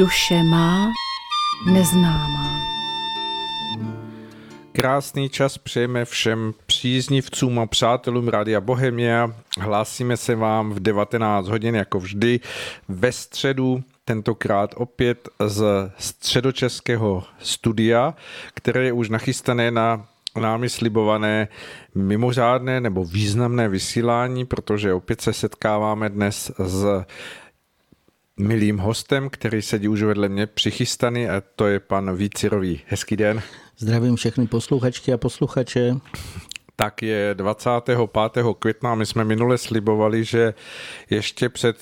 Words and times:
Duše 0.00 0.42
má 0.42 0.92
neznámá. 1.66 2.60
Krásný 4.72 5.28
čas 5.28 5.58
přejeme 5.58 6.04
všem 6.04 6.54
příznivcům 6.66 7.58
a 7.58 7.66
přátelům 7.66 8.28
Rádia 8.28 8.60
Bohemia. 8.60 9.34
Hlásíme 9.58 10.16
se 10.16 10.34
vám 10.34 10.70
v 10.70 10.80
19 10.80 11.48
hodin 11.48 11.74
jako 11.74 12.00
vždy 12.00 12.40
ve 12.88 13.12
středu, 13.12 13.82
tentokrát 14.04 14.74
opět 14.76 15.28
z 15.46 15.90
středočeského 15.98 17.24
studia, 17.38 18.14
které 18.54 18.84
je 18.84 18.92
už 18.92 19.08
nachystané 19.08 19.70
na 19.70 20.06
námi 20.40 20.68
slibované 20.68 21.48
mimořádné 21.94 22.80
nebo 22.80 23.04
významné 23.04 23.68
vysílání, 23.68 24.46
protože 24.46 24.94
opět 24.94 25.20
se 25.20 25.32
setkáváme 25.32 26.08
dnes 26.08 26.52
s 26.58 27.04
milým 28.40 28.78
hostem, 28.78 29.30
který 29.30 29.62
sedí 29.62 29.88
už 29.88 30.02
vedle 30.02 30.28
mě 30.28 30.46
přichystaný 30.46 31.28
a 31.28 31.42
to 31.56 31.66
je 31.66 31.80
pan 31.80 32.16
Vícirový. 32.16 32.80
Hezký 32.86 33.16
den. 33.16 33.42
Zdravím 33.78 34.16
všechny 34.16 34.46
posluchačky 34.46 35.12
a 35.12 35.18
posluchače. 35.18 35.96
Tak 36.76 37.02
je 37.02 37.34
25. 37.34 37.98
května 38.58 38.92
a 38.92 38.94
my 38.94 39.06
jsme 39.06 39.24
minule 39.24 39.58
slibovali, 39.58 40.24
že 40.24 40.54
ještě 41.10 41.48
před 41.48 41.76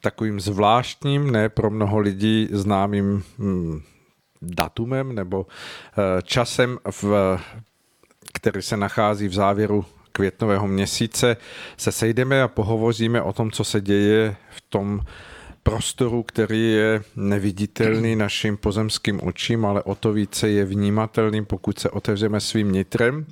takovým 0.00 0.40
zvláštním, 0.40 1.30
ne 1.30 1.48
pro 1.48 1.70
mnoho 1.70 1.98
lidí 1.98 2.48
známým 2.52 3.24
hm, 3.38 3.80
datumem 4.42 5.14
nebo 5.14 5.46
eh, 5.46 6.22
časem, 6.22 6.78
v, 6.90 7.38
který 8.32 8.62
se 8.62 8.76
nachází 8.76 9.28
v 9.28 9.34
závěru 9.34 9.84
květnového 10.12 10.66
měsíce, 10.66 11.36
se 11.76 11.92
sejdeme 11.92 12.42
a 12.42 12.48
pohovoříme 12.48 13.22
o 13.22 13.32
tom, 13.32 13.50
co 13.50 13.64
se 13.64 13.80
děje 13.80 14.36
v 14.50 14.60
tom 14.60 15.00
prostoru, 15.64 16.22
který 16.22 16.72
je 16.72 17.02
neviditelný 17.16 18.16
našim 18.16 18.56
pozemským 18.56 19.20
očím, 19.22 19.64
ale 19.64 19.82
o 19.82 19.94
to 19.94 20.12
více 20.12 20.48
je 20.48 20.64
vnímatelný, 20.64 21.44
pokud 21.44 21.78
se 21.78 21.90
otevřeme 21.90 22.40
svým 22.40 22.72
nitrem. 22.72 23.26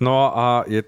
No 0.00 0.38
a 0.38 0.64
je, 0.66 0.84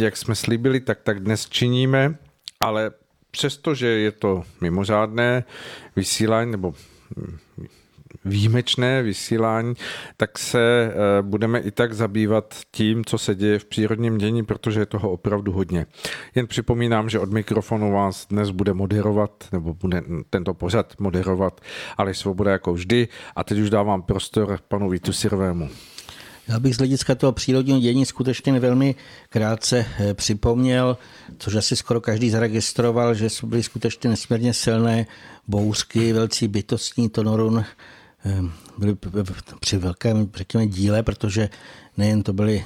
jak 0.00 0.16
jsme 0.16 0.34
slíbili, 0.34 0.80
tak 0.80 0.98
tak 1.02 1.20
dnes 1.20 1.48
činíme, 1.48 2.14
ale 2.60 2.90
přestože 3.30 3.86
je 3.86 4.12
to 4.12 4.42
mimořádné 4.60 5.44
vysílání 5.96 6.50
nebo 6.50 6.74
výjimečné 8.24 9.02
vysílání, 9.02 9.74
tak 10.16 10.38
se 10.38 10.92
eh, 10.92 11.22
budeme 11.22 11.58
i 11.58 11.70
tak 11.70 11.92
zabývat 11.92 12.54
tím, 12.70 13.04
co 13.04 13.18
se 13.18 13.34
děje 13.34 13.58
v 13.58 13.64
přírodním 13.64 14.18
dění, 14.18 14.44
protože 14.44 14.80
je 14.80 14.86
toho 14.86 15.10
opravdu 15.10 15.52
hodně. 15.52 15.86
Jen 16.34 16.46
připomínám, 16.46 17.08
že 17.08 17.18
od 17.18 17.32
mikrofonu 17.32 17.92
vás 17.92 18.26
dnes 18.26 18.50
bude 18.50 18.74
moderovat, 18.74 19.44
nebo 19.52 19.74
bude 19.74 20.02
tento 20.30 20.54
pořad 20.54 20.94
moderovat, 20.98 21.60
ale 21.96 22.14
svoboda 22.14 22.50
jako 22.52 22.72
vždy. 22.72 23.08
A 23.36 23.44
teď 23.44 23.58
už 23.58 23.70
dávám 23.70 24.02
prostor 24.02 24.58
panu 24.68 24.90
Vítu 24.90 25.12
Sirvému. 25.12 25.68
Já 26.48 26.60
bych 26.60 26.74
z 26.74 26.78
hlediska 26.78 27.14
toho 27.14 27.32
přírodního 27.32 27.78
dění 27.78 28.06
skutečně 28.06 28.60
velmi 28.60 28.94
krátce 29.28 29.86
eh, 29.98 30.14
připomněl, 30.14 30.98
což 31.38 31.54
asi 31.54 31.76
skoro 31.76 32.00
každý 32.00 32.30
zaregistroval, 32.30 33.14
že 33.14 33.28
byly 33.44 33.62
skutečně 33.62 34.10
nesmírně 34.10 34.54
silné 34.54 35.06
bouřky, 35.48 36.12
velcí 36.12 36.48
bytostní 36.48 37.08
tonorun 37.08 37.64
byli 38.78 38.96
při 39.60 39.78
velkém, 39.78 40.30
řekněme, 40.34 40.66
díle, 40.66 41.02
protože 41.02 41.48
nejen 41.96 42.22
to 42.22 42.32
byly 42.32 42.64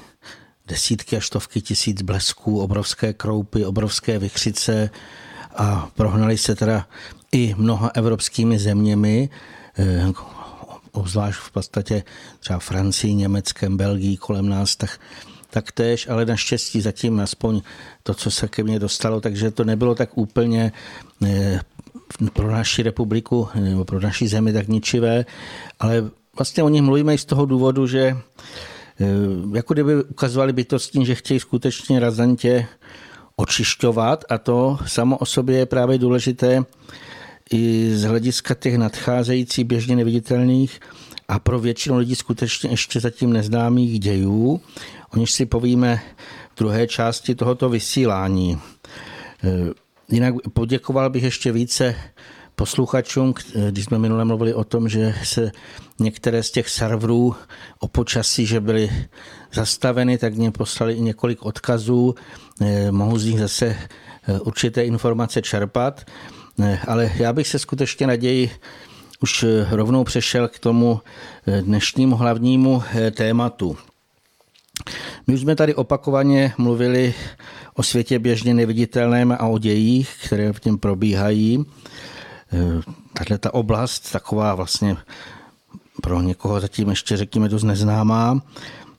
desítky 0.67 1.17
a 1.17 1.21
stovky 1.21 1.61
tisíc 1.61 2.01
blesků, 2.01 2.61
obrovské 2.61 3.13
kroupy, 3.13 3.65
obrovské 3.65 4.19
vychřice 4.19 4.89
a 5.55 5.89
prohnali 5.95 6.37
se 6.37 6.55
teda 6.55 6.87
i 7.31 7.55
mnoha 7.57 7.91
evropskými 7.95 8.59
zeměmi, 8.59 9.29
ehm, 9.75 10.13
obzvlášť 10.91 11.39
v 11.39 11.51
podstatě 11.51 12.03
třeba 12.39 12.59
Francii, 12.59 13.13
Německem, 13.13 13.77
Belgii 13.77 14.17
kolem 14.17 14.49
nás, 14.49 14.75
tak 14.75 14.99
taktéž, 15.49 16.07
ale 16.07 16.25
naštěstí 16.25 16.81
zatím 16.81 17.19
aspoň 17.19 17.61
to, 18.03 18.13
co 18.13 18.31
se 18.31 18.47
ke 18.47 18.63
mně 18.63 18.79
dostalo, 18.79 19.21
takže 19.21 19.51
to 19.51 19.63
nebylo 19.63 19.95
tak 19.95 20.17
úplně 20.17 20.71
eh, 21.25 21.61
pro 22.33 22.51
naši 22.51 22.83
republiku 22.83 23.47
nebo 23.55 23.85
pro 23.85 23.99
naši 23.99 24.27
zemi 24.27 24.53
tak 24.53 24.67
ničivé, 24.67 25.25
ale 25.79 26.09
vlastně 26.37 26.63
o 26.63 26.69
nich 26.69 26.81
mluvíme 26.81 27.13
i 27.13 27.17
z 27.17 27.25
toho 27.25 27.45
důvodu, 27.45 27.87
že 27.87 28.17
eh, 28.99 29.05
jako 29.53 29.73
kdyby 29.73 30.03
ukazovali 30.03 30.53
bytostní, 30.53 31.05
že 31.05 31.15
chtějí 31.15 31.39
skutečně 31.39 31.99
razantě 31.99 32.67
očišťovat 33.35 34.25
a 34.29 34.37
to 34.37 34.77
samo 34.85 35.17
o 35.17 35.25
sobě 35.25 35.57
je 35.57 35.65
právě 35.65 35.97
důležité 35.97 36.63
i 37.51 37.91
z 37.93 38.03
hlediska 38.03 38.53
těch 38.53 38.77
nadcházejících 38.77 39.65
běžně 39.65 39.95
neviditelných 39.95 40.79
a 41.27 41.39
pro 41.39 41.59
většinu 41.59 41.97
lidí 41.97 42.15
skutečně 42.15 42.69
ještě 42.69 42.99
zatím 42.99 43.33
neznámých 43.33 43.99
dějů, 43.99 44.61
o 45.13 45.19
nich 45.19 45.31
si 45.31 45.45
povíme 45.45 46.01
v 46.55 46.59
druhé 46.59 46.87
části 46.87 47.35
tohoto 47.35 47.69
vysílání. 47.69 48.59
Jinak 50.11 50.33
poděkoval 50.53 51.09
bych 51.09 51.23
ještě 51.23 51.51
více 51.51 51.95
posluchačům, 52.55 53.33
když 53.69 53.85
jsme 53.85 53.99
minule 53.99 54.25
mluvili 54.25 54.53
o 54.53 54.63
tom, 54.63 54.89
že 54.89 55.15
se 55.23 55.51
některé 55.99 56.43
z 56.43 56.51
těch 56.51 56.69
serverů 56.69 57.35
o 57.79 57.87
počasí, 57.87 58.45
že 58.45 58.59
byly 58.59 58.89
zastaveny, 59.53 60.17
tak 60.17 60.35
mě 60.35 60.51
poslali 60.51 60.93
i 60.93 61.01
několik 61.01 61.45
odkazů. 61.45 62.15
Eh, 62.61 62.91
mohu 62.91 63.17
z 63.17 63.25
nich 63.25 63.39
zase 63.39 63.65
eh, 63.67 64.39
určité 64.39 64.85
informace 64.85 65.41
čerpat, 65.41 66.05
eh, 66.61 66.79
ale 66.87 67.11
já 67.15 67.33
bych 67.33 67.47
se 67.47 67.59
skutečně 67.59 68.07
naději 68.07 68.51
už 69.21 69.45
rovnou 69.69 70.03
přešel 70.03 70.47
k 70.47 70.59
tomu 70.59 71.01
dnešnímu 71.61 72.15
hlavnímu 72.15 72.83
tématu. 73.11 73.77
My 75.27 75.33
už 75.33 75.41
jsme 75.41 75.55
tady 75.55 75.75
opakovaně 75.75 76.53
mluvili 76.57 77.13
o 77.73 77.83
světě 77.83 78.19
běžně 78.19 78.53
neviditelném 78.53 79.31
a 79.31 79.47
o 79.47 79.57
dějích, 79.57 80.17
které 80.25 80.53
v 80.53 80.65
něm 80.65 80.77
probíhají. 80.77 81.65
E, 82.53 82.81
tahle 83.13 83.37
ta 83.37 83.53
oblast, 83.53 84.11
taková 84.11 84.55
vlastně 84.55 84.97
pro 86.01 86.21
někoho 86.21 86.59
zatím 86.59 86.89
ještě 86.89 87.17
řekněme 87.17 87.49
dost 87.49 87.63
neznámá, 87.63 88.41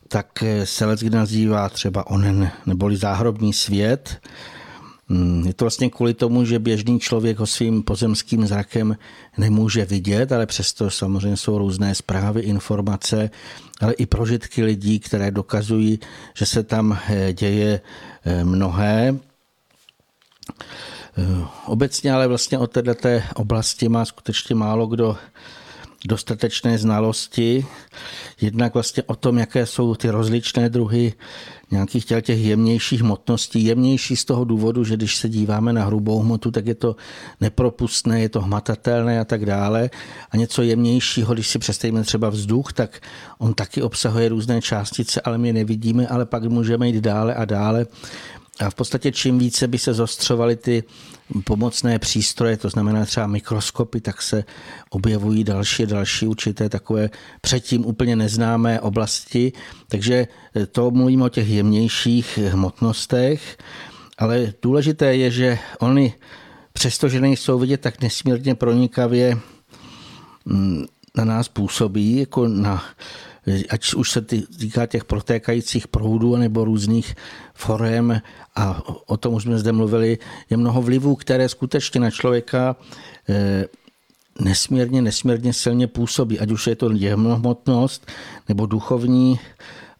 tak 0.08 0.44
se 0.64 0.86
let 0.86 1.02
nazývá 1.02 1.68
třeba 1.68 2.06
onen 2.06 2.50
neboli 2.66 2.96
záhrobní 2.96 3.52
svět. 3.52 4.20
Mm, 5.10 5.46
je 5.46 5.54
to 5.54 5.64
vlastně 5.64 5.90
kvůli 5.90 6.14
tomu, 6.14 6.44
že 6.44 6.58
běžný 6.58 7.00
člověk 7.00 7.38
ho 7.38 7.46
svým 7.46 7.82
pozemským 7.82 8.46
zrakem 8.46 8.96
nemůže 9.38 9.84
vidět, 9.84 10.32
ale 10.32 10.46
přesto 10.46 10.90
samozřejmě 10.90 11.36
jsou 11.36 11.58
různé 11.58 11.94
zprávy, 11.94 12.40
informace, 12.40 13.30
ale 13.80 13.92
i 13.92 14.06
prožitky 14.06 14.64
lidí, 14.64 15.00
které 15.00 15.30
dokazují, 15.30 15.98
že 16.34 16.46
se 16.46 16.62
tam 16.62 16.98
eh, 17.08 17.32
děje 17.32 17.80
eh, 18.24 18.44
mnohé. 18.44 19.16
Eh, 21.18 21.44
obecně 21.66 22.12
ale 22.12 22.26
vlastně 22.28 22.58
o 22.58 22.66
této 22.66 23.08
oblasti 23.34 23.88
má 23.88 24.04
skutečně 24.04 24.54
málo 24.54 24.86
kdo 24.86 25.16
dostatečné 26.08 26.78
znalosti, 26.78 27.66
jednak 28.40 28.74
vlastně 28.74 29.02
o 29.02 29.14
tom, 29.14 29.38
jaké 29.38 29.66
jsou 29.66 29.94
ty 29.94 30.10
rozličné 30.10 30.68
druhy 30.68 31.12
nějakých 31.70 32.04
těch 32.04 32.38
jemnějších 32.38 33.00
hmotností. 33.00 33.64
Jemnější 33.64 34.16
z 34.16 34.24
toho 34.24 34.44
důvodu, 34.44 34.84
že 34.84 34.96
když 34.96 35.16
se 35.16 35.28
díváme 35.28 35.72
na 35.72 35.84
hrubou 35.84 36.18
hmotu, 36.18 36.50
tak 36.50 36.66
je 36.66 36.74
to 36.74 36.96
nepropustné, 37.40 38.20
je 38.20 38.28
to 38.28 38.40
hmatatelné 38.40 39.20
a 39.20 39.24
tak 39.24 39.46
dále. 39.46 39.90
A 40.30 40.36
něco 40.36 40.62
jemnějšího, 40.62 41.34
když 41.34 41.48
si 41.48 41.58
představíme 41.58 42.02
třeba 42.02 42.28
vzduch, 42.28 42.72
tak 42.72 43.00
on 43.38 43.54
taky 43.54 43.82
obsahuje 43.82 44.28
různé 44.28 44.62
částice, 44.62 45.20
ale 45.20 45.38
my 45.38 45.48
je 45.48 45.52
nevidíme, 45.52 46.06
ale 46.06 46.26
pak 46.26 46.44
můžeme 46.44 46.88
jít 46.88 47.04
dále 47.04 47.34
a 47.34 47.44
dále. 47.44 47.86
A 48.58 48.70
v 48.70 48.74
podstatě 48.74 49.12
čím 49.12 49.38
více 49.38 49.68
by 49.68 49.78
se 49.78 49.94
zostřovaly 49.94 50.56
ty 50.56 50.84
pomocné 51.44 51.98
přístroje, 51.98 52.56
to 52.56 52.68
znamená 52.68 53.06
třeba 53.06 53.26
mikroskopy, 53.26 54.00
tak 54.00 54.22
se 54.22 54.44
objevují 54.90 55.44
další 55.44 55.86
další 55.86 56.26
určité 56.26 56.68
takové 56.68 57.10
předtím 57.40 57.86
úplně 57.86 58.16
neznámé 58.16 58.80
oblasti. 58.80 59.52
Takže 59.88 60.28
to 60.72 60.90
mluvíme 60.90 61.24
o 61.24 61.28
těch 61.28 61.48
jemnějších 61.48 62.38
hmotnostech, 62.38 63.58
ale 64.18 64.52
důležité 64.62 65.16
je, 65.16 65.30
že 65.30 65.58
oni 65.78 66.14
přestože 66.72 67.20
nejsou 67.20 67.58
vidět 67.58 67.80
tak 67.80 68.00
nesmírně 68.02 68.54
pronikavě 68.54 69.38
mm, 70.44 70.84
na 71.16 71.24
nás 71.24 71.48
působí, 71.48 72.16
jako 72.16 72.48
na 72.48 72.84
ať 73.70 73.94
už 73.94 74.10
se 74.10 74.20
týká 74.58 74.86
těch 74.86 75.04
protékajících 75.04 75.88
proudů 75.88 76.36
nebo 76.36 76.64
různých 76.64 77.14
forem 77.60 78.20
a 78.56 78.82
o 79.06 79.16
tom 79.16 79.34
už 79.34 79.42
jsme 79.42 79.58
zde 79.58 79.72
mluvili, 79.72 80.18
je 80.50 80.56
mnoho 80.56 80.82
vlivů, 80.82 81.16
které 81.16 81.48
skutečně 81.48 82.00
na 82.00 82.10
člověka 82.10 82.76
eh, 83.28 83.64
nesmírně, 84.40 85.02
nesmírně 85.02 85.52
silně 85.52 85.86
působí, 85.86 86.40
ať 86.40 86.50
už 86.50 86.66
je 86.66 86.76
to 86.76 86.90
jemnohmotnost 86.90 88.06
nebo 88.48 88.66
duchovní 88.66 89.40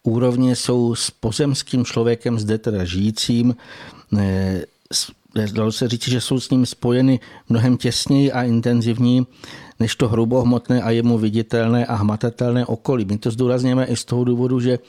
úrovně 0.03 0.55
jsou 0.55 0.95
s 0.95 1.11
pozemským 1.11 1.85
člověkem 1.85 2.39
zde 2.39 2.57
teda 2.57 2.85
žijícím 2.85 3.55
eh, 4.17 4.65
dalo 5.53 5.71
se 5.71 5.87
říct, 5.87 6.07
že 6.07 6.21
jsou 6.21 6.39
s 6.39 6.49
ním 6.49 6.65
spojeny 6.65 7.19
mnohem 7.49 7.77
těsněji 7.77 8.31
a 8.31 8.43
intenzivní 8.43 9.27
než 9.81 9.95
to 9.95 10.07
hrubohmotné 10.07 10.81
a 10.81 10.89
jemu 10.89 11.17
viditelné 11.17 11.85
a 11.85 11.95
hmatatelné 11.95 12.65
okolí. 12.65 13.05
My 13.05 13.17
to 13.17 13.31
zdůrazněme 13.31 13.85
i 13.85 13.95
z 13.95 14.05
toho 14.05 14.23
důvodu, 14.23 14.59
že 14.59 14.79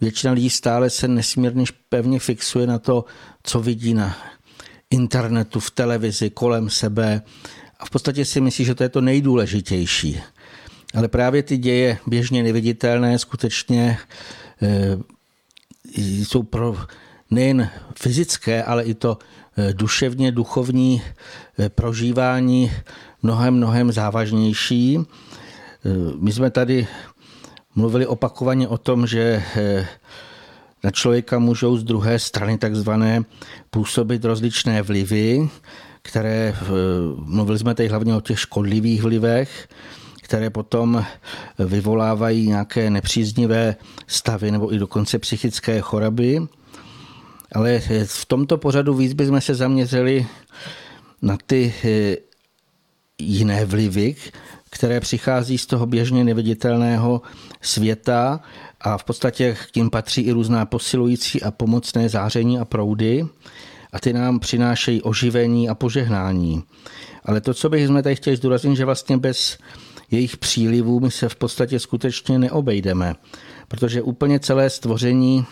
většina 0.00 0.32
lidí 0.32 0.50
stále 0.50 0.90
se 0.90 1.08
nesmírně 1.08 1.64
pevně 1.88 2.18
fixuje 2.18 2.66
na 2.66 2.78
to, 2.78 3.04
co 3.42 3.60
vidí 3.60 3.94
na 3.94 4.16
internetu, 4.90 5.60
v 5.60 5.70
televizi, 5.70 6.30
kolem 6.30 6.70
sebe 6.70 7.22
a 7.78 7.86
v 7.86 7.90
podstatě 7.90 8.24
si 8.24 8.40
myslí, 8.40 8.64
že 8.64 8.74
to 8.74 8.82
je 8.82 8.88
to 8.88 9.00
nejdůležitější. 9.00 10.20
Ale 10.94 11.08
právě 11.08 11.42
ty 11.42 11.58
děje 11.58 11.98
běžně 12.06 12.42
neviditelné 12.42 13.18
skutečně 13.18 13.98
e, 14.62 14.98
jsou 15.98 16.42
pro 16.42 16.76
nejen 17.30 17.70
fyzické, 17.98 18.64
ale 18.64 18.84
i 18.84 18.94
to 18.94 19.18
eh, 19.56 19.72
duševně 19.72 20.32
duchovní 20.32 21.02
eh, 21.58 21.68
prožívání 21.68 22.72
mnohem, 23.22 23.54
mnohem 23.54 23.92
závažnější. 23.92 24.98
My 26.20 26.32
jsme 26.32 26.50
tady 26.50 26.86
mluvili 27.74 28.06
opakovaně 28.06 28.68
o 28.68 28.78
tom, 28.78 29.06
že 29.06 29.42
na 30.84 30.90
člověka 30.90 31.38
můžou 31.38 31.76
z 31.76 31.84
druhé 31.84 32.18
strany 32.18 32.58
takzvané 32.58 33.24
působit 33.70 34.24
rozličné 34.24 34.82
vlivy, 34.82 35.48
které, 36.02 36.56
mluvili 37.16 37.58
jsme 37.58 37.74
tady 37.74 37.88
hlavně 37.88 38.14
o 38.14 38.20
těch 38.20 38.40
škodlivých 38.40 39.02
vlivech, 39.02 39.68
které 40.22 40.50
potom 40.50 41.04
vyvolávají 41.58 42.48
nějaké 42.48 42.90
nepříznivé 42.90 43.76
stavy 44.06 44.50
nebo 44.50 44.74
i 44.74 44.78
dokonce 44.78 45.18
psychické 45.18 45.80
choroby. 45.80 46.40
Ale 47.52 47.80
v 48.04 48.24
tomto 48.26 48.58
pořadu 48.58 48.94
výzby 48.94 49.26
jsme 49.26 49.40
se 49.40 49.54
zaměřili 49.54 50.26
na 51.22 51.38
ty 51.46 51.74
jiné 53.18 53.64
vlivy, 53.64 54.16
které 54.70 55.00
přichází 55.00 55.58
z 55.58 55.66
toho 55.66 55.86
běžně 55.86 56.24
neviditelného 56.24 57.22
světa 57.60 58.40
a 58.80 58.98
v 58.98 59.04
podstatě 59.04 59.56
k 59.68 59.70
tím 59.70 59.90
patří 59.90 60.22
i 60.22 60.32
různá 60.32 60.66
posilující 60.66 61.42
a 61.42 61.50
pomocné 61.50 62.08
záření 62.08 62.58
a 62.58 62.64
proudy 62.64 63.26
a 63.92 64.00
ty 64.00 64.12
nám 64.12 64.40
přinášejí 64.40 65.02
oživení 65.02 65.68
a 65.68 65.74
požehnání. 65.74 66.62
Ale 67.24 67.40
to, 67.40 67.54
co 67.54 67.68
bych 67.68 67.86
jsme 67.86 68.02
tady 68.02 68.16
chtěli 68.16 68.36
zdůraznit, 68.36 68.76
že 68.76 68.84
vlastně 68.84 69.16
bez 69.16 69.58
jejich 70.10 70.36
přílivů 70.36 71.00
my 71.00 71.10
se 71.10 71.28
v 71.28 71.36
podstatě 71.36 71.80
skutečně 71.80 72.38
neobejdeme, 72.38 73.14
protože 73.68 74.02
úplně 74.02 74.40
celé 74.40 74.70
stvoření 74.70 75.46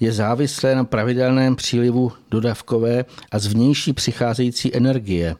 je 0.00 0.12
závislé 0.12 0.74
na 0.74 0.84
pravidelném 0.84 1.56
přílivu 1.56 2.12
dodavkové 2.30 3.04
a 3.30 3.38
zvnější 3.38 3.92
přicházející 3.92 4.76
energie. 4.76 5.36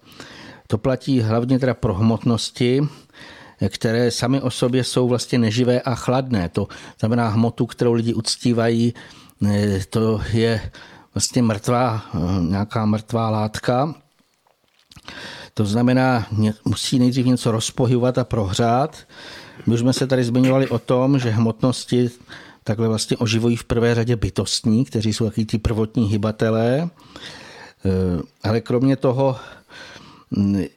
To 0.67 0.79
platí 0.79 1.21
hlavně 1.21 1.59
teda 1.59 1.75
pro 1.75 1.95
hmotnosti, 1.95 2.83
které 3.69 4.11
sami 4.11 4.41
o 4.41 4.51
sobě 4.51 4.85
jsou 4.85 5.09
vlastně 5.09 5.39
neživé 5.39 5.81
a 5.81 5.95
chladné. 5.95 6.49
To 6.49 6.69
znamená 7.01 7.29
hmotu, 7.29 7.67
kterou 7.67 7.93
lidi 7.93 8.15
uctívají, 8.15 8.95
eh, 9.47 9.81
to 9.91 10.21
je 10.33 10.71
vlastně 11.15 11.43
mrtvá, 11.43 12.03
eh, 12.15 12.19
nějaká 12.41 12.87
mrtvá 12.87 13.31
látka. 13.31 13.95
To 15.55 15.65
znamená, 15.65 16.27
musí 16.65 16.99
nejdřív 16.99 17.27
něco 17.27 17.51
rozpohybovat 17.51 18.19
a 18.19 18.25
prohřát. 18.25 18.97
My 19.67 19.75
už 19.75 19.81
jsme 19.81 19.93
se 19.93 20.07
tady 20.07 20.25
zmiňovali 20.25 20.69
o 20.69 20.79
tom, 20.79 21.19
že 21.19 21.31
hmotnosti 21.31 22.11
takhle 22.65 22.89
vlastně 22.89 23.17
oživují 23.17 23.57
v 23.57 23.65
prvé 23.65 23.95
řadě 23.95 24.17
bytostní, 24.17 24.85
kteří 24.85 25.13
jsou 25.13 25.25
takový 25.25 25.47
ty 25.47 25.59
prvotní 25.59 26.05
hybatelé. 26.05 26.79
E, 26.79 26.89
ale 28.43 28.61
kromě 28.61 28.97
toho 28.97 29.37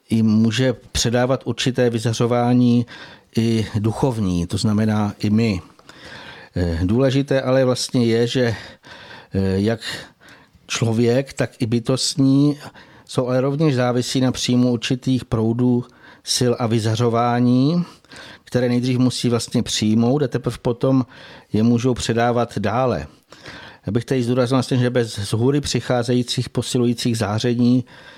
i 0.09 0.23
může 0.23 0.73
předávat 0.73 1.41
určité 1.45 1.89
vyzařování 1.89 2.85
i 3.37 3.67
duchovní, 3.79 4.47
to 4.47 4.57
znamená 4.57 5.13
i 5.19 5.29
my. 5.29 5.61
E, 6.55 6.79
důležité 6.83 7.41
ale 7.41 7.65
vlastně 7.65 8.05
je, 8.05 8.27
že 8.27 8.43
e, 8.43 8.55
jak 9.55 9.79
člověk, 10.67 11.33
tak 11.33 11.61
i 11.61 11.65
bytostní 11.65 12.57
jsou 13.05 13.27
ale 13.27 13.41
rovněž 13.41 13.75
závisí 13.75 14.21
na 14.21 14.31
příjmu 14.31 14.71
určitých 14.71 15.25
proudů 15.25 15.85
sil 16.35 16.51
a 16.59 16.67
vyzařování, 16.67 17.85
které 18.43 18.69
nejdřív 18.69 18.97
musí 18.97 19.29
vlastně 19.29 19.63
přijmout 19.63 20.23
a 20.23 20.27
teprve 20.27 20.57
potom 20.61 21.05
je 21.53 21.63
můžou 21.63 21.93
předávat 21.93 22.57
dále. 22.57 23.07
Já 23.85 23.91
bych 23.91 24.05
tady 24.05 24.23
zdůraznil 24.23 24.57
vlastně, 24.57 24.77
že 24.77 24.89
bez 24.89 25.13
z 25.13 25.33
hůry 25.33 25.61
přicházejících 25.61 26.49
posilujících 26.49 27.17
záření 27.17 27.85
eh, 27.87 28.16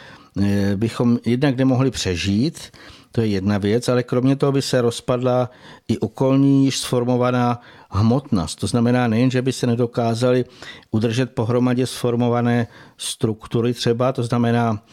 bychom 0.75 1.19
jednak 1.25 1.57
nemohli 1.57 1.91
přežít, 1.91 2.71
to 3.11 3.21
je 3.21 3.27
jedna 3.27 3.57
věc, 3.57 3.89
ale 3.89 4.03
kromě 4.03 4.35
toho 4.35 4.51
by 4.51 4.61
se 4.61 4.81
rozpadla 4.81 5.49
i 5.87 5.97
okolní 5.97 6.65
již 6.65 6.79
sformovaná 6.79 7.61
hmotnost. 7.89 8.59
To 8.59 8.67
znamená 8.67 9.07
nejen, 9.07 9.31
že 9.31 9.41
by 9.41 9.51
se 9.53 9.67
nedokázali 9.67 10.45
udržet 10.91 11.31
pohromadě 11.31 11.87
sformované 11.87 12.67
struktury 12.97 13.73
třeba, 13.73 14.11
to 14.11 14.23
znamená 14.23 14.83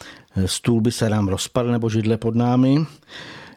stůl 0.45 0.81
by 0.81 0.91
se 0.91 1.09
nám 1.09 1.27
rozpadl 1.27 1.71
nebo 1.71 1.89
židle 1.89 2.17
pod 2.17 2.35
námi, 2.35 2.85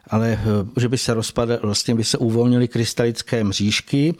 ale 0.07 0.39
eh, 0.41 0.79
že 0.79 0.89
by 0.89 0.97
se 0.97 1.13
rozpadl, 1.13 1.59
vlastně 1.63 1.95
by 1.95 2.03
se 2.03 2.17
uvolnily 2.17 2.67
krystalické 2.67 3.43
mřížky, 3.43 4.15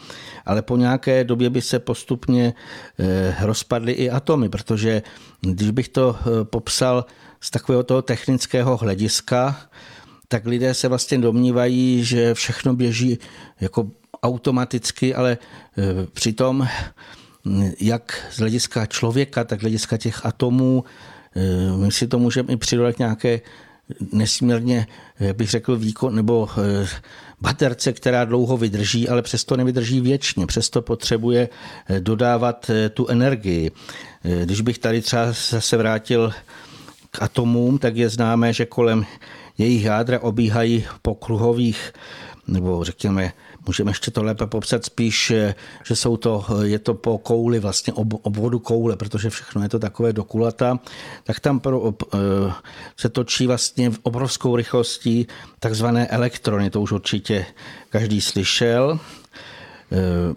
ale 0.46 0.62
po 0.62 0.78
nějaké 0.78 1.24
době 1.24 1.50
by 1.50 1.62
se 1.62 1.80
postupně 1.80 2.54
eh, 3.00 3.36
rozpadly 3.42 3.92
i 3.92 4.10
atomy, 4.10 4.50
protože 4.50 5.02
když 5.42 5.72
bych 5.72 5.90
to 5.90 6.16
eh, 6.20 6.44
popsal 6.44 7.06
z 7.42 7.52
takového 7.52 7.84
toho 7.84 8.02
technického 8.02 8.78
hlediska, 8.78 9.62
tak 10.28 10.46
lidé 10.46 10.74
se 10.74 10.88
vlastně 10.88 11.18
domnívají, 11.18 12.04
že 12.04 12.34
všechno 12.34 12.74
běží 12.74 13.20
jako 13.62 13.92
automaticky, 14.24 15.16
ale 15.16 15.38
přitom 16.14 16.68
jak 17.80 18.28
z 18.32 18.38
hlediska 18.38 18.86
člověka, 18.86 19.44
tak 19.44 19.60
z 19.60 19.62
hlediska 19.62 19.98
těch 19.98 20.26
atomů, 20.26 20.84
my 21.76 21.92
si 21.92 22.08
to 22.08 22.20
můžeme 22.20 22.54
i 22.54 22.58
přidodat 22.58 23.00
nějaké 23.00 23.42
nesmírně, 24.12 24.88
jak 25.20 25.36
bych 25.36 25.50
řekl, 25.50 25.76
výkon, 25.76 26.16
nebo 26.16 26.50
eh, 26.58 26.88
baterce, 27.42 27.94
která 27.94 28.26
dlouho 28.26 28.58
vydrží, 28.58 29.10
ale 29.10 29.22
přesto 29.22 29.58
nevydrží 29.58 30.02
věčně, 30.02 30.46
přesto 30.46 30.82
potřebuje 30.82 31.50
dodávat 32.00 32.72
tu 32.94 33.08
energii. 33.08 33.72
Když 34.44 34.62
bych 34.62 34.80
tady 34.80 35.02
třeba 35.02 35.26
zase 35.26 35.78
vrátil 35.78 36.34
k 37.12 37.22
atomům, 37.22 37.78
tak 37.78 37.96
je 37.96 38.10
známé, 38.10 38.54
že 38.54 38.66
kolem 38.66 39.06
jejich 39.58 39.84
jádra 39.84 40.20
obíhají 40.20 40.86
po 41.02 41.16
kruhových 41.16 41.94
nebo 42.48 42.84
řekněme 42.84 43.34
můžeme 43.68 43.92
ještě 43.92 44.12
to 44.12 44.24
lépe 44.24 44.48
popsat 44.48 44.86
spíš, 44.86 45.34
že 45.86 45.96
jsou 45.96 46.18
to, 46.18 46.46
je 46.64 46.80
to 46.80 46.94
po 46.94 47.18
kouli, 47.18 47.60
vlastně 47.60 47.94
ob, 47.94 48.08
obvodu 48.22 48.60
koule, 48.60 48.96
protože 48.96 49.30
všechno 49.30 49.64
je 49.64 49.70
to 49.70 49.80
takové 49.80 50.14
dokulata, 50.14 50.80
tak 51.24 51.40
tam 51.40 51.60
pro, 51.60 51.94
eh, 52.14 52.18
se 52.98 53.10
točí 53.10 53.48
vlastně 53.48 53.90
v 53.90 54.00
obrovskou 54.04 54.56
rychlostí 54.56 55.28
takzvané 55.60 56.08
elektrony, 56.08 56.70
to 56.70 56.82
už 56.82 56.92
určitě 56.92 57.46
každý 57.90 58.22
slyšel. 58.22 59.00
Eh, 59.92 60.34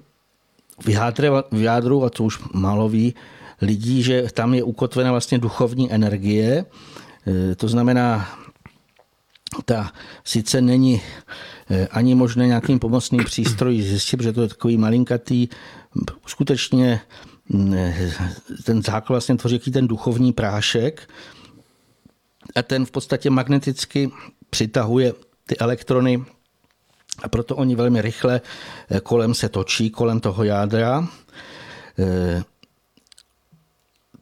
v, 0.85 0.89
jádre, 0.89 1.31
v 1.51 1.61
jádru, 1.61 2.05
a 2.05 2.11
to 2.11 2.25
už 2.25 2.39
málo 2.53 2.89
ví, 2.89 3.15
lidí, 3.65 4.03
že 4.03 4.23
tam 4.33 4.55
je 4.55 4.63
ukotvena 4.63 5.11
vlastně 5.11 5.39
duchovní 5.39 5.93
energie, 5.93 6.65
eh, 7.27 7.55
to 7.55 7.69
znamená, 7.69 8.29
ta 9.65 9.93
sice 10.25 10.61
není 10.61 11.01
Eh, 11.71 11.89
ani 11.91 12.15
možné 12.15 12.47
nějakým 12.47 12.79
pomocným 12.79 13.25
přístroji 13.25 13.83
zjistit, 13.83 14.17
protože 14.17 14.33
to 14.33 14.43
je 14.43 14.49
takový 14.49 14.77
malinkatý, 14.77 15.49
skutečně 16.27 17.01
eh, 17.75 18.13
ten 18.65 18.83
základ 18.83 19.15
vlastně 19.15 19.37
tvoří 19.37 19.59
ten 19.59 19.89
duchovní 19.89 20.33
prášek 20.33 21.09
a 22.57 22.63
ten 22.63 22.87
v 22.87 22.91
podstatě 22.91 23.31
magneticky 23.31 24.11
přitahuje 24.51 25.13
ty 25.47 25.57
elektrony 25.59 26.25
a 27.23 27.29
proto 27.29 27.57
oni 27.57 27.75
velmi 27.75 28.03
rychle 28.03 28.41
kolem 29.03 29.35
se 29.35 29.49
točí, 29.49 29.91
kolem 29.91 30.21
toho 30.21 30.45
jádra. 30.45 31.09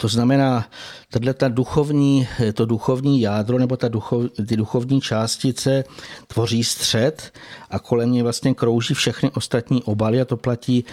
To 0.02 0.08
znamená, 0.08 0.66
tato 1.10 1.34
ta 1.34 1.48
duchovní, 1.48 2.28
to 2.54 2.66
duchovní 2.66 3.20
jádro 3.20 3.58
nebo 3.58 3.76
ta 3.76 3.88
duchov, 3.88 4.24
ty 4.46 4.56
duchovní 4.56 5.00
částice 5.00 5.84
tvoří 6.26 6.64
střed 6.64 7.32
a 7.70 7.78
kolem 7.78 8.12
něj 8.12 8.22
vlastně 8.22 8.54
krouží 8.54 8.94
všechny 8.94 9.30
ostatní 9.30 9.82
obaly 9.82 10.20
a 10.20 10.24
to 10.24 10.36
platí 10.36 10.84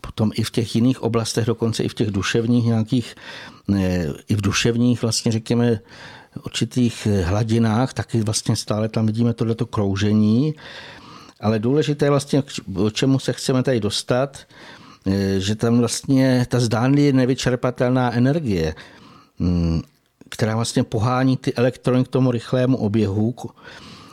potom 0.00 0.30
i 0.34 0.42
v 0.42 0.50
těch 0.50 0.74
jiných 0.74 1.02
oblastech, 1.02 1.46
dokonce 1.46 1.82
i 1.82 1.88
v 1.88 1.94
těch 1.94 2.10
duševních 2.10 2.64
nějakých, 2.64 3.14
i 4.28 4.34
v 4.34 4.40
duševních 4.40 5.02
vlastně 5.02 5.32
řekněme 5.32 5.80
určitých 6.44 7.08
hladinách, 7.22 7.92
taky 7.92 8.22
vlastně 8.22 8.56
stále 8.56 8.88
tam 8.88 9.06
vidíme 9.06 9.34
tohleto 9.34 9.66
kroužení. 9.66 10.54
Ale 11.40 11.58
důležité 11.58 12.10
vlastně, 12.10 12.42
k 12.42 12.92
čemu 12.92 13.18
se 13.18 13.32
chceme 13.32 13.62
tady 13.62 13.80
dostat, 13.80 14.38
že 15.38 15.54
tam 15.54 15.78
vlastně 15.78 16.46
ta 16.48 16.60
zdánlivě 16.60 17.12
nevyčerpatelná 17.12 18.12
energie, 18.12 18.74
mm, 19.38 19.82
která 20.28 20.54
vlastně 20.54 20.84
pohání 20.84 21.36
ty 21.36 21.54
elektrony 21.54 22.04
k 22.04 22.08
tomu 22.08 22.30
rychlému 22.30 22.76
oběhu, 22.76 23.34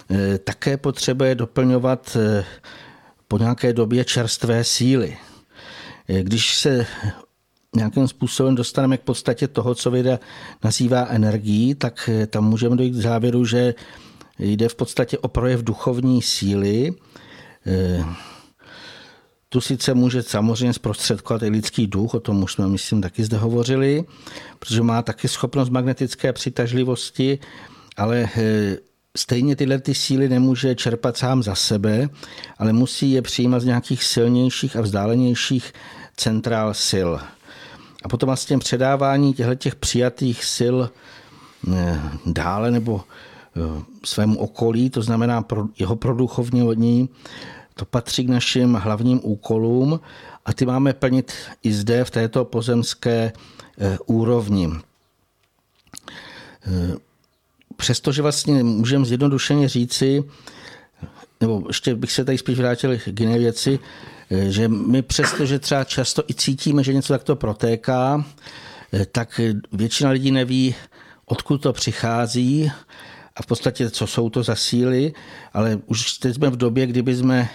eh, 0.10 0.38
také 0.38 0.78
potřebuje 0.78 1.36
doplňovat 1.36 2.18
po 3.28 3.38
nějaké 3.38 3.74
době 3.74 4.06
čerstvé 4.06 4.64
síly. 4.64 5.18
Když 6.08 6.58
se 6.58 6.86
nějakým 7.76 8.08
způsobem 8.08 8.56
dostaneme 8.56 8.98
k 8.98 9.02
podstatě 9.02 9.48
toho, 9.48 9.76
co 9.76 9.92
věda 9.92 10.20
nazývá 10.64 11.06
energií, 11.10 11.76
tak 11.76 12.10
tam 12.28 12.46
můžeme 12.46 12.76
dojít 12.76 12.92
k 12.92 13.02
závěru, 13.02 13.46
že 13.46 13.74
jde 14.40 14.70
v 14.70 14.76
podstatě 14.76 15.18
o 15.18 15.28
projev 15.28 15.64
duchovní 15.64 16.22
síly, 16.22 16.94
tu 19.54 19.62
sice 19.62 19.94
může 19.94 20.24
samozřejmě 20.24 20.74
zprostředkovat 20.74 21.44
i 21.44 21.50
lidský 21.50 21.88
duch, 21.88 22.14
o 22.14 22.20
tom 22.20 22.44
už 22.44 22.54
jsme, 22.54 22.68
myslím, 22.68 23.02
taky 23.02 23.24
zde 23.24 23.38
hovořili, 23.38 24.04
protože 24.60 24.82
má 24.82 25.02
taky 25.02 25.28
schopnost 25.28 25.70
magnetické 25.70 26.34
přitažlivosti, 26.34 27.40
ale 27.98 28.30
eh, 28.38 28.78
stejně 29.18 29.56
tyhle 29.56 29.80
ty 29.80 29.94
síly 29.94 30.30
nemůže 30.30 30.76
čerpat 30.76 31.18
sám 31.18 31.44
za 31.44 31.56
sebe, 31.56 32.10
ale 32.58 32.74
musí 32.74 33.12
je 33.12 33.22
přijímat 33.22 33.60
z 33.60 33.66
nějakých 33.66 34.04
silnějších 34.04 34.76
a 34.76 34.82
vzdálenějších 34.82 35.74
centrál 36.18 36.74
sil. 36.90 37.10
A 38.04 38.10
potom 38.10 38.28
vlastně 38.28 38.58
předávání 38.58 39.34
těchto 39.34 39.80
přijatých 39.80 40.46
sil 40.56 40.76
eh, 41.74 42.02
dále 42.26 42.72
nebo 42.72 43.02
eh, 43.02 43.84
svému 44.06 44.40
okolí, 44.40 44.90
to 44.90 45.02
znamená 45.02 45.42
pro 45.42 45.66
jeho 45.80 45.96
produchovní 45.96 47.10
to 47.74 47.86
patří 47.86 48.26
k 48.26 48.30
našim 48.30 48.74
hlavním 48.74 49.20
úkolům 49.24 50.00
a 50.46 50.54
ty 50.54 50.66
máme 50.66 50.94
plnit 50.94 51.34
i 51.64 51.74
zde 51.74 52.06
v 52.06 52.12
této 52.12 52.46
pozemské 52.46 53.34
eh, 53.78 53.98
úrovni. 54.06 54.70
Eh, 56.66 56.96
přestože 57.76 58.22
vlastně 58.22 58.64
můžeme 58.64 59.06
zjednodušeně 59.06 59.70
říci, 59.70 60.24
nebo 61.42 61.64
ještě 61.68 61.96
bych 61.96 62.12
se 62.12 62.26
tady 62.26 62.38
spíš 62.38 62.58
vrátil 62.58 62.98
k 62.98 63.20
jiné 63.20 63.40
věci, 63.40 63.80
eh, 64.32 64.52
že 64.52 64.68
my 64.68 65.02
přesto, 65.02 65.46
že 65.46 65.60
třeba 65.60 65.84
často 65.84 66.24
i 66.30 66.34
cítíme, 66.34 66.84
že 66.84 66.94
něco 66.94 67.14
takto 67.14 67.36
protéká, 67.36 68.26
tak 69.12 69.42
většina 69.72 70.10
lidí 70.10 70.32
neví, 70.32 70.76
odkud 71.26 71.58
to 71.58 71.74
přichází 71.74 72.72
a 73.36 73.42
v 73.42 73.46
podstatě, 73.46 73.90
co 73.90 74.08
jsou 74.08 74.30
to 74.30 74.44
za 74.44 74.56
síly, 74.56 75.14
ale 75.54 75.80
už 75.86 76.18
teď 76.18 76.36
jsme 76.36 76.50
v 76.50 76.58
době, 76.58 76.88
kdyby 76.88 77.16
jsme 77.16 77.50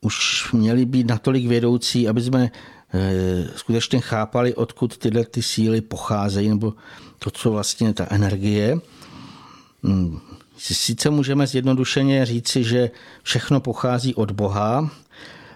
už 0.00 0.46
měli 0.52 0.84
být 0.84 1.06
natolik 1.06 1.46
vědoucí, 1.46 2.08
aby 2.08 2.20
jsme 2.20 2.50
eh, 2.94 3.48
skutečně 3.56 4.00
chápali, 4.00 4.54
odkud 4.54 4.98
tyhle 4.98 5.24
ty 5.24 5.42
síly 5.42 5.80
pocházejí, 5.80 6.48
nebo 6.48 6.74
to, 7.18 7.30
co 7.30 7.50
vlastně 7.50 7.94
ta 7.94 8.06
energie. 8.10 8.78
Hmm. 9.82 10.20
Sice 10.58 11.10
můžeme 11.10 11.46
zjednodušeně 11.46 12.26
říci, 12.26 12.64
že 12.64 12.90
všechno 13.22 13.60
pochází 13.60 14.14
od 14.14 14.30
Boha, 14.30 14.90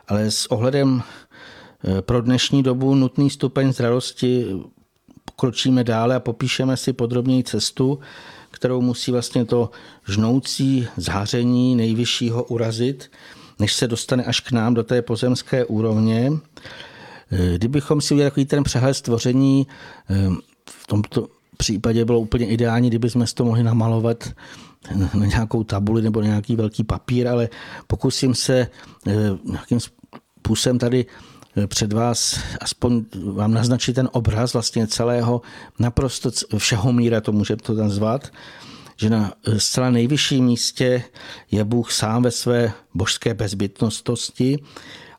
ale 0.09 0.31
s 0.31 0.47
ohledem 0.47 1.03
eh, 1.85 2.03
pro 2.03 2.23
dnešní 2.23 2.63
dobu 2.63 2.95
nutný 2.95 3.31
stupeň 3.31 3.73
zralosti 3.73 4.47
pokročíme 5.25 5.85
dále 5.85 6.15
a 6.17 6.21
popíšeme 6.21 6.77
si 6.77 6.93
podrobněji 6.93 7.43
cestu, 7.45 7.99
kterou 8.63 8.81
musí 8.81 9.11
vlastně 9.11 9.45
to 9.45 9.71
žnoucí 10.09 10.89
záření 10.97 11.77
nejvyššího 11.77 12.45
urazit, 12.45 13.11
než 13.59 13.75
se 13.75 13.89
dostane 13.89 14.25
až 14.25 14.41
k 14.41 14.53
nám 14.53 14.75
do 14.75 14.83
té 14.83 15.03
pozemské 15.03 15.65
úrovně. 15.65 16.33
Kdybychom 17.57 18.01
si 18.01 18.15
udělali 18.15 18.31
takový 18.31 18.47
ten 18.47 18.63
přehled 18.63 18.95
stvoření, 18.95 19.67
v 20.71 20.87
tomto 20.87 21.29
případě 21.57 22.05
bylo 22.05 22.21
úplně 22.21 22.47
ideální, 22.47 22.89
kdyby 22.89 23.11
jsme 23.11 23.25
to 23.35 23.45
mohli 23.45 23.63
namalovat 23.63 24.31
na 25.15 25.27
nějakou 25.27 25.65
tabuli 25.65 26.03
nebo 26.03 26.21
na 26.21 26.27
nějaký 26.27 26.57
velký 26.57 26.85
papír, 26.85 27.29
ale 27.29 27.49
pokusím 27.87 28.35
se 28.35 28.69
eh, 29.07 29.13
nějakým 29.45 29.81
způsobem 29.81 30.79
tady 30.79 31.07
před 31.67 31.93
vás 31.93 32.41
aspoň 32.61 33.05
vám 33.33 33.55
naznačit 33.55 33.93
ten 33.93 34.09
obraz 34.13 34.53
vlastně 34.53 34.87
celého 34.87 35.43
naprosto 35.79 36.31
všeho 36.59 36.93
míra, 36.93 37.21
to 37.21 37.33
můžeme 37.33 37.63
to 37.63 37.75
nazvat, 37.75 38.33
že 38.97 39.11
na 39.11 39.33
eh, 39.47 39.61
zcela 39.61 39.91
nejvyšším 39.91 40.45
místě 40.45 41.03
je 41.51 41.65
Bůh 41.65 41.93
sám 41.93 42.23
ve 42.23 42.31
své 42.31 42.73
božské 42.95 43.35
bezbytnosti 43.35 44.59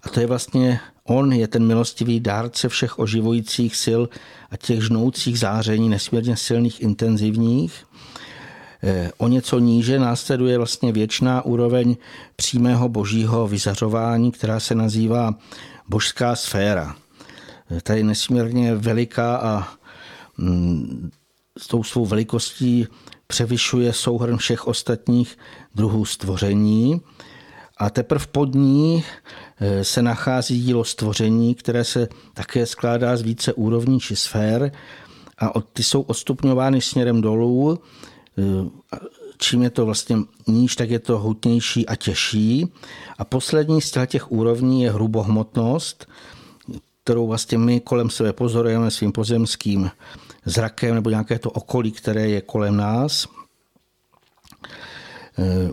a 0.03 0.09
to 0.09 0.19
je 0.19 0.27
vlastně 0.27 0.79
On 1.03 1.33
je 1.33 1.47
ten 1.47 1.67
milostivý 1.67 2.19
dárce 2.19 2.69
všech 2.69 2.99
oživujících 2.99 3.75
sil 3.83 4.01
a 4.51 4.57
těch 4.57 4.81
žnoucích 4.81 5.39
záření 5.39 5.89
nesmírně 5.89 6.37
silných, 6.37 6.81
intenzivních. 6.81 7.85
Eh, 8.83 9.11
o 9.17 9.27
něco 9.27 9.59
níže 9.59 9.99
následuje 9.99 10.57
vlastně 10.57 10.91
věčná 10.91 11.41
úroveň 11.41 11.95
přímého 12.35 12.89
božího 12.89 13.47
vyzařování, 13.47 14.31
která 14.31 14.59
se 14.59 14.75
nazývá 14.75 15.35
božská 15.89 16.35
sféra. 16.35 16.95
Ta 17.83 17.93
je 17.93 18.03
nesmírně 18.03 18.75
veliká 18.75 19.35
a 19.35 19.67
mm, 20.37 21.11
s 21.59 21.67
tou 21.67 21.83
svou 21.83 22.05
velikostí 22.05 22.87
převyšuje 23.27 23.93
souhrn 23.93 24.37
všech 24.37 24.67
ostatních 24.67 25.37
druhů 25.75 26.05
stvoření. 26.05 27.01
A 27.77 27.89
teprve 27.89 28.25
pod 28.31 28.55
ní 28.55 29.03
eh, 29.59 29.83
se 29.83 30.01
nachází 30.01 30.61
dílo 30.61 30.83
stvoření, 30.83 31.55
které 31.55 31.83
se 31.83 32.07
také 32.33 32.65
skládá 32.65 33.17
z 33.17 33.21
více 33.21 33.53
úrovní 33.53 33.99
či 33.99 34.15
sfér 34.15 34.71
a 35.37 35.61
ty 35.73 35.83
jsou 35.83 36.01
odstupňovány 36.01 36.81
směrem 36.81 37.21
dolů. 37.21 37.79
Čím 39.43 39.63
je 39.63 39.69
to 39.69 39.85
vlastně 39.85 40.17
níž, 40.47 40.75
tak 40.75 40.89
je 40.89 40.99
to 40.99 41.19
hutnější 41.19 41.87
a 41.87 41.95
těžší. 41.95 42.67
A 43.17 43.25
poslední 43.25 43.81
z 43.81 43.91
těch 44.05 44.31
úrovní 44.31 44.83
je 44.83 44.91
hrubohmotnost, 44.91 46.07
kterou 47.03 47.27
vlastně 47.27 47.57
my 47.57 47.79
kolem 47.79 48.09
sebe 48.09 48.33
pozorujeme 48.33 48.91
svým 48.91 49.11
pozemským 49.11 49.91
zrakem 50.45 50.95
nebo 50.95 51.09
nějaké 51.09 51.39
to 51.39 51.51
okolí, 51.51 51.91
které 51.91 52.27
je 52.27 52.41
kolem 52.41 52.77
nás. 52.77 53.27
E, 55.39 55.69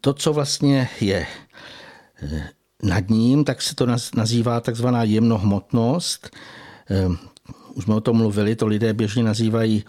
to, 0.00 0.12
co 0.14 0.32
vlastně 0.32 0.88
je 1.00 1.26
e, 2.22 2.48
nad 2.82 3.08
ním, 3.10 3.44
tak 3.44 3.62
se 3.62 3.74
to 3.74 3.86
nazývá 4.16 4.60
takzvaná 4.60 5.02
jemnohmotnost. 5.02 6.36
E, 6.90 7.08
už 7.74 7.84
jsme 7.84 7.94
o 7.94 8.00
tom 8.00 8.16
mluvili, 8.16 8.56
to 8.56 8.66
lidé 8.66 8.92
běžně 8.92 9.22
nazývají 9.22 9.84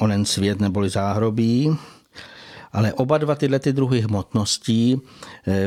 onen 0.00 0.24
svět 0.24 0.60
neboli 0.60 0.88
záhrobí. 0.88 1.78
Ale 2.76 2.92
oba 2.92 3.18
dva 3.18 3.34
tyhle 3.34 3.58
ty 3.58 3.72
druhy 3.72 4.00
hmotností 4.00 5.00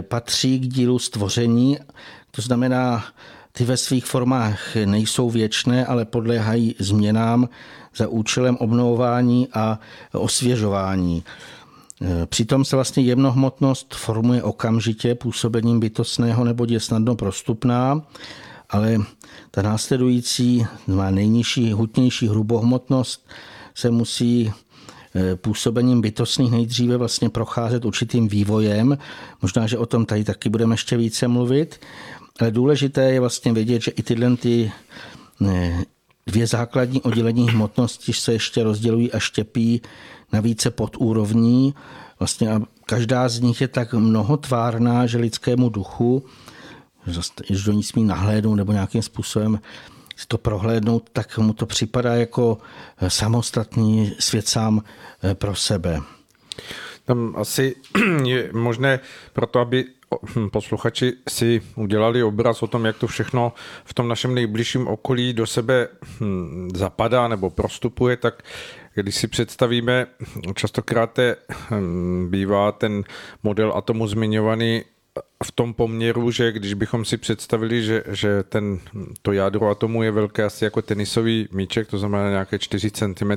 patří 0.02 0.60
k 0.60 0.68
dílu 0.68 1.00
stvoření, 1.00 1.78
to 2.32 2.42
znamená, 2.42 3.04
ty 3.52 3.66
ve 3.66 3.78
svých 3.78 4.06
formách 4.06 4.76
nejsou 4.86 5.30
věčné, 5.30 5.86
ale 5.86 6.06
podléhají 6.06 6.76
změnám 6.80 7.50
za 7.96 8.08
účelem 8.08 8.58
obnovování 8.58 9.48
a 9.54 9.80
osvěžování. 10.14 11.24
Přitom 12.26 12.66
se 12.66 12.76
vlastně 12.76 13.04
jemnohmotnost 13.04 13.96
formuje 13.96 14.44
okamžitě 14.44 15.16
působením 15.16 15.80
bytostného 15.80 16.44
nebo 16.44 16.66
je 16.70 16.80
snadno 16.80 17.16
prostupná, 17.16 18.02
ale 18.70 18.98
ta 19.52 19.62
následující, 19.62 20.66
nejnižší, 21.10 21.72
hutnější 21.72 22.28
hrubohmotnost 22.28 23.28
se 23.76 23.92
musí 23.92 24.48
eh, 24.48 24.69
působením 25.36 26.02
bytostných 26.02 26.52
nejdříve 26.52 26.98
vlastně 26.98 27.30
procházet 27.30 27.86
určitým 27.86 28.28
vývojem. 28.28 28.98
Možná, 29.42 29.68
že 29.68 29.78
o 29.78 29.86
tom 29.86 30.06
tady 30.06 30.24
taky 30.24 30.50
budeme 30.50 30.74
ještě 30.74 30.98
více 30.98 31.28
mluvit. 31.28 31.82
Ale 32.40 32.52
důležité 32.52 33.12
je 33.12 33.20
vlastně 33.20 33.54
vědět, 33.54 33.82
že 33.82 33.92
i 33.92 34.04
tyhle 34.04 34.38
ty 34.38 34.72
dvě 36.28 36.48
základní 36.48 37.02
oddělení 37.02 37.50
hmotnosti 37.50 38.14
se 38.14 38.34
ještě 38.34 38.64
rozdělují 38.64 39.12
a 39.12 39.20
štěpí 39.20 39.82
na 40.34 40.40
více 40.40 40.72
podúrovní. 40.72 41.74
Vlastně 42.20 42.52
a 42.52 42.62
každá 42.86 43.30
z 43.30 43.40
nich 43.40 43.62
je 43.62 43.68
tak 43.68 43.94
mnohotvárná, 43.94 45.06
že 45.06 45.18
lidskému 45.18 45.70
duchu, 45.70 46.24
když 47.48 47.64
do 47.64 47.72
ní 47.72 47.84
smí 47.84 48.04
nahlédnout 48.04 48.56
nebo 48.56 48.72
nějakým 48.72 49.02
způsobem 49.02 49.60
to 50.28 50.38
prohlédnout, 50.38 51.10
tak 51.14 51.38
mu 51.38 51.54
to 51.54 51.66
připadá 51.66 52.16
jako 52.16 52.58
samostatný 53.08 54.16
svět 54.20 54.48
sám 54.48 54.84
eh, 55.24 55.36
pro 55.36 55.56
sebe. 55.56 56.00
Tam 57.06 57.34
asi 57.38 57.76
je 58.24 58.50
možné 58.54 59.00
proto, 59.34 59.60
aby 59.60 59.86
Hm, 60.36 60.50
posluchači 60.50 61.14
si 61.30 61.62
udělali 61.76 62.24
obraz 62.24 62.64
o 62.64 62.68
tom, 62.68 62.86
jak 62.86 62.98
to 62.98 63.08
všechno 63.08 63.54
v 63.86 63.94
tom 63.94 64.08
našem 64.08 64.36
nejbližším 64.36 64.88
okolí 64.88 65.34
do 65.34 65.48
sebe 65.48 65.88
hm, 66.20 66.70
zapadá 66.76 67.28
nebo 67.28 67.50
prostupuje, 67.50 68.18
tak 68.18 68.44
když 68.96 69.16
si 69.16 69.28
představíme, 69.28 70.08
častokrát 70.56 71.20
hm, 71.72 72.28
bývá 72.30 72.72
ten 72.72 73.04
model 73.44 73.74
atomu 73.76 74.08
zmiňovaný 74.08 74.84
v 75.44 75.52
tom 75.52 75.74
poměru, 75.74 76.32
že 76.32 76.52
když 76.52 76.74
bychom 76.74 77.06
si 77.06 77.18
představili, 77.18 77.84
že, 77.84 78.04
že 78.12 78.44
ten, 78.44 78.80
to 79.22 79.32
jádro 79.32 79.70
atomu 79.70 80.04
je 80.04 80.12
velké 80.12 80.44
asi 80.44 80.64
jako 80.64 80.82
tenisový 80.82 81.48
míček, 81.52 81.88
to 81.88 81.98
znamená 81.98 82.30
nějaké 82.30 82.60
4 82.60 82.92
cm, 82.92 83.32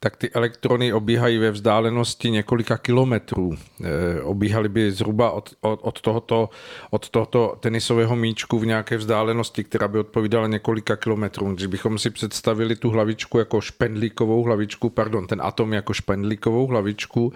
tak 0.00 0.16
ty 0.16 0.30
elektrony 0.30 0.92
obíhají 0.92 1.38
ve 1.38 1.50
vzdálenosti 1.50 2.30
několika 2.30 2.78
kilometrů. 2.78 3.54
E, 3.84 4.20
obíhaly 4.22 4.68
by 4.68 4.92
zhruba 4.92 5.30
od, 5.30 5.54
od, 5.60 5.80
od, 5.82 6.00
tohoto, 6.00 6.50
od 6.90 7.08
tohoto 7.08 7.56
tenisového 7.60 8.16
míčku 8.16 8.58
v 8.58 8.66
nějaké 8.66 8.96
vzdálenosti, 8.96 9.64
která 9.64 9.88
by 9.88 9.98
odpovídala 9.98 10.46
několika 10.46 10.96
kilometrů. 10.96 11.54
Když 11.54 11.66
bychom 11.66 11.98
si 11.98 12.10
představili 12.10 12.76
tu 12.76 12.90
hlavičku 12.90 13.38
jako 13.38 13.60
špendlíkovou 13.60 14.42
hlavičku, 14.42 14.90
pardon, 14.90 15.26
ten 15.26 15.40
atom 15.42 15.72
jako 15.72 15.92
špendlíkovou 15.92 16.66
hlavičku, 16.66 17.32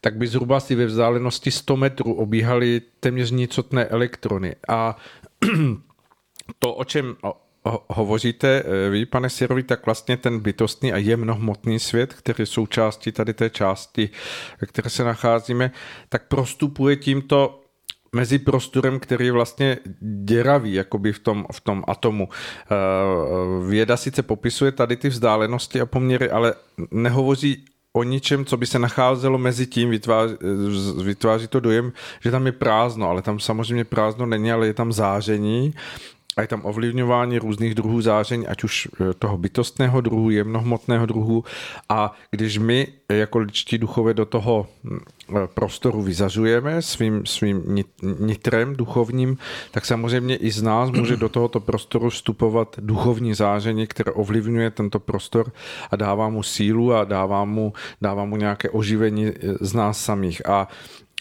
tak 0.00 0.16
by 0.16 0.26
zhruba 0.26 0.60
si 0.60 0.74
ve 0.74 0.86
vzdálenosti 0.86 1.50
100 1.50 1.76
metrů 1.76 2.12
obíhaly 2.14 2.79
téměř 3.00 3.30
nicotné 3.30 3.84
elektrony. 3.84 4.56
A 4.68 4.96
to, 6.58 6.74
o 6.74 6.84
čem 6.84 7.16
hovoříte 7.88 8.62
eh, 8.64 8.90
vy, 8.90 9.06
pane 9.06 9.30
Sirovi, 9.30 9.62
tak 9.62 9.86
vlastně 9.86 10.16
ten 10.16 10.40
bytostný 10.40 10.92
a 10.92 10.96
jemnohmotný 10.96 11.78
svět, 11.78 12.14
který 12.14 12.42
je 12.42 12.46
součástí 12.46 13.12
tady 13.12 13.34
té 13.34 13.50
části, 13.50 14.10
ve 14.60 14.66
které 14.66 14.90
se 14.90 15.04
nacházíme, 15.04 15.70
tak 16.08 16.28
prostupuje 16.28 16.96
tímto 16.96 17.60
mezi 18.12 18.38
prostorem, 18.38 19.00
který 19.00 19.26
je 19.26 19.32
vlastně 19.32 19.78
děravý, 20.24 20.72
jakoby 20.74 21.12
v 21.12 21.18
tom, 21.18 21.46
v 21.52 21.60
tom 21.60 21.84
atomu. 21.88 22.28
Eh, 22.28 23.68
věda 23.68 23.96
sice 23.96 24.22
popisuje 24.22 24.72
tady 24.72 24.96
ty 24.96 25.08
vzdálenosti 25.08 25.80
a 25.80 25.86
poměry, 25.86 26.30
ale 26.30 26.54
nehovoří 26.90 27.64
o 27.92 28.02
ničem, 28.02 28.44
co 28.44 28.56
by 28.56 28.66
se 28.66 28.78
nacházelo 28.78 29.38
mezi 29.38 29.66
tím, 29.66 29.90
vytváří, 29.90 30.34
vytváří 31.02 31.48
to 31.48 31.60
dojem, 31.60 31.92
že 32.20 32.30
tam 32.30 32.46
je 32.46 32.52
prázdno, 32.52 33.08
ale 33.08 33.22
tam 33.22 33.40
samozřejmě 33.40 33.84
prázdno 33.84 34.26
není, 34.26 34.52
ale 34.52 34.66
je 34.66 34.74
tam 34.74 34.92
záření 34.92 35.74
a 36.40 36.42
je 36.42 36.48
tam 36.48 36.60
ovlivňování 36.64 37.38
různých 37.38 37.74
druhů 37.74 38.00
záření, 38.00 38.46
ať 38.46 38.64
už 38.64 38.88
e, 39.10 39.14
toho 39.14 39.38
bytostného 39.38 40.00
druhu, 40.00 40.30
jemnohmotného 40.30 41.06
druhu 41.06 41.44
a 41.88 42.12
když 42.30 42.58
my 42.58 42.86
jako 43.12 43.38
ličtí 43.38 43.78
duchové 43.78 44.14
do 44.14 44.24
toho 44.24 44.66
e, 44.66 44.96
prostoru 45.46 46.02
vyzařujeme 46.02 46.82
svým, 46.82 47.26
svým 47.26 47.84
nitrem 48.18 48.76
duchovním, 48.76 49.38
tak 49.70 49.86
samozřejmě 49.86 50.36
i 50.36 50.50
z 50.50 50.62
nás 50.62 50.90
může 50.90 51.16
do 51.16 51.28
tohoto 51.28 51.60
prostoru 51.60 52.10
vstupovat 52.10 52.76
duchovní 52.80 53.34
záření, 53.34 53.86
které 53.86 54.12
ovlivňuje 54.12 54.70
tento 54.70 55.00
prostor 55.00 55.52
a 55.90 55.96
dává 55.96 56.28
mu 56.28 56.42
sílu 56.42 56.94
a 56.94 57.04
dává 57.04 57.44
mu, 57.44 57.72
dává 58.00 58.24
mu 58.24 58.36
nějaké 58.36 58.70
oživení 58.70 59.32
z 59.60 59.74
nás 59.74 60.04
samých. 60.04 60.48
A 60.48 60.68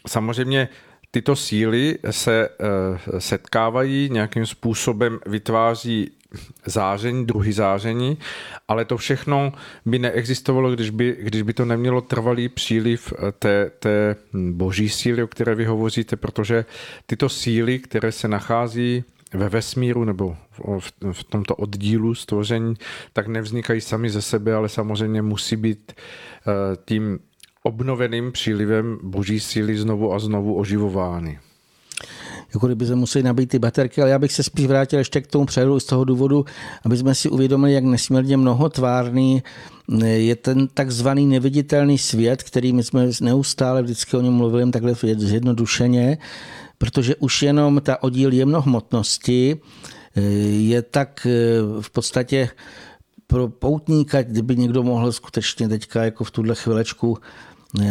samozřejmě 0.07 0.69
tyto 1.11 1.35
síly 1.35 1.97
se 2.11 2.49
eh, 2.49 3.21
setkávají, 3.21 4.09
nějakým 4.11 4.45
způsobem 4.45 5.19
vytváří 5.25 6.11
záření, 6.65 7.25
druhý 7.25 7.51
záření, 7.51 8.17
ale 8.67 8.85
to 8.85 8.97
všechno 8.97 9.53
by 9.85 9.99
neexistovalo, 9.99 10.71
když 10.71 10.89
by, 10.89 11.17
když 11.21 11.41
by 11.41 11.53
to 11.53 11.65
nemělo 11.65 12.01
trvalý 12.01 12.49
příliv 12.49 13.13
eh, 13.13 13.31
té, 13.31 13.71
té 13.79 14.15
boží 14.33 14.89
síly, 14.89 15.23
o 15.23 15.27
které 15.27 15.55
vy 15.55 15.65
hovoříte, 15.65 16.15
protože 16.15 16.65
tyto 17.05 17.29
síly, 17.29 17.79
které 17.79 18.11
se 18.11 18.27
nachází 18.27 19.03
ve 19.33 19.49
vesmíru 19.49 20.03
nebo 20.03 20.37
v, 20.79 20.91
v 21.11 21.23
tomto 21.23 21.55
oddílu 21.55 22.15
stvoření, 22.15 22.73
tak 23.13 23.27
nevznikají 23.27 23.81
sami 23.81 24.09
ze 24.09 24.21
sebe, 24.21 24.53
ale 24.53 24.69
samozřejmě 24.69 25.21
musí 25.21 25.55
být 25.55 25.93
eh, 25.93 26.77
tím 26.85 27.19
obnoveným 27.63 28.31
přílivem 28.31 28.99
boží 29.03 29.39
síly 29.39 29.77
znovu 29.77 30.13
a 30.13 30.19
znovu 30.19 30.55
oživovány. 30.55 31.39
Jako 32.53 32.65
kdyby 32.67 32.85
se 32.85 32.95
museli 32.95 33.23
nabít 33.23 33.49
ty 33.49 33.59
baterky, 33.59 34.01
ale 34.01 34.09
já 34.09 34.19
bych 34.19 34.31
se 34.31 34.43
spíš 34.43 34.65
vrátil 34.65 34.99
ještě 34.99 35.21
k 35.21 35.27
tomu 35.27 35.45
přehodu 35.45 35.79
z 35.79 35.85
toho 35.85 36.03
důvodu, 36.03 36.45
aby 36.85 36.97
jsme 36.97 37.15
si 37.15 37.29
uvědomili, 37.29 37.73
jak 37.73 37.83
nesmírně 37.83 38.37
mnohotvárný 38.37 39.43
je 40.01 40.35
ten 40.35 40.67
takzvaný 40.67 41.25
neviditelný 41.25 41.97
svět, 41.97 42.43
který 42.43 42.73
my 42.73 42.83
jsme 42.83 43.09
neustále 43.21 43.83
vždycky 43.83 44.17
o 44.17 44.21
něm 44.21 44.33
mluvili 44.33 44.71
takhle 44.71 44.95
zjednodušeně, 45.17 46.17
protože 46.77 47.15
už 47.15 47.41
jenom 47.41 47.81
ta 47.83 48.03
oddíl 48.03 48.33
jemnohmotnosti 48.33 49.57
eh, 50.15 50.21
je 50.51 50.81
tak 50.81 51.27
eh, 51.29 51.31
v 51.81 51.89
podstatě 51.89 52.49
pro 53.27 53.47
poutníka, 53.47 54.23
kdyby 54.23 54.55
někdo 54.57 54.83
mohl 54.83 55.11
skutečně 55.11 55.69
teďka 55.69 56.03
jako 56.03 56.23
v 56.23 56.31
tuhle 56.31 56.55
chvilečku 56.55 57.17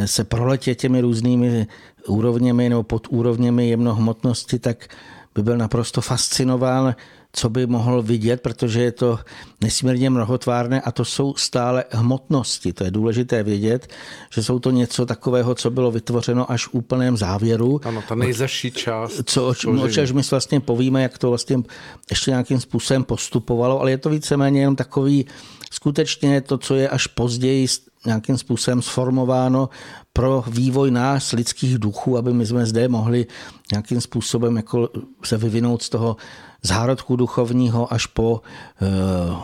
se 0.05 0.25
proletět 0.25 0.79
těmi 0.79 1.01
různými 1.01 1.67
úrovněmi 2.07 2.69
nebo 2.69 2.83
podúrovněmi 2.83 3.69
jemnohmotnosti, 3.69 4.59
tak 4.59 4.89
by 5.35 5.43
byl 5.43 5.57
naprosto 5.57 6.01
fascinován, 6.01 6.95
co 7.33 7.51
by 7.51 7.67
mohl 7.67 8.03
vidět, 8.03 8.41
protože 8.41 8.83
je 8.83 8.93
to 8.93 9.19
nesmírně 9.61 10.11
mnohotvárné 10.11 10.81
a 10.81 10.93
to 10.93 11.05
jsou 11.05 11.35
stále 11.35 11.85
hmotnosti. 11.91 12.73
To 12.73 12.85
je 12.85 12.91
důležité 12.91 13.43
vědět, 13.43 13.89
že 14.33 14.43
jsou 14.43 14.59
to 14.59 14.71
něco 14.71 15.07
takového, 15.07 15.55
co 15.55 15.71
bylo 15.71 15.91
vytvořeno 15.91 16.51
až 16.51 16.67
v 16.67 16.75
úplném 16.75 17.17
závěru. 17.17 17.81
Ano, 17.85 18.03
ta 18.09 18.15
nejzaší 18.15 18.71
část. 18.71 19.23
Co, 19.25 19.47
o, 19.47 19.83
o 19.83 19.89
čem 19.89 20.17
my 20.17 20.23
vlastně 20.31 20.61
povíme, 20.61 21.03
jak 21.03 21.19
to 21.19 21.29
vlastně 21.29 21.63
ještě 22.11 22.31
nějakým 22.31 22.61
způsobem 22.61 23.05
postupovalo, 23.05 23.81
ale 23.81 23.91
je 23.91 23.99
to 23.99 24.11
víceméně 24.11 24.61
jenom 24.61 24.77
takový 24.77 25.27
skutečně 25.71 26.41
to, 26.41 26.59
co 26.59 26.75
je 26.75 26.89
až 26.89 27.07
později 27.07 27.67
nějakým 28.07 28.39
způsobem 28.39 28.83
sformováno 28.83 29.69
pro 30.13 30.45
vývoj 30.47 30.91
nás, 30.91 31.33
lidských 31.33 31.79
duchů, 31.79 32.19
aby 32.19 32.33
my 32.33 32.47
jsme 32.47 32.67
zde 32.67 32.89
mohli 32.89 33.27
nějakým 33.73 34.01
způsobem 34.01 34.57
jako 34.57 34.89
se 35.25 35.37
vyvinout 35.37 35.83
z 35.83 35.89
toho 35.89 36.17
zárodku 36.63 37.17
duchovního 37.17 37.93
až 37.93 38.07
po 38.07 38.41
e, 38.41 38.87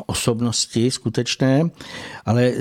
osobnosti 0.06 0.90
skutečné. 0.90 1.70
Ale 2.24 2.42
e, 2.42 2.54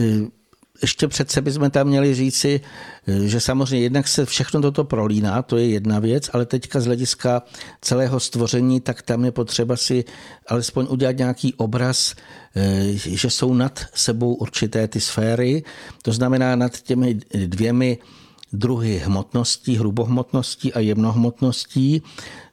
ještě 0.84 1.08
přece 1.08 1.41
bychom 1.41 1.72
tam 1.72 1.88
měli 1.88 2.13
říci, 2.13 2.62
eh, 3.08 3.28
že 3.28 3.39
samozřejmě 3.39 3.84
jednak 3.84 4.08
se 4.08 4.26
všechno 4.26 4.62
toto 4.62 4.84
prolíná, 4.84 5.41
to 5.41 5.58
je 5.58 5.67
jedna 5.67 6.00
věc, 6.00 6.30
ale 6.34 6.46
teďka 6.46 6.80
z 6.80 6.86
hlediska 6.86 7.43
celého 7.82 8.19
stvoření, 8.19 8.82
tak 8.82 9.02
tam 9.02 9.26
je 9.26 9.32
potřeba 9.32 9.78
si 9.78 10.06
alespoň 10.48 10.88
udělat 10.89 11.17
nějaký 11.17 11.54
obraz, 11.54 12.15
eh, 12.56 12.91
že 12.93 13.30
jsou 13.30 13.54
nad 13.54 13.80
sebou 13.93 14.34
určité 14.34 14.88
ty 14.88 15.00
sféry, 15.00 15.63
to 16.02 16.13
znamená 16.13 16.56
nad 16.56 16.78
těmi 16.82 17.19
dvěmi 17.34 17.98
druhy 18.54 19.02
hmotností, 19.06 19.76
hrubohmotností 19.76 20.74
a 20.74 20.80
jemnohmotností 20.80 22.02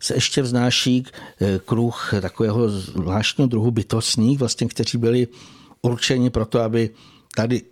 se 0.00 0.14
ještě 0.14 0.42
vznáší 0.42 1.04
eh, 1.04 1.60
kruh 1.64 2.14
takového 2.20 2.68
zvláštního 2.68 3.48
druhu 3.48 3.70
bytostních, 3.70 4.38
vlastně, 4.38 4.68
kteří 4.68 4.98
byli 4.98 5.28
určeni 5.82 6.30
pro 6.30 6.46
to, 6.46 6.60
aby 6.60 6.90
tady 7.36 7.62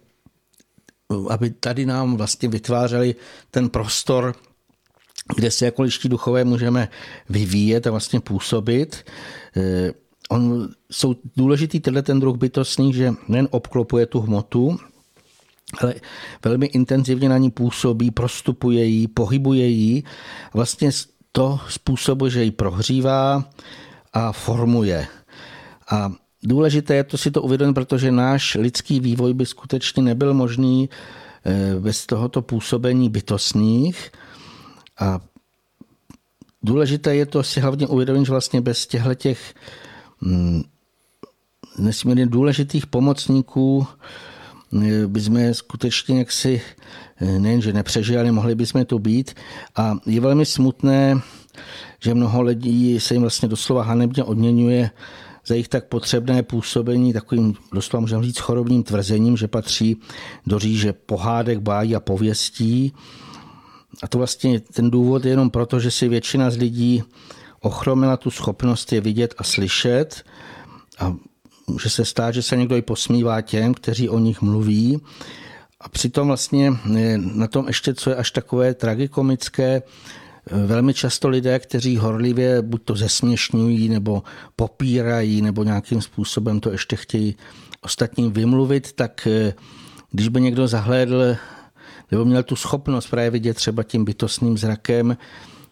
aby 1.31 1.51
tady 1.51 1.87
nám 1.87 2.17
vlastně 2.17 2.49
vytvářeli 2.49 3.15
ten 3.51 3.69
prostor, 3.69 4.35
kde 5.37 5.51
se 5.51 5.65
jako 5.65 5.83
liští 5.83 6.09
duchové 6.09 6.45
můžeme 6.45 6.89
vyvíjet 7.29 7.87
a 7.87 7.91
vlastně 7.91 8.21
působit. 8.21 9.05
Eh, 9.57 9.93
on, 10.31 10.69
jsou 10.91 11.17
důležitý 11.37 11.81
tenhle 11.81 12.03
ten 12.03 12.21
druh 12.21 12.37
bytostný, 12.37 12.95
že 12.95 13.15
nejen 13.29 13.49
obklopuje 13.51 14.07
tu 14.07 14.21
hmotu, 14.21 14.79
ale 15.81 15.95
velmi 16.45 16.67
intenzivně 16.67 17.29
na 17.29 17.39
ní 17.39 17.51
působí, 17.51 18.11
prostupuje 18.11 18.85
ji, 18.85 19.09
pohybuje 19.09 19.67
ji. 19.67 20.03
Vlastně 20.55 20.91
to 21.33 21.61
způsobuje, 21.69 22.31
že 22.31 22.45
ji 22.45 22.51
prohřívá 22.51 23.45
a 24.13 24.33
formuje. 24.33 25.07
A 25.91 26.13
Důležité 26.43 26.95
je 26.95 27.05
to 27.05 27.19
si 27.19 27.31
to 27.31 27.43
uvědomit, 27.43 27.75
protože 27.75 28.13
náš 28.13 28.55
lidský 28.55 29.01
vývoj 29.01 29.35
by 29.35 29.47
skutečně 29.47 30.03
nebyl 30.03 30.35
možný 30.35 30.89
eh, 31.45 31.81
bez 31.81 32.07
tohoto 32.07 32.43
působení 32.43 33.11
bytostných. 33.11 34.11
A 34.99 35.21
důležité 36.63 37.17
je 37.17 37.27
to 37.27 37.43
si 37.43 37.61
hlavně 37.61 37.87
uvědomit, 37.87 38.25
že 38.27 38.31
vlastně 38.33 38.61
bez 38.61 38.87
těchto 38.87 39.15
těch 39.15 39.55
mm, 40.21 40.63
nesmírně 41.79 42.27
důležitých 42.27 42.87
pomocníků 42.87 43.87
eh, 44.83 45.07
by 45.07 45.21
jsme 45.21 45.55
skutečně 45.55 46.19
jaksi 46.19 46.63
eh, 47.21 47.39
nejenže 47.39 47.73
nepřežili, 47.73 48.19
ale 48.19 48.33
mohli 48.33 48.55
bychom 48.55 48.85
to 48.85 48.99
být. 48.99 49.35
A 49.77 49.97
je 50.07 50.21
velmi 50.21 50.47
smutné, 50.47 51.21
že 52.03 52.15
mnoho 52.15 52.43
lidí 52.43 53.01
se 53.01 53.15
jim 53.15 53.23
vlastně 53.23 53.49
doslova 53.49 53.83
hanebně 53.83 54.25
odměňuje 54.25 54.91
za 55.47 55.55
jejich 55.55 55.69
tak 55.69 55.85
potřebné 55.85 56.43
působení 56.43 57.13
takovým, 57.13 57.55
doslova 57.73 58.01
můžeme 58.01 58.23
říct, 58.23 58.39
chorobným 58.39 58.83
tvrzením, 58.83 59.37
že 59.37 59.49
patří 59.49 59.97
do 60.47 60.59
říže 60.59 60.93
pohádek, 60.93 61.59
bájí 61.59 61.97
a 61.97 62.01
pověstí. 62.01 62.93
A 64.03 64.09
to 64.09 64.19
vlastně 64.19 64.61
ten 64.61 64.91
důvod 64.91 65.25
je 65.25 65.31
jenom 65.31 65.51
proto, 65.51 65.81
že 65.81 65.91
si 65.91 66.09
většina 66.09 66.51
z 66.51 66.57
lidí 66.57 67.03
ochromila 67.61 68.17
tu 68.17 68.31
schopnost 68.31 68.93
je 68.93 69.01
vidět 69.01 69.35
a 69.39 69.45
slyšet 69.45 70.25
a 70.99 71.15
může 71.67 71.91
se 71.91 72.05
stát, 72.05 72.35
že 72.35 72.43
se 72.43 72.57
někdo 72.57 72.77
i 72.77 72.83
posmívá 72.83 73.41
těm, 73.41 73.75
kteří 73.75 74.09
o 74.09 74.19
nich 74.19 74.43
mluví. 74.43 75.01
A 75.81 75.89
přitom 75.89 76.27
vlastně 76.27 76.73
na 77.17 77.47
tom 77.47 77.67
ještě, 77.67 77.95
co 77.95 78.11
je 78.11 78.17
až 78.17 78.31
takové 78.31 78.75
tragikomické, 78.75 79.83
velmi 80.51 80.95
často 80.95 81.29
lidé, 81.29 81.59
kteří 81.59 81.97
horlivě 81.97 82.63
buď 82.63 82.83
to 82.85 82.95
zesměšňují, 82.97 83.89
nebo 83.89 84.23
popírají, 84.57 85.43
nebo 85.43 85.65
nějakým 85.65 86.03
způsobem 86.03 86.61
to 86.61 86.71
ještě 86.71 86.97
chtějí 86.97 87.37
ostatním 87.81 88.33
vymluvit, 88.33 88.93
tak 88.93 89.27
eh, 89.27 89.55
když 90.11 90.29
by 90.29 90.41
někdo 90.41 90.69
zahlédl 90.69 91.37
nebo 92.11 92.25
měl 92.25 92.43
tu 92.43 92.57
schopnost 92.57 93.07
právě 93.07 93.31
vidět 93.31 93.55
třeba 93.55 93.83
tím 93.83 94.05
bytostným 94.05 94.59
zrakem, 94.59 95.17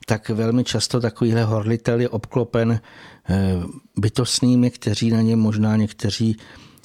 tak 0.07 0.29
velmi 0.29 0.65
často 0.65 1.01
takovýhle 1.01 1.45
horlitel 1.45 2.01
je 2.01 2.09
obklopen 2.09 2.81
eh, 3.29 3.57
bytostnými, 3.97 4.71
kteří 4.71 5.11
na 5.11 5.21
ně 5.21 5.37
možná 5.37 5.77
někteří 5.77 6.37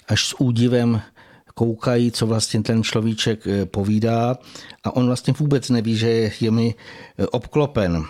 až 0.07 0.25
s 0.25 0.35
údivem 0.39 1.01
koukají, 1.61 2.11
co 2.11 2.27
vlastně 2.27 2.63
ten 2.63 2.83
človíček 2.83 3.47
eh, 3.47 3.65
povídá 3.65 4.37
a 4.83 4.95
on 4.95 5.05
vlastně 5.05 5.33
vůbec 5.39 5.69
neví, 5.69 5.95
že 5.95 6.09
je 6.09 6.31
jimi 6.39 6.73
eh, 6.73 7.27
obklopen. 7.27 8.03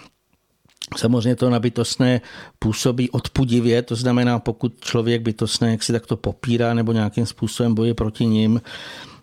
Samozřejmě 0.97 1.35
to 1.35 1.49
na 1.49 1.59
bytostné 1.59 2.21
působí 2.59 3.09
odpudivě, 3.09 3.81
to 3.81 3.95
znamená, 3.95 4.39
pokud 4.39 4.79
člověk 4.79 5.21
bytostné 5.21 5.71
jak 5.71 5.83
si 5.83 5.91
takto 5.91 6.17
popírá 6.17 6.73
nebo 6.73 6.91
nějakým 6.91 7.25
způsobem 7.25 7.75
boje 7.75 7.93
proti 7.93 8.25
ním, 8.25 8.61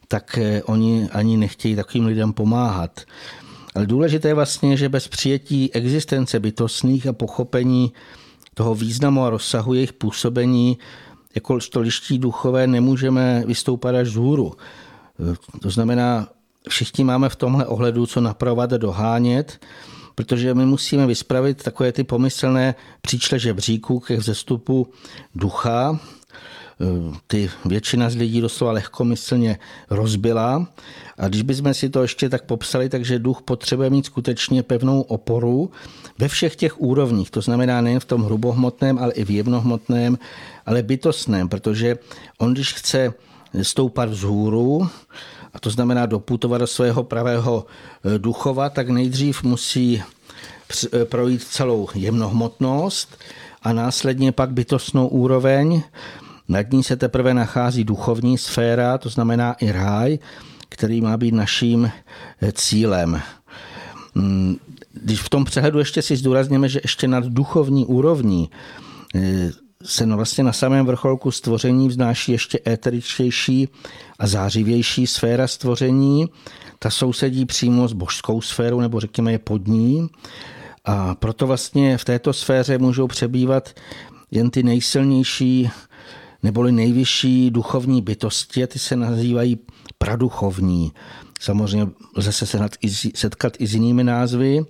tak 0.08 0.38
oni 0.64 1.08
ani 1.12 1.36
nechtějí 1.36 1.76
takovým 1.76 2.06
lidem 2.06 2.32
pomáhat. 2.32 3.00
Ale 3.74 3.86
důležité 3.86 4.28
je 4.28 4.34
vlastně, 4.34 4.76
že 4.76 4.88
bez 4.88 5.08
přijetí 5.08 5.72
existence 5.72 6.40
bytostných 6.40 7.06
a 7.06 7.12
pochopení 7.12 7.92
toho 8.54 8.74
významu 8.74 9.24
a 9.24 9.30
rozsahu 9.30 9.74
jejich 9.74 9.92
působení 9.92 10.78
jako 11.38 11.60
stoliští 11.60 12.18
duchové 12.18 12.66
nemůžeme 12.66 13.44
vystoupat 13.46 13.94
až 13.94 14.08
z 14.08 14.14
hůru. 14.14 14.52
To 15.62 15.70
znamená, 15.70 16.28
všichni 16.68 17.04
máme 17.04 17.28
v 17.28 17.36
tomhle 17.36 17.66
ohledu 17.66 18.06
co 18.06 18.20
napravovat 18.20 18.72
a 18.72 18.76
dohánět, 18.76 19.60
protože 20.14 20.54
my 20.54 20.66
musíme 20.66 21.06
vyspravit 21.06 21.62
takové 21.62 21.92
ty 21.92 22.04
pomyslné 22.04 22.74
příčle 23.00 23.38
žebříku 23.38 24.00
ke 24.00 24.16
vzestupu 24.16 24.86
ducha, 25.34 26.00
ty 27.26 27.50
většina 27.64 28.10
z 28.10 28.16
lidí 28.16 28.40
doslova 28.40 28.72
lehkomyslně 28.72 29.58
rozbila. 29.90 30.66
A 31.18 31.28
když 31.28 31.42
bychom 31.42 31.74
si 31.74 31.88
to 31.88 32.02
ještě 32.02 32.28
tak 32.28 32.44
popsali, 32.44 32.88
takže 32.88 33.18
duch 33.18 33.42
potřebuje 33.42 33.90
mít 33.90 34.06
skutečně 34.06 34.62
pevnou 34.62 35.00
oporu 35.00 35.70
ve 36.18 36.28
všech 36.28 36.56
těch 36.56 36.80
úrovních. 36.80 37.30
To 37.30 37.40
znamená 37.40 37.80
nejen 37.80 38.00
v 38.00 38.04
tom 38.04 38.22
hrubohmotném, 38.22 38.98
ale 38.98 39.12
i 39.12 39.24
v 39.24 39.30
jemnohmotném, 39.30 40.18
ale 40.66 40.82
bytostném, 40.82 41.48
protože 41.48 41.98
on, 42.38 42.54
když 42.54 42.74
chce 42.74 43.14
stoupat 43.62 44.08
vzhůru, 44.08 44.88
a 45.54 45.58
to 45.60 45.70
znamená 45.70 46.06
doputovat 46.06 46.60
do 46.60 46.66
svého 46.66 47.04
pravého 47.04 47.66
eh, 48.04 48.18
duchova, 48.18 48.70
tak 48.70 48.88
nejdřív 48.88 49.42
musí 49.42 50.02
eh, 50.92 51.04
projít 51.04 51.42
celou 51.42 51.88
jemnohmotnost 51.94 53.18
a 53.62 53.72
následně 53.72 54.32
pak 54.32 54.50
bytostnou 54.50 55.08
úroveň, 55.08 55.82
nad 56.48 56.72
ní 56.72 56.84
se 56.84 56.96
teprve 56.96 57.34
nachází 57.34 57.84
duchovní 57.84 58.38
sféra, 58.38 58.98
to 58.98 59.08
znamená 59.08 59.52
i 59.52 59.72
ráj, 59.72 60.18
který 60.68 61.00
má 61.00 61.16
být 61.16 61.34
naším 61.34 61.90
eh, 62.42 62.52
cílem. 62.52 63.20
Hmm, 64.14 64.56
když 64.92 65.20
v 65.20 65.28
tom 65.28 65.44
přehledu 65.44 65.78
ještě 65.78 66.02
si 66.02 66.16
zdůrazněme, 66.16 66.68
že 66.68 66.80
ještě 66.82 67.08
nad 67.08 67.24
duchovní 67.24 67.86
úrovní 67.86 68.50
eh, 69.14 69.50
se 69.82 70.06
vlastně 70.06 70.44
na 70.44 70.52
samém 70.52 70.86
vrcholku 70.86 71.30
stvoření 71.30 71.88
vznáší 71.88 72.32
ještě 72.32 72.60
éteričtější 72.66 73.68
a 74.18 74.26
zářivější 74.26 75.06
sféra 75.06 75.46
stvoření. 75.46 76.26
Ta 76.78 76.90
sousedí 76.90 77.46
přímo 77.46 77.88
s 77.88 77.92
božskou 77.92 78.40
sférou, 78.40 78.80
nebo 78.80 79.00
řekněme 79.00 79.32
je 79.32 79.38
pod 79.38 79.66
ní. 79.66 80.08
A 80.84 81.14
proto 81.14 81.46
vlastně 81.46 81.98
v 81.98 82.04
této 82.04 82.32
sféře 82.32 82.78
můžou 82.78 83.06
přebývat 83.06 83.74
jen 84.30 84.50
ty 84.50 84.62
nejsilnější 84.62 85.70
neboli 86.42 86.72
nejvyšší 86.72 87.50
duchovní 87.50 88.02
bytosti, 88.02 88.64
a 88.64 88.66
ty 88.66 88.78
se 88.78 88.96
nazývají 88.96 89.58
praduchovní. 89.98 90.92
Samozřejmě 91.40 91.86
lze 92.16 92.32
se 92.32 92.46
setkat 93.14 93.52
i 93.58 93.66
s 93.66 93.74
jinými 93.74 94.04
názvy, 94.04 94.64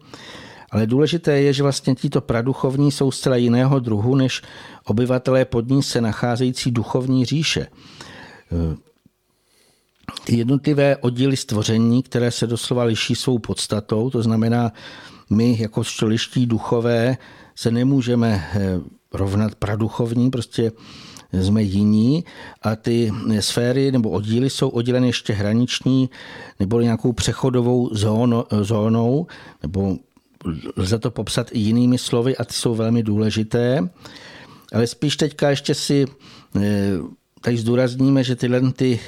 ale 0.70 0.86
důležité 0.86 1.40
je, 1.40 1.52
že 1.52 1.62
vlastně 1.62 1.94
tito 1.94 2.20
praduchovní 2.20 2.92
jsou 2.92 3.10
zcela 3.10 3.36
jiného 3.36 3.80
druhu 3.80 4.14
než 4.14 4.42
obyvatelé 4.84 5.44
pod 5.44 5.68
ní 5.68 5.82
se 5.82 6.00
nacházející 6.00 6.70
duchovní 6.70 7.24
říše. 7.24 7.66
Ty 10.24 10.36
jednotlivé 10.36 10.96
oddíly 10.96 11.36
stvoření, 11.36 12.02
které 12.02 12.30
se 12.30 12.46
doslova 12.46 12.84
liší 12.84 13.14
svou 13.14 13.38
podstatou, 13.38 14.10
to 14.10 14.22
znamená, 14.22 14.72
my 15.30 15.56
jako 15.60 15.84
štěliští 15.84 16.46
duchové 16.46 17.16
se 17.54 17.70
nemůžeme 17.70 18.48
eh, 18.54 18.80
rovnat 19.12 19.54
praduchovní, 19.54 20.30
prostě 20.30 20.72
jsme 21.32 21.62
jiní 21.62 22.24
a 22.62 22.76
ty 22.76 23.12
sféry 23.40 23.92
nebo 23.92 24.10
oddíly 24.10 24.50
jsou 24.50 24.68
odděleny 24.68 25.06
ještě 25.06 25.32
hraniční 25.32 26.10
nebo 26.60 26.80
nějakou 26.80 27.12
přechodovou 27.12 27.88
zóno, 27.92 28.46
zónou, 28.60 29.26
nebo 29.62 29.96
lze 30.76 30.98
to 30.98 31.10
popsat 31.10 31.48
i 31.52 31.58
jinými 31.58 31.98
slovy 31.98 32.36
a 32.36 32.44
ty 32.44 32.52
jsou 32.52 32.74
velmi 32.74 33.02
důležité. 33.02 33.88
Ale 34.72 34.86
spíš 34.86 35.16
teďka 35.16 35.50
ještě 35.50 35.74
si 35.74 36.06
eh, 36.56 36.60
tady 37.40 37.56
zdůrazníme, 37.56 38.24
že 38.24 38.36
tyhle 38.36 38.72
ty 38.72 39.00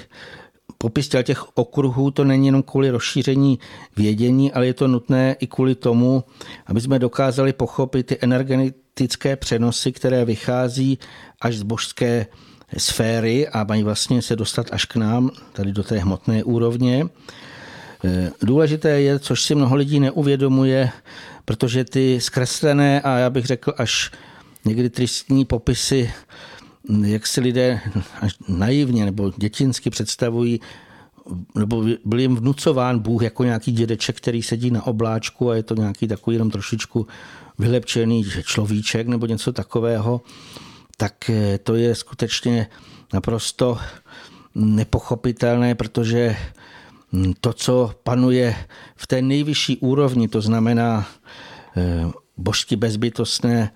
popis 0.78 1.08
těch 1.08 1.44
okruhů 1.54 2.10
to 2.10 2.24
není 2.24 2.46
jenom 2.46 2.62
kvůli 2.62 2.90
rozšíření 2.90 3.58
vědění, 3.96 4.52
ale 4.52 4.66
je 4.66 4.74
to 4.74 4.88
nutné 4.88 5.36
i 5.40 5.46
kvůli 5.46 5.74
tomu, 5.74 6.24
aby 6.66 6.80
jsme 6.80 6.98
dokázali 6.98 7.52
pochopit 7.52 8.06
ty 8.06 8.18
energetické 8.20 8.89
přenosy, 9.36 9.92
které 9.92 10.24
vychází 10.24 10.98
až 11.40 11.56
z 11.56 11.62
božské 11.62 12.26
sféry 12.76 13.48
a 13.48 13.64
mají 13.64 13.82
vlastně 13.82 14.22
se 14.22 14.36
dostat 14.36 14.66
až 14.72 14.84
k 14.84 14.96
nám, 14.96 15.30
tady 15.52 15.72
do 15.72 15.82
té 15.82 15.98
hmotné 15.98 16.44
úrovně. 16.44 17.06
E, 18.04 18.30
důležité 18.42 19.00
je, 19.00 19.18
což 19.18 19.42
si 19.42 19.54
mnoho 19.54 19.76
lidí 19.76 20.00
neuvědomuje, 20.00 20.90
protože 21.44 21.84
ty 21.84 22.20
zkreslené 22.20 23.00
a 23.00 23.18
já 23.18 23.30
bych 23.30 23.46
řekl 23.46 23.72
až 23.76 24.10
někdy 24.64 24.90
tristní 24.90 25.44
popisy, 25.44 26.12
jak 27.04 27.26
si 27.26 27.40
lidé 27.40 27.80
až 28.20 28.36
naivně 28.48 29.04
nebo 29.04 29.32
dětinsky 29.36 29.90
představují, 29.90 30.60
nebo 31.54 31.84
byl 32.04 32.20
jim 32.20 32.36
vnucován 32.36 32.98
Bůh 32.98 33.22
jako 33.22 33.44
nějaký 33.44 33.72
dědeček, 33.72 34.16
který 34.16 34.42
sedí 34.42 34.70
na 34.70 34.86
obláčku 34.86 35.50
a 35.50 35.56
je 35.56 35.62
to 35.62 35.74
nějaký 35.74 36.08
takový 36.08 36.34
jenom 36.34 36.50
trošičku 36.50 37.06
vylepčený 37.60 38.24
človíček 38.44 39.06
nebo 39.06 39.26
něco 39.26 39.52
takového 39.52 40.20
tak 41.00 41.30
eh, 41.30 41.58
to 41.58 41.74
je 41.74 41.94
skutečně 41.94 42.68
naprosto 43.12 43.78
nepochopitelné, 44.54 45.74
protože 45.74 46.36
hm, 47.12 47.32
to, 47.40 47.52
co 47.52 47.94
panuje 48.02 48.56
v 48.96 49.06
té 49.06 49.22
nejvyšší 49.22 49.76
úrovni, 49.76 50.28
to 50.28 50.40
znamená 50.40 51.08
eh, 51.76 52.10
božsky 52.36 52.76
bezbytostné, 52.76 53.72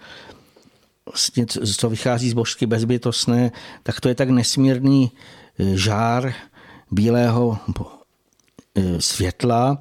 co 1.76 1.88
vychází 1.88 2.30
z 2.30 2.32
božsky 2.32 2.66
bezbytostné, 2.66 3.52
tak 3.82 4.00
to 4.00 4.08
je 4.08 4.14
tak 4.14 4.28
nesmírný 4.28 5.12
eh, 5.12 5.76
žár 5.76 6.32
bílého 6.90 7.58
světla. 8.98 9.78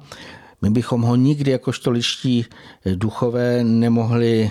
My 0.64 0.70
bychom 0.70 1.02
ho 1.02 1.16
nikdy 1.16 1.50
jakožto 1.50 1.90
liští 1.90 2.46
duchové 2.94 3.64
nemohli 3.64 4.50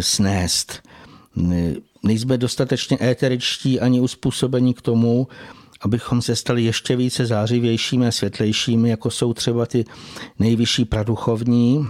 snést 0.00 0.82
nejsme 2.02 2.38
dostatečně 2.38 2.98
éteričtí 3.00 3.80
ani 3.80 4.00
uspůsobení 4.00 4.74
k 4.74 4.82
tomu, 4.82 5.28
abychom 5.80 6.22
se 6.22 6.36
stali 6.36 6.64
ještě 6.64 6.96
více 6.96 7.26
zářivějšími 7.26 8.06
a 8.06 8.10
světlejšími, 8.10 8.90
jako 8.90 9.10
jsou 9.10 9.34
třeba 9.34 9.66
ty 9.66 9.84
nejvyšší 10.38 10.84
praduchovní. 10.84 11.86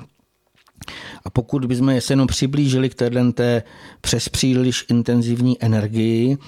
A 1.25 1.31
pokud 1.31 1.65
bychom 1.65 2.01
se 2.01 2.13
jenom 2.13 2.27
přiblížili 2.27 2.91
k 2.91 2.95
téhle 2.95 3.33
té 3.33 3.63
přes 4.01 4.29
příliš 4.29 4.85
intenzivní 4.89 5.63
energii, 5.63 6.39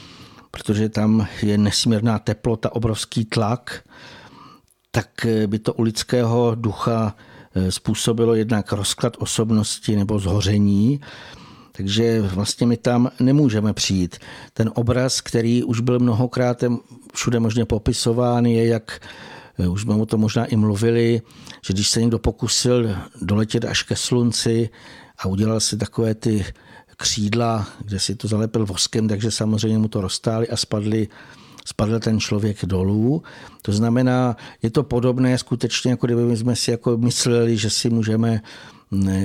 protože 0.50 0.88
tam 0.88 1.26
je 1.42 1.58
nesmírná 1.58 2.18
teplota, 2.18 2.74
obrovský 2.74 3.24
tlak, 3.24 3.84
tak 4.90 5.26
by 5.46 5.58
to 5.58 5.74
u 5.74 5.82
lidského 5.82 6.54
ducha 6.54 7.16
eh, 7.54 7.72
způsobilo 7.72 8.34
jednak 8.34 8.72
rozklad 8.72 9.16
osobnosti 9.18 9.96
nebo 9.96 10.18
zhoření. 10.18 11.00
Takže 11.72 12.20
vlastně 12.20 12.66
my 12.66 12.76
tam 12.76 13.10
nemůžeme 13.20 13.72
přijít. 13.72 14.18
Ten 14.52 14.70
obraz, 14.74 15.20
který 15.20 15.64
už 15.64 15.80
byl 15.80 15.98
mnohokrát 15.98 16.64
všude 17.14 17.40
možně 17.40 17.64
popisován, 17.64 18.46
je 18.46 18.66
jak 18.66 19.00
eh, 19.58 19.68
už 19.68 19.82
jsme 19.82 19.94
o 19.94 20.06
tom 20.06 20.20
možná 20.20 20.44
i 20.44 20.56
mluvili, 20.56 21.22
že 21.66 21.72
když 21.72 21.88
se 21.88 22.00
někdo 22.00 22.18
pokusil 22.18 22.96
doletět 23.22 23.64
až 23.64 23.82
ke 23.82 23.96
slunci 23.96 24.70
a 25.18 25.28
udělal 25.28 25.60
si 25.60 25.76
takové 25.76 26.14
ty 26.14 26.44
křídla, 26.96 27.66
kde 27.84 27.98
si 27.98 28.14
to 28.14 28.28
zalepil 28.28 28.66
voskem, 28.66 29.08
takže 29.08 29.30
samozřejmě 29.30 29.78
mu 29.78 29.88
to 29.88 30.00
roztáli 30.00 30.48
a 30.48 30.56
spadli 30.56 31.08
spadl 31.64 31.98
ten 31.98 32.20
člověk 32.20 32.64
dolů. 32.64 33.22
To 33.62 33.72
znamená, 33.72 34.36
je 34.62 34.70
to 34.70 34.82
podobné 34.82 35.38
skutečně, 35.38 35.90
jako 35.90 36.06
kdyby 36.06 36.36
jsme 36.36 36.56
si 36.56 36.70
jako 36.70 36.96
mysleli, 36.96 37.56
že 37.56 37.70
si 37.70 37.90
můžeme 37.90 38.40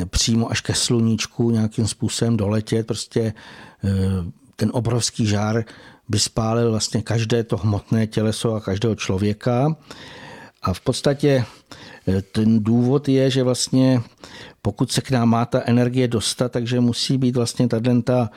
přímo 0.09 0.51
až 0.51 0.61
ke 0.61 0.73
sluníčku 0.73 1.51
nějakým 1.51 1.87
způsobem 1.87 2.37
doletět. 2.37 2.87
Prostě 2.87 3.33
ten 4.55 4.69
obrovský 4.73 5.25
žár 5.25 5.63
by 6.09 6.19
spálil 6.19 6.71
vlastně 6.71 7.01
každé 7.01 7.43
to 7.43 7.57
hmotné 7.57 8.07
těleso 8.07 8.53
a 8.53 8.61
každého 8.61 8.95
člověka. 8.95 9.75
A 10.61 10.73
v 10.73 10.79
podstatě 10.79 11.45
ten 12.31 12.63
důvod 12.63 13.09
je, 13.09 13.29
že 13.29 13.43
vlastně 13.43 14.01
pokud 14.61 14.91
se 14.91 15.01
k 15.01 15.11
nám 15.11 15.29
má 15.29 15.45
ta 15.45 15.61
energie 15.65 16.07
dostat, 16.07 16.51
takže 16.51 16.79
musí 16.79 17.17
být 17.17 17.35
vlastně 17.35 17.67
tato 17.67 18.01
ta 18.01 18.29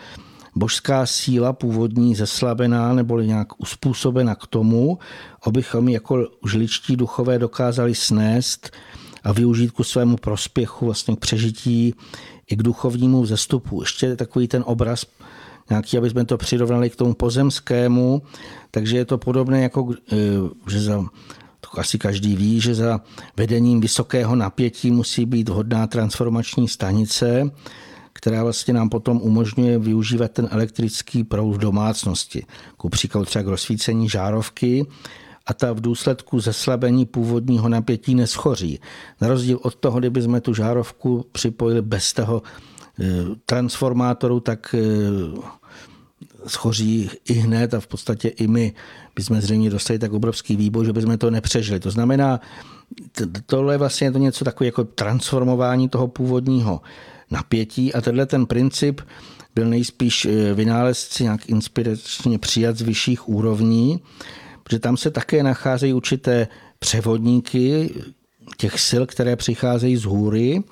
božská 0.58 1.06
síla 1.06 1.52
původní 1.52 2.14
zeslabená 2.14 2.92
nebo 2.92 3.20
nějak 3.20 3.60
uspůsobena 3.60 4.34
k 4.34 4.46
tomu, 4.46 4.98
abychom 5.42 5.88
jako 5.88 6.26
žličtí 6.46 6.96
duchové 6.96 7.38
dokázali 7.38 7.94
snést 7.94 8.70
a 9.24 9.32
využít 9.32 9.70
ku 9.70 9.84
svému 9.84 10.16
prospěchu, 10.16 10.84
vlastně 10.84 11.16
k 11.16 11.18
přežití 11.18 11.94
i 12.50 12.56
k 12.56 12.62
duchovnímu 12.62 13.26
zestupu. 13.26 13.82
Ještě 13.82 14.16
takový 14.16 14.48
ten 14.48 14.64
obraz 14.66 15.06
nějaký, 15.70 15.98
aby 15.98 16.10
jsme 16.10 16.24
to 16.24 16.38
přirovnali 16.38 16.90
k 16.90 16.96
tomu 16.96 17.14
pozemskému, 17.14 18.22
takže 18.70 18.96
je 18.96 19.04
to 19.04 19.18
podobné 19.18 19.62
jako, 19.62 19.94
eh, 20.12 20.16
že 20.70 20.80
za 20.80 21.04
to 21.60 21.80
asi 21.80 21.98
každý 21.98 22.36
ví, 22.36 22.60
že 22.60 22.74
za 22.74 23.00
vedením 23.36 23.80
vysokého 23.80 24.36
napětí 24.36 24.90
musí 24.90 25.26
být 25.26 25.48
vhodná 25.48 25.86
transformační 25.86 26.68
stanice, 26.68 27.50
která 28.18 28.42
vlastně 28.42 28.74
nám 28.74 28.88
potom 28.88 29.20
umožňuje 29.22 29.78
využívat 29.78 30.30
ten 30.30 30.48
elektrický 30.50 31.24
proud 31.24 31.52
v 31.52 31.58
domácnosti. 31.58 32.46
Ku 32.76 32.88
příkladu 32.88 33.24
třeba 33.24 33.42
k 33.42 33.46
rozsvícení 33.46 34.08
žárovky 34.08 34.86
a 35.46 35.54
ta 35.54 35.72
v 35.72 35.80
důsledku 35.80 36.40
zeslabení 36.40 37.06
původního 37.06 37.68
napětí 37.68 38.14
neschoří. 38.14 38.80
Na 39.20 39.28
rozdíl 39.28 39.58
od 39.62 39.74
toho, 39.74 39.98
kdyby 39.98 40.22
jsme 40.22 40.40
tu 40.40 40.54
žárovku 40.54 41.26
připojili 41.32 41.82
bez 41.82 42.12
toho 42.12 42.42
eh, 42.42 43.04
transformátoru, 43.46 44.40
tak 44.40 44.74
eh, 44.74 44.82
schoří 46.46 47.10
i 47.24 47.32
hned 47.32 47.74
a 47.74 47.80
v 47.80 47.86
podstatě 47.86 48.28
i 48.28 48.46
my 48.46 48.74
bychom 49.14 49.40
zřejmě 49.40 49.70
dostali 49.70 49.98
tak 49.98 50.12
obrovský 50.12 50.56
výboj, 50.56 50.86
že 50.86 50.92
bychom 50.92 51.18
to 51.18 51.30
nepřežili. 51.30 51.80
To 51.80 51.90
znamená, 51.90 52.40
tohle 53.46 53.74
je 53.74 53.78
vlastně 53.78 54.12
to 54.12 54.18
něco 54.18 54.44
takové 54.44 54.66
jako 54.66 54.84
transformování 54.84 55.88
toho 55.88 56.08
původního 56.08 56.80
napětí. 57.30 57.94
A 57.94 58.00
tenhle 58.00 58.26
ten 58.26 58.46
princip 58.46 59.00
byl 59.54 59.66
nejspíš 59.68 60.24
eh, 60.24 60.54
vynálezci 60.54 61.22
nějak 61.22 61.48
inspiračně 61.48 62.38
přijat 62.38 62.76
z 62.76 62.82
vyšších 62.82 63.28
úrovní, 63.28 64.00
protože 64.62 64.78
tam 64.78 64.96
se 64.96 65.10
také 65.10 65.42
nacházejí 65.42 65.92
určité 65.92 66.48
převodníky 66.78 67.94
těch 68.56 68.80
sil, 68.88 69.02
které 69.06 69.36
přicházejí 69.36 69.96
z 69.96 70.04
hůry. 70.04 70.62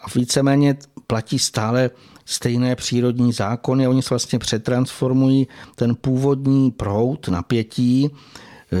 A 0.00 0.04
víceméně 0.14 0.76
platí 1.06 1.38
stále 1.38 1.90
stejné 2.24 2.76
přírodní 2.76 3.32
zákony. 3.32 3.86
A 3.86 3.90
oni 3.90 4.02
se 4.02 4.08
vlastně 4.10 4.38
přetransformují 4.38 5.48
ten 5.74 5.94
původní 5.94 6.70
proud 6.70 7.28
napětí 7.28 8.10
eh, 8.10 8.76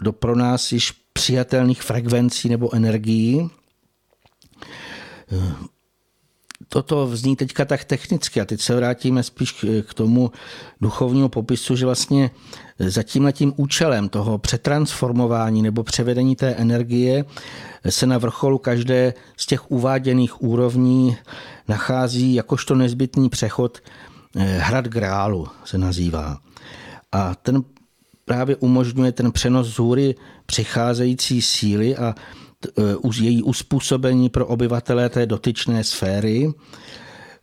do 0.00 0.12
pro 0.12 0.36
nás 0.36 0.72
již 0.72 0.92
přijatelných 1.12 1.82
frekvencí 1.82 2.48
nebo 2.48 2.74
energií. 2.74 3.50
Toto 6.68 7.06
vzní 7.06 7.36
teďka 7.36 7.64
tak 7.64 7.84
technicky 7.84 8.40
a 8.40 8.44
teď 8.44 8.60
se 8.60 8.76
vrátíme 8.76 9.22
spíš 9.22 9.64
k 9.88 9.94
tomu 9.94 10.30
duchovnímu 10.80 11.28
popisu, 11.28 11.76
že 11.76 11.86
vlastně 11.86 12.30
za 12.78 13.02
tímhletím 13.02 13.52
účelem 13.56 14.08
toho 14.08 14.38
přetransformování 14.38 15.62
nebo 15.62 15.82
převedení 15.82 16.36
té 16.36 16.48
energie 16.48 17.24
se 17.88 18.06
na 18.06 18.18
vrcholu 18.18 18.58
každé 18.58 19.14
z 19.36 19.46
těch 19.46 19.70
uváděných 19.70 20.42
úrovní 20.42 21.16
nachází 21.68 22.34
jakožto 22.34 22.74
nezbytný 22.74 23.28
přechod 23.28 23.78
eh, 24.36 24.58
Hrad 24.58 24.84
Grálu 24.84 25.48
se 25.64 25.78
nazývá. 25.78 26.38
A 27.12 27.34
ten 27.34 27.62
právě 28.24 28.56
umožňuje 28.56 29.12
ten 29.12 29.32
přenos 29.32 29.68
z 29.68 29.78
hůry 29.78 30.14
přicházející 30.46 31.42
síly 31.42 31.96
a 31.96 32.14
její 33.20 33.42
uspůsobení 33.42 34.28
pro 34.28 34.46
obyvatele 34.46 35.08
té 35.08 35.26
dotyčné 35.26 35.84
sféry. 35.84 36.52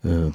Eh, 0.06 0.32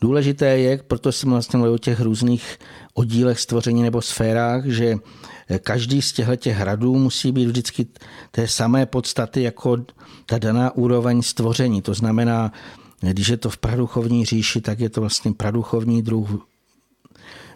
důležité 0.00 0.46
je, 0.46 0.80
proto 0.86 1.12
jsem 1.12 1.30
vlastně 1.30 1.56
mluvil 1.56 1.74
o 1.74 1.78
těch 1.78 2.00
různých 2.00 2.58
oddílech 2.94 3.40
stvoření 3.40 3.82
nebo 3.82 4.02
sférách, 4.02 4.64
že 4.66 4.96
každý 5.58 6.02
z 6.02 6.12
těchto 6.12 6.50
hradů 6.50 6.94
musí 6.98 7.32
být 7.32 7.46
vždycky 7.46 7.86
té 8.30 8.48
samé 8.48 8.86
podstaty 8.86 9.42
jako 9.42 9.76
ta 10.26 10.38
daná 10.38 10.76
úroveň 10.76 11.22
stvoření. 11.22 11.82
To 11.82 11.94
znamená, 11.94 12.52
když 13.00 13.28
je 13.28 13.36
to 13.36 13.50
v 13.50 13.58
praduchovní 13.58 14.24
říši, 14.24 14.60
tak 14.60 14.80
je 14.80 14.90
to 14.90 15.00
vlastně 15.00 15.32
praduchovní 15.32 16.02
druh, 16.02 16.49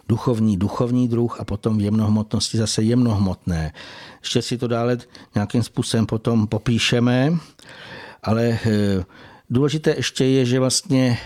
duchovní, 0.07 0.57
duchovní 0.57 1.07
druh 1.07 1.41
a 1.41 1.43
potom 1.43 1.77
v 1.77 1.81
jemnohmotnosti 1.81 2.57
zase 2.57 2.83
jemnohmotné. 2.83 3.73
Ještě 4.21 4.41
si 4.41 4.57
to 4.57 4.67
dále 4.67 4.97
nějakým 5.35 5.63
způsobem 5.63 6.05
potom 6.05 6.47
popíšeme, 6.47 7.33
ale 8.23 8.59
eh, 8.65 9.05
důležité 9.49 9.93
ještě 9.97 10.25
je, 10.25 10.45
že 10.45 10.59
vlastně 10.59 11.17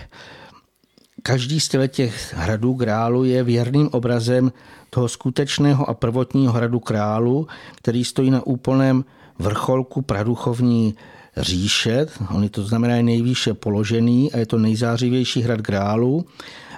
každý 1.22 1.60
z 1.60 1.68
těch 1.88 2.34
hradů 2.36 2.74
králu 2.74 3.24
je 3.24 3.42
věrným 3.42 3.88
obrazem 3.92 4.52
toho 4.90 5.08
skutečného 5.08 5.88
a 5.88 5.94
prvotního 5.94 6.52
hradu 6.52 6.80
králu, 6.80 7.48
který 7.76 8.04
stojí 8.04 8.30
na 8.30 8.46
úplném 8.46 9.04
vrcholku 9.38 10.02
praduchovní 10.02 10.94
říše, 11.36 12.06
on 12.34 12.42
je 12.42 12.50
to 12.50 12.62
znamená 12.62 13.02
nejvýše 13.02 13.54
položený 13.54 14.32
a 14.32 14.38
je 14.38 14.46
to 14.46 14.58
nejzářivější 14.58 15.42
hrad 15.42 15.60
Grálu 15.60 16.26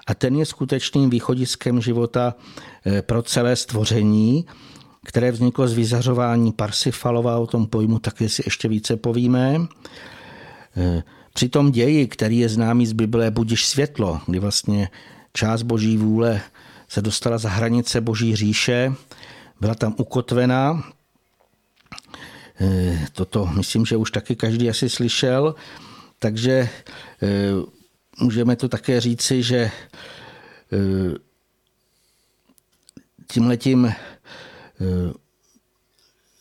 a 0.06 0.14
ten 0.14 0.36
je 0.36 0.46
skutečným 0.46 1.10
východiskem 1.10 1.80
života 1.80 2.34
eh, 2.86 3.02
pro 3.02 3.22
celé 3.22 3.56
stvoření, 3.56 4.46
které 5.04 5.32
vzniklo 5.32 5.68
z 5.68 5.72
vyzařování 5.72 6.52
Parsifalova, 6.52 7.38
o 7.38 7.46
tom 7.46 7.66
pojmu 7.66 7.98
taky 7.98 8.28
si 8.28 8.42
ještě 8.46 8.68
více 8.68 8.96
povíme. 8.96 9.60
Eh, 10.76 11.02
při 11.34 11.48
tom 11.48 11.72
ději, 11.72 12.06
který 12.06 12.38
je 12.38 12.48
známý 12.48 12.86
z 12.86 12.92
Bible, 12.92 13.30
Budiš 13.30 13.66
světlo, 13.66 14.20
kdy 14.26 14.38
vlastně 14.38 14.88
část 15.32 15.62
boží 15.62 15.96
vůle 15.96 16.40
se 16.88 17.02
dostala 17.02 17.38
za 17.38 17.48
hranice 17.48 18.00
boží 18.00 18.36
říše, 18.36 18.92
byla 19.60 19.74
tam 19.74 19.94
ukotvená 19.98 20.82
Eh, 22.60 23.06
toto 23.12 23.46
myslím, 23.46 23.86
že 23.86 23.96
už 23.96 24.10
taky 24.10 24.36
každý 24.36 24.70
asi 24.70 24.88
slyšel, 24.88 25.54
takže 26.18 26.68
můžeme 28.20 28.56
to 28.56 28.68
také 28.68 29.00
říci, 29.00 29.42
že 29.42 29.56
eh, 29.56 31.14
tímhletím, 33.32 33.92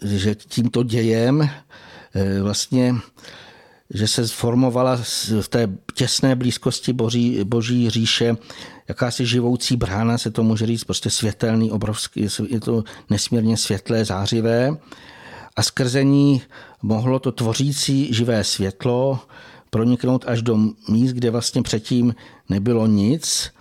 že 0.03 0.36
tímto 0.36 0.84
dějem 0.84 1.49
vlastně 2.41 2.95
že 3.93 4.07
se 4.07 4.27
sformovala 4.27 4.99
v 5.41 5.47
té 5.49 5.69
těsné 5.93 6.36
blízkosti 6.36 6.93
boží, 6.93 7.43
boží 7.43 7.89
říše 7.89 8.36
jakási 8.88 9.25
živoucí 9.25 9.77
brána, 9.77 10.17
se 10.17 10.31
to 10.31 10.43
může 10.43 10.65
říct, 10.65 10.84
prostě 10.84 11.10
světelný, 11.10 11.71
obrovský, 11.71 12.27
je 12.47 12.60
to 12.60 12.84
nesmírně 13.10 13.57
světlé, 13.57 14.05
zářivé. 14.05 14.77
A 15.55 15.63
skrze 15.63 16.03
ní 16.03 16.41
mohlo 16.81 17.19
to 17.19 17.31
tvořící 17.31 18.13
živé 18.13 18.43
světlo 18.43 19.19
proniknout 19.71 20.25
až 20.27 20.41
do 20.41 20.57
míst, 20.89 21.13
kde 21.13 21.31
vlastně 21.31 21.62
předtím 21.62 22.15
nebylo 22.49 22.88
nic. 22.88 23.51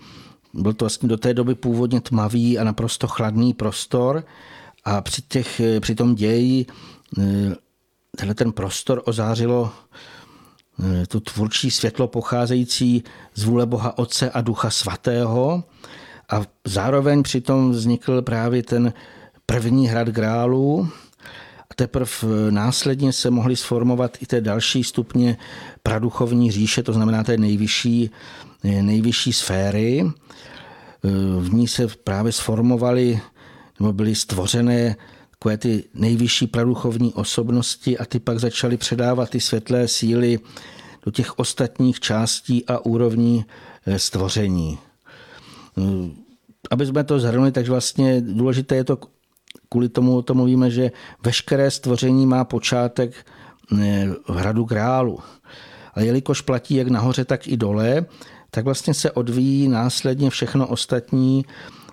Byl 0.54 0.72
to 0.72 0.84
vlastně 0.84 1.08
do 1.08 1.16
té 1.16 1.34
doby 1.34 1.54
původně 1.54 2.00
tmavý 2.00 2.58
a 2.58 2.64
naprosto 2.64 3.06
chladný 3.06 3.54
prostor. 3.54 4.24
A 4.84 5.00
při, 5.00 5.22
těch, 5.22 5.60
při 5.80 5.94
tom 5.94 6.14
ději 6.14 6.66
eh, 7.18 7.54
tenhle 8.16 8.34
ten 8.34 8.52
prostor 8.52 9.02
ozářilo 9.04 9.72
eh, 10.84 11.06
to 11.06 11.20
tvůrčí 11.20 11.70
světlo 11.70 12.08
pocházející 12.08 13.04
z 13.34 13.44
vůle 13.44 13.66
Boha 13.66 13.98
Otce 13.98 14.30
a 14.30 14.40
Ducha 14.40 14.70
Svatého. 14.70 15.64
A 16.30 16.42
zároveň 16.66 17.22
přitom 17.22 17.70
vznikl 17.70 18.22
právě 18.22 18.62
ten 18.62 18.92
první 19.46 19.88
hrad 19.88 20.08
Grálu, 20.08 20.88
teprve 21.76 22.10
eh, 22.22 22.50
následně 22.50 23.12
se 23.12 23.30
mohly 23.30 23.56
sformovat 23.56 24.18
i 24.20 24.26
té 24.26 24.40
další 24.40 24.84
stupně 24.84 25.36
praduchovní 25.82 26.50
říše, 26.50 26.82
to 26.82 26.92
znamená 26.92 27.24
té 27.24 27.36
nejvyšší, 27.36 28.10
eh, 28.64 28.82
nejvyšší 28.82 29.32
sféry. 29.32 30.04
Eh, 30.04 31.08
v 31.40 31.54
ní 31.54 31.68
se 31.68 31.86
právě 32.04 32.32
sformovaly 32.32 33.20
nebo 33.80 33.92
byly 33.92 34.14
stvořené 34.14 34.96
takové 35.30 35.56
ty 35.56 35.84
nejvyšší 35.94 36.46
praduchovní 36.46 37.14
osobnosti 37.14 37.98
a 37.98 38.04
ty 38.04 38.20
pak 38.20 38.38
začaly 38.38 38.76
předávat 38.76 39.30
ty 39.30 39.40
světlé 39.40 39.88
síly 39.88 40.38
do 41.04 41.10
těch 41.10 41.38
ostatních 41.38 42.00
částí 42.00 42.66
a 42.66 42.78
úrovní 42.78 43.44
stvoření. 43.96 44.78
Aby 46.70 46.86
jsme 46.86 47.04
to 47.04 47.18
zhrnuli, 47.18 47.52
tak 47.52 47.68
vlastně 47.68 48.20
důležité 48.20 48.76
je 48.76 48.84
to 48.84 48.98
kvůli 49.68 49.88
tomu 49.88 50.22
to 50.22 50.34
mluvíme, 50.34 50.70
že 50.70 50.90
veškeré 51.24 51.70
stvoření 51.70 52.26
má 52.26 52.44
počátek 52.44 53.26
v 54.28 54.34
hradu 54.34 54.64
Grálu. 54.64 55.18
Ale 55.94 56.06
jelikož 56.06 56.40
platí 56.40 56.74
jak 56.74 56.88
nahoře, 56.88 57.24
tak 57.24 57.48
i 57.48 57.56
dole, 57.56 58.06
tak 58.50 58.64
vlastně 58.64 58.94
se 58.94 59.10
odvíjí 59.10 59.68
následně 59.68 60.30
všechno 60.30 60.66
ostatní 60.66 61.44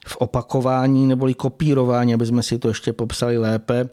v 0.07 0.15
opakování 0.15 1.07
neboli 1.07 1.33
kopírování, 1.33 2.13
aby 2.13 2.25
jsme 2.25 2.43
si 2.43 2.59
to 2.59 2.67
ještě 2.67 2.93
popsali 2.93 3.37
lépe, 3.37 3.89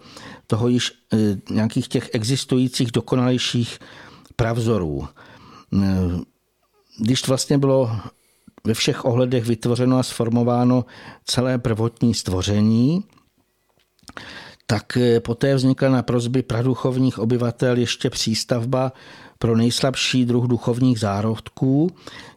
toho 0.47 0.69
již 0.69 0.93
e, 1.13 1.17
nějakých 1.55 1.89
těch 1.89 2.11
existujících 2.13 2.93
dokonalejších 2.93 3.79
pravzorů. 4.37 5.09
E, 5.09 5.87
když 6.99 7.29
vlastně 7.29 7.59
bylo 7.59 7.91
ve 8.65 8.75
všech 8.75 9.05
ohledech 9.05 9.45
vytvořeno 9.45 9.99
a 9.99 10.03
sformováno 10.03 10.85
celé 11.25 11.59
prvotní 11.59 12.15
stvoření, 12.15 13.05
tak 14.67 14.97
e, 14.97 15.21
poté 15.21 15.55
vznikla 15.55 15.89
na 15.89 16.03
prozby 16.03 16.43
praduchovních 16.43 17.19
obyvatel 17.19 17.79
ještě 17.79 18.11
přístavba 18.11 18.93
pro 19.39 19.57
nejslabší 19.57 20.25
druh 20.25 20.45
duchovních 20.45 21.01
zárodků, 21.01 21.91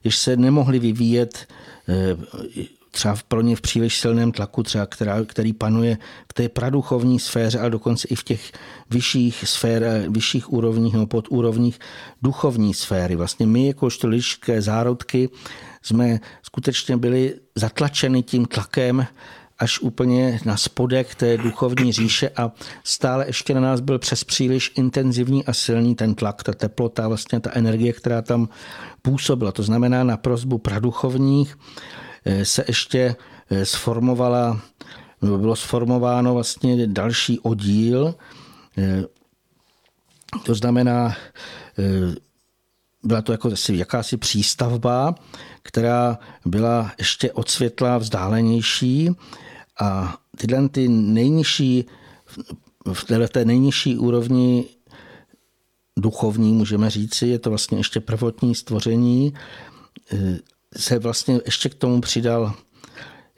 jež 0.04 0.18
se 0.18 0.38
nemohly 0.38 0.80
vyvíjet 0.80 1.48
třeba 2.98 3.16
pro 3.28 3.42
ně 3.42 3.56
v 3.56 3.62
příliš 3.62 4.00
silném 4.00 4.32
tlaku, 4.32 4.64
třeba 4.64 4.86
která, 4.86 5.26
který 5.26 5.54
panuje 5.54 5.98
v 6.30 6.34
té 6.34 6.50
praduchovní 6.50 7.20
sféře, 7.20 7.60
ale 7.60 7.70
dokonce 7.70 8.08
i 8.08 8.16
v 8.16 8.24
těch 8.24 8.52
vyšších 8.90 9.44
sfér, 9.48 10.06
vyšších 10.10 10.54
úrovních 10.54 10.94
nebo 10.94 11.08
podúrovních 11.08 11.80
duchovní 12.22 12.74
sféry. 12.74 13.16
Vlastně 13.16 13.46
my, 13.48 13.68
jakožto 13.68 14.08
lidské 14.08 14.62
zárodky, 14.62 15.30
jsme 15.82 16.20
skutečně 16.44 16.98
byli 16.98 17.34
zatlačeni 17.56 18.24
tím 18.24 18.46
tlakem 18.46 19.06
až 19.60 19.80
úplně 19.80 20.40
na 20.46 20.58
spodek 20.58 21.16
té 21.16 21.38
duchovní 21.38 21.92
říše 21.92 22.30
a 22.30 22.52
stále 22.84 23.28
ještě 23.28 23.54
na 23.54 23.62
nás 23.62 23.80
byl 23.80 24.00
přes 24.00 24.24
příliš 24.24 24.72
intenzivní 24.76 25.46
a 25.46 25.54
silný 25.54 25.96
ten 25.96 26.16
tlak, 26.16 26.44
ta 26.44 26.54
teplota, 26.54 27.08
vlastně 27.08 27.40
ta 27.40 27.52
energie, 27.54 27.94
která 27.94 28.22
tam 28.22 28.50
působila. 29.02 29.52
To 29.52 29.64
znamená 29.64 30.04
na 30.04 30.18
prozbu 30.18 30.58
praduchovních 30.58 31.56
Eh, 32.28 32.46
se 32.46 32.64
ještě 32.68 33.16
eh, 33.50 33.66
sformovala, 33.66 34.62
bylo 35.22 35.56
sformováno 35.56 36.34
vlastně 36.34 36.88
další 36.88 37.40
oddíl, 37.40 38.16
eh, 38.78 39.04
to 40.44 40.56
znamená, 40.56 41.16
byla 43.04 43.22
to 43.22 43.32
jako 43.32 43.50
jakási 43.72 44.18
přístavba, 44.18 45.16
která 45.62 46.20
byla 46.46 46.92
ještě 46.98 47.32
od 47.32 47.50
světla 47.50 47.98
vzdálenější 47.98 49.10
a 49.80 50.18
tyhle 50.38 50.70
ty 50.70 50.88
nejnižší, 50.88 51.86
v 52.94 53.30
té 53.30 53.46
nejnižší 53.46 53.98
úrovni 53.98 54.66
duchovní, 55.98 56.54
můžeme 56.54 56.90
říci, 56.90 57.28
je 57.28 57.40
to 57.40 57.50
vlastně 57.50 57.78
ještě 57.78 58.00
prvotní 58.00 58.56
stvoření, 58.56 59.34
se 60.78 61.00
vlastně 61.00 61.40
ještě 61.46 61.70
k 61.70 61.76
tomu 61.76 62.02
přidal 62.02 62.54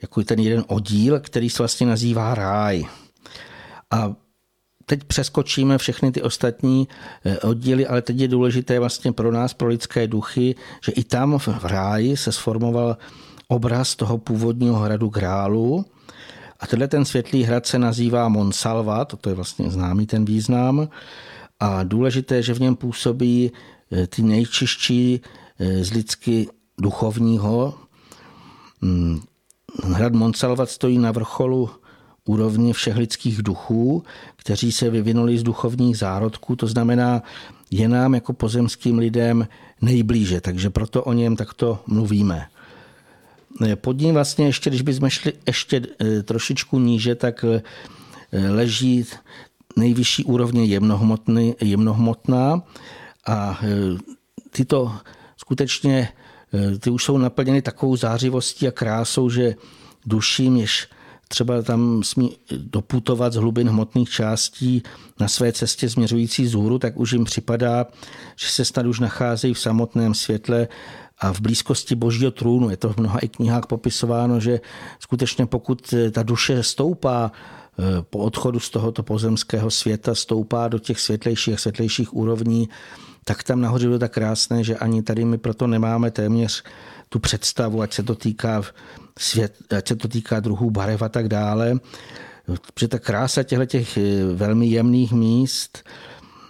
jako 0.02 0.22
ten 0.22 0.38
jeden 0.38 0.64
oddíl, 0.68 1.20
který 1.20 1.50
se 1.50 1.62
vlastně 1.62 1.86
nazývá 1.86 2.34
ráj. 2.34 2.84
A 3.90 4.14
teď 4.86 5.04
přeskočíme 5.04 5.78
všechny 5.78 6.12
ty 6.12 6.22
ostatní 6.22 6.88
eh, 7.24 7.38
oddíly, 7.38 7.86
ale 7.86 8.02
teď 8.02 8.20
je 8.20 8.28
důležité 8.28 8.78
vlastně 8.78 9.12
pro 9.12 9.32
nás, 9.32 9.54
pro 9.54 9.68
lidské 9.68 10.06
duchy, 10.06 10.54
že 10.84 10.92
i 10.92 11.04
tam 11.04 11.38
v 11.38 11.64
ráji 11.64 12.16
se 12.16 12.32
sformoval 12.32 12.96
obraz 13.48 13.96
toho 13.96 14.18
původního 14.18 14.78
hradu 14.78 15.08
Grálu. 15.08 15.84
A 16.60 16.66
tenhle 16.66 16.88
ten 16.88 17.04
světlý 17.04 17.42
hrad 17.42 17.66
se 17.66 17.78
nazývá 17.78 18.28
Monsalva, 18.28 19.04
to 19.04 19.28
je 19.28 19.34
vlastně 19.34 19.70
známý 19.70 20.06
ten 20.06 20.24
význam. 20.24 20.88
A 21.60 21.82
důležité, 21.82 22.42
že 22.42 22.54
v 22.54 22.60
něm 22.60 22.76
působí 22.76 23.52
eh, 23.92 24.06
ty 24.06 24.22
nejčistší 24.22 25.20
eh, 25.58 25.84
z 25.84 25.92
lidsky 25.92 26.48
duchovního. 26.80 27.74
Hmm, 28.82 29.20
hrad 29.84 30.12
Montsalvat 30.12 30.70
stojí 30.70 30.98
na 30.98 31.12
vrcholu 31.12 31.70
úrovně 32.24 32.72
všech 32.72 32.96
lidských 32.96 33.42
duchů, 33.42 34.02
kteří 34.36 34.72
se 34.72 34.90
vyvinuli 34.90 35.38
z 35.38 35.42
duchovních 35.42 35.98
zárodků, 35.98 36.56
to 36.56 36.66
znamená, 36.66 37.22
je 37.70 37.88
nám 37.88 38.14
jako 38.14 38.32
pozemským 38.32 38.98
lidem 38.98 39.48
nejblíže, 39.82 40.40
takže 40.40 40.70
proto 40.70 41.04
o 41.04 41.12
něm 41.12 41.36
takto 41.36 41.78
mluvíme. 41.86 42.46
Pod 43.74 43.98
ním 43.98 44.14
vlastně 44.14 44.46
ještě, 44.46 44.70
když 44.70 44.82
bychom 44.82 45.08
šli 45.10 45.32
ještě 45.46 45.82
eh, 46.00 46.22
trošičku 46.22 46.78
níže, 46.78 47.14
tak 47.14 47.44
eh, 47.44 47.62
leží 48.50 49.04
nejvyšší 49.76 50.24
úrovně 50.24 50.64
jemnohmotná. 51.60 52.62
A 53.26 53.58
eh, 53.62 53.98
tyto 54.50 54.92
skutečně 55.36 56.08
Eh, 56.54 56.78
ty 56.78 56.90
už 56.90 57.04
jsou 57.04 57.18
naplněny 57.18 57.62
takovou 57.62 57.96
zářivostí 57.96 58.68
a 58.68 58.70
krásou, 58.70 59.30
že 59.30 59.54
duším, 60.06 60.56
jež 60.56 60.88
třeba 61.28 61.62
tam 61.62 62.02
smí 62.02 62.36
doputovat 62.56 63.32
z 63.32 63.36
hlubin 63.36 63.68
hmotných 63.68 64.10
částí 64.10 64.82
na 65.20 65.28
své 65.28 65.52
cestě 65.52 65.88
změřující 65.88 66.46
zůru, 66.46 66.78
tak 66.78 66.96
už 66.96 67.12
jim 67.12 67.24
připadá, 67.24 67.86
že 68.36 68.48
se 68.48 68.64
snad 68.64 68.86
už 68.86 69.00
nacházejí 69.00 69.54
v 69.54 69.60
samotném 69.60 70.14
světle 70.14 70.68
a 71.20 71.32
v 71.32 71.40
blízkosti 71.40 71.94
božího 71.94 72.30
trůnu. 72.30 72.70
Je 72.70 72.76
to 72.76 72.92
v 72.92 72.96
mnoha 72.96 73.18
i 73.18 73.28
knihách 73.28 73.66
popisováno, 73.66 74.40
že 74.40 74.60
skutečně 75.00 75.46
pokud 75.46 75.94
ta 76.10 76.22
duše 76.22 76.62
stoupá 76.62 77.32
eh, 77.32 77.82
po 78.10 78.18
odchodu 78.18 78.60
z 78.60 78.70
tohoto 78.70 79.02
pozemského 79.02 79.70
světa, 79.70 80.14
stoupá 80.14 80.68
do 80.68 80.78
těch 80.78 81.00
světlejších 81.00 81.54
a 81.54 81.56
světlejších 81.56 82.14
úrovní, 82.14 82.68
tak 83.24 83.42
tam 83.42 83.60
nahoře 83.60 83.86
bylo 83.86 83.98
tak 83.98 84.12
krásné, 84.12 84.64
že 84.64 84.76
ani 84.76 85.02
tady 85.02 85.24
my 85.24 85.38
proto 85.38 85.66
nemáme 85.66 86.10
téměř 86.10 86.64
tu 87.08 87.18
představu, 87.18 87.82
ať 87.82 87.92
se 87.92 88.02
to 88.02 88.14
týká 88.14 88.62
svět, 89.18 89.54
ať 89.76 89.88
se 89.88 89.96
to 89.96 90.08
týká 90.08 90.40
druhů 90.40 90.70
barev 90.70 91.02
a 91.02 91.08
tak 91.08 91.28
dále. 91.28 91.74
Protože 92.74 92.88
ta 92.88 92.98
krása 92.98 93.42
těchto 93.42 93.66
těch 93.66 93.96
eh, 93.96 94.24
velmi 94.34 94.66
jemných 94.66 95.12
míst 95.12 95.84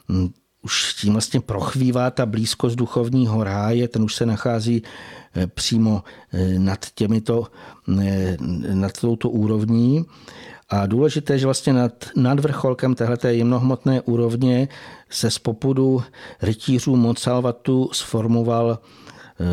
hm, 0.09 0.29
už 0.63 0.95
tím 0.95 1.13
vlastně 1.13 1.41
prochvívá 1.41 2.11
ta 2.11 2.27
blízkost 2.27 2.77
duchovního 2.77 3.45
ráje, 3.45 3.89
ten 3.89 4.03
už 4.03 4.15
se 4.15 4.27
nachází 4.27 4.83
eh, 5.35 5.47
přímo 5.47 6.05
eh, 6.33 6.59
nad 6.59 6.87
těmito, 6.95 7.47
nad 8.75 8.93
touto 9.01 9.31
úrovní. 9.31 10.05
A 10.71 10.87
důležité, 10.87 11.39
že 11.39 11.47
vlastně 11.47 11.73
nad, 11.73 11.93
nad 12.17 12.41
vrcholkem 12.41 12.95
téhleté 12.95 13.35
jemnohmotné 13.35 14.01
úrovně 14.01 14.69
se 15.11 15.31
z 15.31 15.39
popudu 15.39 16.03
rytířů 16.43 16.97
Monsalvatu 16.97 17.91
sformoval 17.93 18.79
e, 19.41 19.47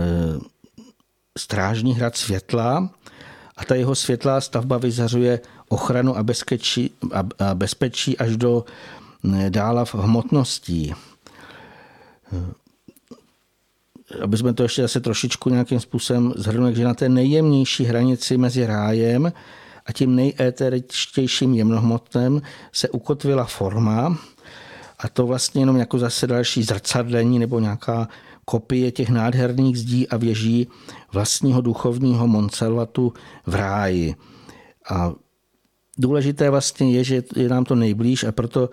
strážní 1.37 1.93
hrad 1.95 2.17
světla 2.17 2.89
a 3.57 3.65
ta 3.65 3.75
jeho 3.75 3.95
světlá 3.95 4.41
stavba 4.41 4.77
vyzařuje 4.77 5.39
ochranu 5.69 6.17
a 6.17 6.23
bezpečí, 6.23 6.91
a, 7.13 7.23
a 7.39 7.55
bezpečí 7.55 8.17
až 8.17 8.37
do 8.37 8.65
dála 9.49 9.85
v 9.85 9.95
hmotností. 9.95 10.93
E, 10.93 10.95
aby 14.21 14.37
jsme 14.37 14.53
to 14.53 14.63
ještě 14.63 14.81
zase 14.81 14.99
trošičku 14.99 15.49
nějakým 15.49 15.79
způsobem 15.79 16.33
zhrnuli, 16.35 16.75
že 16.75 16.83
na 16.83 16.93
té 16.93 17.09
nejjemnější 17.09 17.83
hranici 17.83 18.37
mezi 18.37 18.65
rájem 18.65 19.33
a 19.85 19.91
tím 19.91 20.15
nejéteričtějším 20.15 21.53
jemnohmotnem 21.53 22.41
se 22.71 22.89
ukotvila 22.89 23.45
forma 23.45 24.17
a 24.99 25.09
to 25.09 25.27
vlastně 25.27 25.61
jenom 25.61 25.77
jako 25.77 25.99
zase 25.99 26.27
další 26.27 26.63
zrcadlení 26.63 27.39
nebo 27.39 27.59
nějaká 27.59 28.07
kopie 28.45 28.91
těch 28.91 29.09
nádherných 29.09 29.79
zdí 29.79 30.07
a 30.07 30.17
věží 30.17 30.67
vlastního 31.13 31.61
duchovního 31.61 32.27
Monsalvatu 32.27 33.13
v 33.45 33.55
ráji. 33.55 34.15
A 34.89 35.13
důležité 35.97 36.49
vlastně 36.49 36.91
je, 36.91 37.03
že 37.03 37.23
je 37.35 37.49
nám 37.49 37.65
to 37.65 37.75
nejblíž 37.75 38.23
a 38.23 38.31
proto 38.31 38.69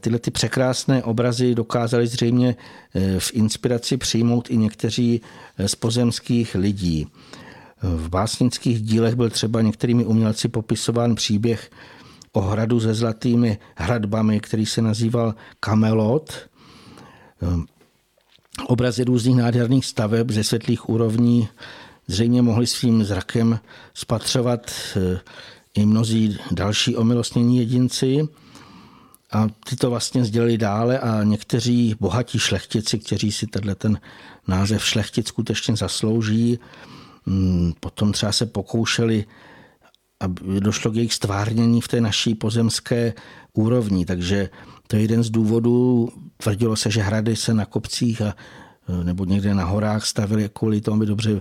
tyhle 0.00 0.18
ty 0.18 0.30
překrásné 0.30 1.02
obrazy 1.02 1.54
dokázali 1.54 2.06
zřejmě 2.06 2.56
eh, 2.94 3.20
v 3.20 3.30
inspiraci 3.34 3.96
přijmout 3.96 4.50
i 4.50 4.56
někteří 4.56 5.20
eh, 5.58 5.68
z 5.68 5.74
pozemských 5.74 6.54
lidí. 6.54 7.06
V 7.82 8.08
básnických 8.08 8.82
dílech 8.82 9.14
byl 9.14 9.30
třeba 9.30 9.60
některými 9.60 10.04
umělci 10.04 10.48
popisován 10.48 11.14
příběh 11.14 11.70
o 12.32 12.40
hradu 12.40 12.80
se 12.80 12.94
zlatými 12.94 13.58
hradbami, 13.76 14.40
který 14.40 14.66
se 14.66 14.82
nazýval 14.82 15.34
Kamelot. 15.60 16.48
Obrazy 18.66 19.04
různých 19.04 19.36
nádherných 19.36 19.86
staveb 19.86 20.30
ze 20.30 20.44
světlých 20.44 20.88
úrovní 20.88 21.48
zřejmě 22.06 22.42
mohli 22.42 22.66
svým 22.66 23.04
zrakem 23.04 23.60
spatřovat 23.94 24.70
eh, 24.96 25.20
i 25.74 25.86
mnozí 25.86 26.38
další 26.50 26.96
omilostnění 26.96 27.58
jedinci. 27.58 28.28
A 29.32 29.46
ty 29.68 29.76
to 29.76 29.90
vlastně 29.90 30.24
sdělili 30.24 30.58
dále 30.58 30.98
a 30.98 31.22
někteří 31.22 31.96
bohatí 32.00 32.38
šlechtici, 32.38 32.98
kteří 32.98 33.32
si 33.32 33.46
tenhle 33.46 33.74
ten 33.74 34.00
název 34.48 34.84
šlechtic 34.84 35.28
skutečně 35.28 35.76
zaslouží, 35.76 36.58
Mm, 37.26 37.72
potom 37.80 38.12
třeba 38.12 38.32
se 38.32 38.46
pokoušeli, 38.46 39.24
aby 40.20 40.60
došlo 40.60 40.90
k 40.90 40.96
jejich 40.96 41.14
stvárnění 41.14 41.80
v 41.80 41.88
té 41.88 42.00
naší 42.00 42.34
pozemské 42.34 43.14
úrovni. 43.52 44.06
Takže 44.06 44.50
to 44.86 44.96
je 44.96 45.02
jeden 45.02 45.22
z 45.22 45.30
důvodů. 45.30 46.08
Tvrdilo 46.36 46.76
se, 46.76 46.90
že 46.90 47.02
hrady 47.02 47.36
se 47.36 47.54
na 47.54 47.64
kopcích 47.64 48.22
a 48.22 48.34
nebo 49.02 49.24
někde 49.24 49.54
na 49.54 49.64
horách 49.64 50.06
stavili 50.06 50.50
kvůli 50.52 50.80
tomu, 50.80 50.96
aby 50.96 51.06
dobře 51.06 51.40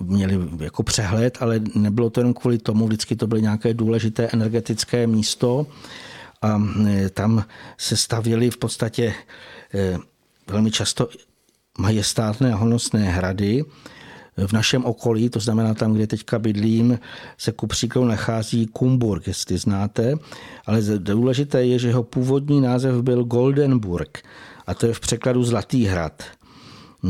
měli 0.00 0.48
jako 0.58 0.82
přehled, 0.82 1.38
ale 1.40 1.60
nebylo 1.74 2.10
to 2.10 2.20
jen 2.20 2.34
kvůli 2.34 2.58
tomu, 2.58 2.86
vždycky 2.86 3.16
to 3.16 3.26
byly 3.26 3.42
nějaké 3.42 3.74
důležité 3.74 4.28
energetické 4.32 5.06
místo 5.06 5.66
a 6.42 6.62
tam 7.14 7.44
se 7.78 7.96
stavěly 7.96 8.50
v 8.50 8.56
podstatě 8.56 9.14
velmi 10.46 10.70
často 10.70 11.08
majestátné 11.78 12.52
a 12.52 12.56
honosné 12.56 13.00
hrady. 13.00 13.64
V 14.46 14.52
našem 14.52 14.84
okolí, 14.84 15.28
to 15.28 15.40
znamená 15.40 15.74
tam, 15.74 15.92
kde 15.92 16.06
teďka 16.06 16.38
bydlím, 16.38 16.98
se 17.38 17.52
ku 17.52 17.66
příkladu 17.66 18.08
nachází 18.08 18.66
Kumburg, 18.66 19.26
jestli 19.26 19.58
znáte, 19.58 20.14
ale 20.66 20.82
důležité 20.98 21.64
je, 21.64 21.78
že 21.78 21.88
jeho 21.88 22.02
původní 22.02 22.60
název 22.60 23.02
byl 23.02 23.24
Goldenburg 23.24 24.22
a 24.66 24.74
to 24.74 24.86
je 24.86 24.94
v 24.94 25.00
překladu 25.00 25.44
Zlatý 25.44 25.84
hrad. 25.84 26.22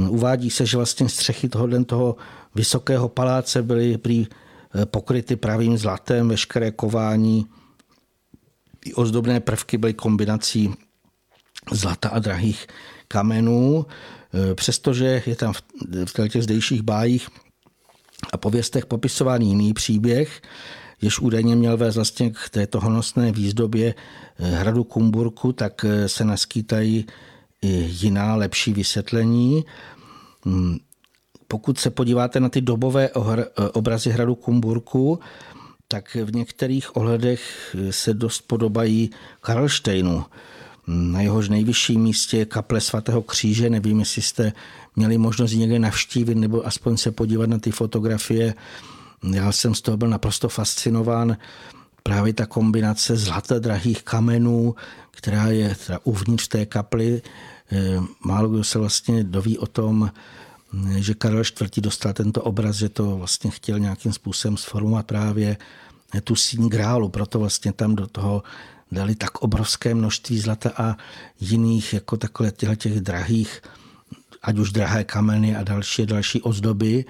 Uvádí 0.08 0.50
se, 0.50 0.66
že 0.66 0.76
vlastně 0.76 1.08
střechy 1.08 1.48
tohohle 1.48 1.84
toho 1.84 2.16
vysokého 2.54 3.08
paláce 3.08 3.62
byly 3.62 3.98
prý 3.98 4.26
eh, 4.74 4.86
pokryty 4.86 5.36
pravým 5.36 5.78
zlatem, 5.78 6.28
veškeré 6.28 6.70
kování 6.70 7.46
i 8.84 8.94
ozdobné 8.94 9.40
prvky 9.40 9.78
byly 9.78 9.94
kombinací 9.94 10.74
zlata 11.70 12.08
a 12.08 12.18
drahých 12.18 12.66
kamenů. 13.08 13.86
Eh, 14.34 14.54
přestože 14.54 15.22
je 15.26 15.36
tam 15.36 15.52
v 16.04 16.28
těch 16.28 16.42
zdejších 16.42 16.82
bájích 16.82 17.28
a 18.32 18.36
pověstech 18.36 18.86
popisovaný 18.86 19.48
jiný 19.48 19.72
příběh, 19.72 20.42
jež 21.02 21.18
údajně 21.18 21.56
měl 21.56 21.76
vést 21.76 21.96
vlastně 21.96 22.30
k 22.30 22.48
této 22.50 22.80
honosné 22.80 23.32
výzdobě 23.32 23.94
eh, 24.38 24.50
hradu 24.50 24.84
Kumburku, 24.84 25.52
tak 25.52 25.84
eh, 25.84 26.08
se 26.08 26.24
naskýtají 26.24 27.06
i 27.62 27.68
jiná 27.90 28.34
lepší 28.34 28.72
vysvětlení. 28.72 29.64
Hmm, 30.44 30.78
pokud 31.48 31.78
se 31.78 31.90
podíváte 31.90 32.40
na 32.40 32.48
ty 32.48 32.60
dobové 32.60 33.10
obrazy 33.72 34.10
hradu 34.10 34.34
Kumburku, 34.34 35.20
tak 35.92 36.16
v 36.24 36.34
některých 36.34 36.96
ohledech 36.96 37.76
se 37.90 38.14
dost 38.14 38.40
podobají 38.40 39.10
Karlštejnu 39.40 40.24
na 40.86 41.20
jehož 41.20 41.48
nejvyšším 41.48 42.00
místě 42.00 42.38
je 42.38 42.44
kaple 42.44 42.80
svatého 42.80 43.22
kříže. 43.22 43.70
Nevím, 43.70 44.00
jestli 44.00 44.22
jste 44.22 44.52
měli 44.96 45.18
možnost 45.18 45.52
někde 45.52 45.78
navštívit 45.78 46.34
nebo 46.34 46.66
aspoň 46.66 46.96
se 46.96 47.10
podívat 47.10 47.48
na 47.48 47.58
ty 47.58 47.70
fotografie. 47.70 48.54
Já 49.32 49.52
jsem 49.52 49.74
z 49.74 49.80
toho 49.80 49.96
byl 49.96 50.08
naprosto 50.08 50.48
fascinován. 50.48 51.36
Právě 52.02 52.32
ta 52.32 52.46
kombinace 52.46 53.16
zlata 53.16 53.58
drahých 53.58 54.02
kamenů, 54.02 54.74
která 55.10 55.46
je 55.46 55.76
teda 55.86 55.98
uvnitř 56.04 56.48
té 56.48 56.66
kaply. 56.66 57.22
Eh, 57.72 58.00
málo 58.24 58.48
kdo 58.48 58.64
se 58.64 58.78
vlastně 58.78 59.24
doví 59.24 59.58
o 59.58 59.66
tom, 59.66 60.10
že 60.96 61.14
Karel 61.14 61.42
IV. 61.60 61.70
dostal 61.80 62.12
tento 62.12 62.42
obraz, 62.42 62.76
že 62.76 62.88
to 62.88 63.16
vlastně 63.16 63.50
chtěl 63.50 63.78
nějakým 63.78 64.12
způsobem 64.12 64.56
sformovat 64.56 65.06
právě 65.06 65.56
tu 66.20 66.36
síň 66.36 66.68
grálu, 66.68 67.08
proto 67.08 67.38
vlastně 67.38 67.72
tam 67.72 67.96
do 67.96 68.06
toho 68.06 68.42
dali 68.92 69.14
tak 69.14 69.38
obrovské 69.38 69.94
množství 69.94 70.38
zlata 70.38 70.70
a 70.76 70.96
jiných 71.40 71.94
jako 71.94 72.16
takhle 72.16 72.52
těch 72.76 73.00
drahých, 73.00 73.62
ať 74.42 74.58
už 74.58 74.72
drahé 74.72 75.04
kameny 75.04 75.56
a 75.56 75.64
další 75.64 76.06
další 76.06 76.42
ozdoby. 76.42 77.04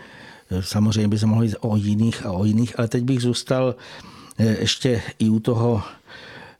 Samozřejmě 0.60 1.08
by 1.08 1.18
se 1.18 1.26
mohli 1.26 1.56
o 1.60 1.76
jiných 1.76 2.26
a 2.26 2.30
o 2.32 2.44
jiných, 2.44 2.78
ale 2.78 2.88
teď 2.88 3.04
bych 3.04 3.20
zůstal 3.20 3.74
eh, 4.38 4.56
ještě 4.60 5.02
i 5.18 5.28
u 5.28 5.40
toho 5.40 5.82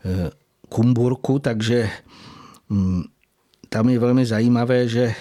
eh, 0.05 0.31
Kumburku, 0.69 1.39
takže 1.39 1.91
mm, 2.69 3.03
tam 3.69 3.89
je 3.89 3.99
velmi 3.99 4.27
zajímavé, 4.27 4.89
že 4.89 5.15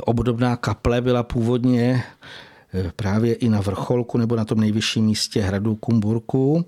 obdobná 0.00 0.56
kaple 0.56 1.00
byla 1.00 1.22
původně 1.22 2.04
právě 2.96 3.34
i 3.34 3.48
na 3.48 3.60
vrcholku 3.60 4.18
nebo 4.18 4.36
na 4.36 4.44
tom 4.44 4.60
nejvyšším 4.60 5.04
místě 5.04 5.42
hradu 5.42 5.76
Kumburku. 5.76 6.64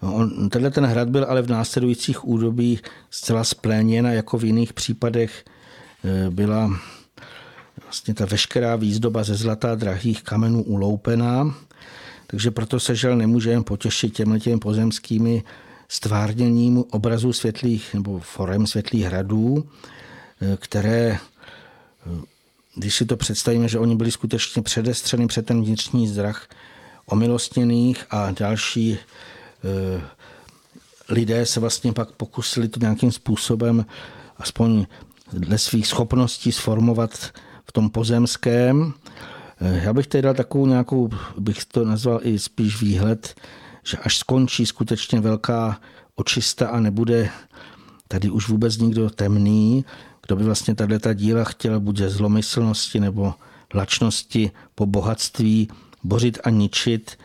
On, 0.00 0.48
tenhle 0.48 0.70
ten 0.70 0.84
hrad 0.84 1.08
byl 1.08 1.26
ale 1.28 1.42
v 1.42 1.50
následujících 1.50 2.28
údobích 2.28 2.82
zcela 3.10 3.44
spléněn 3.44 4.06
a 4.06 4.10
jako 4.10 4.38
v 4.38 4.44
jiných 4.44 4.72
případech 4.72 5.44
e, 6.04 6.30
byla 6.30 6.70
vlastně 7.82 8.14
ta 8.14 8.26
veškerá 8.26 8.76
výzdoba 8.76 9.24
ze 9.24 9.34
zlata 9.34 9.74
drahých 9.74 10.22
kamenů 10.22 10.62
uloupená. 10.62 11.54
Takže 12.26 12.50
proto 12.50 12.80
se 12.80 12.94
žel 12.94 13.16
nemůžeme 13.16 13.64
potěšit 13.64 14.14
těmhle 14.14 14.40
těmi 14.40 14.58
pozemskými 14.58 15.42
stvárněním 15.88 16.84
obrazů 16.90 17.32
světlých 17.32 17.94
nebo 17.94 18.18
forem 18.18 18.66
světlých 18.66 19.04
hradů, 19.04 19.68
e, 20.40 20.56
které, 20.56 21.08
e, 21.08 21.18
když 22.74 22.94
si 22.94 23.06
to 23.06 23.16
představíme, 23.16 23.68
že 23.68 23.78
oni 23.78 23.96
byli 23.96 24.10
skutečně 24.10 24.62
předestřeny 24.62 25.26
před 25.26 25.46
ten 25.46 25.64
vnitřní 25.64 26.08
zdrah 26.08 26.48
omilostněných 27.06 28.04
a 28.10 28.30
další 28.30 28.98
Eh, 29.64 30.02
lidé 31.08 31.46
se 31.46 31.60
vlastně 31.60 31.92
pak 31.92 32.12
pokusili 32.12 32.68
to 32.68 32.80
nějakým 32.80 33.12
způsobem 33.12 33.86
aspoň 34.36 34.86
dle 35.32 35.58
svých 35.58 35.86
schopností 35.86 36.52
sformovat 36.52 37.30
v 37.64 37.72
tom 37.72 37.90
pozemském. 37.90 38.92
Eh, 39.60 39.80
já 39.84 39.92
bych 39.92 40.06
tady 40.06 40.22
dal 40.22 40.34
takovou 40.34 40.66
nějakou, 40.66 41.10
bych 41.38 41.64
to 41.64 41.84
nazval 41.84 42.20
i 42.22 42.38
spíš 42.38 42.82
výhled, 42.82 43.34
že 43.84 43.96
až 43.96 44.18
skončí 44.18 44.66
skutečně 44.66 45.20
velká 45.20 45.80
očista 46.14 46.68
a 46.68 46.80
nebude 46.80 47.30
tady 48.08 48.30
už 48.30 48.48
vůbec 48.48 48.78
nikdo 48.78 49.10
temný, 49.10 49.84
kdo 50.30 50.36
by 50.36 50.44
vlastně 50.44 50.74
tady 50.74 50.98
ta 50.98 51.12
díla 51.12 51.44
chtěl 51.44 51.80
buď 51.80 51.96
ze 51.96 52.10
zlomyslnosti 52.10 53.00
nebo 53.00 53.34
lačnosti 53.74 54.50
po 54.74 54.86
bohatství 54.86 55.68
bořit 56.04 56.38
a 56.44 56.50
ničit, 56.50 57.18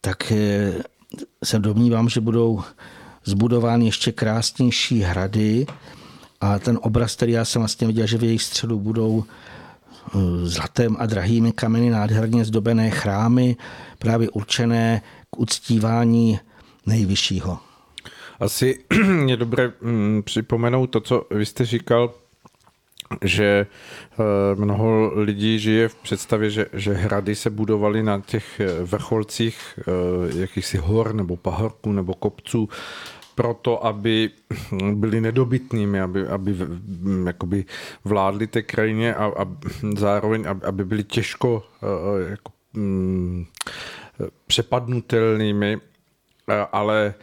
tak 0.00 0.32
eh, 0.32 0.72
se 1.44 1.58
domnívám, 1.58 2.08
že 2.08 2.20
budou 2.20 2.62
zbudovány 3.24 3.84
ještě 3.84 4.12
krásnější 4.12 5.00
hrady 5.00 5.66
a 6.40 6.58
ten 6.58 6.78
obraz, 6.82 7.16
který 7.16 7.32
já 7.32 7.44
jsem 7.44 7.62
vlastně 7.62 7.86
viděl, 7.86 8.06
že 8.06 8.18
v 8.18 8.24
jejich 8.24 8.42
středu 8.42 8.78
budou 8.78 9.24
eh, 9.24 10.18
zlatem 10.42 10.96
a 10.98 11.06
drahými 11.06 11.52
kameny 11.52 11.90
nádherně 11.90 12.44
zdobené 12.44 12.90
chrámy, 12.90 13.56
právě 13.98 14.30
určené 14.30 15.02
k 15.30 15.38
uctívání 15.38 16.40
nejvyššího. 16.86 17.58
Asi 18.40 18.84
je 19.26 19.36
dobré 19.36 19.72
mm, 19.80 20.22
připomenout 20.22 20.86
to, 20.86 21.00
co 21.00 21.26
vy 21.30 21.46
jste 21.46 21.64
říkal 21.64 22.14
že 23.24 23.66
eh, 23.66 24.16
mnoho 24.54 25.12
lidí 25.14 25.58
žije 25.58 25.88
v 25.88 25.94
představě, 25.94 26.50
že, 26.50 26.66
že 26.72 26.92
hrady 26.94 27.34
se 27.34 27.50
budovaly 27.50 28.02
na 28.02 28.20
těch 28.20 28.60
eh, 28.60 28.82
vrcholcích 28.82 29.78
eh, 29.78 30.40
jakýchsi 30.40 30.78
hor 30.78 31.14
nebo 31.14 31.36
pahorků 31.36 31.92
nebo 31.92 32.14
kopců 32.14 32.68
proto, 33.34 33.86
aby 33.86 34.30
byli 34.94 35.20
nedobytnými, 35.20 36.00
aby, 36.00 36.26
aby 36.26 36.56
jakoby 37.26 37.64
vládli 38.04 38.46
té 38.46 38.62
krajině 38.62 39.14
a, 39.14 39.24
a 39.24 39.46
zároveň, 39.96 40.44
aby 40.64 40.84
byli 40.84 41.04
těžko 41.04 41.62
jako, 42.28 42.52
mm, 42.72 43.44
přepadnutelnými, 44.46 45.78
ale 46.72 47.14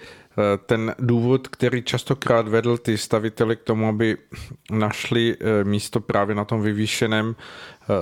ten 0.65 0.95
důvod, 0.99 1.47
který 1.47 1.83
častokrát 1.83 2.47
vedl 2.47 2.77
ty 2.77 2.97
stavitele 2.97 3.55
k 3.55 3.63
tomu, 3.63 3.87
aby 3.87 4.17
našli 4.71 5.37
eh, 5.39 5.63
místo 5.63 5.99
právě 5.99 6.35
na 6.35 6.45
tom 6.45 6.61
vyvýšeném 6.61 7.35
eh, 7.35 7.93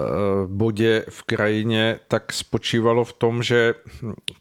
bodě 0.47 1.05
v 1.09 1.23
krajině, 1.23 1.99
tak 2.07 2.33
spočívalo 2.33 3.05
v 3.05 3.13
tom, 3.13 3.43
že 3.43 3.75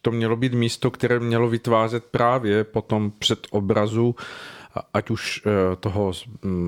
to 0.03 0.11
mělo 0.11 0.37
být 0.37 0.53
místo, 0.55 0.91
které 0.91 1.21
mělo 1.21 1.49
vytvářet 1.49 2.05
právě 2.05 2.65
potom 2.65 3.13
před 3.19 3.47
obrazu, 3.51 4.15
ať 4.95 5.11
už 5.11 5.43
toho 5.81 6.13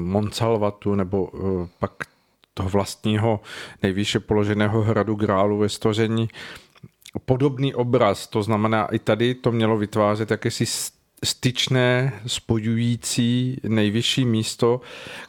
Monsalvatu 0.05 0.95
nebo 0.95 1.31
pak 1.79 1.93
toho 2.55 2.69
vlastního 2.69 3.41
nejvýše 3.83 4.21
položeného 4.21 4.83
hradu 4.83 5.15
Grálu 5.15 5.59
ve 5.59 5.69
stvoření, 5.69 6.29
podobný 7.25 7.75
obraz, 7.75 8.27
to 8.27 8.43
znamená 8.43 8.87
i 8.87 8.99
tady 8.99 9.35
to 9.35 9.53
mělo 9.53 9.77
vytvářet 9.77 10.31
jakési 10.31 10.67
styčné, 11.25 12.13
spojující 12.27 13.61
nejvyšší 13.69 14.25
místo, 14.25 14.81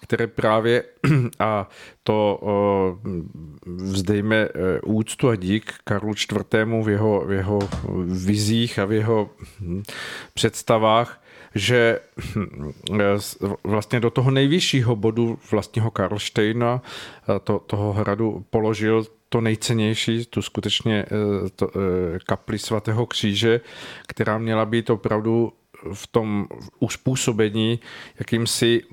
které 0.02 0.28
právě 0.28 0.84
a 1.40 1.70
to 2.04 2.40
vzdejme 3.66 4.36
e, 4.36 4.50
úctu 4.82 5.30
a 5.30 5.36
dík 5.36 5.74
Karlu 5.84 6.14
IV. 6.14 6.66
v 6.84 6.90
jeho, 6.90 7.26
v 7.26 7.32
jeho 7.32 7.60
vizích 8.06 8.80
a 8.80 8.86
v 8.86 8.92
jeho 8.92 9.30
hm, 9.60 9.84
představách, 10.34 11.24
že 11.56 12.00
hm, 12.36 12.72
vlastně 13.64 14.00
do 14.00 14.10
toho 14.10 14.32
nejvyššího 14.32 14.96
bodu 14.96 15.40
vlastního 15.52 15.92
Karlštejna, 15.92 16.82
to, 17.44 17.60
toho 17.60 17.94
hradu, 17.94 18.46
položil 18.50 19.06
to 19.30 19.42
nejcennější, 19.42 20.26
tu 20.26 20.42
skutečně 20.42 21.00
e, 21.00 21.50
to, 21.56 21.70
e, 21.70 22.20
kapli 22.20 22.60
svatého 22.60 23.06
kříže, 23.06 23.62
která 24.08 24.38
měla 24.38 24.66
být 24.66 24.90
opravdu 24.90 25.54
v 25.94 26.08
tom 26.08 26.48
uspůsobení 26.80 27.80
jakýmsi 28.20 28.84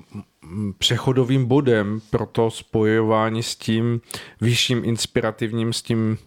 přechodovým 0.79 1.47
bodem 1.47 2.01
pro 2.11 2.27
to 2.27 2.51
spojování 2.51 3.43
s 3.43 3.57
tím 3.57 4.01
vyšším 4.41 4.85
inspirativním, 4.85 5.73
s 5.73 5.83
tím 5.83 6.19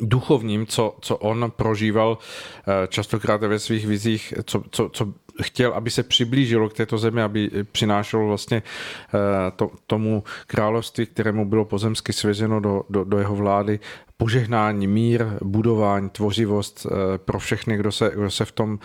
duchovním, 0.00 0.66
co, 0.66 0.96
co 1.00 1.16
on 1.16 1.52
prožíval 1.56 2.18
eh, 2.18 2.86
častokrát 2.88 3.40
ve 3.40 3.58
svých 3.58 3.86
vizích, 3.86 4.34
co, 4.44 4.64
co, 4.70 4.88
co 4.88 5.14
chtěl, 5.42 5.72
aby 5.72 5.90
se 5.90 6.02
přiblížilo 6.02 6.68
k 6.68 6.72
této 6.72 6.98
zemi, 6.98 7.22
aby 7.22 7.50
přinášelo 7.72 8.26
vlastně 8.26 8.62
eh, 9.14 9.50
to, 9.56 9.70
tomu 9.86 10.24
království, 10.46 11.06
kterému 11.06 11.44
bylo 11.44 11.64
pozemsky 11.64 12.12
svěřeno 12.12 12.60
do, 12.60 12.82
do, 12.90 13.04
do 13.04 13.18
jeho 13.18 13.36
vlády, 13.36 13.80
požehnání, 14.16 14.86
mír, 14.86 15.26
budování, 15.42 16.10
tvořivost 16.10 16.86
eh, 16.86 17.18
pro 17.18 17.38
všechny, 17.38 17.76
kdo 17.76 17.92
se, 17.92 18.12
kdo 18.14 18.30
se 18.30 18.44
v 18.44 18.52
tom 18.52 18.78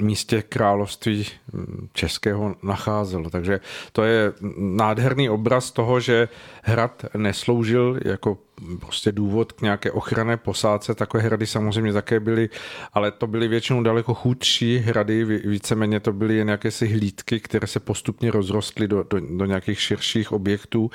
místě 0.00 0.42
království 0.42 1.26
hm, 1.52 1.88
českého 1.92 2.56
nacházelo. 2.62 3.30
Takže 3.30 3.60
to 3.92 4.02
je 4.02 4.32
nádherný 4.56 5.30
obraz 5.30 5.70
toho, 5.70 6.00
že 6.00 6.28
hrad 6.62 7.04
nesloužil 7.16 8.00
jako 8.04 8.38
prostě 8.80 9.12
důvod 9.12 9.52
k 9.52 9.62
nějaké 9.62 9.90
ochranné 9.90 10.36
posádce. 10.36 10.94
Takové 10.94 11.22
hrady 11.22 11.46
samozřejmě 11.46 11.92
také 11.92 12.20
byly, 12.20 12.48
ale 12.92 13.10
to 13.10 13.26
byly 13.26 13.48
většinou 13.48 13.82
daleko 13.82 14.14
chudší 14.14 14.78
hrady, 14.78 15.24
víceméně 15.24 16.00
to 16.00 16.12
byly 16.12 16.36
jen 16.36 16.48
jakési 16.48 16.86
hlídky, 16.86 17.40
které 17.40 17.66
se 17.66 17.80
postupně 17.80 18.30
rozrostly 18.30 18.88
do, 18.88 19.02
do, 19.02 19.20
do 19.20 19.44
nějakých 19.44 19.80
širších 19.80 20.32
objektů. 20.32 20.90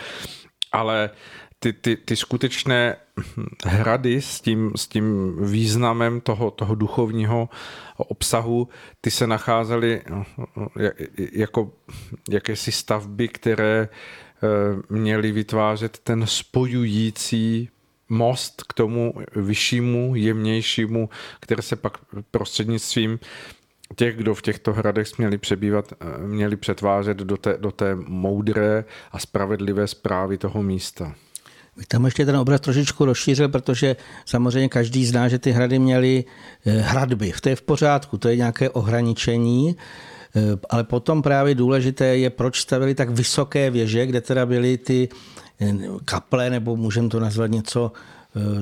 Ale 0.71 1.09
ty, 1.59 1.73
ty, 1.73 1.97
ty 1.97 2.15
skutečné 2.15 2.95
hrady 3.65 4.21
s 4.21 4.41
tím, 4.41 4.71
s 4.75 4.87
tím 4.87 5.35
významem 5.51 6.21
toho, 6.21 6.51
toho 6.51 6.75
duchovního 6.75 7.49
obsahu, 7.97 8.69
ty 9.01 9.11
se 9.11 9.27
nacházely 9.27 10.01
jako 11.31 11.71
jakési 12.29 12.71
stavby, 12.71 13.27
které 13.27 13.89
eh, 13.89 14.47
měly 14.89 15.31
vytvářet 15.31 15.99
ten 15.99 16.27
spojující 16.27 17.69
most 18.09 18.63
k 18.63 18.73
tomu 18.73 19.13
vyššímu, 19.35 20.15
jemnějšímu, 20.15 21.09
které 21.39 21.61
se 21.61 21.75
pak 21.75 21.97
prostřednictvím 22.31 23.19
těch, 23.95 24.17
kdo 24.17 24.35
v 24.35 24.41
těchto 24.41 24.73
hradech 24.73 25.07
směli 25.07 25.37
přebývat, 25.37 25.93
eh, 25.93 26.27
měli 26.27 26.55
přetvářet 26.55 27.17
do 27.17 27.37
té, 27.37 27.57
do 27.57 27.71
té 27.71 27.95
moudré 27.95 28.85
a 29.11 29.19
spravedlivé 29.19 29.87
zprávy 29.87 30.37
toho 30.37 30.63
místa. 30.63 31.15
Tam 31.88 32.05
ještě 32.05 32.26
ten 32.26 32.38
obraz 32.38 32.61
trošičku 32.61 33.05
rozšířil, 33.05 33.49
protože 33.49 33.95
samozřejmě 34.26 34.69
každý 34.69 35.05
zná, 35.05 35.28
že 35.28 35.39
ty 35.39 35.51
hrady 35.51 35.80
měly 35.80 36.23
eh, 36.65 36.71
hradby. 36.71 37.34
To 37.41 37.49
je 37.49 37.55
v 37.55 37.61
pořádku, 37.61 38.17
to 38.17 38.28
je 38.28 38.36
nějaké 38.36 38.69
ohraničení, 38.69 39.76
eh, 39.76 40.41
ale 40.69 40.84
potom 40.84 41.21
právě 41.21 41.55
důležité 41.55 42.05
je, 42.05 42.30
proč 42.30 42.61
stavili 42.61 42.95
tak 42.95 43.09
vysoké 43.09 43.69
věže, 43.69 44.05
kde 44.05 44.21
teda 44.21 44.45
byly 44.45 44.78
ty 44.78 45.09
eh, 45.61 45.73
kaple, 46.05 46.49
nebo 46.49 46.76
můžeme 46.76 47.09
to 47.09 47.19
nazvat 47.19 47.51
něco, 47.51 47.91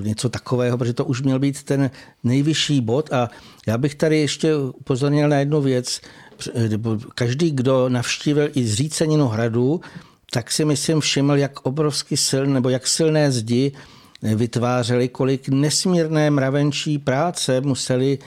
něco 0.01 0.30
takového, 0.30 0.78
protože 0.78 0.93
to 0.93 1.05
už 1.05 1.22
měl 1.22 1.39
být 1.39 1.64
ten 1.64 1.91
nejvyšší 2.24 2.82
bod. 2.82 3.14
A 3.14 3.30
já 3.68 3.78
bych 3.78 3.95
tady 3.95 4.20
ještě 4.20 4.55
upozornil 4.55 5.30
na 5.30 5.39
jednu 5.39 5.61
věc. 5.61 6.01
Každý, 7.16 7.51
kdo 7.51 7.89
navštívil 7.89 8.49
i 8.53 8.66
zříceninu 8.66 9.28
hradu, 9.28 9.82
tak 10.34 10.51
si 10.51 10.65
myslím 10.65 10.99
všiml, 10.99 11.38
jak 11.38 11.65
obrovsky 11.65 12.17
silné, 12.17 12.53
nebo 12.53 12.69
jak 12.69 12.88
silné 12.88 13.31
zdi 13.31 13.71
vytvářeli, 14.21 15.09
kolik 15.09 15.49
nesmírné 15.49 16.29
mravenčí 16.29 16.97
práce 16.97 17.61
museli 17.61 18.19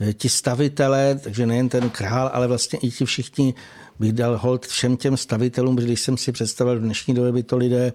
eh, 0.00 0.12
ti 0.12 0.28
stavitelé, 0.28 1.20
takže 1.22 1.46
nejen 1.46 1.68
ten 1.68 1.90
král, 1.90 2.30
ale 2.32 2.46
vlastně 2.46 2.78
i 2.78 2.90
ti 2.90 3.04
všichni 3.04 3.54
bych 3.98 4.12
dal 4.12 4.38
hold 4.38 4.66
všem 4.66 4.96
těm 4.96 5.16
stavitelům, 5.16 5.76
když 5.76 6.00
jsem 6.00 6.16
si 6.16 6.32
představil, 6.32 6.78
v 6.78 6.82
dnešní 6.82 7.14
době 7.14 7.32
by 7.32 7.42
to 7.42 7.56
lidé 7.56 7.92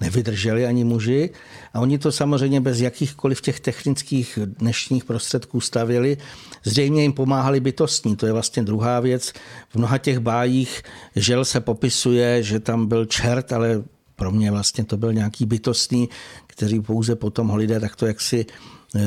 nevydrželi 0.00 0.66
ani 0.66 0.84
muži. 0.84 1.30
A 1.74 1.80
oni 1.80 1.98
to 1.98 2.12
samozřejmě 2.12 2.60
bez 2.60 2.80
jakýchkoliv 2.80 3.40
těch 3.40 3.60
technických 3.60 4.38
dnešních 4.58 5.04
prostředků 5.04 5.60
stavili. 5.60 6.16
Zřejmě 6.64 7.02
jim 7.02 7.12
pomáhali 7.12 7.60
bytostní, 7.60 8.16
to 8.16 8.26
je 8.26 8.32
vlastně 8.32 8.62
druhá 8.62 9.00
věc. 9.00 9.32
V 9.68 9.76
mnoha 9.76 9.98
těch 9.98 10.18
bájích 10.18 10.82
žel 11.16 11.44
se 11.44 11.60
popisuje, 11.60 12.42
že 12.42 12.60
tam 12.60 12.86
byl 12.86 13.04
čert, 13.04 13.52
ale 13.52 13.82
pro 14.16 14.30
mě 14.30 14.50
vlastně 14.50 14.84
to 14.84 14.96
byl 14.96 15.12
nějaký 15.12 15.46
bytostný, 15.46 16.08
který 16.46 16.80
pouze 16.80 17.16
potom 17.16 17.48
ho 17.48 17.56
lidé 17.56 17.80
takto 17.80 18.06
jaksi, 18.06 18.46
eh, 18.94 19.00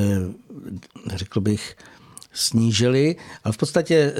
řekl 1.16 1.42
bych, 1.42 1.76
snížili, 2.36 3.16
ale 3.44 3.52
v 3.52 3.58
podstatě 3.58 3.96
e, 3.96 4.14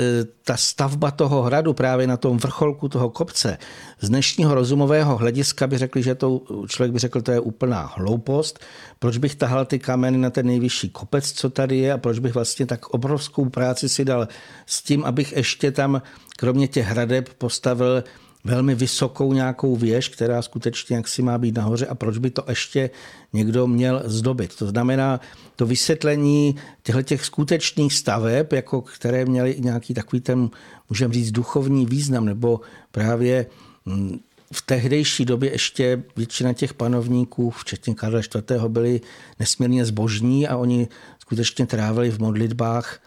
ta 0.44 0.58
stavba 0.58 1.12
toho 1.12 1.42
hradu 1.42 1.74
právě 1.74 2.08
na 2.08 2.18
tom 2.18 2.38
vrcholku 2.38 2.90
toho 2.90 3.10
kopce 3.10 3.58
z 4.02 4.10
dnešního 4.10 4.56
rozumového 4.56 5.18
hlediska 5.18 5.68
by 5.68 5.78
řekli, 5.78 6.04
že 6.04 6.16
to 6.16 6.42
člověk 6.68 6.92
by 6.92 7.00
řekl, 7.00 7.22
to 7.22 7.32
je 7.32 7.40
úplná 7.40 7.94
hloupost. 7.96 8.60
Proč 9.00 9.18
bych 9.18 9.36
tahal 9.36 9.66
ty 9.66 9.80
kameny 9.80 10.18
na 10.18 10.30
ten 10.30 10.46
nejvyšší 10.46 10.90
kopec, 10.90 11.32
co 11.32 11.50
tady 11.50 11.78
je 11.78 11.94
a 11.94 11.98
proč 11.98 12.20
bych 12.20 12.34
vlastně 12.34 12.66
tak 12.66 12.90
obrovskou 12.90 13.50
práci 13.50 13.90
si 13.90 14.06
dal 14.06 14.28
s 14.66 14.84
tím, 14.84 15.04
abych 15.04 15.34
ještě 15.38 15.72
tam 15.72 16.02
kromě 16.38 16.68
těch 16.68 16.86
hradeb 16.86 17.30
postavil 17.38 18.04
velmi 18.46 18.76
vysokou 18.76 19.34
nějakou 19.34 19.76
věž, 19.76 20.10
která 20.10 20.42
skutečně 20.42 20.96
jak 20.96 21.08
si 21.08 21.22
má 21.22 21.38
být 21.38 21.58
nahoře 21.58 21.88
a 21.88 21.96
proč 21.96 22.18
by 22.18 22.30
to 22.30 22.44
ještě 22.50 22.90
někdo 23.34 23.68
měl 23.68 24.02
zdobit. 24.06 24.56
To 24.56 24.68
znamená 24.68 25.20
to 25.56 25.66
vysvětlení 25.66 26.56
těch 27.04 27.26
skutečných 27.26 27.94
staveb, 27.94 28.54
jako 28.54 28.82
které 28.82 29.26
měly 29.26 29.56
nějaký 29.60 29.94
takový 29.94 30.22
ten, 30.22 30.50
můžeme 30.90 31.14
říct, 31.14 31.32
duchovní 31.32 31.86
význam, 31.86 32.26
nebo 32.26 32.62
právě 32.92 33.46
mm, 33.86 34.20
v 34.54 34.62
tehdejší 34.62 35.26
době 35.26 35.52
ještě 35.52 36.04
většina 36.16 36.54
těch 36.54 36.74
panovníků, 36.74 37.50
včetně 37.50 37.96
Karla 37.96 38.20
IV., 38.20 38.64
byli 38.68 39.02
nesmírně 39.40 39.86
zbožní 39.86 40.48
a 40.48 40.58
oni 40.58 40.88
skutečně 41.20 41.66
trávili 41.66 42.12
v 42.12 42.20
modlitbách, 42.20 43.00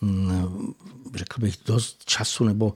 mm, 0.00 0.74
řekl 1.14 1.40
bych, 1.40 1.54
dost 1.66 2.04
času 2.04 2.44
nebo 2.44 2.74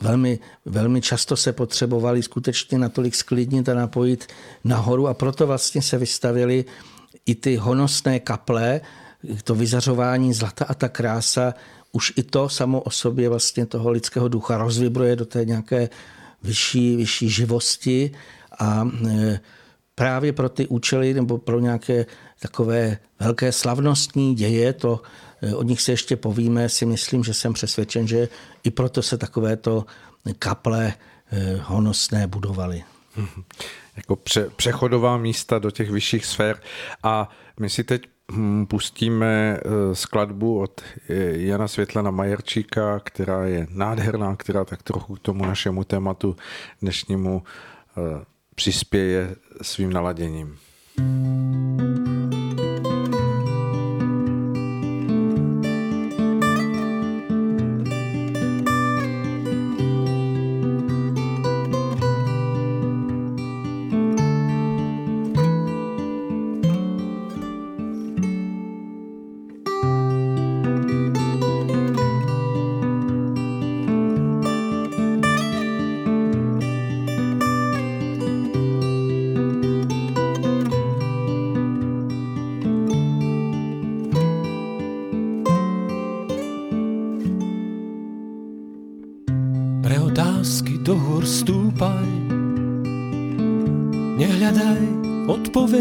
velmi, 0.00 0.38
velmi 0.64 1.00
často 1.00 1.36
se 1.36 1.52
potřebovali 1.52 2.22
skutečně 2.22 2.78
natolik 2.78 3.14
sklidnit 3.14 3.68
a 3.68 3.74
napojit 3.74 4.26
nahoru 4.64 5.08
a 5.08 5.14
proto 5.14 5.46
vlastně 5.46 5.82
se 5.82 5.98
vystavili 5.98 6.64
i 7.26 7.34
ty 7.34 7.56
honosné 7.56 8.20
kaple, 8.20 8.80
to 9.44 9.54
vyzařování 9.54 10.34
zlata 10.34 10.64
a 10.68 10.74
ta 10.74 10.88
krása, 10.88 11.54
už 11.92 12.12
i 12.16 12.22
to 12.22 12.48
samo 12.48 12.80
o 12.80 12.90
sobě 12.90 13.28
vlastně 13.28 13.66
toho 13.66 13.90
lidského 13.90 14.28
ducha 14.28 14.58
rozvibruje 14.58 15.16
do 15.16 15.26
té 15.26 15.44
nějaké 15.44 15.88
vyšší, 16.42 16.96
vyšší 16.96 17.28
živosti 17.28 18.10
a 18.58 18.88
e, 19.08 19.40
právě 19.94 20.32
pro 20.32 20.48
ty 20.48 20.66
účely 20.66 21.14
nebo 21.14 21.38
pro 21.38 21.60
nějaké 21.60 22.06
takové 22.40 22.98
velké 23.20 23.52
slavnostní 23.52 24.34
děje, 24.34 24.72
to 24.72 25.02
Eh, 25.42 25.54
o 25.54 25.62
nich 25.62 25.80
se 25.80 25.92
ještě 25.92 26.16
povíme, 26.16 26.68
si 26.68 26.86
myslím, 26.86 27.24
že 27.24 27.34
jsem 27.34 27.52
přesvědčen, 27.52 28.08
že 28.08 28.28
i 28.64 28.70
proto 28.70 29.02
se 29.02 29.18
takovéto 29.18 29.86
kaple 30.38 30.94
eh, 31.32 31.56
honosné 31.62 32.26
budovaly. 32.26 32.84
Jako 33.96 34.16
pře- 34.16 34.50
přechodová 34.56 35.16
místa 35.16 35.58
do 35.58 35.70
těch 35.70 35.90
vyšších 35.90 36.26
sfér. 36.26 36.60
A 37.02 37.28
my 37.60 37.70
si 37.70 37.84
teď 37.84 38.08
hm, 38.32 38.66
pustíme 38.66 39.26
eh, 39.58 39.94
skladbu 39.94 40.60
od 40.60 40.80
Jana 41.32 41.68
Světlana 41.68 42.10
Majerčíka, 42.10 43.00
která 43.00 43.46
je 43.46 43.66
nádherná, 43.70 44.36
která 44.36 44.64
tak 44.64 44.82
trochu 44.82 45.14
k 45.14 45.20
tomu 45.20 45.44
našemu 45.44 45.84
tématu 45.84 46.36
dnešnímu 46.82 47.42
přispěje 48.54 49.36
svým 49.62 49.92
naladěním. 49.92 50.58
thank 50.96 51.80
you 51.80 51.85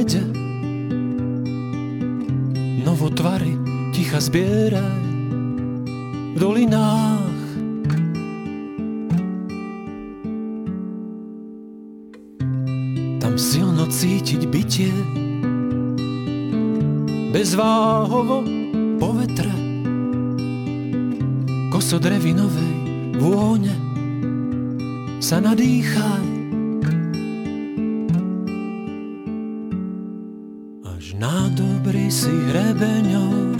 lede. 0.05 0.21
Novotvary 2.85 3.57
ticha 3.93 4.21
zbieraj 4.21 5.01
v 6.35 6.37
dolinách. 6.37 7.33
Tam 13.17 13.33
silno 13.41 13.89
cítiť 13.89 14.41
bytie, 14.45 14.93
bezváhovo 17.33 18.45
po 19.01 19.09
vetre, 19.17 19.55
kosodrevinovej 21.73 22.73
vône 23.17 23.73
sa 25.17 25.41
nadýchaj. 25.41 26.34
Si 32.25 32.33
hrebeňov, 32.33 33.53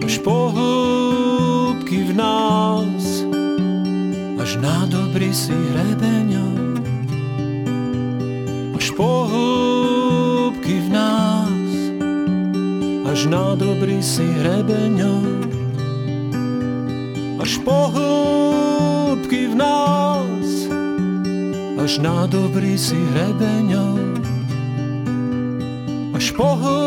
až 0.00 0.14
po 0.24 0.48
hĺbky 0.48 2.08
v 2.08 2.12
nás, 2.16 3.04
až 4.40 4.56
na 4.64 4.88
dobrý 4.88 5.28
si 5.28 5.52
hrebeňov, 5.52 6.80
až 8.80 8.86
po 8.96 9.28
hĺbky 9.28 10.80
v 10.80 10.88
nás, 10.88 11.68
až 13.12 13.28
na 13.28 13.52
dobrý 13.60 14.00
si 14.00 14.24
hrebeňov, 14.40 15.52
až 17.44 17.60
po 17.60 17.92
hĺbky 17.92 19.52
v 19.52 19.54
nás, 19.60 20.48
až 21.76 22.00
na 22.00 22.24
dobrý 22.24 22.80
si 22.80 22.96
hrebeňov, 23.12 24.09
až 26.40 26.79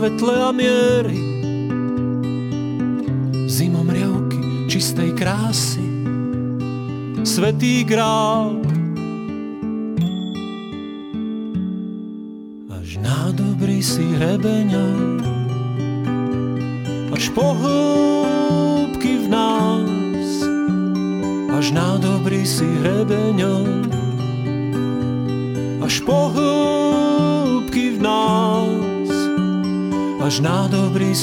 svetle 0.00 0.32
a 0.32 0.52
miery, 0.52 1.20
zimom 3.44 3.84
riavky 3.84 4.64
čistej 4.64 5.12
krásy, 5.12 5.84
svetý 7.20 7.84
grál. 7.84 8.59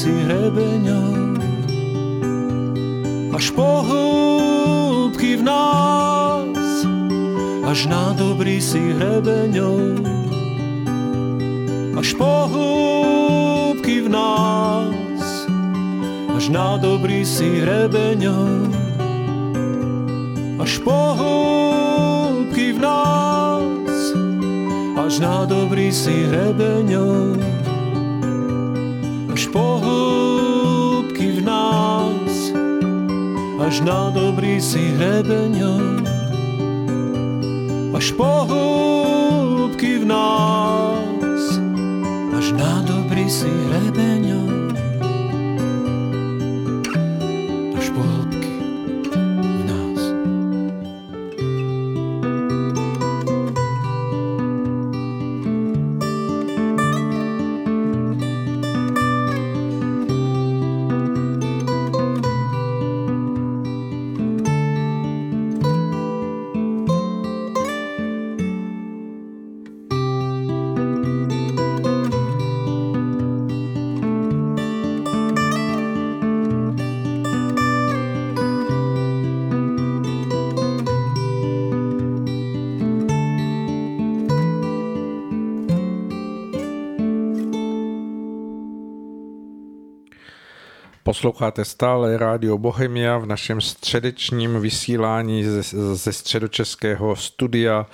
Si 0.08 0.16
hrebeňa, 0.24 1.04
až 3.36 3.52
po 3.52 3.84
hĺbky 3.84 5.36
v 5.36 5.44
nás, 5.44 6.56
až 7.68 7.92
na 7.92 8.16
dobrý 8.16 8.64
si 8.64 8.80
hrebeňov, 8.96 10.00
až 12.00 12.16
po 12.16 12.48
hĺbky 12.48 14.08
v 14.08 14.16
nás, 14.16 15.28
až 16.40 16.56
na 16.56 16.80
dobrý 16.80 17.28
si 17.28 17.68
hrebeňov, 17.68 18.72
až 20.56 20.72
po 20.88 21.20
hĺbky 21.20 22.72
v 22.72 22.80
nás, 22.80 24.00
až 25.04 25.20
na 25.20 25.44
dobrý 25.44 25.92
si 25.92 26.32
hrebeňov, 26.32 27.57
až 33.68 33.84
na 33.84 34.08
dobrý 34.16 34.64
si 34.64 34.96
hrebeňov, 34.96 36.08
až 37.92 38.16
po 38.16 38.48
hĺbky 38.48 40.00
v 40.00 40.06
nás, 40.08 41.60
až 42.32 42.56
na 42.56 42.80
dobrý 42.88 43.28
si 43.28 43.52
hrebeňov, 43.52 44.27
Posloucháte 91.18 91.66
stále 91.66 92.18
Rádio 92.18 92.58
Bohemia 92.58 93.18
v 93.18 93.26
našem 93.26 93.62
středečním 93.62 94.60
vysílání 94.60 95.44
ze, 95.44 95.62
ze 95.96 96.14
středočeského 96.14 97.16
studia 97.16 97.86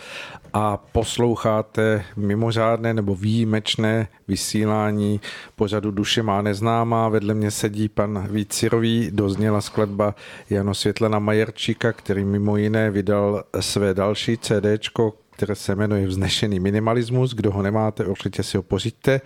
a 0.54 0.78
posloucháte 0.78 2.06
mimořádné 2.16 2.94
nebo 2.94 3.16
výjimečné 3.16 4.08
vysílání 4.28 5.22
pořadu 5.56 5.92
Duše 5.92 6.24
má 6.24 6.42
neznámá. 6.42 7.10
Vedle 7.10 7.34
mě 7.34 7.52
sedí 7.52 7.90
pan 7.90 8.28
Vícirový, 8.32 9.10
dozněla 9.12 9.62
skladba 9.62 10.16
Jano 10.50 10.74
Světlena 10.74 11.20
Majerčíka, 11.20 11.94
který 11.94 12.26
mimo 12.26 12.58
jiné 12.58 12.92
vydal 12.92 13.44
své 13.60 13.94
další 13.94 14.38
CDčko, 14.38 15.14
které 15.32 15.56
se 15.56 15.76
jmenuje 15.76 16.08
Vznešený 16.08 16.60
minimalismus. 16.60 17.34
Kdo 17.34 17.52
ho 17.52 17.62
nemáte, 17.62 18.06
určitě 18.06 18.44
si 18.44 18.58
ho 18.58 18.64
pořiďte. 18.64 19.22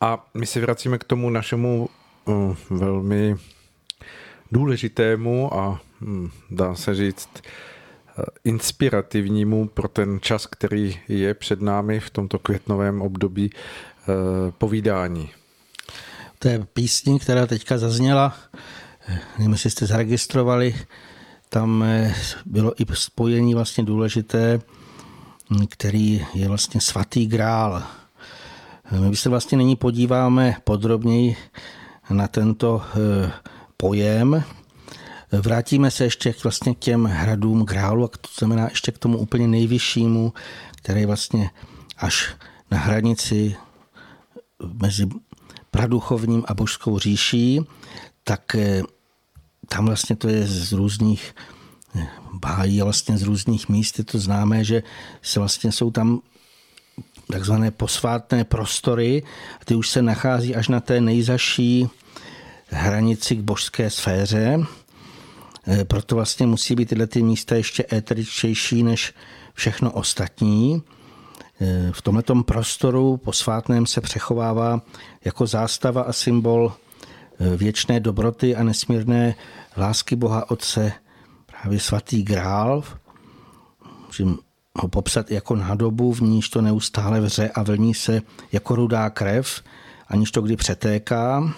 A 0.00 0.26
my 0.34 0.46
se 0.46 0.60
vracíme 0.60 0.98
k 0.98 1.04
tomu 1.04 1.30
našemu 1.30 1.88
velmi 2.70 3.36
důležitému 4.52 5.54
a 5.54 5.80
hm, 6.00 6.30
dá 6.50 6.74
se 6.74 6.94
říct 6.94 7.28
uh, 7.34 8.24
inspirativnímu 8.44 9.68
pro 9.68 9.88
ten 9.88 10.18
čas, 10.20 10.46
který 10.46 10.98
je 11.08 11.34
před 11.34 11.60
námi 11.60 12.00
v 12.00 12.10
tomto 12.10 12.38
květnovém 12.38 13.02
období 13.02 13.50
uh, 13.50 14.14
povídání. 14.50 15.30
To 16.38 16.48
je 16.48 16.66
písní, 16.72 17.18
která 17.18 17.46
teďka 17.46 17.78
zazněla, 17.78 18.36
nevím, 19.38 19.52
jestli 19.52 19.70
jste 19.70 19.86
zaregistrovali, 19.86 20.74
tam 21.48 21.84
bylo 22.46 22.82
i 22.82 22.86
spojení 22.94 23.54
vlastně 23.54 23.84
důležité, 23.84 24.60
který 25.68 26.26
je 26.34 26.48
vlastně 26.48 26.80
svatý 26.80 27.26
grál. 27.26 27.82
My 29.08 29.16
se 29.16 29.28
vlastně 29.28 29.58
nyní 29.58 29.76
podíváme 29.76 30.56
podrobněji 30.64 31.36
na 32.10 32.28
tento 32.28 32.82
pojem. 33.76 34.44
Vrátíme 35.32 35.90
se 35.90 36.04
ještě 36.04 36.34
vlastně 36.42 36.74
k 36.74 36.78
těm 36.78 37.04
hradům 37.04 37.64
Grálu, 37.64 38.08
to 38.08 38.30
znamená 38.38 38.68
ještě 38.68 38.92
k 38.92 38.98
tomu 38.98 39.18
úplně 39.18 39.48
nejvyššímu, 39.48 40.32
který 40.76 41.06
vlastně 41.06 41.50
až 41.96 42.36
na 42.70 42.78
hranici 42.78 43.56
mezi 44.82 45.08
praduchovním 45.70 46.44
a 46.48 46.54
božskou 46.54 46.98
říší, 46.98 47.60
tak 48.24 48.54
eh, 48.54 48.82
tam 49.68 49.86
vlastně 49.86 50.16
to 50.16 50.28
je 50.28 50.46
z 50.46 50.72
různých 50.72 51.34
eh, 51.96 52.08
bájí 52.32 52.80
a 52.80 52.84
vlastně 52.84 53.18
z 53.18 53.22
různých 53.22 53.68
míst 53.68 53.98
je 53.98 54.04
to 54.04 54.18
známé, 54.18 54.64
že 54.64 54.82
se 55.22 55.40
vlastně 55.40 55.72
jsou 55.72 55.90
tam 55.90 56.20
takzvané 57.32 57.70
posvátné 57.70 58.44
prostory 58.44 59.22
ty 59.64 59.74
už 59.74 59.88
se 59.88 60.02
nachází 60.02 60.54
až 60.54 60.68
na 60.68 60.80
té 60.80 61.00
nejzaší 61.00 61.88
hranici 62.70 63.36
k 63.36 63.40
božské 63.40 63.90
sféře. 63.90 64.58
Eh, 65.66 65.84
proto 65.84 66.14
vlastně 66.14 66.46
musí 66.46 66.74
být 66.74 66.88
tyhle 66.88 67.06
ty 67.06 67.22
místa 67.22 67.56
ještě 67.56 67.84
éteričtější 67.92 68.82
než 68.82 69.14
všechno 69.54 69.92
ostatní. 69.92 70.82
Eh, 71.60 71.92
v 71.92 72.02
tomto 72.02 72.42
prostoru 72.42 73.16
posvátném 73.16 73.86
se 73.86 74.00
přechovává 74.00 74.80
jako 75.24 75.46
zástava 75.46 76.02
a 76.02 76.12
symbol 76.12 76.72
eh, 77.40 77.56
věčné 77.56 78.00
dobroty 78.00 78.56
a 78.56 78.62
nesmírné 78.62 79.34
lásky 79.76 80.16
Boha 80.16 80.50
Otce 80.50 80.92
právě 81.46 81.80
svatý 81.80 82.22
grál. 82.22 82.82
Ho 84.78 84.88
popsat 84.88 85.30
jako 85.30 85.56
nádobu, 85.56 86.12
v 86.12 86.20
níž 86.20 86.48
to 86.48 86.62
neustále 86.62 87.20
vře 87.20 87.50
a 87.54 87.62
vlní 87.62 87.94
se 87.94 88.22
jako 88.52 88.74
rudá 88.74 89.10
krev, 89.10 89.62
aniž 90.08 90.30
to 90.30 90.42
kdy 90.42 90.56
přetéká. 90.56 91.54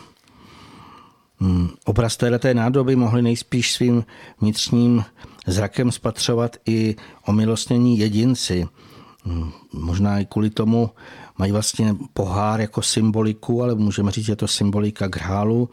Hmm, 1.40 1.68
obraz 1.84 2.16
této 2.16 2.54
nádoby 2.54 2.96
mohli 2.96 3.22
nejspíš 3.22 3.72
svým 3.72 4.04
vnitřním 4.40 5.04
zrakem 5.46 5.92
spatřovat 5.92 6.56
i 6.66 6.96
omilostnění 7.26 7.98
jedinci– 7.98 8.68
Hmm, 9.24 9.52
možná 9.72 10.18
i 10.18 10.26
kvůli 10.26 10.50
tomu 10.50 10.90
mají 11.38 11.52
vlastně 11.52 11.96
pohár 12.12 12.60
jako 12.60 12.82
symboliku, 12.82 13.62
ale 13.62 13.74
můžeme 13.74 14.10
říct, 14.10 14.24
že 14.24 14.32
je 14.32 14.36
to 14.36 14.48
symbolika 14.48 15.06
grálu 15.08 15.70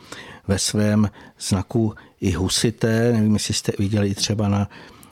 ve 0.47 0.59
svém 0.59 1.09
znaku 1.39 1.93
i 2.21 2.31
husité. 2.31 3.13
Nevím, 3.13 3.33
jestli 3.33 3.53
jste 3.53 3.71
viděli 3.79 4.15
třeba 4.15 4.47
na 4.47 4.69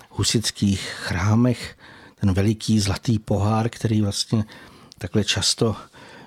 husických 0.10 0.82
chrámech 0.82 1.78
ten 2.26 2.34
veliký 2.34 2.80
zlatý 2.80 3.19
pohár, 3.19 3.69
který 3.69 4.01
vlastně 4.01 4.45
takhle 4.97 5.23
často 5.23 5.76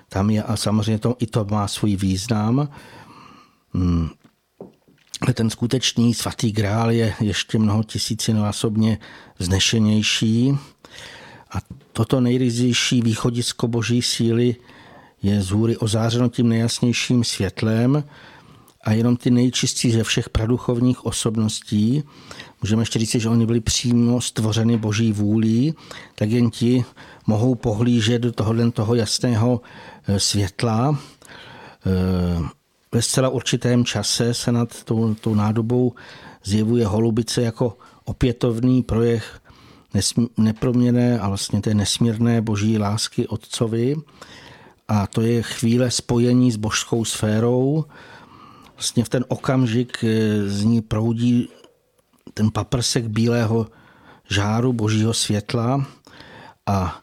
tam 0.09 0.29
je 0.29 0.43
a 0.43 0.55
samozřejmě 0.55 0.99
to, 0.99 1.15
i 1.19 1.27
to 1.27 1.45
má 1.45 1.67
svůj 1.67 1.95
význam. 1.95 2.69
Hmm. 3.73 4.09
Ten 5.33 5.49
skutečný 5.49 6.13
svatý 6.13 6.51
grál 6.51 6.91
je 6.91 7.13
ještě 7.19 7.59
mnoho 7.59 7.83
tisícinásobně 7.83 8.97
vznešenější. 9.37 10.57
A 11.51 11.57
toto 11.93 12.21
nejryzejší 12.21 13.01
východisko 13.01 13.67
boží 13.67 14.01
síly 14.01 14.55
je 15.21 15.41
z 15.41 15.49
hůry 15.49 15.77
ozářeno 15.77 16.29
tím 16.29 16.49
nejjasnějším 16.49 17.23
světlem 17.23 18.03
a 18.83 18.93
jenom 18.93 19.17
ty 19.17 19.31
nejčistší 19.31 19.91
ze 19.91 20.03
všech 20.03 20.29
praduchovních 20.29 21.05
osobností, 21.05 22.03
můžeme 22.61 22.81
ještě 22.81 22.99
říct, 22.99 23.11
že 23.11 23.29
oni 23.29 23.45
byli 23.45 23.59
přímo 23.59 24.21
stvořeny 24.21 24.77
boží 24.77 25.11
vůlí, 25.11 25.73
tak 26.15 26.29
jen 26.29 26.49
ti 26.49 26.85
mohou 27.27 27.55
pohlížet 27.55 28.21
do 28.21 28.31
tohohle 28.31 28.71
toho 28.71 28.95
jasného 28.95 29.61
e, 30.07 30.19
světla. 30.19 30.99
E, 31.85 32.59
ve 32.91 33.01
zcela 33.01 33.29
určitém 33.29 33.85
čase 33.85 34.33
se 34.33 34.51
nad 34.51 34.83
tou, 34.83 35.13
tou 35.13 35.35
nádobou 35.35 35.93
zjevuje 36.43 36.85
holubice 36.85 37.41
jako 37.41 37.77
opětovný 38.05 38.83
projev 38.83 39.23
neproměné 40.37 41.19
a 41.19 41.27
vlastně 41.27 41.61
té 41.61 41.73
nesmírné 41.73 42.41
boží 42.41 42.77
lásky 42.77 43.27
Otcovi. 43.27 43.95
A 44.87 45.07
to 45.07 45.21
je 45.21 45.41
chvíle 45.41 45.91
spojení 45.91 46.51
s 46.51 46.55
božskou 46.55 47.05
sférou. 47.05 47.85
Vlastně 48.79 49.03
v 49.03 49.09
ten 49.09 49.25
okamžik 49.27 50.03
eh, 50.03 50.49
z 50.49 50.63
ní 50.63 50.81
proudí 50.81 51.49
ten 52.33 52.51
paprsek 52.51 53.07
bílého 53.07 53.67
žáru 54.29 54.73
božího 54.73 55.13
světla 55.13 55.85
a 56.65 56.99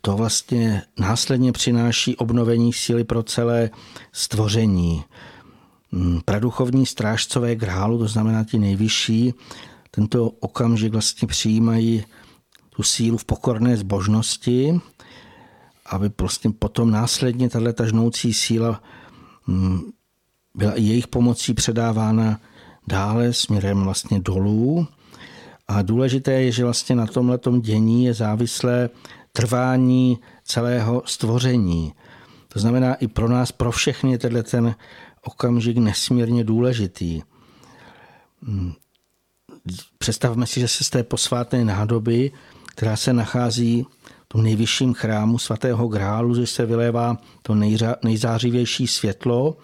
to 0.00 0.16
vlastně 0.16 0.82
následně 0.98 1.52
přináší 1.52 2.16
obnovení 2.16 2.72
síly 2.72 3.04
pro 3.04 3.22
celé 3.22 3.70
stvoření. 4.12 5.04
Hmm, 5.92 6.20
praduchovní 6.24 6.86
strážcové 6.86 7.56
grálu, 7.56 7.98
to 7.98 8.08
znamená 8.08 8.44
ti 8.44 8.58
nejvyšší, 8.58 9.34
tento 9.90 10.30
okamžik 10.30 10.92
vlastně 10.92 11.28
přijímají 11.28 12.04
tu 12.76 12.82
sílu 12.82 13.18
v 13.18 13.24
pokorné 13.24 13.76
zbožnosti, 13.76 14.80
aby 15.86 16.10
prostě 16.10 16.50
potom 16.50 16.90
následně 16.90 17.48
tahle 17.48 17.72
ta 17.72 17.86
žnoucí 17.86 18.34
síla 18.34 18.82
mm, 19.46 19.80
byla 20.54 20.72
i 20.72 20.82
jejich 20.82 21.06
pomocí 21.06 21.54
předávána 21.54 22.40
dále 22.86 23.32
směrem 23.32 23.84
vlastně 23.84 24.20
dolů. 24.20 24.86
A 25.68 25.82
důležité 25.82 26.32
je, 26.32 26.52
že 26.52 26.64
vlastně 26.64 26.96
na 26.96 27.06
tomhle 27.06 27.38
dění 27.60 28.04
je 28.04 28.14
závislé 28.14 28.90
trvání 29.32 30.18
celého 30.44 31.02
stvoření. 31.06 31.94
To 32.48 32.60
znamená 32.60 32.94
i 32.94 33.08
pro 33.08 33.28
nás, 33.28 33.52
pro 33.52 33.72
všechny 33.72 34.12
je 34.12 34.18
tenhle 34.18 34.42
ten 34.42 34.74
okamžik 35.22 35.76
nesmírně 35.76 36.44
důležitý. 36.44 37.22
Mm, 38.42 38.72
představme 39.98 40.46
si, 40.46 40.60
že 40.60 40.68
se 40.68 40.84
z 40.84 40.90
té 40.90 41.02
posvátné 41.02 41.64
nádoby 41.64 42.32
která 42.74 42.96
se 42.96 43.12
nachází 43.12 43.86
v 44.24 44.28
tom 44.28 44.42
nejvyšším 44.42 44.94
chrámu 44.94 45.38
svatého 45.38 45.88
Grálu, 45.88 46.34
že 46.34 46.46
se 46.46 46.66
vylévá 46.66 47.16
to 47.42 47.54
nejzářivější 48.02 48.86
světlo 48.86 49.56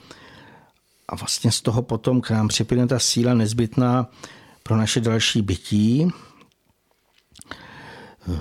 a 1.10 1.16
vlastně 1.16 1.52
z 1.52 1.60
toho 1.60 1.82
potom 1.82 2.20
k 2.20 2.30
nám 2.30 2.48
připlyne 2.48 2.86
ta 2.86 2.98
síla 2.98 3.34
nezbytná 3.34 4.10
pro 4.62 4.76
naše 4.76 5.00
další 5.00 5.42
bytí. 5.42 6.08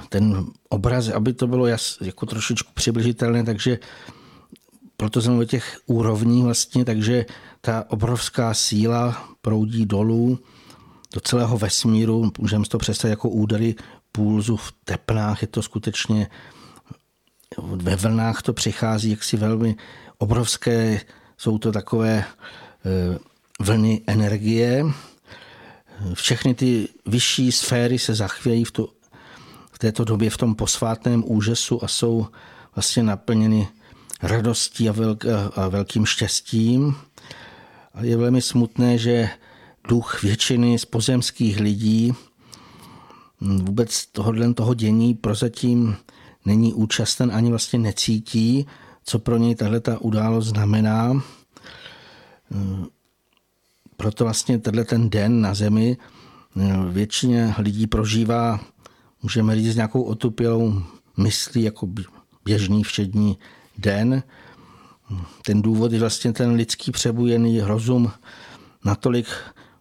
Ten 0.10 0.46
obraz, 0.70 1.08
aby 1.08 1.34
to 1.34 1.48
bylo 1.48 1.68
jas, 1.68 1.98
jako 2.02 2.26
trošičku 2.26 2.72
přibližitelné, 2.74 3.44
takže 3.44 3.80
proto 4.98 5.22
jsem 5.22 5.40
o 5.40 5.46
těch 5.46 5.80
úrovní 5.86 6.44
vlastně, 6.44 6.86
takže 6.86 7.26
ta 7.62 7.86
obrovská 7.88 8.54
síla 8.54 9.30
proudí 9.42 9.86
dolů 9.86 10.40
do 11.14 11.22
celého 11.22 11.58
vesmíru, 11.58 12.32
můžeme 12.40 12.66
to 12.66 12.78
představit 12.78 13.12
jako 13.12 13.30
údery 13.30 13.76
půlzu 14.12 14.58
v 14.58 14.74
teplách, 14.86 15.42
je 15.42 15.48
to 15.48 15.62
skutečně 15.62 16.28
ve 17.58 17.96
vlnách 17.96 18.42
to 18.42 18.54
přichází 18.54 19.10
jaksi 19.10 19.38
velmi 19.38 19.76
obrovské, 20.18 21.02
jsou 21.40 21.58
to 21.58 21.72
takové 21.72 22.26
eh, 22.26 23.20
vlny 23.60 24.02
energie. 24.08 24.86
Všechny 26.14 26.54
ty 26.54 26.88
vyšší 27.06 27.52
sféry 27.52 28.00
se 28.00 28.16
zachvějí 28.16 28.64
v, 28.64 28.72
tu, 28.72 28.90
v 29.72 29.80
této 29.80 30.04
době 30.04 30.30
v 30.30 30.38
tom 30.38 30.56
posvátném 30.56 31.24
úžasu 31.28 31.84
a 31.84 31.88
jsou 31.88 32.28
vlastně 32.76 33.04
naplněny 33.04 33.68
radostí 34.22 34.90
a, 34.90 34.92
velk, 34.92 35.26
a 35.56 35.68
velkým 35.68 36.06
štěstím. 36.06 36.96
A 37.94 38.04
je 38.04 38.18
velmi 38.18 38.42
smutné, 38.42 38.98
že 38.98 39.30
duch 39.88 40.24
většiny 40.24 40.80
z 40.80 40.86
pozemských 40.86 41.60
lidí 41.60 42.14
vůbec 43.42 44.06
tohohle 44.06 44.54
toho 44.54 44.74
dění 44.74 45.14
prozatím 45.14 45.96
není 46.46 46.74
účasten 46.74 47.32
ani 47.34 47.50
vlastně 47.50 47.80
necítí, 47.80 48.68
co 49.10 49.20
pro 49.20 49.38
něj 49.38 49.56
tahle 49.56 49.80
ta 49.80 50.02
událost 50.02 50.48
znamená. 50.48 51.22
Proto 53.98 54.24
vlastně 54.24 54.60
tenhle 54.60 54.86
ten 54.86 55.10
den 55.10 55.42
na 55.42 55.54
zemi 55.54 55.98
většině 56.90 57.56
lidí 57.58 57.88
prožívá, 57.88 58.60
můžeme 59.24 59.56
říct, 59.56 59.76
nějakou 59.76 60.02
otupělou 60.02 60.84
myslí 61.18 61.64
jako 61.64 61.88
běžný 62.46 62.84
všední 62.84 63.38
den. 63.78 64.24
Ten 65.46 65.62
důvod 65.62 65.92
je 65.92 66.00
vlastně 66.00 66.34
ten 66.34 66.52
lidský 66.52 66.92
přebujený 66.92 67.62
rozum 67.62 68.12
natolik 68.86 69.28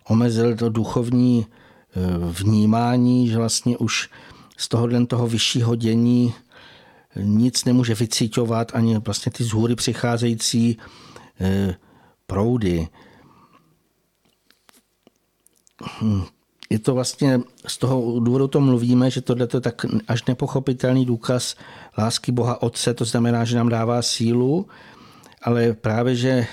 omezil 0.08 0.56
to 0.56 0.68
duchovní 0.68 1.46
vnímání, 2.32 3.28
že 3.28 3.36
vlastně 3.36 3.76
už 3.76 4.08
z 4.56 4.68
tohohle 4.68 5.06
toho 5.06 5.26
vyššího 5.26 5.74
dění 5.74 6.34
nic 7.18 7.64
nemůže 7.64 7.94
vycítovat 7.94 8.72
ani 8.74 8.98
vlastně 8.98 9.32
ty 9.32 9.44
z 9.44 9.52
hůry 9.52 9.74
přicházející 9.74 10.78
eh, 11.40 11.74
proudy. 12.26 12.88
Hm, 16.02 16.22
je 16.70 16.78
to 16.78 16.94
vlastně, 16.94 17.40
z 17.66 17.78
toho 17.78 18.20
důvodu 18.20 18.48
to 18.48 18.60
mluvíme, 18.60 19.10
že 19.10 19.20
tohle 19.20 19.48
je 19.54 19.60
tak 19.60 19.86
až 20.08 20.24
nepochopitelný 20.24 21.04
důkaz 21.04 21.56
lásky 21.98 22.32
Boha 22.32 22.62
Otce, 22.62 22.94
to 22.94 23.04
znamená, 23.04 23.44
že 23.44 23.56
nám 23.56 23.68
dává 23.68 24.02
sílu, 24.02 24.66
ale 25.42 25.72
právě, 25.72 26.16
že 26.16 26.46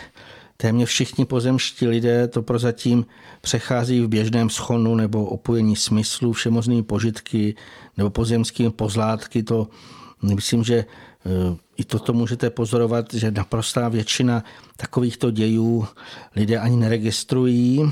téměř 0.57 0.89
všichni 0.89 1.25
pozemští 1.25 1.87
lidé 1.87 2.27
to 2.27 2.41
prozatím 2.41 3.05
přechází 3.41 4.01
v 4.01 4.07
běžném 4.07 4.49
schonu 4.49 4.95
nebo 4.95 5.25
opojení 5.25 5.75
smyslu, 5.75 6.33
všemožnými 6.33 6.83
požitky 6.83 7.55
nebo 7.97 8.09
pozemskými 8.09 8.71
pozlátky. 8.71 9.43
To 9.43 9.67
myslím, 10.33 10.63
že 10.63 10.75
e, 10.75 10.85
i 11.77 11.83
toto 11.83 12.13
můžete 12.13 12.49
pozorovat, 12.49 13.13
že 13.13 13.31
naprostá 13.31 13.89
většina 13.89 14.43
takovýchto 14.77 15.31
dějů 15.31 15.87
lidé 16.35 16.59
ani 16.59 16.77
neregistrují, 16.77 17.91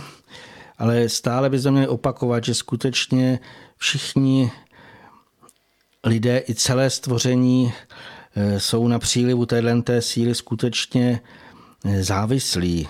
ale 0.77 1.09
stále 1.09 1.49
bychom 1.49 1.71
měli 1.71 1.87
opakovat, 1.87 2.43
že 2.43 2.53
skutečně 2.53 3.39
všichni 3.77 4.51
lidé 6.03 6.43
i 6.49 6.55
celé 6.55 6.89
stvoření 6.89 7.73
e, 8.35 8.59
jsou 8.59 8.87
na 8.87 8.99
přílivu 8.99 9.45
téhle 9.45 9.83
síly 9.99 10.35
skutečně 10.35 11.21
e, 11.85 12.03
závislí. 12.03 12.87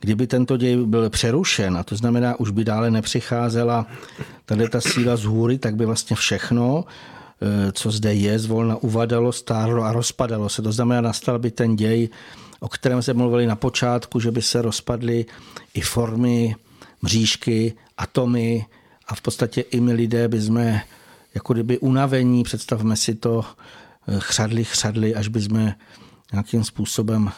Kdyby 0.00 0.26
tento 0.26 0.56
děj 0.56 0.76
byl 0.76 1.10
přerušen, 1.10 1.76
a 1.76 1.82
to 1.82 1.96
znamená, 1.96 2.40
už 2.40 2.50
by 2.50 2.64
dále 2.64 2.90
nepřicházela 2.90 3.86
tady 4.44 4.68
ta 4.68 4.80
síla 4.80 5.16
z 5.16 5.24
hůry, 5.24 5.58
tak 5.58 5.76
by 5.76 5.86
vlastně 5.86 6.16
všechno, 6.16 6.84
co 7.72 7.90
zde 7.90 8.14
je, 8.14 8.38
zvolna 8.38 8.76
uvadalo, 8.76 9.32
stárlo 9.32 9.82
a 9.82 9.92
rozpadalo 9.92 10.48
se. 10.48 10.62
To 10.62 10.72
znamená, 10.72 11.00
nastal 11.00 11.38
by 11.38 11.50
ten 11.50 11.76
děj, 11.76 12.08
o 12.60 12.68
kterém 12.68 13.02
se 13.02 13.14
mluvili 13.14 13.46
na 13.46 13.56
počátku, 13.56 14.20
že 14.20 14.30
by 14.30 14.42
se 14.42 14.62
rozpadly 14.62 15.26
i 15.74 15.80
formy, 15.80 16.56
mřížky, 17.02 17.72
atomy 17.98 18.66
a 19.08 19.14
v 19.14 19.20
podstatě 19.20 19.60
i 19.60 19.80
my 19.80 19.92
lidé 19.92 20.28
by 20.28 20.40
jsme 20.40 20.82
jako 21.34 21.52
kdyby 21.52 21.78
unavení, 21.78 22.42
představme 22.42 22.96
si 22.96 23.14
to, 23.14 23.44
e, 24.08 24.20
chřadli, 24.20 24.64
chřadli, 24.64 25.14
až 25.14 25.28
by 25.28 25.40
jsme 25.40 25.74
nějakým 26.32 26.64
způsobem 26.64 27.32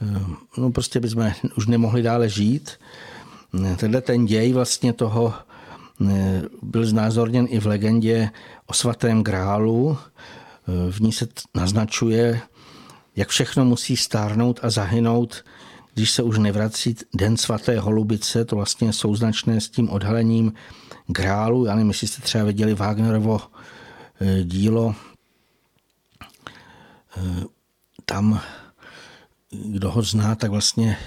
Ehm, 0.00 0.36
no 0.56 0.70
prostě 0.70 1.00
bychom 1.00 1.32
už 1.56 1.66
nemohli 1.66 2.02
dále 2.02 2.28
žít. 2.28 2.70
Tenhle 3.76 4.00
ten 4.00 4.26
děj 4.26 4.52
vlastně 4.52 4.92
toho 4.92 5.34
eh, 5.34 5.47
byl 6.62 6.86
znázorněn 6.86 7.46
i 7.50 7.60
v 7.60 7.66
legendě 7.66 8.30
o 8.66 8.72
svatém 8.72 9.22
grálu. 9.22 9.98
Eh, 9.98 10.92
v 10.92 11.00
ní 11.00 11.12
se 11.12 11.28
naznačuje, 11.54 12.40
jak 13.16 13.28
všechno 13.28 13.64
musí 13.64 13.96
stárnout 13.96 14.60
a 14.62 14.70
zahynout, 14.70 15.44
když 15.94 16.10
se 16.10 16.22
už 16.22 16.38
nevrací 16.38 16.96
den 17.14 17.36
svaté 17.36 17.80
holubice, 17.80 18.44
to 18.44 18.56
vlastně 18.56 18.92
souznačné 18.92 19.60
s 19.60 19.68
tím 19.68 19.90
odhalením 19.90 20.52
grálu. 21.06 21.64
Já 21.64 21.74
nevím, 21.74 21.88
jestli 21.88 22.08
jste 22.08 22.22
třeba 22.22 22.44
viděli 22.44 22.74
Wagnerovo 22.74 23.40
eh, 24.20 24.44
dílo. 24.44 24.94
Tam 28.04 28.40
kdo 29.50 29.90
ho 29.90 30.02
zná, 30.02 30.34
tak 30.34 30.50
vlastně 30.50 30.98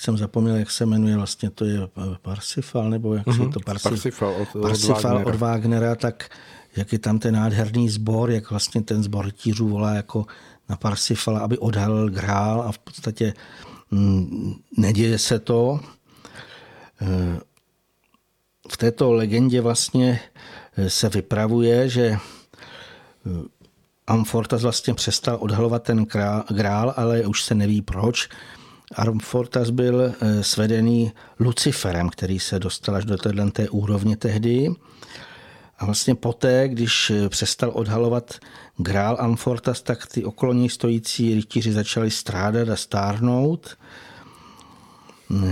jsem 0.00 0.16
zapomněl, 0.16 0.56
jak 0.56 0.70
se 0.70 0.86
jmenuje, 0.86 1.16
vlastně 1.16 1.50
to 1.50 1.64
je 1.64 1.78
Parsifal, 2.22 2.90
nebo 2.90 3.14
jak 3.14 3.26
mm-hmm. 3.26 3.36
se 3.36 3.42
mhm. 3.42 3.52
to 3.52 3.60
Parsif, 3.60 3.90
Parsifal, 3.90 4.34
od, 4.34 4.62
Parsifal 4.62 4.96
od, 4.96 5.02
Wagnera. 5.02 5.26
od 5.26 5.34
Wagnera, 5.34 5.94
tak 5.94 6.28
jak 6.76 6.92
je 6.92 6.98
tam 6.98 7.18
ten 7.18 7.34
nádherný 7.34 7.88
sbor, 7.88 8.30
jak 8.30 8.50
vlastně 8.50 8.82
ten 8.82 9.02
sbor 9.02 9.30
tířů 9.30 9.68
volá 9.68 9.94
jako 9.94 10.26
na 10.68 10.76
Parsifala, 10.76 11.40
aby 11.40 11.58
odhalil 11.58 12.10
grál 12.10 12.62
a 12.62 12.72
v 12.72 12.78
podstatě 12.78 13.34
mm, 13.90 14.54
neděje 14.76 15.18
se 15.18 15.38
to. 15.38 15.80
E, 17.00 17.40
v 18.72 18.76
této 18.76 19.12
legendě 19.12 19.60
vlastně 19.60 20.20
e, 20.76 20.90
se 20.90 21.08
vypravuje, 21.08 21.88
že 21.88 22.18
Amfortas 24.06 24.62
vlastně 24.62 24.94
přestal 24.94 25.38
odhalovat 25.40 25.82
ten 25.82 26.06
grál, 26.50 26.94
ale 26.96 27.26
už 27.26 27.42
se 27.42 27.54
neví 27.54 27.82
proč. 27.82 28.28
Amfortas 28.94 29.70
byl 29.70 30.02
eh, 30.20 30.44
svedený 30.44 31.12
Luciferem, 31.40 32.08
který 32.08 32.38
se 32.38 32.58
dostal 32.58 32.96
až 32.96 33.04
do 33.04 33.16
této 33.16 33.72
úrovně 33.72 34.16
tehdy. 34.16 34.68
A 35.78 35.84
vlastně 35.84 36.14
poté, 36.14 36.68
když 36.68 37.10
eh, 37.10 37.28
přestal 37.28 37.70
odhalovat 37.74 38.34
grál 38.76 39.16
Amfortas, 39.20 39.82
tak 39.82 40.06
ty 40.06 40.24
okolo 40.24 40.52
něj 40.52 40.68
stojící 40.68 41.34
rytíři 41.34 41.72
začali 41.72 42.10
strádat 42.10 42.68
a 42.68 42.76
stárnout. 42.76 43.78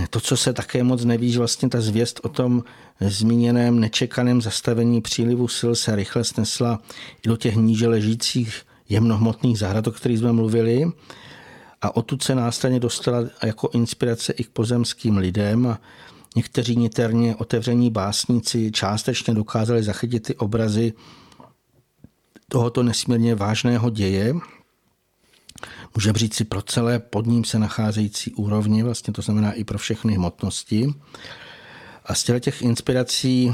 To, 0.09 0.19
co 0.19 0.37
se 0.37 0.53
také 0.53 0.83
moc 0.83 1.05
neví, 1.05 1.31
že 1.31 1.39
vlastně 1.39 1.69
ta 1.69 1.81
zvěst 1.81 2.19
o 2.23 2.29
tom 2.29 2.63
zmíněném 2.99 3.79
nečekaném 3.79 4.41
zastavení 4.41 5.01
přílivu 5.01 5.47
sil 5.57 5.71
se 5.75 5.95
rychle 5.95 6.23
snesla 6.23 6.79
i 7.25 7.27
do 7.27 7.37
těch 7.37 7.55
níže 7.55 7.87
ležících 7.87 8.65
jemnohmotných 8.89 9.59
zahrad, 9.59 9.87
o 9.87 9.91
kterých 9.91 10.19
jsme 10.19 10.31
mluvili. 10.31 10.91
A 11.81 11.95
odtud 11.95 12.23
se 12.23 12.35
následně 12.35 12.79
dostala 12.79 13.23
jako 13.43 13.69
inspirace 13.73 14.33
i 14.33 14.43
k 14.43 14.49
pozemským 14.49 15.17
lidem. 15.17 15.77
Někteří 16.35 16.75
niterně 16.75 17.35
otevření 17.35 17.91
básníci 17.91 18.71
částečně 18.71 19.33
dokázali 19.33 19.83
zachytit 19.83 20.23
ty 20.23 20.35
obrazy 20.35 20.93
tohoto 22.49 22.83
nesmírně 22.83 23.35
vážného 23.35 23.89
děje, 23.89 24.33
můžeme 25.95 26.19
říct 26.19 26.35
si 26.35 26.43
pro 26.43 26.61
celé 26.61 26.99
pod 26.99 27.25
ním 27.25 27.43
se 27.43 27.59
nacházející 27.59 28.33
úrovni, 28.33 28.83
vlastně 28.83 29.13
to 29.13 29.21
znamená 29.21 29.51
i 29.51 29.63
pro 29.63 29.77
všechny 29.77 30.15
hmotnosti. 30.15 30.93
A 32.05 32.15
z 32.15 32.31
těch 32.39 32.61
inspirací 32.61 33.53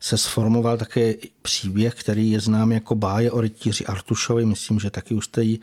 se 0.00 0.18
sformoval 0.18 0.76
také 0.76 1.14
příběh, 1.42 1.94
který 1.94 2.30
je 2.30 2.40
znám 2.40 2.72
jako 2.72 2.94
báje 2.94 3.30
o 3.30 3.40
rytíři 3.40 3.86
Artušovi. 3.86 4.46
Myslím, 4.46 4.80
že 4.80 4.90
taky 4.90 5.14
už 5.14 5.24
jste 5.24 5.42
ji 5.42 5.58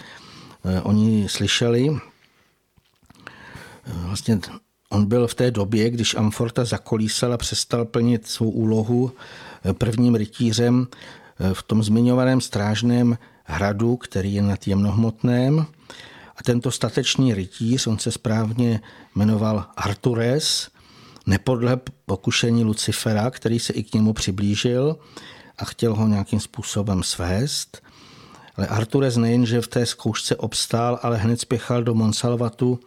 oni 0.84 1.30
slyšeli. 1.30 1.90
Eh, 3.86 3.92
vlastně 3.94 4.40
on 4.90 5.06
byl 5.06 5.28
v 5.28 5.36
té 5.36 5.52
době, 5.52 5.90
když 5.90 6.16
Amforta 6.16 6.66
zakolísal 6.66 7.34
a 7.34 7.38
přestal 7.38 7.86
plnit 7.86 8.28
svou 8.28 8.50
úlohu 8.50 9.12
eh, 9.66 9.74
prvním 9.74 10.16
rytířem 10.16 10.88
v 11.54 11.64
tom 11.64 11.84
zmiňovaném 11.84 12.42
strážném 12.42 13.18
hradu, 13.44 13.98
který 13.98 14.34
je 14.34 14.42
nad 14.42 14.68
jemnohmotném. 14.68 15.66
A 16.38 16.44
tento 16.44 16.72
statečný 16.72 17.34
rytíř, 17.34 17.88
on 17.88 18.00
se 18.00 18.12
správně 18.12 18.82
jmenoval 19.16 19.66
Artures, 19.78 20.70
nepodle 21.26 21.80
pokušení 22.06 22.64
Lucifera, 22.64 23.30
který 23.30 23.60
se 23.60 23.74
i 23.74 23.84
k 23.84 23.94
němu 23.94 24.14
přiblížil 24.14 24.98
a 25.58 25.66
chtěl 25.66 25.96
ho 25.96 26.08
nějakým 26.08 26.40
způsobem 26.40 27.04
svést. 27.04 27.83
Ale 28.58 28.68
Artures 28.68 29.18
nejenže 29.18 29.62
v 29.62 29.68
té 29.68 29.86
zkoušce 29.86 30.36
obstál, 30.36 31.00
ale 31.02 31.18
hned 31.18 31.40
spěchal 31.40 31.84
do 31.84 31.94
Monsalvatu, 31.94 32.80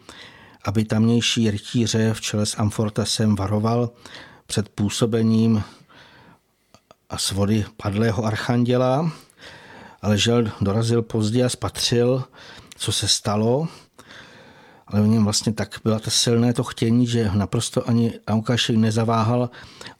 aby 0.63 0.85
tamnější 0.85 1.51
rytíře 1.51 2.13
v 2.13 2.21
čele 2.21 2.45
s 2.45 2.59
Amfortasem 2.59 3.35
varoval 3.35 3.89
před 4.47 4.69
působením 4.69 5.63
a 7.09 7.17
svody 7.17 7.65
padlého 7.77 8.25
archanděla, 8.25 9.11
ale 10.01 10.17
žel 10.17 10.51
dorazil 10.61 11.01
pozdě 11.01 11.43
a 11.43 11.49
spatřil, 11.49 12.23
co 12.77 12.91
se 12.91 13.07
stalo, 13.07 13.67
ale 14.87 15.01
v 15.01 15.07
něm 15.07 15.23
vlastně 15.23 15.53
tak 15.53 15.79
byla 15.83 15.99
ta 15.99 16.11
silné 16.11 16.53
to 16.53 16.63
chtění, 16.63 17.07
že 17.07 17.31
naprosto 17.33 17.89
ani 17.89 18.13
Aukašek 18.27 18.75
nezaváhal 18.75 19.49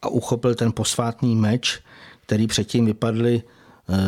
a 0.02 0.08
uchopil 0.08 0.56
ten 0.56 0.72
posvátný 0.72 1.36
meč, 1.36 1.80
který 2.22 2.48
předtím 2.48 2.86
vypadly 2.86 3.44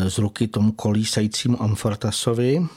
z 0.07 0.17
ruky 0.17 0.47
tomu 0.47 0.71
kolísajícímu 0.71 1.61
Amfortasovi. 1.61 2.67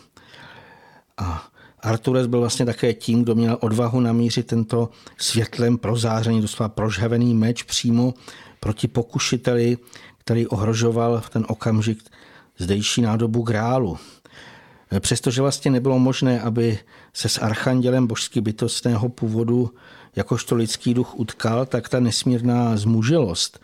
A 1.18 1.44
Artures 1.80 2.26
byl 2.26 2.40
vlastně 2.40 2.66
také 2.66 2.94
tím, 2.94 3.22
kdo 3.22 3.34
měl 3.34 3.58
odvahu 3.60 4.00
namířit 4.00 4.46
tento 4.46 4.88
světlem 5.18 5.78
prozářený, 5.78 6.40
doslova 6.40 6.68
prožhavený 6.68 7.34
meč 7.34 7.62
přímo 7.62 8.14
proti 8.60 8.88
pokušiteli, 8.88 9.78
který 10.18 10.46
ohrožoval 10.46 11.20
v 11.20 11.30
ten 11.30 11.44
okamžik 11.48 11.98
zdejší 12.58 13.02
nádobu 13.02 13.42
grálu. 13.42 13.98
Přestože 15.00 15.42
vlastně 15.42 15.70
nebylo 15.70 15.98
možné, 15.98 16.40
aby 16.40 16.78
se 17.12 17.28
s 17.28 17.38
archandělem 17.38 18.06
božsky 18.06 18.40
bytostného 18.40 19.08
původu 19.08 19.70
jakožto 20.16 20.54
lidský 20.54 20.94
duch 20.94 21.14
utkal, 21.14 21.66
tak 21.66 21.88
ta 21.88 22.00
nesmírná 22.00 22.76
zmužilost 22.76 23.60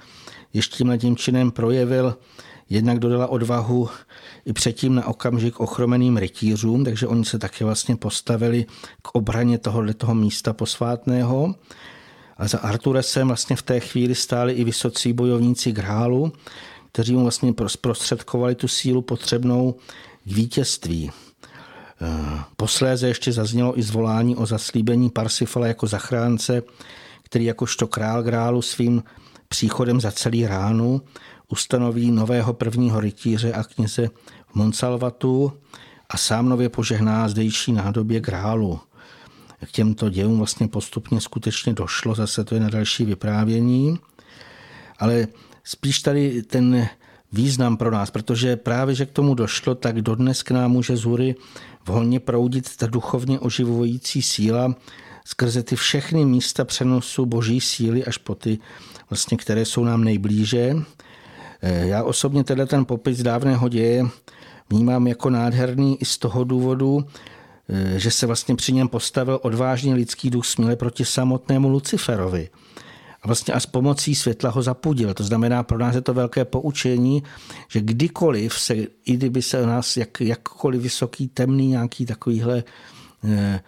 ještě 0.53 0.85
tím 0.99 1.17
činem 1.17 1.51
projevil, 1.51 2.17
jednak 2.71 2.99
dodala 2.99 3.27
odvahu 3.27 3.89
i 4.45 4.53
předtím 4.53 4.95
na 4.95 5.07
okamžik 5.07 5.61
ochromeným 5.61 6.17
rytířům, 6.17 6.85
takže 6.85 7.07
oni 7.07 7.25
se 7.25 7.39
také 7.39 7.65
vlastně 7.65 7.97
postavili 7.97 8.67
k 9.03 9.15
obraně 9.15 9.59
tohoto 9.59 10.15
místa 10.15 10.53
posvátného. 10.53 11.55
A 12.37 12.49
za 12.49 12.59
Arturesem 12.59 13.27
vlastně 13.27 13.57
v 13.57 13.63
té 13.63 13.81
chvíli 13.81 14.15
stáli 14.15 14.53
i 14.53 14.65
vysocí 14.65 15.13
bojovníci 15.13 15.73
Grálu, 15.73 16.33
kteří 16.93 17.15
mu 17.15 17.23
vlastně 17.23 17.55
zprostředkovali 17.67 18.55
tu 18.55 18.69
sílu 18.69 19.03
potřebnou 19.03 19.75
k 20.25 20.33
vítězství. 20.33 21.11
Eh, 22.01 22.41
posléze 22.57 23.09
ještě 23.09 23.33
zaznělo 23.33 23.79
i 23.79 23.83
zvolání 23.83 24.37
o 24.37 24.47
zaslíbení 24.47 25.11
Parsifala 25.11 25.67
jako 25.67 25.87
zachránce, 25.87 26.63
který 27.23 27.45
jakožto 27.45 27.87
král 27.87 28.23
grálu 28.23 28.63
svým 28.63 29.03
příchodem 29.49 30.01
za 30.01 30.11
celý 30.11 30.47
ránu 30.47 31.03
ustanoví 31.49 32.11
nového 32.11 32.53
prvního 32.53 33.01
rytíře 33.01 33.53
a 33.53 33.65
kněze 33.65 34.09
v 34.47 34.55
Monsalvatu 34.55 35.53
a 36.09 36.17
sám 36.17 36.49
nově 36.49 36.69
požehná 36.69 37.29
zdejší 37.29 37.73
nádobě 37.73 38.21
grálu. 38.21 38.81
K 39.67 39.71
těmto 39.71 40.11
dějům 40.11 40.39
vlastně 40.39 40.69
postupně 40.69 41.21
skutečně 41.21 41.73
došlo, 41.73 42.15
zase 42.15 42.45
to 42.45 42.55
je 42.55 42.61
na 42.61 42.71
další 42.71 43.05
vyprávění, 43.05 43.99
ale 44.99 45.27
spíš 45.65 46.01
tady 46.01 46.43
ten 46.43 46.89
význam 47.33 47.77
pro 47.77 47.91
nás, 47.91 48.11
protože 48.11 48.57
právě, 48.57 48.95
že 48.95 49.07
k 49.07 49.13
tomu 49.13 49.35
došlo, 49.35 49.75
tak 49.75 50.03
dodnes 50.03 50.43
k 50.43 50.51
nám 50.51 50.71
může 50.71 50.97
z 50.97 51.05
hůry 51.05 51.35
proudit 52.25 52.77
ta 52.77 52.87
duchovně 52.87 53.41
oživující 53.41 54.23
síla 54.23 54.75
skrze 55.25 55.63
ty 55.63 55.77
všechny 55.77 56.25
místa 56.25 56.65
přenosu 56.65 57.27
boží 57.27 57.61
síly 57.61 58.05
až 58.05 58.19
po 58.19 58.35
ty, 58.35 58.59
vlastně, 59.11 59.37
které 59.37 59.65
jsou 59.65 59.85
nám 59.85 60.05
nejblíže. 60.05 60.75
Eh, 61.63 61.87
já 61.87 62.05
osobně 62.05 62.45
teda 62.45 62.67
ten 62.67 62.85
popis 62.85 63.23
dávného 63.23 63.69
děje 63.69 64.07
vnímám 64.71 65.07
jako 65.07 65.31
nádherný 65.31 66.03
i 66.03 66.05
z 66.05 66.19
toho 66.19 66.45
důvodu, 66.45 67.05
eh, 67.69 67.99
že 67.99 68.11
se 68.11 68.27
vlastně 68.27 68.57
při 68.57 68.73
něm 68.73 68.89
postavil 68.89 69.39
odvážný 69.43 69.95
lidský 69.95 70.31
duch 70.31 70.47
směle 70.47 70.77
proti 70.77 71.05
samotnému 71.05 71.69
Luciferovi 71.69 72.49
a 73.23 73.27
vlastně 73.27 73.55
a 73.55 73.61
s 73.61 73.67
pomocí 73.67 74.15
světla 74.15 74.51
ho 74.51 74.63
zapudil. 74.63 75.15
To 75.15 75.25
znamená, 75.25 75.63
pro 75.63 75.79
nás 75.79 75.95
je 75.95 76.01
to 76.01 76.15
velké 76.15 76.45
poučení, 76.45 77.23
že 77.69 77.81
kdykoliv 77.81 78.61
se, 78.61 78.75
i 79.05 79.13
kdyby 79.13 79.43
se 79.43 79.67
nás 79.67 79.97
jak, 79.97 80.21
jakkoliv 80.21 80.83
vysoký, 80.83 81.29
temný 81.29 81.67
nějaký 81.67 82.07
takovýhle 82.07 82.65
eh, 83.25 83.61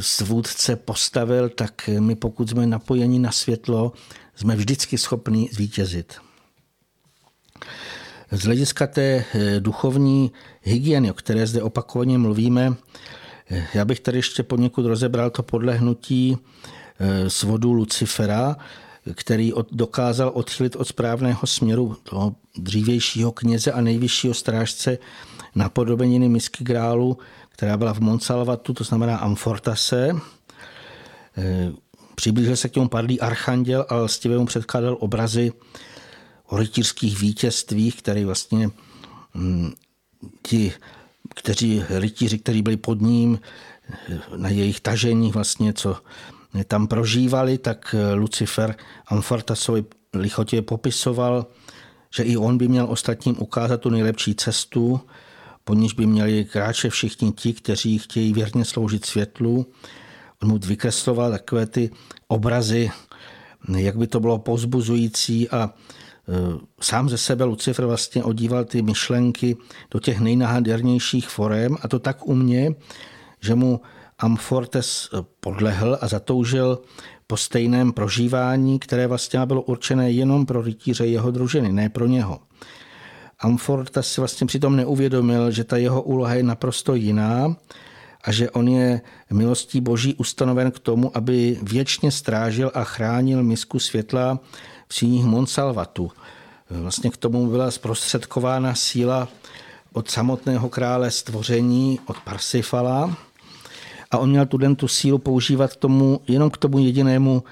svůdce 0.00 0.76
postavil, 0.76 1.48
tak 1.48 1.90
my 2.00 2.14
pokud 2.14 2.50
jsme 2.50 2.66
napojeni 2.66 3.18
na 3.18 3.32
světlo, 3.32 3.92
jsme 4.36 4.56
vždycky 4.56 4.98
schopni 4.98 5.48
zvítězit. 5.52 6.29
Z 8.30 8.42
hlediska 8.42 8.86
té 8.86 9.24
eh, 9.34 9.60
duchovní 9.60 10.32
hygieny, 10.62 11.10
o 11.10 11.14
které 11.14 11.46
zde 11.46 11.62
opakovaně 11.62 12.18
mluvíme, 12.18 12.74
eh, 13.50 13.66
já 13.74 13.84
bych 13.84 14.00
tady 14.00 14.18
ještě 14.18 14.42
poněkud 14.42 14.86
rozebral 14.86 15.30
to 15.30 15.42
podlehnutí 15.42 16.38
Eh, 17.00 17.30
svodu 17.30 17.72
Lucifera, 17.72 18.56
který 19.14 19.52
dokázal 19.72 20.30
odchylit 20.34 20.76
od 20.76 20.88
správného 20.88 21.46
směru 21.46 21.96
toho 22.02 22.34
dřívějšího 22.56 23.32
kněze 23.32 23.72
a 23.72 23.80
nejvyššího 23.80 24.34
strážce 24.34 24.98
napodobeniny 25.54 26.28
misky 26.28 26.64
grálu, 26.64 27.18
která 27.48 27.76
byla 27.76 27.94
v 27.94 28.00
Monsalvatu, 28.00 28.74
to 28.74 28.84
znamená 28.84 29.16
Amfortase. 29.16 30.10
Přiblížil 32.14 32.56
se 32.56 32.68
k 32.68 32.76
němu 32.76 32.88
padlý 32.88 33.20
archanděl 33.20 33.86
a 33.88 33.96
lstivě 33.96 34.38
mu 34.38 34.46
předkládal 34.46 34.96
obrazy 35.00 35.52
o 36.50 36.56
rytířských 36.56 37.20
vítězstvích, 37.20 37.96
které 37.96 38.24
vlastně 38.24 38.70
hm, 39.34 39.70
ti, 40.42 40.72
kteří 41.34 41.82
rytíři, 41.88 42.38
kteří 42.38 42.62
byli 42.62 42.76
pod 42.76 43.00
ním, 43.00 43.38
na 44.36 44.48
jejich 44.48 44.80
tažení 44.80 45.30
vlastně, 45.30 45.72
co 45.72 45.96
tam 46.66 46.86
prožívali, 46.86 47.58
tak 47.58 47.94
eh, 47.98 48.14
Lucifer 48.14 48.74
Amfortasovi 49.06 49.84
lichotě 50.14 50.62
popisoval, 50.62 51.46
že 52.14 52.22
i 52.22 52.36
on 52.36 52.58
by 52.58 52.68
měl 52.68 52.86
ostatním 52.90 53.36
ukázat 53.38 53.80
tu 53.80 53.90
nejlepší 53.90 54.34
cestu, 54.34 55.00
po 55.64 55.74
níž 55.74 55.92
by 55.92 56.06
měli 56.06 56.44
kráče 56.44 56.90
všichni 56.90 57.32
ti, 57.32 57.52
kteří 57.52 57.98
chtějí 57.98 58.32
věrně 58.32 58.64
sloužit 58.64 59.04
světlu. 59.04 59.66
On 60.42 60.48
mu 60.48 60.58
vykresloval 60.58 61.30
takové 61.30 61.66
ty 61.66 61.90
obrazy, 62.28 62.90
jak 63.76 63.96
by 63.96 64.06
to 64.06 64.20
bylo 64.20 64.38
pozbuzující 64.38 65.50
a 65.50 65.74
sám 66.80 67.08
ze 67.08 67.18
sebe 67.18 67.44
Lucifer 67.44 67.86
vlastně 67.86 68.24
odíval 68.24 68.64
ty 68.64 68.82
myšlenky 68.82 69.56
do 69.90 70.00
těch 70.00 70.20
nejnahadерnějších 70.20 71.28
forem 71.28 71.76
a 71.82 71.88
to 71.88 71.98
tak 71.98 72.28
u 72.28 72.34
mě, 72.34 72.74
že 73.40 73.54
mu 73.54 73.80
Amfortes 74.18 75.08
podlehl 75.40 75.98
a 76.00 76.08
zatoužil 76.08 76.78
po 77.26 77.36
stejném 77.36 77.92
prožívání, 77.92 78.78
které 78.78 79.06
vlastně 79.06 79.46
bylo 79.46 79.62
určené 79.62 80.10
jenom 80.10 80.46
pro 80.46 80.62
rytíře 80.62 81.06
jeho 81.06 81.30
družiny, 81.30 81.72
ne 81.72 81.88
pro 81.88 82.06
něho. 82.06 82.40
Amfortes 83.38 84.12
si 84.12 84.20
vlastně 84.20 84.46
přitom 84.46 84.76
neuvědomil, 84.76 85.50
že 85.50 85.64
ta 85.64 85.76
jeho 85.76 86.02
úloha 86.02 86.34
je 86.34 86.42
naprosto 86.42 86.94
jiná 86.94 87.56
a 88.24 88.32
že 88.32 88.50
on 88.50 88.68
je 88.68 89.00
milostí 89.30 89.80
boží 89.80 90.14
ustanoven 90.14 90.70
k 90.70 90.78
tomu, 90.78 91.16
aby 91.16 91.58
věčně 91.62 92.10
strážil 92.10 92.70
a 92.74 92.84
chránil 92.84 93.42
misku 93.42 93.78
světla 93.78 94.40
síních 94.90 95.24
Monsalvatu. 95.24 96.10
Vlastně 96.70 97.10
k 97.10 97.16
tomu 97.16 97.50
byla 97.50 97.70
zprostředkována 97.70 98.74
síla 98.74 99.28
od 99.92 100.10
samotného 100.10 100.68
krále 100.68 101.10
stvoření, 101.10 102.00
od 102.06 102.16
Parsifala, 102.20 103.16
a 104.10 104.18
on 104.18 104.30
měl 104.30 104.46
tu 104.46 104.56
den 104.56 104.76
tu 104.76 104.88
sílu 104.88 105.18
používat 105.18 105.76
tomu, 105.76 106.20
jenom 106.28 106.50
k 106.50 106.56
tomu 106.56 106.78
jedinému 106.78 107.42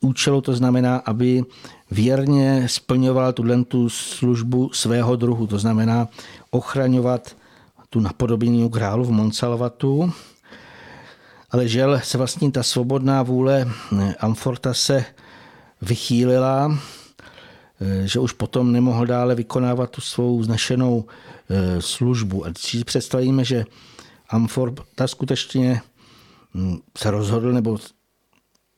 účelu, 0.00 0.40
to 0.40 0.54
znamená, 0.54 0.96
aby 0.96 1.44
věrně 1.90 2.68
splňoval 2.68 3.32
tu 3.32 3.64
tu 3.64 3.88
službu 3.88 4.70
svého 4.72 5.16
druhu, 5.16 5.46
to 5.46 5.58
znamená 5.58 6.08
ochraňovat 6.50 7.36
tu 7.90 8.00
napodobení 8.00 8.70
králu 8.70 9.04
v 9.04 9.10
Monsalvatu, 9.10 10.12
ale 11.50 11.68
žel 11.68 12.00
se 12.04 12.18
vlastně 12.18 12.50
ta 12.50 12.62
svobodná 12.62 13.22
vůle 13.22 13.68
Amforta 14.20 14.74
se 14.74 15.04
vychýlila, 15.82 16.78
že 18.04 18.20
už 18.20 18.32
potom 18.32 18.72
nemohl 18.72 19.06
dále 19.06 19.34
vykonávat 19.34 19.90
tu 19.90 20.00
svou 20.00 20.42
znešenou 20.42 21.04
eh, 21.50 21.82
službu. 21.82 22.46
A 22.46 22.48
si 22.58 22.84
představíme, 22.84 23.44
že 23.44 23.64
ta 24.94 25.08
skutečně 25.08 25.80
hm, 26.54 26.78
se 26.98 27.10
rozhodl 27.10 27.52
nebo 27.52 27.78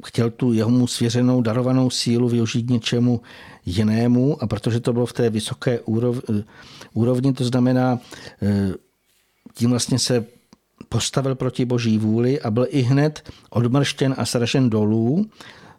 chtěl 0.05 0.31
tu 0.31 0.53
jeho 0.53 0.71
mu 0.71 0.87
svěřenou 0.87 1.43
darovanou 1.43 1.91
sílu 1.91 2.29
využít 2.29 2.71
něčemu 2.71 3.21
jinému 3.67 4.43
a 4.43 4.47
protože 4.47 4.81
to 4.81 4.93
bylo 4.93 5.07
v 5.07 5.13
té 5.13 5.31
vysoké 5.31 5.81
úrovni, 6.95 7.33
to 7.33 7.45
znamená, 7.45 7.99
eh, 8.43 8.75
tím 9.55 9.71
vlastně 9.71 9.99
se 9.99 10.25
postavil 10.89 11.35
proti 11.35 11.65
boží 11.65 11.99
vůli 11.99 12.41
a 12.41 12.51
byl 12.51 12.67
i 12.71 12.81
hned 12.81 13.31
odmrštěn 13.51 14.15
a 14.19 14.27
sražen 14.27 14.71
dolů 14.71 15.27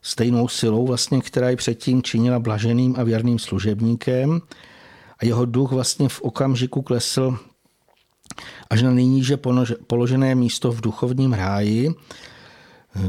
stejnou 0.03 0.47
silou, 0.47 0.87
vlastně, 0.87 1.21
která 1.21 1.49
ji 1.49 1.55
předtím 1.55 2.03
činila 2.03 2.39
blaženým 2.39 2.95
a 2.97 3.03
věrným 3.03 3.39
služebníkem 3.39 4.41
a 5.19 5.25
jeho 5.25 5.45
duch 5.45 5.71
vlastně 5.71 6.09
v 6.09 6.21
okamžiku 6.21 6.81
klesl 6.81 7.37
až 8.69 8.81
na 8.81 8.91
nejníže 8.91 9.37
položené 9.87 10.35
místo 10.35 10.71
v 10.71 10.81
duchovním 10.81 11.33
ráji, 11.33 11.93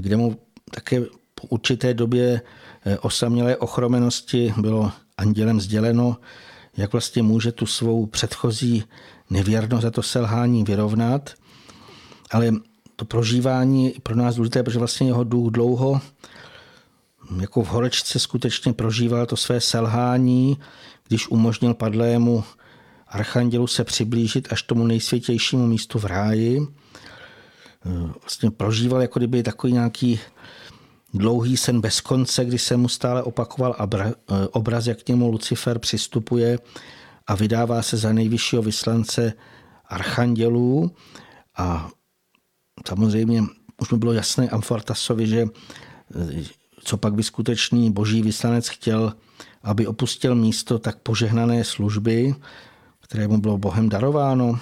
kde 0.00 0.16
mu 0.16 0.36
také 0.70 1.00
po 1.34 1.46
určité 1.48 1.94
době 1.94 2.40
eh, 2.86 2.98
osamělé 2.98 3.56
ochromenosti 3.56 4.54
bylo 4.56 4.92
andělem 5.18 5.60
sděleno, 5.60 6.16
jak 6.76 6.92
vlastně 6.92 7.22
může 7.22 7.52
tu 7.52 7.66
svou 7.66 8.06
předchozí 8.06 8.84
nevěrnost 9.30 9.82
za 9.82 9.90
to 9.90 10.02
selhání 10.02 10.64
vyrovnat. 10.64 11.34
Ale 12.30 12.52
to 12.96 13.04
prožívání 13.04 13.94
pro 14.02 14.16
nás 14.16 14.34
důležité, 14.34 14.62
protože 14.62 14.78
vlastně 14.78 15.06
jeho 15.06 15.24
duch 15.24 15.52
dlouho 15.52 16.00
jako 17.40 17.62
v 17.62 17.68
horečce 17.68 18.18
skutečně 18.18 18.72
prožíval 18.72 19.26
to 19.26 19.36
své 19.36 19.60
selhání, 19.60 20.58
když 21.08 21.28
umožnil 21.28 21.74
padlému 21.74 22.44
archandělu 23.08 23.66
se 23.66 23.84
přiblížit 23.84 24.52
až 24.52 24.62
tomu 24.62 24.86
nejsvětějšímu 24.86 25.66
místu 25.66 25.98
v 25.98 26.04
ráji. 26.04 26.60
Vlastně 28.20 28.50
prožíval 28.50 29.02
jako 29.02 29.18
kdyby 29.18 29.42
takový 29.42 29.72
nějaký 29.72 30.20
dlouhý 31.14 31.56
sen 31.56 31.80
bez 31.80 32.00
konce, 32.00 32.44
kdy 32.44 32.58
se 32.58 32.76
mu 32.76 32.88
stále 32.88 33.22
opakoval 33.22 33.76
obraz, 34.52 34.86
jak 34.86 35.02
k 35.02 35.08
němu 35.08 35.30
Lucifer 35.30 35.78
přistupuje 35.78 36.58
a 37.26 37.34
vydává 37.34 37.82
se 37.82 37.96
za 37.96 38.12
nejvyššího 38.12 38.62
vyslance 38.62 39.32
archandělů. 39.86 40.90
A 41.56 41.90
samozřejmě 42.86 43.42
už 43.80 43.90
mi 43.90 43.98
bylo 43.98 44.12
jasné 44.12 44.48
Amfortasovi, 44.48 45.26
že 45.26 45.46
co 46.84 46.96
pak 46.96 47.14
by 47.14 47.22
skutečný 47.22 47.92
boží 47.92 48.22
vyslanec 48.22 48.68
chtěl, 48.68 49.12
aby 49.62 49.86
opustil 49.86 50.34
místo 50.34 50.78
tak 50.78 50.98
požehnané 50.98 51.64
služby, 51.64 52.34
které 53.00 53.28
mu 53.28 53.38
bylo 53.38 53.58
Bohem 53.58 53.88
darováno. 53.88 54.58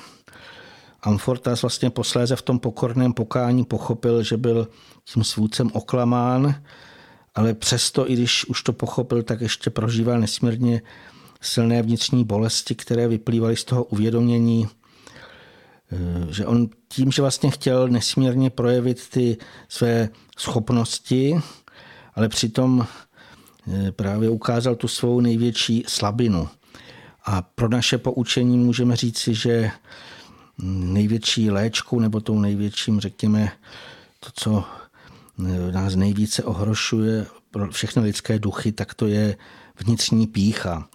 Amfortas 1.03 1.63
vlastně 1.63 1.91
posléze 1.91 2.37
v 2.37 2.43
tom 2.43 2.59
pokorném 2.59 3.13
pokání 3.13 3.65
pochopil, 3.65 4.23
že 4.23 4.37
byl 4.37 4.69
tím 5.05 5.25
svůdcem 5.25 5.71
oklamán, 5.73 6.55
ale 7.35 7.55
přesto, 7.55 8.11
i 8.11 8.13
když 8.13 8.45
už 8.45 8.63
to 8.63 8.73
pochopil, 8.73 9.23
tak 9.23 9.41
ještě 9.41 9.71
prožíval 9.71 10.21
nesmírně 10.21 10.83
silné 11.41 11.83
vnitřní 11.83 12.25
bolesti, 12.25 12.75
které 12.75 13.09
vyplývaly 13.09 13.57
z 13.57 13.65
toho 13.65 13.85
uvědomění, 13.85 14.69
eh, 15.93 16.33
že 16.33 16.47
on 16.47 16.69
tím, 16.89 17.13
že 17.13 17.23
vlastně 17.23 17.51
chtěl 17.51 17.89
nesmírně 17.89 18.51
projevit 18.51 19.09
ty 19.09 19.37
své 19.69 20.09
schopnosti, 20.39 21.35
ale 22.15 22.29
přitom 22.29 22.87
právě 23.91 24.31
ukázal 24.31 24.75
tu 24.75 24.89
svou 24.89 25.21
největší 25.21 25.85
slabinu. 25.89 26.49
A 27.25 27.43
pro 27.43 27.69
naše 27.69 27.99
poučení 27.99 28.59
můžeme 28.59 28.97
říci, 28.97 29.35
že 29.35 29.71
největší 30.59 31.51
léčkou 31.51 32.01
nebo 32.01 32.21
tou 32.21 32.39
největším, 32.39 33.01
řekněme, 33.01 33.53
to, 34.21 34.31
co 34.35 34.65
nás 35.73 35.95
nejvíce 35.95 36.43
ohrošuje 36.43 37.27
pro 37.51 37.71
všechny 37.71 38.03
lidské 38.03 38.39
duchy, 38.39 38.73
tak 38.73 38.95
to 38.95 39.07
je 39.07 39.37
vnitřní 39.85 40.27
pícha. 40.27 40.89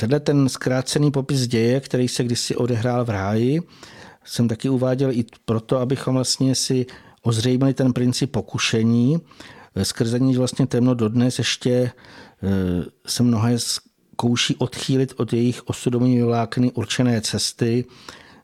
Tenhle 0.00 0.20
ten 0.20 0.48
zkrácený 0.48 1.10
popis 1.10 1.46
děje, 1.46 1.80
který 1.80 2.08
se 2.08 2.24
kdysi 2.24 2.56
odehrál 2.56 3.04
v 3.04 3.10
ráji, 3.10 3.62
jsem 4.24 4.48
taky 4.48 4.68
uváděl 4.68 5.10
i 5.10 5.24
proto, 5.44 5.78
abychom 5.78 6.14
vlastně 6.14 6.54
si 6.54 6.86
ozřejmili 7.22 7.74
ten 7.74 7.92
princip 7.92 8.30
pokušení, 8.30 9.20
skrze 9.82 10.18
níž 10.18 10.36
vlastně 10.36 10.66
temno 10.66 10.94
dodnes 10.94 11.38
ještě 11.38 11.70
eh, 11.70 12.84
se 13.06 13.22
mnohé 13.22 13.58
zkouší 13.58 14.56
odchýlit 14.56 15.14
od 15.16 15.32
jejich 15.32 15.62
osudovými 15.68 16.22
vlákny 16.22 16.70
určené 16.72 17.20
cesty, 17.20 17.84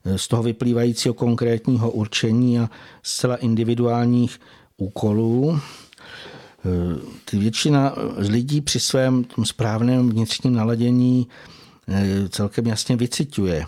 eh, 0.04 0.18
z 0.18 0.28
toho 0.28 0.42
vyplývajícího 0.42 1.14
konkrétního 1.14 1.90
určení 1.90 2.58
a 2.58 2.70
zcela 3.02 3.36
individuálních 3.36 4.40
úkolů. 4.76 5.60
Eh, 5.60 7.00
ty 7.24 7.38
většina 7.38 7.94
z 8.18 8.28
lidí 8.28 8.60
při 8.60 8.80
svém 8.80 9.24
tom 9.24 9.44
správném 9.44 10.10
vnitřním 10.10 10.54
naladění 10.54 11.28
celkem 12.28 12.66
jasně 12.66 12.96
vyciťuje. 12.96 13.64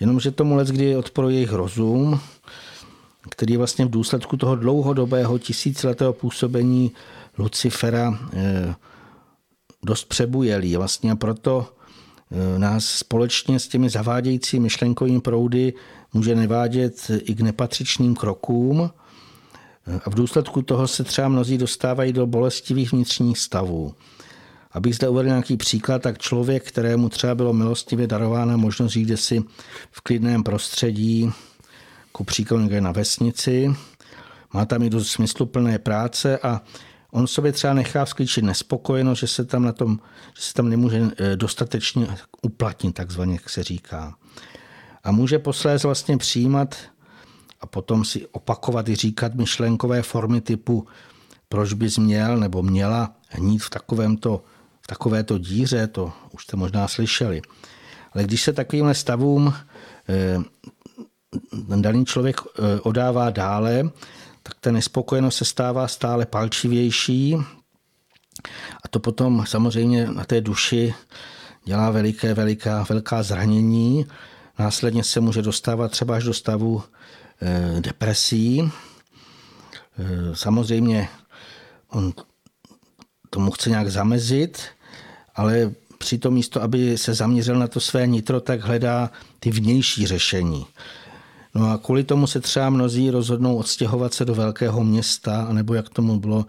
Jenomže 0.00 0.30
tomu 0.30 0.56
let, 0.56 0.68
kdy 0.68 0.96
odporuje 0.96 1.34
jejich 1.34 1.52
rozum, 1.52 2.20
který 3.28 3.56
vlastně 3.56 3.84
v 3.84 3.90
důsledku 3.90 4.36
toho 4.36 4.56
dlouhodobého 4.56 5.38
tisíciletého 5.38 6.12
působení 6.12 6.92
Lucifera 7.38 8.18
eh, 8.32 8.74
dost 9.82 10.04
přebujelý. 10.04 10.76
Vlastně 10.76 11.16
proto 11.16 11.68
eh, 12.30 12.58
nás 12.58 12.84
společně 12.84 13.58
s 13.60 13.68
těmi 13.68 13.88
zavádějícími 13.90 14.62
myšlenkovými 14.62 15.20
proudy 15.20 15.74
může 16.12 16.34
nevádět 16.34 17.10
i 17.24 17.34
k 17.34 17.40
nepatřičným 17.40 18.14
krokům 18.14 18.90
eh, 19.86 20.00
a 20.04 20.10
v 20.10 20.14
důsledku 20.14 20.62
toho 20.62 20.88
se 20.88 21.04
třeba 21.04 21.28
mnozí 21.28 21.58
dostávají 21.58 22.12
do 22.12 22.26
bolestivých 22.26 22.92
vnitřních 22.92 23.38
stavů. 23.38 23.94
Abych 24.72 24.94
zde 24.94 25.08
uvedl 25.08 25.28
nějaký 25.28 25.56
příklad, 25.56 26.02
tak 26.02 26.18
člověk, 26.18 26.68
kterému 26.68 27.08
třeba 27.08 27.34
bylo 27.34 27.52
milostivě 27.52 28.06
darována 28.06 28.56
možnost 28.56 28.92
žít 28.92 29.16
si 29.16 29.42
v 29.90 30.00
klidném 30.00 30.42
prostředí, 30.42 31.30
ku 32.16 32.24
příkladu 32.24 32.62
někde 32.62 32.80
na 32.80 32.92
vesnici, 32.92 33.76
má 34.52 34.64
tam 34.64 34.82
i 34.82 34.90
dost 34.90 35.08
smysluplné 35.08 35.78
práce 35.78 36.38
a 36.38 36.60
on 37.10 37.26
sobě 37.26 37.52
třeba 37.52 37.74
nechá 37.74 38.04
vzklíčit 38.04 38.44
nespokojenost, 38.44 39.18
že 39.18 39.26
se 39.26 39.44
tam, 39.44 39.62
na 39.62 39.72
tom, 39.72 39.98
že 40.36 40.42
se 40.42 40.54
tam 40.54 40.68
nemůže 40.68 41.02
eh, 41.16 41.36
dostatečně 41.36 42.06
uplatnit, 42.42 42.92
takzvaně, 42.92 43.32
jak 43.32 43.50
se 43.50 43.62
říká. 43.62 44.14
A 45.04 45.12
může 45.12 45.38
posléz 45.38 45.82
vlastně 45.82 46.18
přijímat 46.18 46.76
a 47.60 47.66
potom 47.66 48.04
si 48.04 48.26
opakovat 48.26 48.88
i 48.88 48.94
říkat 48.94 49.34
myšlenkové 49.34 50.02
formy 50.02 50.40
typu 50.40 50.86
proč 51.48 51.72
bys 51.72 51.98
měl 51.98 52.36
nebo 52.36 52.62
měla 52.62 53.12
hnít 53.28 53.62
v 53.62 53.70
takovémto, 53.70 54.44
v 54.80 54.86
takovéto 54.86 55.38
díře, 55.38 55.86
to 55.86 56.12
už 56.32 56.42
jste 56.42 56.56
možná 56.56 56.88
slyšeli. 56.88 57.42
Ale 58.12 58.24
když 58.24 58.42
se 58.42 58.52
takovým 58.52 58.94
stavům 58.94 59.54
eh, 60.08 60.38
daný 61.76 62.06
člověk 62.06 62.40
eh, 62.40 62.80
odává 62.80 63.30
dále, 63.30 63.90
tak 64.42 64.54
ta 64.60 64.72
nespokojenost 64.72 65.36
se 65.36 65.44
stává 65.44 65.88
stále 65.88 66.26
palčivější 66.26 67.36
a 68.84 68.88
to 68.90 69.00
potom 69.00 69.44
samozřejmě 69.46 70.06
na 70.06 70.24
té 70.24 70.40
duši 70.40 70.94
dělá 71.64 71.90
veliké, 71.90 72.34
veliká, 72.34 72.86
velká 72.88 73.22
zranění. 73.22 74.06
Následně 74.58 75.04
se 75.04 75.20
může 75.20 75.42
dostávat 75.42 75.90
třeba 75.90 76.16
až 76.16 76.24
do 76.24 76.34
stavu 76.34 76.82
eh, 77.42 77.80
depresí. 77.80 78.70
Eh, 79.98 80.36
samozřejmě 80.36 81.08
on 81.88 82.12
tomu 83.30 83.50
chce 83.50 83.70
nějak 83.70 83.90
zamezit, 83.90 84.62
ale 85.34 85.72
přitom 85.98 86.34
místo, 86.34 86.62
aby 86.62 86.98
se 86.98 87.14
zaměřil 87.14 87.58
na 87.58 87.68
to 87.68 87.80
své 87.80 88.06
nitro, 88.06 88.40
tak 88.40 88.60
hledá 88.60 89.10
ty 89.40 89.50
vnější 89.50 90.06
řešení. 90.06 90.66
No 91.56 91.70
a 91.70 91.78
kvůli 91.78 92.04
tomu 92.04 92.26
se 92.26 92.40
třeba 92.40 92.70
mnozí 92.70 93.10
rozhodnou 93.10 93.56
odstěhovat 93.56 94.14
se 94.14 94.24
do 94.24 94.34
velkého 94.34 94.84
města, 94.84 95.48
nebo 95.52 95.74
jak 95.74 95.88
tomu 95.88 96.20
bylo 96.20 96.46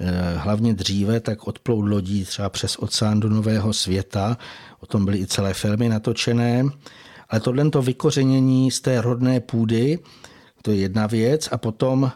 eh, 0.00 0.34
hlavně 0.36 0.74
dříve, 0.74 1.20
tak 1.20 1.46
odplout 1.46 1.88
lodí 1.88 2.24
třeba 2.24 2.48
přes 2.48 2.76
oceán 2.78 3.20
do 3.20 3.28
nového 3.28 3.72
světa. 3.72 4.38
O 4.80 4.86
tom 4.86 5.04
byly 5.04 5.18
i 5.18 5.26
celé 5.26 5.54
filmy 5.54 5.88
natočené. 5.88 6.64
Ale 7.28 7.40
tohle 7.40 7.70
to 7.70 7.82
vykořenění 7.82 8.70
z 8.70 8.80
té 8.80 9.00
rodné 9.00 9.40
půdy, 9.40 9.98
to 10.62 10.70
je 10.70 10.76
jedna 10.76 11.06
věc. 11.06 11.48
A 11.52 11.58
potom, 11.58 12.12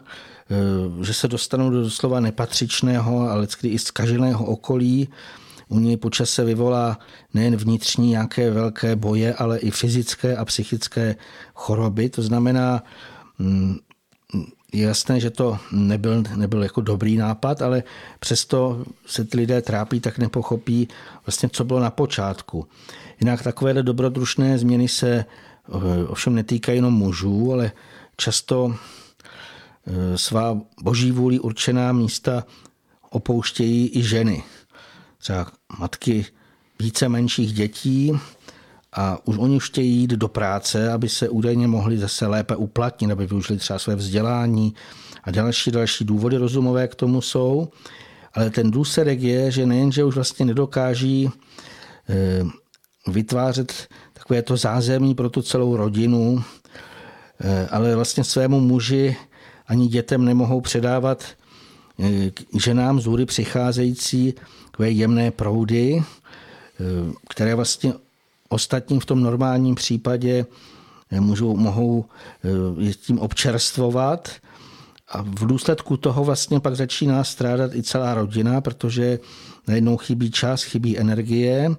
eh, 0.49 1.05
že 1.05 1.13
se 1.13 1.27
dostanou 1.27 1.69
do 1.69 1.81
doslova 1.81 2.19
nepatřičného, 2.19 3.29
ale 3.29 3.47
i 3.63 3.79
zkaženého 3.79 4.45
okolí, 4.45 5.09
u 5.67 5.79
něj 5.79 5.97
počase 5.97 6.43
vyvolá 6.43 6.99
nejen 7.33 7.55
vnitřní 7.55 8.09
nějaké 8.09 8.51
velké 8.51 8.95
boje, 8.95 9.33
ale 9.33 9.59
i 9.59 9.71
fyzické 9.71 10.35
a 10.35 10.45
psychické 10.45 11.15
choroby. 11.53 12.09
To 12.09 12.21
znamená, 12.21 12.83
mm, 13.39 13.77
je 14.73 14.83
jasné, 14.83 15.19
že 15.19 15.29
to 15.29 15.57
nebyl, 15.71 16.23
nebyl 16.35 16.63
jako 16.63 16.81
dobrý 16.81 17.17
nápad, 17.17 17.61
ale 17.61 17.83
přesto 18.19 18.85
se 19.05 19.25
ty 19.25 19.37
lidé 19.37 19.61
trápí, 19.61 19.99
tak 19.99 20.17
nepochopí 20.17 20.87
vlastně, 21.25 21.49
co 21.49 21.63
bylo 21.63 21.79
na 21.79 21.89
počátku. 21.89 22.67
Jinak 23.19 23.43
takovéhle 23.43 23.83
dobrodružné 23.83 24.57
změny 24.57 24.87
se 24.87 25.09
eh, 25.09 26.07
ovšem 26.07 26.35
netýkají 26.35 26.77
jenom 26.77 26.93
mužů, 26.93 27.53
ale 27.53 27.71
často 28.17 28.75
eh, 29.87 30.17
svá 30.17 30.61
boží 30.81 31.11
vůli 31.11 31.39
určená 31.39 31.91
místa 31.91 32.43
opouštějí 33.09 33.97
i 33.97 34.03
ženy 34.03 34.43
třeba 35.27 35.47
matky 35.79 36.25
více 36.79 37.09
menších 37.09 37.53
dětí 37.53 38.11
a 38.93 39.27
už 39.27 39.37
oni 39.37 39.59
chtějí 39.59 39.95
jít 39.95 40.11
do 40.11 40.27
práce, 40.27 40.91
aby 40.91 41.09
se 41.09 41.29
údajně 41.29 41.67
mohli 41.67 41.97
zase 41.97 42.27
lépe 42.27 42.55
uplatnit, 42.55 43.11
aby 43.11 43.27
využili 43.27 43.59
třeba 43.59 43.79
své 43.79 43.95
vzdělání 43.95 44.73
a 45.23 45.31
další, 45.31 45.71
další 45.71 46.05
důvody 46.05 46.37
rozumové 46.37 46.87
k 46.87 46.95
tomu 46.95 47.21
jsou. 47.21 47.67
Ale 48.33 48.49
ten 48.49 48.71
důsledek 48.71 49.21
je, 49.21 49.51
že 49.51 49.65
nejenže 49.65 50.03
už 50.03 50.15
vlastně 50.15 50.45
nedokáží 50.45 51.29
eh, 52.09 52.43
vytvářet 53.07 53.87
takové 54.13 54.41
to 54.41 54.57
zázemí 54.57 55.15
pro 55.15 55.29
tu 55.29 55.41
celou 55.41 55.75
rodinu, 55.77 56.43
eh, 57.39 57.67
ale 57.71 57.95
vlastně 57.95 58.23
svému 58.23 58.59
muži 58.59 59.17
ani 59.67 59.87
dětem 59.87 60.25
nemohou 60.25 60.61
předávat 60.61 61.23
eh, 61.99 62.31
k 62.31 62.61
ženám 62.61 63.01
z 63.01 63.25
přicházející 63.25 64.33
takové 64.77 64.91
jemné 64.91 65.31
proudy, 65.31 66.03
eh, 66.03 67.13
které 67.29 67.55
vlastně 67.55 67.93
ostatním 68.49 68.99
v 68.99 69.05
tom 69.05 69.23
normálním 69.23 69.75
případě 69.75 70.45
eh, 71.11 71.21
můžou, 71.21 71.57
mohou 71.57 72.05
je 72.79 72.91
eh, 72.91 72.93
tím 72.93 73.19
občerstvovat 73.19 74.29
a 75.07 75.21
v 75.21 75.47
důsledku 75.47 75.97
toho 75.97 76.23
vlastně 76.23 76.59
pak 76.59 76.75
začíná 76.75 77.23
strádat 77.23 77.75
i 77.75 77.83
celá 77.83 78.13
rodina, 78.13 78.61
protože 78.61 79.19
najednou 79.67 79.97
chybí 79.97 80.31
čas, 80.31 80.63
chybí 80.63 80.99
energie. 80.99 81.75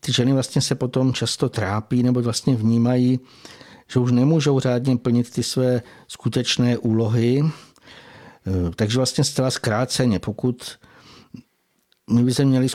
Ty 0.00 0.12
ženy 0.12 0.32
vlastně 0.32 0.62
se 0.62 0.74
potom 0.74 1.12
často 1.12 1.48
trápí 1.48 2.02
nebo 2.02 2.22
vlastně 2.22 2.56
vnímají, 2.56 3.20
že 3.92 4.00
už 4.00 4.12
nemůžou 4.12 4.60
řádně 4.60 4.96
plnit 4.96 5.30
ty 5.30 5.42
své 5.42 5.82
skutečné 6.08 6.78
úlohy. 6.78 7.44
Takže 8.76 8.96
vlastně 8.98 9.24
zcela 9.24 9.50
zkráceně, 9.50 10.18
pokud 10.18 10.78
my 12.10 12.24
bychom 12.24 12.44
měli 12.44 12.66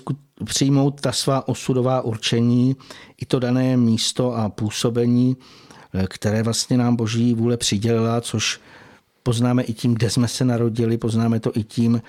přijmout 0.45 1.01
ta 1.01 1.11
svá 1.11 1.47
osudová 1.47 2.01
určení, 2.01 2.75
i 3.21 3.25
to 3.25 3.39
dané 3.39 3.77
místo 3.77 4.33
a 4.33 4.49
působení, 4.49 5.37
eh, 5.93 6.07
které 6.09 6.43
vlastně 6.43 6.77
nám 6.77 6.95
boží 6.95 7.33
vůle 7.33 7.57
přidělila, 7.57 8.21
což 8.21 8.59
poznáme 9.23 9.63
i 9.63 9.73
tím, 9.73 9.93
kde 9.93 10.09
jsme 10.09 10.27
se 10.27 10.45
narodili, 10.45 10.97
poznáme 10.97 11.39
to 11.39 11.51
i 11.57 11.63
tím, 11.63 12.01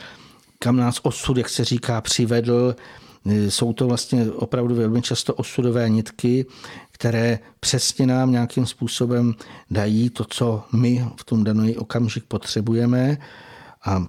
kam 0.58 0.76
nás 0.76 1.00
osud, 1.02 1.36
jak 1.36 1.48
se 1.48 1.64
říká, 1.64 2.00
přivedl. 2.00 2.76
Eh, 3.26 3.50
jsou 3.50 3.72
to 3.72 3.86
vlastně 3.86 4.30
opravdu 4.30 4.74
velmi 4.74 5.02
často 5.02 5.34
osudové 5.34 5.88
nitky, 5.88 6.46
které 6.92 7.38
přesně 7.60 8.06
nám 8.06 8.32
nějakým 8.32 8.66
způsobem 8.66 9.34
dají 9.70 10.10
to, 10.10 10.24
co 10.24 10.64
my 10.72 11.06
v 11.16 11.24
tom 11.24 11.44
daný 11.44 11.76
okamžik 11.76 12.24
potřebujeme. 12.24 13.18
A 13.84 14.06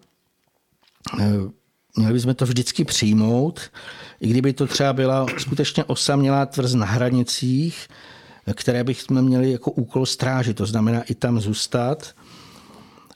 eh, 1.20 1.63
Měli 1.98 2.14
bychom 2.14 2.36
to 2.36 2.46
vždycky 2.46 2.86
přijmout, 2.86 3.62
i 4.22 4.28
kdyby 4.28 4.54
to 4.54 4.68
třeba 4.68 4.94
byla 4.94 5.26
skutečně 5.38 5.84
osamělá 5.84 6.46
tvrz 6.46 6.74
na 6.74 6.86
hranicích, 6.86 7.88
které 8.54 8.84
bychom 8.84 9.22
měli 9.22 9.52
jako 9.52 9.72
úkol 9.72 10.06
strážit, 10.06 10.58
to 10.58 10.66
znamená 10.66 11.02
i 11.02 11.16
tam 11.16 11.40
zůstat. 11.40 12.16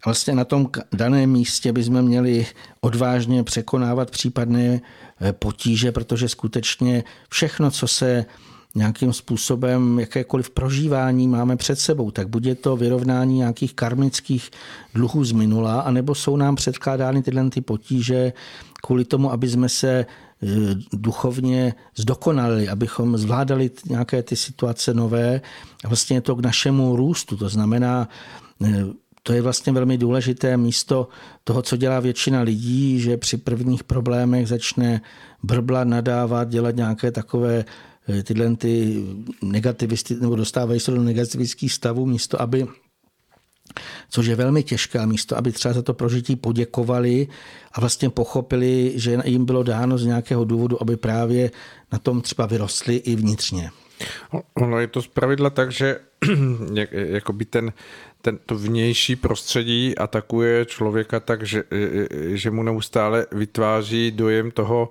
vlastně 0.06 0.36
na 0.36 0.46
tom 0.46 0.70
daném 0.94 1.30
místě 1.30 1.74
bychom 1.74 2.02
měli 2.02 2.48
odvážně 2.82 3.44
překonávat 3.44 4.12
případné 4.12 4.82
eh, 5.22 5.34
potíže, 5.34 5.92
protože 5.92 6.30
skutečně 6.30 7.04
všechno, 7.30 7.72
co 7.72 7.88
se 7.88 8.26
nějakým 8.78 9.14
způsobem 9.14 10.00
jakékoliv 10.00 10.50
prožívání 10.50 11.28
máme 11.28 11.56
před 11.56 11.80
sebou, 11.80 12.12
tak 12.12 12.30
bude 12.30 12.56
to 12.56 12.78
vyrovnání 12.78 13.38
nějakých 13.38 13.74
karmických 13.74 14.50
dluhů 14.94 15.24
z 15.24 15.32
minula, 15.32 15.82
anebo 15.82 16.16
jsou 16.16 16.38
nám 16.38 16.56
předkládány 16.56 17.24
tyhle 17.24 17.50
ty 17.50 17.62
potíže 17.62 18.34
kvůli 18.84 19.06
tomu, 19.06 19.32
aby 19.32 19.50
jsme 19.50 19.70
se 19.70 19.90
e, 19.90 20.06
duchovně 20.94 21.74
zdokonalili, 21.96 22.70
abychom 22.70 23.18
zvládali 23.18 23.72
nějaké 23.90 24.24
ty 24.24 24.36
situace 24.36 24.94
nové. 24.94 25.42
Vlastně 25.86 26.18
je 26.18 26.22
to 26.22 26.36
k 26.36 26.46
našemu 26.46 26.96
růstu. 26.96 27.38
To 27.38 27.50
znamená, 27.50 28.10
e, 28.64 28.86
to 29.24 29.34
je 29.34 29.42
vlastně 29.42 29.74
velmi 29.74 29.98
důležité 29.98 30.58
místo 30.58 31.08
toho, 31.44 31.62
co 31.62 31.78
dělá 31.78 32.00
většina 32.00 32.42
lidí, 32.42 33.00
že 33.00 33.18
při 33.18 33.38
prvních 33.38 33.84
problémech 33.84 34.48
začne 34.48 35.02
brblat, 35.44 35.88
nadávat, 35.88 36.50
dělat 36.50 36.76
nějaké 36.76 37.12
takové 37.12 37.66
tyhle 38.24 38.56
ty 38.56 39.04
negativisty, 39.42 40.16
nebo 40.16 40.36
dostávají 40.36 40.80
se 40.80 40.92
do 40.92 41.04
negativistických 41.04 41.74
stavů 41.74 42.06
místo, 42.06 42.42
aby 42.42 42.68
což 44.10 44.26
je 44.26 44.36
velmi 44.36 44.64
těžké 44.64 45.06
místo, 45.06 45.38
aby 45.38 45.52
třeba 45.52 45.74
za 45.74 45.82
to 45.82 45.94
prožití 45.94 46.36
poděkovali 46.36 47.28
a 47.74 47.80
vlastně 47.80 48.10
pochopili, 48.10 48.92
že 48.96 49.18
jim 49.26 49.46
bylo 49.46 49.64
dáno 49.64 49.98
z 49.98 50.06
nějakého 50.06 50.46
důvodu, 50.46 50.82
aby 50.82 50.98
právě 50.98 51.52
na 51.92 52.00
tom 52.00 52.22
třeba 52.22 52.46
vyrostli 52.46 52.96
i 52.96 53.16
vnitřně. 53.16 53.70
Ono 54.54 54.80
je 54.80 54.88
to 54.88 55.02
zpravidla 55.02 55.50
tak, 55.50 55.72
že 55.72 56.00
jak, 56.74 56.92
jakoby 56.92 57.46
ten, 57.46 57.74
ten, 58.22 58.40
to 58.46 58.56
vnější 58.56 59.16
prostředí 59.16 59.98
atakuje 59.98 60.66
člověka 60.66 61.20
tak, 61.20 61.44
že, 61.44 61.64
že 62.34 62.52
mu 62.52 62.64
neustále 62.64 63.26
vytváří 63.32 64.12
dojem 64.12 64.52
toho, 64.52 64.90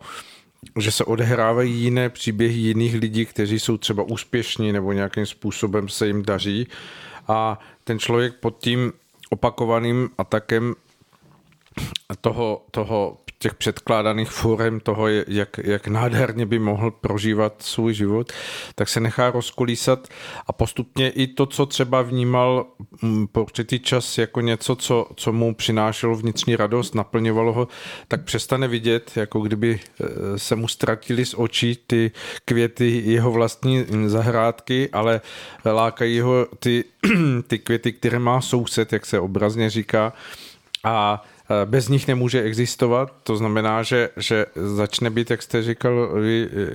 že 0.79 0.91
se 0.91 1.05
odehrávají 1.05 1.75
jiné 1.75 2.09
příběhy 2.09 2.55
jiných 2.55 2.95
lidí, 2.95 3.27
kteří 3.27 3.59
jsou 3.59 3.77
třeba 3.77 4.03
úspěšní 4.03 4.73
nebo 4.73 4.93
nějakým 4.93 5.27
způsobem 5.27 5.89
se 5.89 6.07
jim 6.07 6.23
daří. 6.23 6.67
A 7.29 7.59
ten 7.85 7.99
člověk 7.99 8.35
pod 8.35 8.59
tím 8.59 8.93
opakovaným 9.31 10.11
atakem 10.19 10.75
toho, 12.21 12.65
toho 12.71 13.19
těch 13.39 13.55
předkládaných 13.55 14.31
forem 14.31 14.81
toho, 14.81 15.09
jak, 15.09 15.61
jak 15.65 15.89
nádherně 15.89 16.47
by 16.47 16.59
mohl 16.59 16.91
prožívat 16.91 17.55
svůj 17.59 17.95
život, 17.95 18.33
tak 18.75 18.89
se 18.89 19.01
nechá 19.01 19.31
rozkolísat 19.31 20.09
a 20.47 20.53
postupně 20.53 21.11
i 21.11 21.27
to, 21.27 21.47
co 21.47 21.67
třeba 21.67 22.03
vnímal 22.03 22.67
mm, 23.03 23.27
po 23.27 23.43
určitý 23.43 23.81
čas 23.81 24.19
jako 24.19 24.41
něco, 24.41 24.77
co, 24.77 25.07
co 25.17 25.33
mu 25.33 25.55
přinášelo 25.55 26.17
vnitřní 26.17 26.57
radost, 26.57 26.95
naplňovalo 26.95 27.53
ho, 27.53 27.69
tak 28.09 28.25
přestane 28.25 28.69
vidět, 28.69 29.13
jako 29.17 29.41
kdyby 29.41 29.81
eh, 29.81 30.39
se 30.39 30.57
mu 30.57 30.69
ztratili 30.69 31.25
z 31.27 31.35
očí 31.35 31.79
ty 31.87 32.11
květy 32.45 33.03
jeho 33.05 33.31
vlastní 33.31 33.87
zahrádky, 34.07 34.89
ale 34.93 35.21
lákají 35.65 36.21
ho 36.21 36.47
ty, 36.59 36.85
ty 37.47 37.59
květy, 37.59 37.93
které 37.93 38.19
má 38.19 38.41
soused, 38.41 38.93
jak 38.93 39.07
se 39.07 39.21
obrazně 39.21 39.71
říká, 39.71 40.13
a 40.85 41.25
bez 41.65 41.89
nich 41.89 42.09
nemůže 42.09 42.43
existovat, 42.43 43.13
to 43.23 43.37
znamená, 43.37 43.83
že, 43.83 44.09
že 44.17 44.47
začne 44.55 45.11
být, 45.11 45.31
jak 45.31 45.43
jste 45.43 45.63
říkal, 45.63 46.11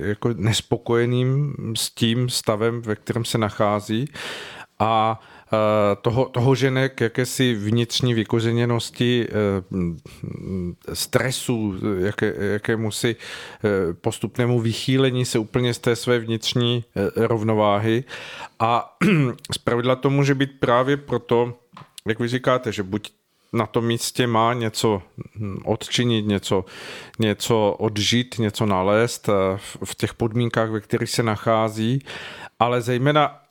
jako 0.00 0.30
nespokojeným 0.36 1.54
s 1.76 1.90
tím 1.90 2.28
stavem, 2.28 2.82
ve 2.82 2.96
kterém 2.96 3.24
se 3.24 3.38
nachází 3.38 4.08
a 4.78 5.20
eh, 5.52 5.56
toho, 6.02 6.24
toho 6.24 6.54
žene 6.54 6.88
k 6.88 7.00
jakési 7.00 7.54
vnitřní 7.54 8.14
vykořeněnosti, 8.14 9.28
eh, 9.28 10.94
stresu, 10.94 11.74
jaké, 11.98 12.34
jakému 12.38 12.90
si 12.90 13.16
postupnému 14.00 14.60
vychýlení 14.60 15.24
se 15.24 15.38
úplně 15.38 15.74
z 15.74 15.78
té 15.78 15.96
své 15.96 16.18
vnitřní 16.18 16.84
rovnováhy. 17.16 18.04
A 18.58 18.96
zpravidla 19.52 19.96
to 19.96 20.10
může 20.10 20.34
být 20.34 20.50
právě 20.60 20.96
proto, 20.96 21.54
jak 22.06 22.20
vy 22.20 22.28
říkáte, 22.28 22.72
že 22.72 22.82
buď 22.82 23.10
na 23.52 23.66
tom 23.66 23.86
místě 23.86 24.26
má 24.26 24.54
něco 24.54 25.02
odčinit, 25.64 26.26
něco, 26.26 26.64
něco 27.18 27.76
odžít, 27.78 28.34
něco 28.38 28.66
nalézt 28.66 29.28
eh, 29.28 29.32
v 29.84 29.94
těch 29.94 30.14
podmínkách, 30.14 30.70
ve 30.70 30.80
kterých 30.80 31.10
se 31.10 31.22
nachází, 31.22 32.04
ale 32.58 32.80
zejména 32.80 33.41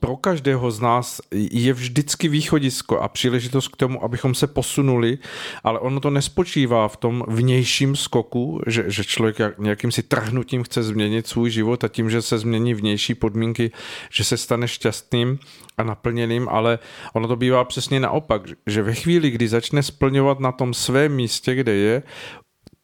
pro 0.00 0.16
každého 0.16 0.70
z 0.70 0.80
nás 0.80 1.20
je 1.32 1.72
vždycky 1.72 2.28
východisko 2.28 2.98
a 2.98 3.08
příležitost 3.08 3.68
k 3.68 3.76
tomu, 3.76 4.04
abychom 4.04 4.34
se 4.34 4.46
posunuli, 4.46 5.18
ale 5.64 5.78
ono 5.78 6.00
to 6.00 6.10
nespočívá 6.10 6.88
v 6.88 6.96
tom 6.96 7.24
vnějším 7.28 7.96
skoku, 7.96 8.60
že, 8.66 8.84
že 8.86 9.04
člověk 9.04 9.36
nějakým 9.58 9.92
si 9.92 10.02
trhnutím 10.02 10.62
chce 10.62 10.82
změnit 10.82 11.26
svůj 11.26 11.50
život 11.50 11.84
a 11.84 11.88
tím, 11.88 12.10
že 12.10 12.22
se 12.22 12.38
změní 12.38 12.74
vnější 12.74 13.14
podmínky, 13.14 13.70
že 14.12 14.24
se 14.24 14.36
stane 14.36 14.68
šťastným 14.68 15.38
a 15.78 15.82
naplněným, 15.82 16.48
ale 16.48 16.78
ono 17.12 17.28
to 17.28 17.36
bývá 17.36 17.64
přesně 17.64 18.00
naopak, 18.00 18.42
že 18.66 18.82
ve 18.82 18.94
chvíli, 18.94 19.30
kdy 19.30 19.48
začne 19.48 19.82
splňovat 19.82 20.40
na 20.40 20.52
tom 20.52 20.74
svém 20.74 21.14
místě, 21.14 21.54
kde 21.54 21.74
je, 21.74 22.02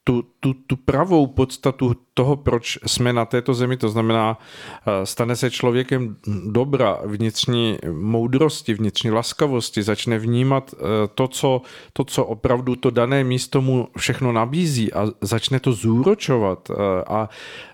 tu, 0.05 0.23
tu, 0.41 0.55
tu 0.55 0.77
pravou 0.77 1.27
podstatu 1.27 1.95
toho, 2.17 2.37
proč 2.37 2.79
jsme 2.87 3.13
na 3.13 3.25
této 3.25 3.55
zemi, 3.55 3.77
to 3.77 3.89
znamená, 3.89 4.39
eh, 4.39 5.07
stane 5.07 5.37
se 5.37 5.51
člověkem 5.51 6.17
dobra, 6.49 6.99
vnitřní 7.05 7.79
moudrosti, 7.93 8.75
vnitřní 8.75 9.11
laskavosti, 9.11 9.83
začne 9.83 10.19
vnímat 10.19 10.75
eh, 10.75 10.79
to 11.15 11.29
co, 11.29 11.63
to, 11.93 12.05
co 12.05 12.25
opravdu 12.25 12.77
to 12.77 12.91
dané 12.91 13.25
místo 13.25 13.61
mu 13.61 13.89
všechno 13.99 14.33
nabízí 14.33 14.93
a 14.93 15.07
začne 15.21 15.61
to 15.61 15.73
zúročovat 15.73 16.71
eh, 16.71 16.75
a 17.07 17.29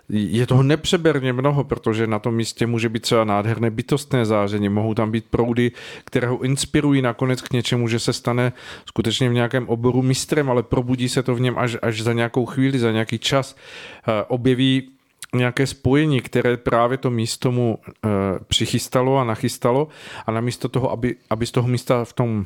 je 0.09 0.47
toho 0.47 0.63
nepřeberně 0.63 1.33
mnoho, 1.33 1.63
protože 1.63 2.07
na 2.07 2.19
tom 2.19 2.35
místě 2.35 2.67
může 2.67 2.89
být 2.89 3.03
třeba 3.03 3.23
nádherné 3.23 3.69
bytostné 3.71 4.25
záření, 4.25 4.69
mohou 4.69 4.93
tam 4.93 5.11
být 5.11 5.25
proudy, 5.29 5.71
které 6.05 6.27
ho 6.27 6.41
inspirují 6.41 7.01
nakonec 7.01 7.41
k 7.41 7.53
něčemu, 7.53 7.87
že 7.87 7.99
se 7.99 8.13
stane 8.13 8.53
skutečně 8.85 9.29
v 9.29 9.33
nějakém 9.33 9.69
oboru 9.69 10.01
mistrem, 10.01 10.49
ale 10.49 10.63
probudí 10.63 11.09
se 11.09 11.23
to 11.23 11.35
v 11.35 11.41
něm 11.41 11.57
až, 11.57 11.77
až 11.81 12.01
za 12.01 12.13
nějakou 12.13 12.45
chvíli, 12.45 12.79
za 12.79 12.91
nějaký 12.91 13.19
čas. 13.19 13.55
Objeví 14.33 14.89
nějaké 15.35 15.67
spojení, 15.67 16.21
které 16.21 16.57
právě 16.57 16.97
to 16.97 17.09
místo 17.09 17.51
mu 17.51 17.79
přichystalo 18.47 19.17
a 19.17 19.23
nachystalo. 19.23 19.87
A 20.25 20.31
namísto 20.31 20.69
toho, 20.69 20.91
aby, 20.91 21.15
aby 21.29 21.45
z 21.45 21.51
toho 21.51 21.67
místa 21.67 22.05
v 22.05 22.13
tom 22.13 22.45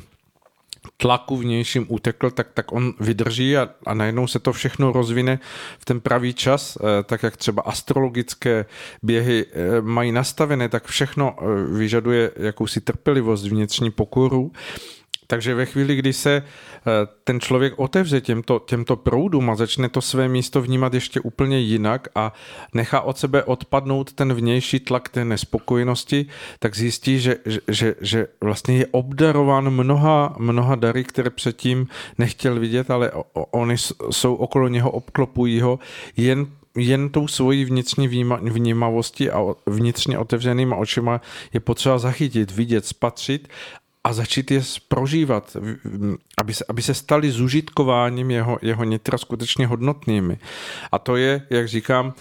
tlaku 0.96 1.36
vnějším 1.36 1.86
utekl, 1.88 2.30
tak, 2.30 2.48
tak 2.54 2.72
on 2.72 2.92
vydrží 3.00 3.56
a, 3.56 3.68
a 3.86 3.94
najednou 3.94 4.26
se 4.26 4.38
to 4.38 4.52
všechno 4.52 4.92
rozvine 4.92 5.38
v 5.78 5.84
ten 5.84 6.00
pravý 6.00 6.34
čas, 6.34 6.78
eh, 6.80 7.02
tak 7.02 7.22
jak 7.22 7.36
třeba 7.36 7.62
astrologické 7.62 8.66
běhy 9.02 9.46
eh, 9.46 9.80
mají 9.80 10.12
nastavené, 10.12 10.68
tak 10.68 10.86
všechno 10.86 11.36
eh, 11.40 11.44
vyžaduje 11.78 12.30
jakousi 12.36 12.80
trpělivost, 12.80 13.46
vnitřní 13.46 13.90
pokoru 13.90 14.52
takže 15.30 15.54
ve 15.54 15.66
chvíli, 15.66 15.96
kdy 15.96 16.12
se 16.12 16.42
eh, 16.42 16.90
ten 17.24 17.40
člověk 17.40 17.74
otevře 17.76 18.20
těmto, 18.20 18.58
těmto 18.58 18.96
proudům 18.96 19.50
a 19.50 19.54
začne 19.56 19.88
to 19.88 20.00
své 20.00 20.28
místo 20.28 20.62
vnímat 20.62 20.94
ještě 20.94 21.20
úplně 21.20 21.58
jinak 21.58 22.08
a 22.14 22.32
nechá 22.74 23.00
od 23.00 23.18
sebe 23.18 23.44
odpadnout 23.44 24.12
ten 24.12 24.34
vnější 24.34 24.80
tlak 24.80 25.08
té 25.08 25.24
nespokojenosti, 25.24 26.26
tak 26.58 26.76
zjistí, 26.76 27.20
že, 27.20 27.36
že, 27.68 27.94
že 28.00 28.26
vlastně 28.40 28.76
je 28.76 28.86
obdarován 28.90 29.70
mnoha, 29.70 30.36
mnoha 30.38 30.74
dary, 30.74 31.04
které 31.04 31.30
předtím 31.30 31.86
nechtěl 32.18 32.60
vidět, 32.60 32.90
ale 32.90 33.12
oni 33.32 33.76
jsou 34.10 34.34
okolo 34.34 34.68
něho, 34.68 34.90
obklopují 34.90 35.60
ho 35.60 35.78
jen 36.16 36.46
jen 36.78 37.08
tou 37.08 37.28
svojí 37.28 37.64
vnitřní 37.64 38.08
vnímavostí 38.42 39.30
a 39.30 39.44
vnitřně 39.66 40.18
otevřenýma 40.18 40.76
očima 40.76 41.20
je 41.52 41.60
potřeba 41.60 41.98
zachytit, 41.98 42.50
vidět, 42.50 42.86
spatřit 42.86 43.48
a 44.04 44.12
začít 44.12 44.50
je 44.50 44.62
prožívat, 44.88 45.56
aby 46.40 46.54
se, 46.54 46.64
aby 46.68 46.82
se 46.82 46.94
stali 46.94 47.30
zužitkováním 47.30 48.30
jeho, 48.30 48.58
jeho 48.62 48.84
nitra 48.84 49.18
skutečně 49.18 49.66
hodnotnými. 49.66 50.38
A 50.92 50.98
to 50.98 51.16
je, 51.16 51.46
jak 51.50 51.68
říkám, 51.68 52.14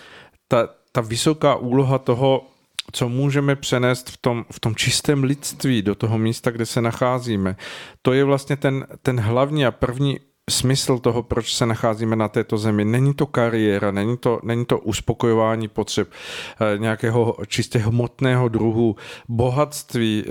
ta, 0.47 0.69
ta 0.91 1.01
vysoká 1.01 1.55
úloha 1.55 1.97
toho, 1.97 2.47
co 2.91 3.09
můžeme 3.09 3.55
přenést 3.55 4.09
v 4.09 4.17
tom, 4.17 4.45
v 4.51 4.59
tom 4.59 4.75
čistém 4.75 5.23
lidství 5.23 5.81
do 5.81 5.95
toho 5.95 6.17
místa, 6.17 6.51
kde 6.51 6.65
se 6.65 6.81
nacházíme. 6.81 7.55
To 8.01 8.13
je 8.13 8.23
vlastně 8.23 8.55
ten, 8.57 8.87
ten 9.01 9.19
hlavní 9.19 9.65
a 9.65 9.71
první 9.71 10.19
smysl 10.49 10.97
toho, 10.97 11.23
proč 11.23 11.53
se 11.53 11.65
nacházíme 11.65 12.15
na 12.15 12.27
této 12.27 12.57
zemi. 12.57 12.85
Není 12.85 13.13
to 13.13 13.25
kariéra, 13.25 13.91
není 13.91 14.17
to, 14.17 14.39
není 14.43 14.65
to 14.65 14.79
uspokojování 14.79 15.67
potřeb 15.67 16.09
eh, 16.11 16.77
nějakého 16.77 17.37
čistě 17.47 17.79
hmotného 17.79 18.47
druhu, 18.47 18.95
bohatství, 19.27 20.23
eh, 20.25 20.29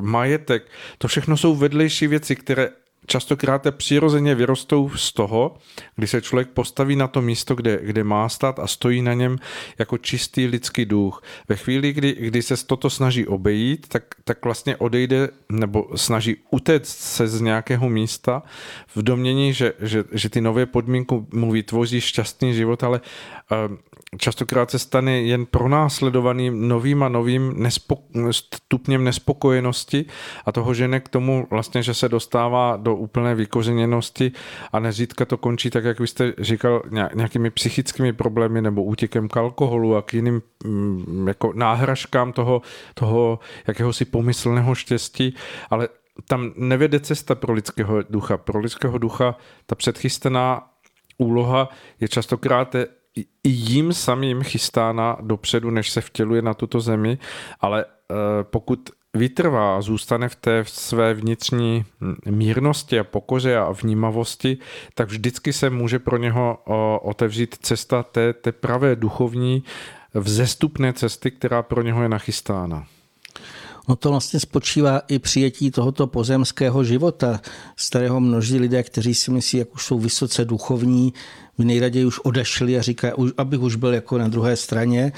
majetek. 0.00 0.66
To 0.98 1.08
všechno 1.08 1.36
jsou 1.36 1.56
vedlejší 1.56 2.06
věci, 2.06 2.36
které 2.36 2.70
častokrát 3.06 3.66
přirozeně 3.70 4.34
vyrostou 4.34 4.90
z 4.90 5.12
toho, 5.12 5.56
kdy 5.96 6.06
se 6.06 6.22
člověk 6.22 6.48
postaví 6.48 6.96
na 6.96 7.08
to 7.08 7.22
místo, 7.22 7.54
kde, 7.54 7.78
kde 7.82 8.04
má 8.04 8.28
stát 8.28 8.58
a 8.58 8.66
stojí 8.66 9.02
na 9.02 9.14
něm 9.14 9.38
jako 9.78 9.98
čistý 9.98 10.46
lidský 10.46 10.84
duch. 10.84 11.22
Ve 11.48 11.56
chvíli, 11.56 11.92
kdy, 11.92 12.16
kdy 12.18 12.42
se 12.42 12.66
toto 12.66 12.90
snaží 12.90 13.26
obejít, 13.26 13.88
tak, 13.88 14.04
tak 14.24 14.44
vlastně 14.44 14.76
odejde 14.76 15.28
nebo 15.48 15.88
snaží 15.96 16.36
utéct 16.50 16.98
se 16.98 17.28
z 17.28 17.40
nějakého 17.40 17.88
místa 17.88 18.42
v 18.96 19.02
domění, 19.02 19.52
že, 19.52 19.72
že, 19.80 20.04
že 20.12 20.28
ty 20.28 20.40
nové 20.40 20.66
podmínky 20.66 21.14
mu 21.32 21.52
vytvoří 21.52 22.00
šťastný 22.00 22.54
život, 22.54 22.84
ale 22.84 23.00
uh, 23.00 23.76
častokrát 24.18 24.70
se 24.70 24.78
stane 24.78 25.20
jen 25.20 25.46
pronásledovaný 25.46 26.50
novým 26.50 27.02
a 27.02 27.08
novým 27.08 27.52
nespo- 27.52 28.30
stupněm 28.30 29.04
nespokojenosti 29.04 30.06
a 30.46 30.52
toho 30.52 30.74
žene 30.74 31.00
k 31.00 31.08
tomu 31.08 31.46
vlastně, 31.50 31.82
že 31.82 31.94
se 31.94 32.08
dostává 32.08 32.76
do 32.76 32.96
úplné 32.96 33.34
vykořeněnosti 33.34 34.32
a 34.72 34.78
nezřídka 34.80 35.24
to 35.24 35.36
končí 35.36 35.70
tak, 35.70 35.84
jak 35.84 36.00
vy 36.00 36.06
jste 36.06 36.32
říkal, 36.38 36.82
nějakými 37.14 37.50
psychickými 37.50 38.12
problémy 38.12 38.62
nebo 38.62 38.84
útěkem 38.84 39.28
k 39.28 39.36
alkoholu 39.36 39.96
a 39.96 40.02
k 40.02 40.14
jiným 40.14 40.42
mm, 40.64 41.28
jako 41.28 41.52
náhražkám 41.52 42.32
toho, 42.32 42.62
toho 42.94 43.38
jakéhosi 43.66 44.04
pomyslného 44.04 44.74
štěstí, 44.74 45.34
ale 45.70 45.88
tam 46.28 46.52
nevede 46.56 47.00
cesta 47.00 47.34
pro 47.34 47.52
lidského 47.52 48.02
ducha. 48.10 48.36
Pro 48.36 48.60
lidského 48.60 48.98
ducha 48.98 49.36
ta 49.66 49.74
předchystaná 49.74 50.66
úloha 51.18 51.68
je 52.00 52.08
častokrát 52.08 52.74
i 53.44 53.48
jim 53.48 53.92
samým 53.92 54.42
chystána 54.42 55.16
dopředu, 55.20 55.70
než 55.70 55.90
se 55.90 56.00
vtěluje 56.00 56.42
na 56.42 56.54
tuto 56.54 56.80
zemi, 56.80 57.18
ale 57.60 57.84
eh, 57.84 58.14
pokud 58.42 58.90
vytrvá 59.14 59.76
a 59.76 59.80
zůstane 59.80 60.28
v 60.28 60.36
té 60.36 60.64
své 60.66 61.14
vnitřní 61.14 61.84
mírnosti 62.30 62.98
a 62.98 63.04
pokoře 63.04 63.56
a 63.56 63.72
vnímavosti, 63.72 64.58
tak 64.94 65.08
vždycky 65.08 65.52
se 65.52 65.70
může 65.70 65.98
pro 65.98 66.16
něho 66.16 66.58
otevřít 67.02 67.56
cesta 67.60 68.02
té, 68.02 68.32
té 68.32 68.52
pravé 68.52 68.96
duchovní 68.96 69.64
vzestupné 70.14 70.92
cesty, 70.92 71.30
která 71.30 71.62
pro 71.62 71.82
něho 71.82 72.02
je 72.02 72.08
nachystána. 72.08 72.86
No 73.90 73.96
to 73.96 74.10
vlastně 74.10 74.40
spočívá 74.40 74.98
i 75.08 75.18
přijetí 75.18 75.70
tohoto 75.70 76.06
pozemského 76.06 76.84
života, 76.84 77.40
z 77.76 77.88
kterého 77.88 78.20
množí 78.20 78.58
lidé, 78.58 78.82
kteří 78.82 79.14
si 79.14 79.30
myslí, 79.30 79.58
jak 79.58 79.74
už 79.74 79.84
jsou 79.84 79.98
vysoce 79.98 80.44
duchovní, 80.44 81.12
by 81.58 81.64
nejraději 81.64 82.04
už 82.04 82.18
odešli 82.18 82.78
a 82.78 82.82
říkají, 82.82 83.12
abych 83.36 83.60
už 83.60 83.76
byl 83.76 83.94
jako 83.94 84.18
na 84.18 84.28
druhé 84.28 84.56
straně. 84.56 85.12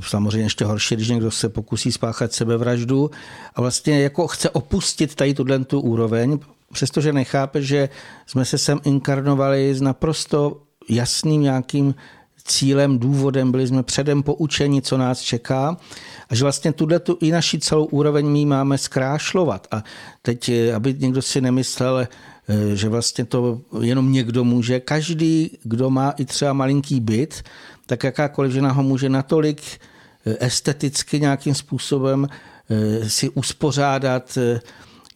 Samozřejmě 0.00 0.46
ještě 0.46 0.64
horší, 0.64 0.94
když 0.94 1.08
někdo 1.08 1.30
se 1.30 1.48
pokusí 1.48 1.92
spáchat 1.92 2.32
sebevraždu 2.32 3.10
a 3.54 3.60
vlastně 3.60 4.00
jako 4.02 4.26
chce 4.26 4.50
opustit 4.50 5.14
tady 5.14 5.34
tuhle 5.34 5.64
tu 5.64 5.80
úroveň, 5.80 6.38
přestože 6.72 7.12
nechápe, 7.12 7.62
že 7.62 7.88
jsme 8.26 8.44
se 8.44 8.58
sem 8.58 8.80
inkarnovali 8.84 9.74
s 9.74 9.80
naprosto 9.80 10.62
jasným 10.88 11.42
nějakým 11.42 11.94
cílem, 12.46 12.98
důvodem, 12.98 13.50
byli 13.50 13.66
jsme 13.66 13.82
předem 13.82 14.22
poučeni, 14.22 14.82
co 14.82 14.96
nás 14.96 15.20
čeká 15.20 15.76
a 16.28 16.34
že 16.34 16.42
vlastně 16.42 16.72
tuhle 16.72 16.98
tu 16.98 17.18
i 17.20 17.30
naši 17.30 17.58
celou 17.58 17.84
úroveň 17.84 18.26
my 18.26 18.44
máme 18.44 18.78
zkrášlovat. 18.78 19.66
A 19.70 19.84
teď, 20.22 20.48
eh, 20.48 20.74
aby 20.74 20.94
někdo 20.98 21.22
si 21.22 21.40
nemyslel, 21.40 21.98
eh, 21.98 22.76
že 22.76 22.88
vlastně 22.88 23.24
to 23.24 23.60
jenom 23.80 24.12
někdo 24.12 24.44
může. 24.44 24.80
Každý, 24.80 25.58
kdo 25.62 25.90
má 25.90 26.10
i 26.10 26.24
třeba 26.24 26.52
malinký 26.52 27.00
byt, 27.00 27.42
tak 27.86 28.04
jakákoliv 28.04 28.52
žena 28.52 28.72
ho 28.72 28.82
může 28.82 29.08
natolik 29.08 29.62
eh, 30.26 30.36
esteticky 30.40 31.20
nějakým 31.20 31.54
způsobem 31.54 32.28
si 33.06 33.30
uspořádat, 33.30 34.38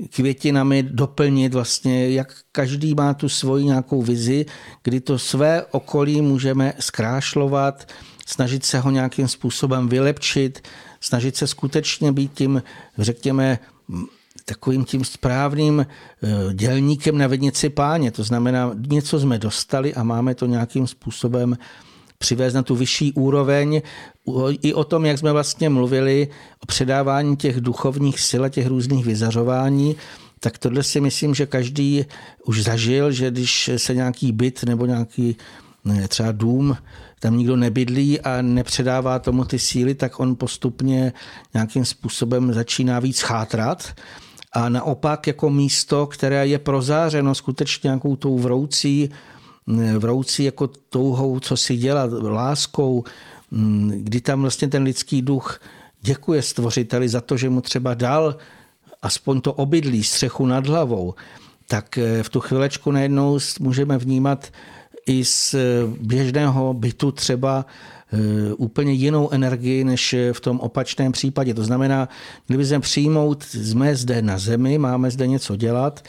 květinami 0.08 0.82
doplnit 0.82 1.54
vlastně, 1.54 2.10
jak 2.10 2.34
každý 2.52 2.94
má 2.94 3.14
tu 3.14 3.28
svoji 3.28 3.64
nějakou 3.64 4.02
vizi, 4.02 4.46
kdy 4.82 5.00
to 5.00 5.18
své 5.18 5.64
okolí 5.70 6.20
můžeme 6.20 6.72
zkrášlovat, 6.78 7.88
snažit 8.26 8.64
se 8.64 8.78
ho 8.78 8.90
nějakým 8.90 9.28
způsobem 9.28 9.88
vylepčit, 9.88 10.68
snažit 11.00 11.36
se 11.36 11.46
skutečně 11.46 12.12
být 12.12 12.32
tím, 12.34 12.62
řekněme, 12.98 13.58
takovým 14.44 14.84
tím 14.84 15.04
správným 15.04 15.86
eh, 15.86 16.54
dělníkem 16.54 17.18
na 17.18 17.26
vednici 17.26 17.68
páně. 17.68 18.10
To 18.10 18.24
znamená, 18.24 18.72
něco 18.88 19.20
jsme 19.20 19.38
dostali 19.38 19.94
a 19.94 20.02
máme 20.02 20.34
to 20.34 20.46
nějakým 20.46 20.86
způsobem 20.86 21.56
přivést 22.22 22.54
na 22.54 22.62
tu 22.62 22.76
vyšší 22.76 23.12
úroveň. 23.12 23.82
I 24.62 24.74
o 24.74 24.84
tom, 24.84 25.04
jak 25.04 25.18
jsme 25.18 25.32
vlastně 25.32 25.68
mluvili, 25.68 26.28
o 26.62 26.66
předávání 26.66 27.36
těch 27.36 27.60
duchovních 27.60 28.20
sil 28.28 28.42
a 28.44 28.48
těch 28.48 28.66
různých 28.66 29.06
vyzařování, 29.06 29.96
tak 30.40 30.58
tohle 30.58 30.82
si 30.82 31.00
myslím, 31.00 31.34
že 31.34 31.46
každý 31.46 32.04
už 32.46 32.62
zažil, 32.62 33.12
že 33.12 33.30
když 33.30 33.70
se 33.76 33.94
nějaký 33.94 34.32
byt 34.32 34.64
nebo 34.64 34.86
nějaký 34.86 35.36
třeba 36.08 36.32
dům, 36.32 36.76
tam 37.20 37.38
nikdo 37.38 37.56
nebydlí 37.56 38.20
a 38.20 38.42
nepředává 38.42 39.18
tomu 39.18 39.44
ty 39.44 39.58
síly, 39.58 39.94
tak 39.94 40.20
on 40.20 40.36
postupně 40.36 41.12
nějakým 41.54 41.84
způsobem 41.84 42.52
začíná 42.52 42.98
víc 42.98 43.20
chátrat. 43.20 43.94
A 44.52 44.68
naopak 44.68 45.26
jako 45.26 45.50
místo, 45.50 46.06
které 46.06 46.46
je 46.46 46.58
prozářeno 46.58 47.34
skutečně 47.34 47.88
nějakou 47.88 48.16
tou 48.16 48.38
vroucí 48.38 49.10
vroucí 49.98 50.44
jako 50.44 50.66
touhou, 50.66 51.40
co 51.40 51.56
si 51.56 51.76
dělat, 51.76 52.10
láskou, 52.22 53.04
mm, 53.50 53.92
kdy 53.96 54.20
tam 54.20 54.40
vlastně 54.40 54.68
ten 54.68 54.82
lidský 54.82 55.22
duch 55.22 55.60
děkuje 56.02 56.42
stvořiteli 56.42 57.08
za 57.08 57.20
to, 57.20 57.36
že 57.36 57.50
mu 57.50 57.60
třeba 57.60 57.94
dal 57.94 58.36
aspoň 59.02 59.40
to 59.40 59.52
obydlí, 59.52 60.04
střechu 60.04 60.46
nad 60.46 60.66
hlavou, 60.66 61.14
tak 61.66 61.98
eh, 61.98 62.22
v 62.22 62.28
tu 62.28 62.40
chvilečku 62.40 62.90
najednou 62.90 63.38
můžeme 63.60 63.98
vnímat 63.98 64.52
i 65.06 65.24
z 65.24 65.54
běžného 66.00 66.74
bytu 66.74 67.12
třeba 67.12 67.66
eh, 68.12 68.54
úplně 68.54 68.92
jinou 68.92 69.30
energii 69.30 69.84
než 69.84 70.14
v 70.32 70.40
tom 70.40 70.60
opačném 70.60 71.12
případě. 71.12 71.54
To 71.54 71.64
znamená, 71.64 72.08
kdyby 72.46 72.64
jsme 72.64 72.80
přijmout, 72.80 73.44
jsme 73.44 73.96
zde 73.96 74.22
na 74.22 74.38
zemi, 74.38 74.78
máme 74.78 75.10
zde 75.10 75.26
něco 75.26 75.56
dělat 75.56 76.04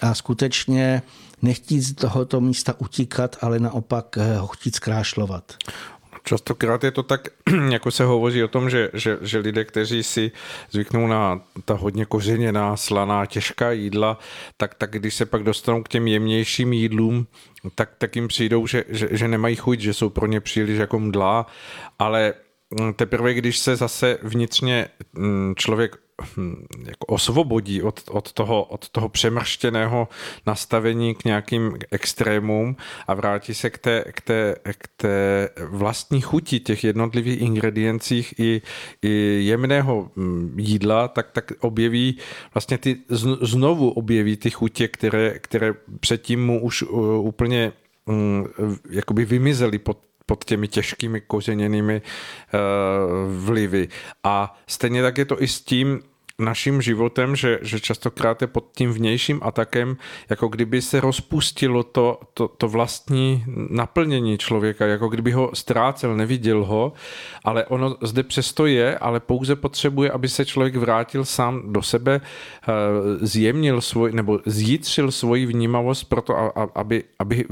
a 0.00 0.14
skutečně 0.14 1.02
nechtít 1.42 1.80
z 1.80 1.94
tohoto 1.94 2.40
místa 2.40 2.74
utíkat, 2.80 3.36
ale 3.40 3.58
naopak 3.58 4.18
eh, 4.18 4.36
ho 4.36 4.46
chtít 4.46 4.74
zkrášlovat. 4.74 5.56
Častokrát 6.28 6.84
je 6.84 6.90
to 6.90 7.02
tak, 7.02 7.28
jako 7.70 7.90
se 7.90 8.04
hovoří 8.04 8.44
o 8.44 8.48
tom, 8.48 8.70
že, 8.70 8.90
že, 8.92 9.18
že 9.20 9.38
lidé, 9.38 9.64
kteří 9.64 10.02
si 10.02 10.32
zvyknou 10.70 11.06
na 11.06 11.40
ta 11.64 11.74
hodně 11.74 12.04
kořeněná, 12.04 12.76
slaná, 12.76 13.26
těžká 13.26 13.72
jídla, 13.72 14.18
tak, 14.56 14.74
tak 14.74 14.90
když 14.90 15.14
se 15.14 15.26
pak 15.26 15.42
dostanou 15.42 15.82
k 15.82 15.88
těm 15.88 16.06
jemnějším 16.06 16.72
jídlům, 16.72 17.26
tak, 17.74 17.90
tak 17.98 18.16
jim 18.16 18.28
přijdou, 18.28 18.66
že, 18.66 18.84
že, 18.88 19.08
že 19.10 19.28
nemají 19.28 19.56
chuť, 19.56 19.80
že 19.80 19.94
jsou 19.94 20.10
pro 20.10 20.26
ně 20.26 20.40
příliš 20.40 20.78
jako 20.78 20.98
mdlá, 20.98 21.46
ale 21.98 22.34
mm, 22.80 22.94
teprve, 22.94 23.34
když 23.34 23.58
se 23.58 23.76
zase 23.76 24.18
vnitřně 24.22 24.88
mm, 25.12 25.54
člověk 25.56 25.96
jako 26.84 27.06
osvobodí 27.06 27.82
od, 27.82 28.00
od, 28.10 28.32
toho, 28.32 28.64
od 28.64 28.88
toho 28.88 29.08
přemrštěného 29.08 30.08
nastavení 30.46 31.14
k 31.14 31.24
nějakým 31.24 31.78
extrémům 31.90 32.76
a 33.06 33.14
vrátí 33.14 33.54
se 33.54 33.70
k 33.70 33.78
té, 33.78 34.04
k 34.12 34.20
té, 34.20 34.56
k 34.78 34.88
té 34.96 35.48
vlastní 35.68 36.20
chuti 36.20 36.60
těch 36.60 36.84
jednotlivých 36.84 37.40
ingrediencích 37.40 38.34
i, 38.38 38.62
i 39.02 39.42
jemného 39.44 40.10
hm, 40.16 40.54
jídla, 40.58 41.08
tak, 41.08 41.30
tak 41.30 41.52
objeví 41.60 42.18
vlastně 42.54 42.78
ty, 42.78 42.96
znovu 43.40 43.90
objeví 43.90 44.36
ty 44.36 44.50
chutě, 44.50 44.88
které, 44.88 45.38
které 45.38 45.74
předtím 46.00 46.46
mu 46.46 46.62
už 46.62 46.82
uh, 46.82 47.26
úplně 47.26 47.72
um, 48.06 48.46
jakoby 48.90 49.24
vymizely 49.24 49.78
pod 49.78 49.98
pod 50.26 50.44
těmi 50.44 50.68
těžkými 50.68 51.20
kořeněnými 51.20 52.02
uh, 52.02 53.44
vlivy. 53.44 53.88
A 54.24 54.58
stejně 54.66 55.02
tak 55.02 55.18
je 55.18 55.24
to 55.24 55.42
i 55.42 55.48
s 55.48 55.60
tím, 55.60 56.02
naším 56.38 56.82
životem, 56.82 57.36
že, 57.36 57.58
že 57.62 57.80
častokrát 57.80 58.42
je 58.42 58.48
pod 58.48 58.64
tím 58.76 58.92
vnějším 58.92 59.40
atakem, 59.42 59.96
jako 60.30 60.48
kdyby 60.48 60.82
se 60.82 61.00
rozpustilo 61.00 61.82
to, 61.82 62.20
to, 62.34 62.48
to 62.48 62.68
vlastní 62.68 63.44
naplnění 63.70 64.38
člověka, 64.38 64.86
jako 64.86 65.08
kdyby 65.08 65.32
ho 65.32 65.50
ztrácel, 65.54 66.16
neviděl 66.16 66.64
ho, 66.64 66.92
ale 67.44 67.64
ono 67.66 67.96
zde 68.02 68.22
přesto 68.22 68.66
je, 68.66 68.98
ale 68.98 69.20
pouze 69.20 69.56
potřebuje, 69.56 70.10
aby 70.10 70.28
se 70.28 70.44
člověk 70.44 70.76
vrátil 70.76 71.24
sám 71.24 71.72
do 71.72 71.82
sebe, 71.82 72.20
eh, 72.20 72.72
zjemnil 73.26 73.80
svoj, 73.80 74.12
nebo 74.12 74.40
zjitřil 74.46 75.10
svoji 75.10 75.46
vnímavost 75.46 76.04
proto, 76.04 76.58
aby, 76.78 77.04
aby 77.18 77.44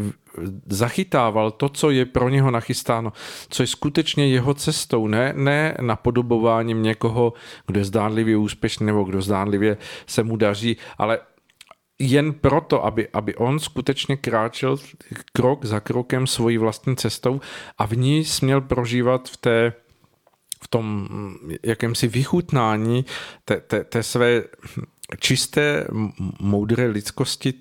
zachytával 0.67 1.51
to, 1.51 1.69
co 1.69 1.91
je 1.91 2.05
pro 2.05 2.29
něho 2.29 2.51
nachystáno, 2.51 3.13
co 3.49 3.63
je 3.63 3.67
skutečně 3.67 4.29
jeho 4.29 4.55
cestou, 4.55 5.07
ne, 5.07 5.33
ne 5.37 5.77
napodobováním 5.81 6.83
někoho, 6.83 7.33
kdo 7.67 7.81
je 7.81 7.85
zdánlivě 7.85 8.37
úspěšný 8.37 8.87
nebo 8.87 9.05
kdo 9.05 9.23
zdánlivě 9.23 9.77
se 10.07 10.23
mu 10.23 10.37
daří, 10.37 10.77
ale 10.99 11.19
jen 11.99 12.33
proto, 12.33 12.85
aby, 12.85 13.09
aby 13.13 13.35
on 13.35 13.59
skutečně 13.59 14.17
kráčel 14.17 14.77
krok 15.33 15.65
za 15.65 15.81
krokem 15.81 16.27
svojí 16.27 16.59
vlastní 16.59 16.97
cestou 16.97 17.41
a 17.79 17.87
v 17.87 17.97
ní 17.97 18.25
směl 18.25 18.61
prožívat 18.61 19.29
v 19.29 19.37
té 19.37 19.73
v 20.65 20.69
tom 20.69 21.09
jakémsi 21.63 22.09
vychutnání 22.09 23.05
té, 23.45 23.61
té, 23.61 23.85
té 23.85 24.03
své 24.03 24.43
čisté, 25.21 25.87
moudré 26.41 26.87
lidskosti 26.87 27.55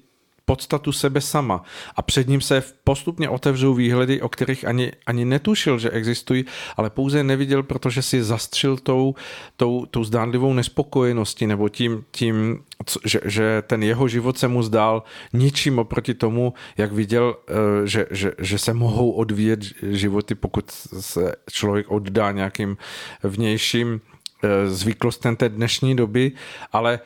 podstatu 0.46 0.92
sebe 0.92 1.22
sama. 1.22 1.64
A 1.96 2.02
před 2.02 2.28
ním 2.28 2.42
se 2.42 2.64
postupně 2.84 3.30
otevřou 3.30 3.74
výhledy, 3.74 4.22
o 4.22 4.30
kterých 4.30 4.68
ani, 4.68 4.92
ani 5.06 5.26
netušil, 5.26 5.80
že 5.80 5.90
existují, 5.90 6.46
ale 6.78 6.90
pouze 6.90 7.24
neviděl, 7.24 7.64
protože 7.64 8.02
si 8.02 8.24
zastřil 8.24 8.78
tou, 8.78 9.16
tou, 9.58 9.86
tou 9.86 10.04
zdánlivou 10.04 10.54
nespokojeností 10.54 11.48
nebo 11.48 11.70
tím, 11.70 12.06
tím 12.12 12.64
že, 13.06 13.20
že 13.26 13.64
ten 13.68 13.84
jeho 13.84 14.08
život 14.08 14.38
se 14.38 14.48
mu 14.48 14.64
zdál 14.64 15.04
ničím 15.34 15.80
oproti 15.80 16.14
tomu, 16.14 16.54
jak 16.78 16.92
viděl, 16.92 17.36
eh, 17.48 17.88
že, 17.88 18.06
že, 18.12 18.32
že 18.40 18.58
se 18.58 18.74
mohou 18.74 19.12
odvíjet 19.12 19.60
životy, 19.82 20.36
pokud 20.36 20.72
se 21.00 21.36
člověk 21.52 21.92
oddá 21.92 22.32
nějakým 22.32 22.78
vnějším 23.24 24.02
eh, 24.44 24.68
zvyklostem 24.68 25.36
té 25.36 25.50
dnešní 25.50 25.96
doby, 25.96 26.32
ale 26.72 27.00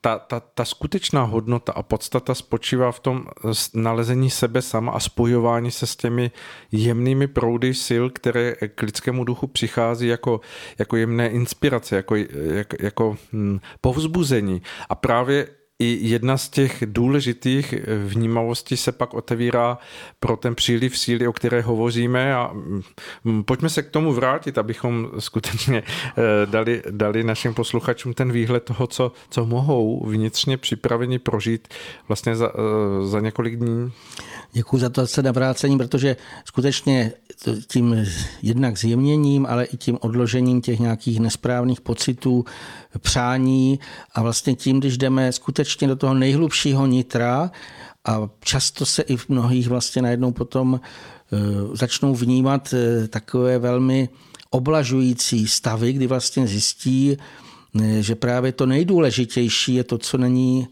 ta, 0.00 0.18
ta, 0.18 0.40
ta 0.40 0.64
skutečná 0.64 1.22
hodnota 1.22 1.72
a 1.72 1.82
podstata 1.82 2.34
spočívá 2.34 2.92
v 2.92 3.00
tom 3.00 3.26
nalezení 3.74 4.30
sebe 4.30 4.62
sama 4.62 4.92
a 4.92 5.00
spojování 5.00 5.70
se 5.70 5.86
s 5.86 5.96
těmi 5.96 6.30
jemnými 6.72 7.26
proudy 7.26 7.74
sil, 7.86 8.04
které 8.10 8.54
k 8.74 8.82
lidskému 8.82 9.24
duchu 9.24 9.46
přichází 9.46 10.06
jako, 10.06 10.40
jako 10.78 10.96
jemné 10.96 11.28
inspirace, 11.28 11.96
jako, 11.96 12.16
jako, 12.16 12.76
jako 12.80 13.16
hm, 13.32 13.58
povzbuzení. 13.80 14.62
A 14.88 14.94
právě 14.94 15.46
i 15.78 15.98
jedna 16.00 16.36
z 16.36 16.48
těch 16.48 16.82
důležitých 16.86 17.74
vnímavostí 18.06 18.76
se 18.76 18.92
pak 18.92 19.14
otevírá 19.14 19.78
pro 20.20 20.36
ten 20.36 20.54
příliv 20.54 20.98
síly, 20.98 21.28
o 21.28 21.32
které 21.32 21.60
hovoříme 21.60 22.34
a 22.34 22.50
mm, 23.24 23.44
pojďme 23.44 23.68
se 23.68 23.82
k 23.82 23.90
tomu 23.90 24.12
vrátit, 24.12 24.58
abychom 24.58 25.10
skutečně 25.18 25.82
eh, 25.82 26.46
dali, 26.46 26.82
dali 26.90 27.24
našim 27.24 27.54
posluchačům 27.54 28.14
ten 28.14 28.32
výhled 28.32 28.64
toho, 28.64 28.86
co, 28.86 29.12
co 29.30 29.46
mohou 29.46 30.06
vnitřně 30.06 30.56
připraveni 30.56 31.18
prožít 31.18 31.68
vlastně 32.08 32.36
za, 32.36 32.48
eh, 32.48 33.06
za 33.06 33.20
několik 33.20 33.56
dní. 33.56 33.92
Děkuji 34.54 34.78
za 34.78 34.88
to 34.88 35.06
se 35.06 35.22
navrácení, 35.22 35.78
protože 35.78 36.16
skutečně 36.44 37.12
tím 37.66 38.06
jednak 38.42 38.78
zjemněním, 38.78 39.46
ale 39.46 39.64
i 39.64 39.76
tím 39.76 39.98
odložením 40.00 40.60
těch 40.60 40.78
nějakých 40.78 41.20
nesprávných 41.20 41.80
pocitů, 41.80 42.44
přání 42.98 43.78
a 44.14 44.22
vlastně 44.22 44.54
tím, 44.54 44.80
když 44.80 44.98
jdeme 44.98 45.32
skutečně 45.32 45.88
do 45.88 45.96
toho 45.96 46.14
nejhlubšího 46.14 46.86
nitra 46.86 47.50
a 48.04 48.28
často 48.40 48.86
se 48.86 49.02
i 49.02 49.16
v 49.16 49.28
mnohých 49.28 49.68
vlastně 49.68 50.02
najednou 50.02 50.32
potom 50.32 50.80
e, 50.80 51.76
začnou 51.76 52.14
vnímat 52.14 52.74
e, 52.74 53.08
takové 53.08 53.58
velmi 53.58 54.08
oblažující 54.50 55.48
stavy, 55.48 55.92
kdy 55.92 56.06
vlastně 56.06 56.46
zjistí, 56.46 57.16
e, 57.82 58.02
že 58.02 58.14
právě 58.14 58.52
to 58.52 58.66
nejdůležitější 58.66 59.74
je 59.74 59.84
to, 59.84 59.98
co 59.98 60.18
není 60.18 60.68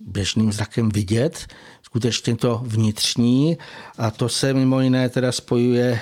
běžným 0.00 0.52
zrakem 0.52 0.88
vidět, 0.88 1.46
skutečně 1.92 2.36
to 2.36 2.62
vnitřní 2.64 3.58
a 3.98 4.10
to 4.10 4.28
se 4.28 4.54
mimo 4.54 4.80
jiné 4.80 5.08
teda 5.08 5.32
spojuje 5.32 6.00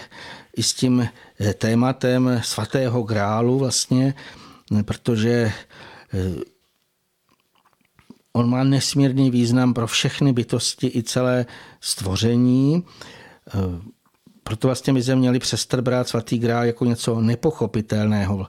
i 0.56 0.62
s 0.62 0.74
tím 0.74 1.08
eh, 1.40 1.54
tématem 1.54 2.40
svatého 2.44 3.02
grálu 3.02 3.58
vlastně, 3.58 4.14
protože 4.84 5.30
eh, 5.32 5.52
on 8.32 8.50
má 8.50 8.64
nesmírný 8.64 9.30
význam 9.30 9.74
pro 9.74 9.86
všechny 9.86 10.32
bytosti 10.32 10.92
i 10.94 11.02
celé 11.02 11.46
stvoření. 11.80 12.84
Eh, 13.48 13.52
proto 14.42 14.68
vlastně 14.68 14.92
by 14.92 15.02
se 15.02 15.16
měli 15.16 15.38
přestat 15.38 15.80
brát 15.80 16.08
svatý 16.08 16.38
grál 16.38 16.64
jako 16.64 16.84
něco 16.84 17.20
nepochopitelného. 17.20 18.46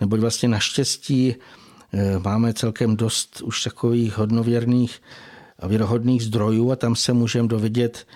Neboť 0.00 0.20
vlastně 0.20 0.48
naštěstí 0.48 1.34
máme 2.24 2.54
celkem 2.54 2.96
dost 2.96 3.40
už 3.40 3.62
takových 3.62 4.18
hodnověrných 4.18 5.00
a 5.58 5.66
věrohodných 5.66 6.22
zdrojů 6.22 6.70
a 6.70 6.76
tam 6.76 6.96
se 6.96 7.12
můžeme 7.12 7.48
dovědět, 7.48 8.06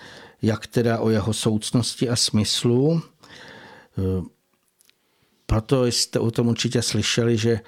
jak 0.41 0.67
teda 0.67 0.99
o 0.99 1.09
jeho 1.09 1.33
soucnosti 1.33 2.09
a 2.09 2.15
smyslu. 2.15 3.01
E, 3.01 4.01
proto 5.45 5.85
jste 5.85 6.19
o 6.19 6.31
tom 6.31 6.47
určitě 6.47 6.81
slyšeli, 6.81 7.37
že 7.37 7.59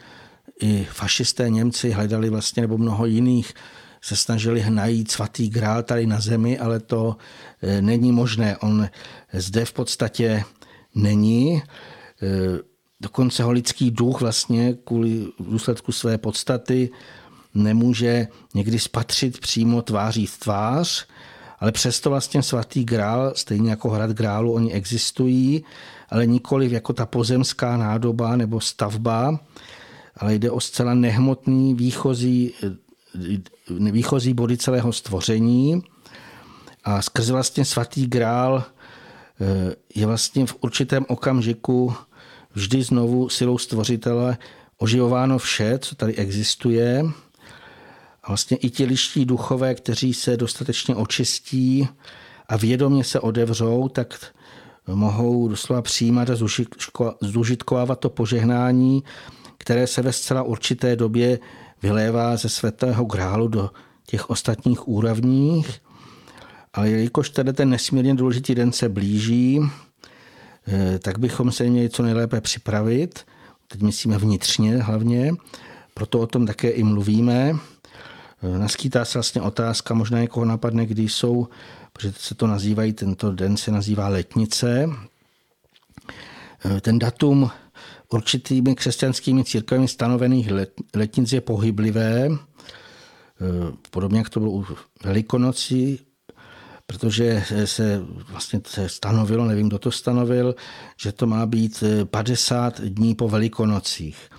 i 0.62 0.88
fašisté 0.92 1.50
Němci 1.50 1.92
hledali 1.92 2.30
vlastně, 2.30 2.62
nebo 2.62 2.78
mnoho 2.78 3.06
jiných, 3.06 3.54
se 4.02 4.16
snažili 4.16 4.66
najít 4.70 5.12
svatý 5.12 5.50
grál 5.50 5.84
tady 5.84 6.06
na 6.06 6.20
zemi, 6.20 6.60
ale 6.60 6.80
to 6.80 7.18
e, 7.62 7.82
není 7.82 8.12
možné. 8.12 8.58
On 8.58 8.90
zde 9.34 9.66
v 9.66 9.74
podstatě 9.74 10.44
není. 10.96 11.58
E, 11.58 11.64
dokonce 13.02 13.44
ho 13.44 13.52
lidský 13.52 13.92
duch 13.92 14.22
vlastně 14.22 14.74
kvůli 14.74 15.28
důsledku 15.40 15.92
své 15.92 16.18
podstaty 16.18 16.90
nemůže 17.54 18.28
někdy 18.54 18.80
spatřit 18.80 19.40
přímo 19.40 19.82
tváří 19.82 20.26
v 20.26 20.38
tvář, 20.38 21.08
ale 21.60 21.72
přesto 21.72 22.10
vlastně 22.10 22.44
svatý 22.44 22.84
grál, 22.84 23.34
stejně 23.36 23.70
jako 23.70 23.90
hrad 23.90 24.12
grálu, 24.12 24.54
oni 24.54 24.74
existují, 24.74 25.64
ale 26.10 26.26
nikoli 26.26 26.72
jako 26.72 26.94
ta 26.94 27.06
pozemská 27.06 27.78
nádoba 27.78 28.36
nebo 28.36 28.60
stavba, 28.60 29.40
ale 30.18 30.36
jde 30.36 30.52
o 30.52 30.60
zcela 30.60 30.94
nehmotný 30.94 31.74
výchozí, 31.74 32.54
výchozí 33.70 34.34
body 34.34 34.58
celého 34.58 34.94
stvoření. 34.94 35.84
A 36.84 37.02
skrze 37.02 37.34
vlastně 37.34 37.66
svatý 37.66 38.08
grál 38.08 38.64
eh, 38.64 39.76
je 39.96 40.06
vlastně 40.06 40.46
v 40.46 40.56
určitém 40.62 41.06
okamžiku 41.08 41.94
vždy 42.54 42.84
znovu 42.84 43.30
silou 43.30 43.58
stvořitele 43.58 44.38
oživováno 44.78 45.38
vše, 45.38 45.80
co 45.80 45.96
tady 45.96 46.16
existuje 46.16 47.04
a 48.24 48.28
vlastně 48.28 48.58
i 48.58 48.70
ti 48.70 48.86
liští 48.86 49.26
duchové, 49.26 49.76
kteří 49.76 50.14
se 50.14 50.38
dostatečně 50.38 50.96
očistí 50.96 51.88
a 52.48 52.58
vědomě 52.58 53.04
se 53.04 53.20
odevřou, 53.20 53.88
tak 53.90 54.34
mohou 54.88 55.48
doslova 55.48 55.82
přijímat 55.82 56.30
a 56.30 56.36
zužitkovávat 57.22 58.00
to 58.00 58.10
požehnání, 58.10 59.04
které 59.58 59.88
se 59.88 60.02
ve 60.02 60.14
zcela 60.14 60.44
určité 60.44 60.96
době 60.96 61.40
vylévá 61.84 62.38
ze 62.38 62.50
svatého 62.50 63.06
grálu 63.06 63.48
do 63.48 63.70
těch 64.06 64.30
ostatních 64.30 64.88
úrovních. 64.88 65.82
Ale 66.74 66.90
jelikož 66.90 67.30
tedy 67.30 67.54
ten 67.54 67.70
nesmírně 67.70 68.16
důležitý 68.16 68.56
den 68.56 68.72
se 68.72 68.90
blíží, 68.90 69.60
eh, 70.68 71.00
tak 71.00 71.20
bychom 71.20 71.52
se 71.52 71.64
měli 71.64 71.90
co 71.90 72.04
nejlépe 72.04 72.42
připravit. 72.42 73.20
Teď 73.68 73.82
myslíme 73.82 74.18
vnitřně 74.18 74.78
hlavně, 74.78 75.34
proto 75.94 76.20
o 76.20 76.28
tom 76.28 76.46
také 76.46 76.70
i 76.70 76.84
mluvíme. 76.84 77.54
Eh, 78.44 78.60
naskýtá 78.60 79.06
se 79.06 79.18
vlastně 79.18 79.42
otázka, 79.42 79.94
možná 79.94 80.22
někoho 80.22 80.46
napadne, 80.46 80.86
kdy 80.86 81.10
jsou, 81.10 81.48
protože 81.94 82.14
se 82.18 82.36
to 82.36 82.48
nazývají, 82.48 82.94
tento 82.94 83.32
den 83.32 83.58
se 83.58 83.72
nazývá 83.72 84.08
letnice. 84.08 84.90
Eh, 86.66 86.82
ten 86.82 87.00
datum 87.00 87.52
určitými 88.10 88.76
křesťanskými 88.76 89.44
církvemi 89.44 89.88
stanovených 89.88 90.52
let, 90.52 90.74
letnic 90.96 91.32
je 91.34 91.42
pohyblivé, 91.42 92.30
eh, 92.32 92.38
podobně 93.92 94.18
jak 94.18 94.30
to 94.30 94.40
bylo 94.40 94.52
u 94.52 94.66
Velikonocí, 95.04 96.00
protože 96.86 97.44
se 97.66 98.02
vlastně 98.30 98.62
se 98.66 98.90
stanovilo, 98.90 99.46
nevím, 99.46 99.68
kdo 99.68 99.80
to 99.80 99.92
stanovil, 99.92 100.56
že 100.98 101.12
to 101.12 101.28
má 101.28 101.46
být 101.46 101.84
50 102.06 102.82
dní 102.82 103.16
po 103.16 103.30
Velikonocích. 103.30 104.30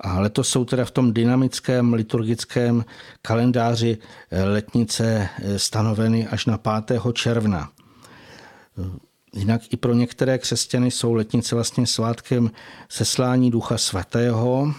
A 0.00 0.20
letos 0.20 0.48
jsou 0.48 0.64
teda 0.64 0.84
v 0.84 0.90
tom 0.90 1.12
dynamickém 1.12 1.94
liturgickém 1.94 2.84
kalendáři 3.22 3.98
eh, 4.30 4.44
letnice 4.44 5.28
eh, 5.38 5.58
stanoveny 5.58 6.26
až 6.26 6.46
na 6.46 6.58
5. 6.58 7.02
června. 7.12 7.70
Eh, 8.78 8.98
jinak 9.38 9.72
i 9.72 9.76
pro 9.76 9.94
některé 9.94 10.38
křesťany 10.38 10.90
jsou 10.90 11.14
letnice 11.14 11.54
vlastně 11.54 11.86
svátkem 11.86 12.50
seslání 12.88 13.50
Ducha 13.50 13.78
Svatého, 13.78 14.74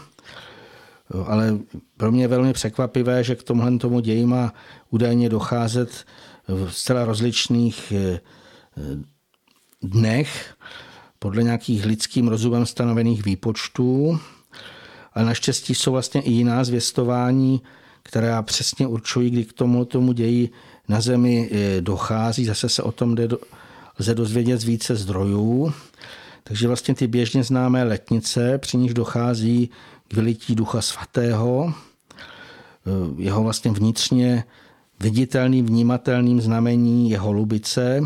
ale 1.26 1.58
pro 1.98 2.12
mě 2.12 2.24
je 2.24 2.28
velmi 2.28 2.54
překvapivé, 2.54 3.24
že 3.24 3.36
k 3.36 3.44
tomuhle 3.44 3.78
tomu 3.78 4.00
ději 4.00 4.26
má 4.26 4.54
údajně 4.90 5.30
docházet 5.30 6.06
v 6.48 6.70
zcela 6.70 7.06
rozličných 7.06 7.94
dnech 9.82 10.56
podle 11.20 11.44
nějakých 11.44 11.86
lidským 11.86 12.28
rozumem 12.28 12.66
stanovených 12.66 13.26
výpočtů 13.26 14.20
ale 15.20 15.28
naštěstí 15.28 15.76
jsou 15.76 15.92
vlastně 15.92 16.22
i 16.22 16.32
jiná 16.32 16.64
zvěstování, 16.64 17.62
která 18.04 18.42
přesně 18.42 18.88
určují, 18.88 19.30
kdy 19.30 19.46
k 19.46 19.54
tomu, 19.54 19.86
tomu 19.86 20.12
ději 20.12 20.50
na 20.88 21.02
zemi 21.02 21.50
eh, 21.52 21.82
dochází. 21.82 22.46
Zase 22.46 22.70
se 22.70 22.84
o 22.84 22.92
tom 22.92 23.16
jde, 23.16 23.28
lze 24.00 24.16
dozvědět 24.16 24.62
z 24.62 24.64
více 24.64 24.96
zdrojů. 24.96 25.74
Takže 26.44 26.68
vlastně 26.68 26.96
ty 26.96 27.08
běžně 27.08 27.44
známé 27.44 27.84
letnice, 27.84 28.58
při 28.58 28.78
nich 28.78 28.94
dochází 28.94 29.70
k 30.08 30.14
vylití 30.14 30.56
ducha 30.56 30.82
svatého, 30.82 31.74
eh, 31.74 32.92
jeho 33.18 33.44
vlastně 33.44 33.72
vnitřně 33.72 34.44
viditelným, 35.00 35.66
vnímatelným 35.66 36.42
znamení 36.42 37.10
je 37.10 37.20
holubice, 37.20 38.02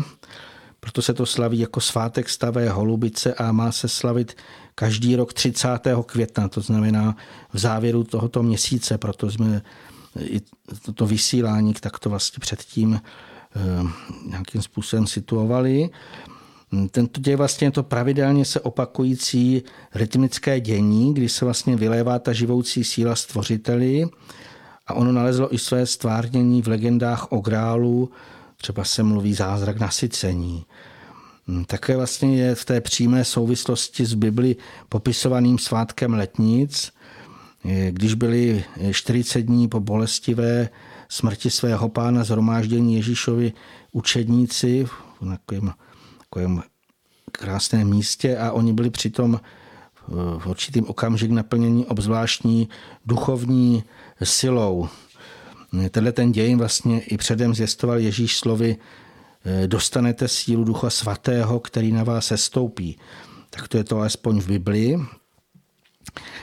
proto 0.80 1.02
se 1.02 1.14
to 1.14 1.26
slaví 1.26 1.58
jako 1.58 1.80
svátek 1.80 2.28
stavé 2.28 2.68
holubice 2.68 3.34
a 3.34 3.52
má 3.52 3.72
se 3.72 3.88
slavit 3.88 4.36
každý 4.74 5.16
rok 5.16 5.32
30. 5.32 5.68
května, 6.06 6.48
to 6.48 6.60
znamená 6.60 7.16
v 7.52 7.58
závěru 7.58 8.04
tohoto 8.04 8.42
měsíce, 8.42 8.98
proto 8.98 9.30
jsme 9.30 9.62
i 10.20 10.40
toto 10.82 11.06
vysílání 11.06 11.74
tak 11.74 11.98
to 11.98 12.10
vlastně 12.10 12.40
předtím 12.40 13.00
nějakým 14.26 14.62
způsobem 14.62 15.06
situovali. 15.06 15.90
Tento 16.90 17.20
děj 17.20 17.36
vlastně 17.36 17.66
je 17.66 17.70
to 17.70 17.82
pravidelně 17.82 18.44
se 18.44 18.60
opakující 18.60 19.62
rytmické 19.94 20.60
dění, 20.60 21.14
kdy 21.14 21.28
se 21.28 21.44
vlastně 21.44 21.76
vylévá 21.76 22.18
ta 22.18 22.32
živoucí 22.32 22.84
síla 22.84 23.16
stvořiteli 23.16 24.06
a 24.86 24.94
ono 24.94 25.12
nalezlo 25.12 25.54
i 25.54 25.58
své 25.58 25.86
stvárnění 25.86 26.62
v 26.62 26.68
legendách 26.68 27.32
o 27.32 27.40
grálu, 27.40 28.10
třeba 28.56 28.84
se 28.84 29.02
mluví 29.02 29.34
zázrak 29.34 29.80
nasycení. 29.80 30.64
Hm, 31.48 31.64
také 31.64 31.96
vlastně 31.96 32.36
je 32.36 32.54
v 32.54 32.64
té 32.64 32.80
přímé 32.80 33.24
souvislosti 33.24 34.06
s 34.06 34.14
Bibli 34.14 34.56
popisovaným 34.88 35.58
svátkem 35.58 36.14
letnic, 36.14 36.92
když 37.90 38.14
byli 38.14 38.64
40 38.92 39.42
dní 39.42 39.68
po 39.68 39.80
bolestivé 39.80 40.68
smrti 41.08 41.50
svého 41.50 41.88
pána 41.88 42.24
zhromáždění 42.24 42.94
Ježíšovi 42.94 43.52
učedníci 43.92 44.84
v 44.84 45.30
takovém, 45.30 45.72
takovém 46.18 46.62
krásném 47.32 47.88
místě 47.88 48.38
a 48.38 48.52
oni 48.52 48.72
byli 48.72 48.90
přitom 48.90 49.40
v 50.38 50.46
určitým 50.46 50.88
okamžik 50.88 51.30
naplnění 51.30 51.86
obzvláštní 51.86 52.68
duchovní 53.06 53.84
silou. 54.22 54.88
Tenhle 55.90 56.12
ten 56.12 56.32
děj 56.32 56.54
vlastně 56.54 57.00
i 57.00 57.16
předem 57.16 57.54
zjistoval 57.54 57.98
Ježíš 57.98 58.38
slovy 58.38 58.76
dostanete 59.66 60.28
sílu 60.28 60.64
Ducha 60.64 60.90
Svatého, 60.90 61.60
který 61.60 61.92
na 61.92 62.04
vás 62.04 62.26
sestoupí. 62.26 62.98
Tak 63.50 63.68
to 63.68 63.76
je 63.76 63.84
to 63.84 63.96
alespoň 63.96 64.40
v 64.40 64.46
Biblii. 64.48 64.98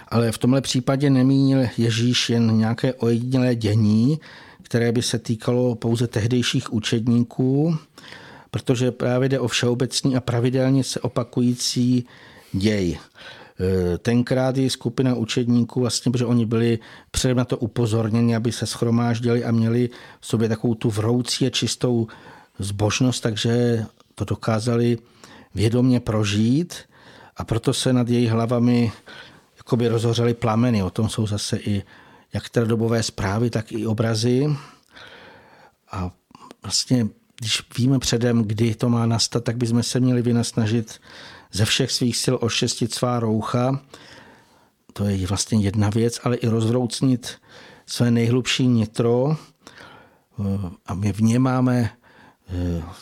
Ale 0.07 0.32
v 0.32 0.38
tomhle 0.38 0.61
případě 0.61 1.10
nemínil 1.10 1.68
Ježíš 1.78 2.30
jen 2.30 2.57
nějaké 2.57 2.94
ojedinělé 2.94 3.56
dění, 3.56 4.19
které 4.64 4.91
by 4.91 5.02
se 5.02 5.19
týkalo 5.19 5.76
pouze 5.76 6.07
tehdejších 6.07 6.73
učedníků, 6.73 7.78
protože 8.52 8.91
právě 8.91 9.30
jde 9.30 9.40
o 9.40 9.48
všeobecný 9.48 10.15
a 10.15 10.22
pravidelně 10.22 10.84
se 10.84 10.99
opakující 10.99 12.06
děj. 12.53 12.98
E, 13.60 13.98
tenkrát 13.98 14.57
je 14.57 14.69
skupina 14.69 15.15
učedníků, 15.15 15.80
vlastně, 15.80 16.11
protože 16.11 16.26
oni 16.26 16.45
byli 16.45 16.80
předem 17.11 17.38
na 17.38 17.45
to 17.45 17.57
upozorněni, 17.57 18.36
aby 18.36 18.52
se 18.52 18.65
schromáždili 18.65 19.44
a 19.44 19.52
měli 19.52 19.90
v 20.19 20.28
sobě 20.28 20.49
takovou 20.49 20.76
tu 20.76 20.90
vroucí 20.90 21.48
a 21.48 21.49
čistou 21.49 22.07
zbožnost, 22.63 23.23
takže 23.23 23.85
to 24.15 24.25
dokázali 24.25 24.97
vědomě 25.55 25.99
prožít 25.99 26.75
a 27.38 27.43
proto 27.43 27.73
se 27.73 27.93
nad 27.93 28.09
jejich 28.09 28.29
hlavami 28.29 28.91
jakoby 29.57 29.88
rozhořely 29.88 30.33
plameny. 30.33 30.83
O 30.83 30.89
tom 30.89 31.09
jsou 31.09 31.27
zase 31.27 31.57
i 31.57 31.83
jak 32.33 32.49
teda 32.49 32.65
dobové 32.65 33.03
zprávy, 33.03 33.49
tak 33.49 33.71
i 33.71 33.88
obrazy. 33.88 34.55
A 35.91 36.11
vlastně, 36.63 37.07
když 37.39 37.61
víme 37.77 37.99
předem, 37.99 38.43
kdy 38.43 38.75
to 38.75 38.89
má 38.89 39.05
nastat, 39.05 39.43
tak 39.43 39.57
bychom 39.57 39.83
se 39.83 39.99
měli 39.99 40.21
vynasnažit 40.21 41.01
ze 41.51 41.65
všech 41.65 41.91
svých 41.91 42.17
sil 42.23 42.35
ošestit 42.41 42.93
svá 42.93 43.19
roucha. 43.19 43.81
To 44.93 45.05
je 45.05 45.27
vlastně 45.27 45.59
jedna 45.59 45.89
věc, 45.89 46.19
ale 46.23 46.35
i 46.35 46.47
rozvroucnit 46.47 47.38
své 47.85 48.11
nejhlubší 48.11 48.67
nitro. 48.67 49.38
A 50.85 50.93
my 50.93 51.13
v 51.13 51.21
ně 51.21 51.39
máme 51.39 51.89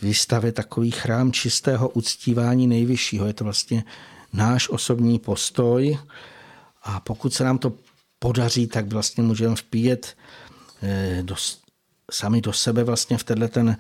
výstavě 0.02 0.52
takový 0.52 0.92
chrám 0.92 1.32
čistého 1.32 1.90
uctívání 1.90 2.68
nejvyššího. 2.68 3.28
Je 3.28 3.34
to 3.34 3.44
vlastně 3.44 3.84
náš 4.34 4.70
osobní 4.70 5.20
postoj. 5.20 5.98
A 6.84 7.00
pokud 7.00 7.34
se 7.34 7.44
nám 7.44 7.58
to 7.58 7.74
podaří, 8.20 8.68
tak 8.68 8.88
vlastně 8.94 9.24
můžeme 9.24 9.56
vpíjet 9.56 10.18
eh, 10.82 11.20
do, 11.22 11.36
sami 12.12 12.42
do 12.42 12.54
sebe 12.54 12.84
vlastně 12.84 13.18
v 13.18 13.24
tenhle 13.24 13.48
ten 13.48 13.78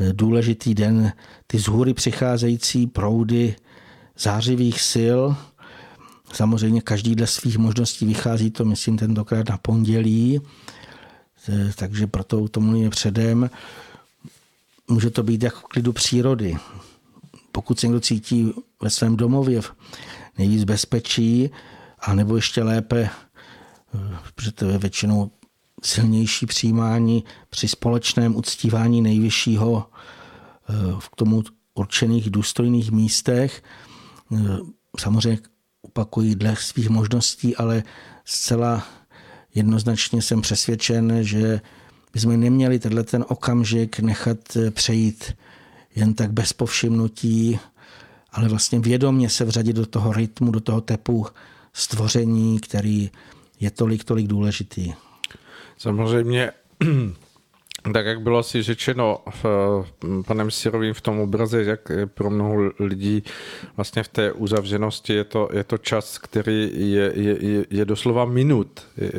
eh, 0.00 0.12
důležitý 0.12 0.74
den 0.74 1.12
ty 1.46 1.58
z 1.58 1.68
hůry 1.68 1.94
přicházející 1.94 2.86
proudy 2.86 3.56
zářivých 4.18 4.80
sil. 4.92 5.20
Samozřejmě 6.32 6.80
každý 6.80 7.14
dle 7.14 7.26
svých 7.26 7.58
možností 7.58 8.06
vychází 8.06 8.50
to, 8.50 8.64
myslím, 8.64 8.98
tentokrát 8.98 9.48
na 9.48 9.58
pondělí, 9.58 10.40
eh, 11.48 11.72
takže 11.76 12.06
proto 12.06 12.48
tomu 12.48 12.82
je 12.82 12.90
předem. 12.90 13.50
Může 14.88 15.10
to 15.10 15.22
být 15.22 15.42
jako 15.42 15.60
klidu 15.60 15.92
přírody. 15.92 16.56
Pokud 17.52 17.80
se 17.80 17.86
někdo 17.86 18.00
cítí 18.00 18.52
ve 18.82 18.90
svém 18.90 19.16
domově 19.16 19.60
nejvíc 20.38 20.64
bezpečí, 20.64 21.50
a 21.98 22.14
nebo 22.14 22.36
ještě 22.36 22.62
lépe 22.62 23.10
protože 24.34 24.52
to 24.52 24.64
je 24.64 24.78
většinou 24.78 25.30
silnější 25.82 26.46
přijímání 26.46 27.24
při 27.50 27.68
společném 27.68 28.36
uctívání 28.36 29.02
nejvyššího 29.02 29.90
eh, 30.68 30.72
v 30.98 31.10
tomu 31.16 31.42
určených 31.74 32.30
důstojných 32.30 32.90
místech. 32.90 33.62
Eh, 34.36 34.38
samozřejmě 34.98 35.38
opakují 35.82 36.34
dle 36.34 36.56
svých 36.56 36.88
možností, 36.88 37.56
ale 37.56 37.82
zcela 38.24 38.86
jednoznačně 39.54 40.22
jsem 40.22 40.40
přesvědčen, 40.40 41.24
že 41.24 41.60
bychom 42.12 42.40
neměli 42.40 42.78
tenhle 42.78 43.02
ten 43.02 43.24
okamžik 43.28 44.00
nechat 44.00 44.38
eh, 44.56 44.70
přejít 44.70 45.34
jen 45.94 46.14
tak 46.14 46.32
bez 46.32 46.52
povšimnutí, 46.52 47.58
ale 48.32 48.48
vlastně 48.48 48.80
vědomě 48.80 49.30
se 49.30 49.44
vřadit 49.44 49.76
do 49.76 49.86
toho 49.86 50.12
rytmu, 50.12 50.50
do 50.50 50.60
toho 50.60 50.80
tepu 50.80 51.26
stvoření, 51.72 52.60
který 52.60 53.10
je 53.60 53.70
tolik, 53.70 54.04
tolik 54.04 54.26
důležitý. 54.26 54.92
Samozřejmě 55.78 56.52
tak 57.92 58.06
jak 58.06 58.20
bylo 58.20 58.38
asi 58.38 58.62
řečeno 58.62 59.18
v, 59.42 59.44
panem 60.26 60.50
Sirovým 60.50 60.94
v 60.94 61.00
tom 61.00 61.20
obraze, 61.20 61.64
jak 61.64 61.92
pro 62.06 62.30
mnoho 62.30 62.70
lidí 62.78 63.24
vlastně 63.76 64.02
v 64.02 64.08
té 64.08 64.32
uzavřenosti 64.32 65.12
je 65.12 65.24
to, 65.24 65.48
je 65.52 65.64
to 65.64 65.78
čas, 65.78 66.18
který 66.18 66.70
je, 66.92 67.12
je, 67.14 67.66
je 67.70 67.84
doslova 67.84 68.24
minut. 68.24 68.86
Je, 68.96 69.12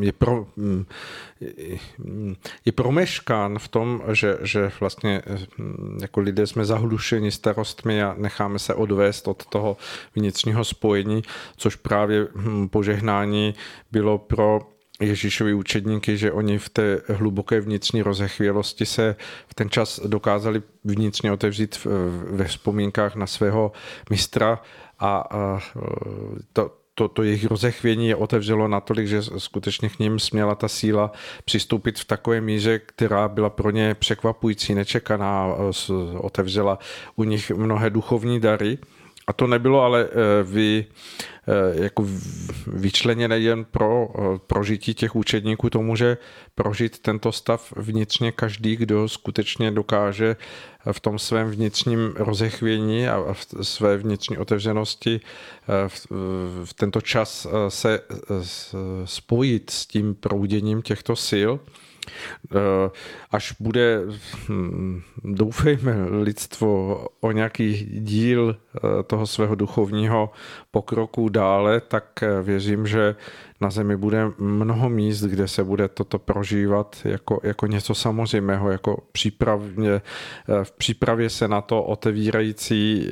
je, 0.00 0.12
pro, 0.12 0.46
je 2.64 2.72
promeškán 2.72 3.58
v 3.58 3.68
tom, 3.68 4.02
že, 4.12 4.38
že 4.42 4.70
vlastně 4.80 5.22
jako 6.00 6.20
lidé 6.20 6.46
jsme 6.46 6.64
zahlušeni 6.64 7.30
starostmi 7.30 8.02
a 8.02 8.14
necháme 8.18 8.58
se 8.58 8.74
odvést 8.74 9.28
od 9.28 9.46
toho 9.46 9.76
vnitřního 10.14 10.64
spojení, 10.64 11.22
což 11.56 11.76
právě 11.76 12.28
hm, 12.34 12.68
požehnání 12.68 13.54
bylo 13.92 14.18
pro 14.18 14.75
Ježíšovi 15.00 15.54
učedníky, 15.54 16.16
že 16.16 16.32
oni 16.32 16.58
v 16.58 16.68
té 16.68 17.00
hluboké 17.08 17.60
vnitřní 17.60 18.02
rozechvělosti 18.02 18.86
se 18.86 19.16
v 19.48 19.54
ten 19.54 19.70
čas 19.70 20.00
dokázali 20.06 20.62
vnitřně 20.84 21.32
otevřít 21.32 21.86
ve 22.30 22.44
vzpomínkách 22.44 23.16
na 23.16 23.26
svého 23.26 23.72
mistra 24.10 24.62
a 24.98 25.28
to, 26.52 26.70
to, 26.94 27.08
to 27.08 27.22
jejich 27.22 27.44
rozechvění 27.44 28.08
je 28.08 28.16
otevřelo 28.16 28.68
natolik, 28.68 29.06
že 29.06 29.22
skutečně 29.22 29.88
k 29.88 29.98
ním 29.98 30.18
směla 30.18 30.54
ta 30.54 30.68
síla 30.68 31.12
přistoupit 31.44 31.98
v 31.98 32.04
takové 32.04 32.40
míře, 32.40 32.78
která 32.78 33.28
byla 33.28 33.50
pro 33.50 33.70
ně 33.70 33.94
překvapující, 33.94 34.74
nečekaná, 34.74 35.46
otevřela 36.18 36.78
u 37.16 37.24
nich 37.24 37.50
mnohé 37.50 37.90
duchovní 37.90 38.40
dary. 38.40 38.78
A 39.26 39.32
to 39.32 39.46
nebylo 39.46 39.82
ale 39.82 40.04
eh, 40.04 40.42
vy, 40.42 40.86
eh, 40.86 41.82
jako 41.82 42.06
vyčleněné 42.66 43.38
jen 43.38 43.64
pro 43.64 44.08
eh, 44.08 44.38
prožití 44.46 44.94
těch 44.94 45.16
učedníků, 45.16 45.70
to 45.70 45.82
může 45.82 46.16
prožít 46.54 46.98
tento 46.98 47.32
stav 47.32 47.72
vnitřně 47.76 48.32
každý, 48.32 48.76
kdo 48.76 49.08
skutečně 49.08 49.70
dokáže 49.70 50.36
v 50.92 51.00
tom 51.00 51.18
svém 51.18 51.50
vnitřním 51.50 52.12
rozechvění 52.16 53.08
a 53.08 53.32
v 53.32 53.46
své 53.62 53.96
vnitřní 53.96 54.38
otevřenosti 54.38 55.20
v, 55.88 56.74
tento 56.74 57.00
čas 57.00 57.46
se 57.68 58.00
spojit 59.04 59.70
s 59.70 59.86
tím 59.86 60.14
prouděním 60.14 60.82
těchto 60.82 61.16
sil 61.28 61.52
až 63.30 63.54
bude, 63.60 64.00
hm, 64.48 65.02
doufejme, 65.24 65.96
lidstvo 66.10 67.06
o 67.20 67.32
nějaký 67.32 67.74
díl 68.00 68.56
eh, 68.56 69.02
toho 69.02 69.26
svého 69.26 69.54
duchovního 69.54 70.30
pokroku 70.70 71.28
dále, 71.28 71.80
tak 71.80 72.22
eh, 72.22 72.42
věřím, 72.42 72.86
že 72.86 73.16
na 73.60 73.70
zemi 73.70 73.96
bude 73.96 74.30
mnoho 74.38 74.88
míst, 74.88 75.22
kde 75.22 75.48
se 75.48 75.64
bude 75.64 75.88
toto 75.88 76.18
prožívat 76.18 76.96
jako, 77.04 77.40
jako 77.42 77.66
něco 77.66 77.94
samozřejmého, 77.94 78.70
jako 78.70 79.02
přípravně, 79.12 80.02
v 80.62 80.72
přípravě 80.72 81.30
se 81.30 81.48
na 81.48 81.60
to 81.60 81.82
otevírající 81.82 83.08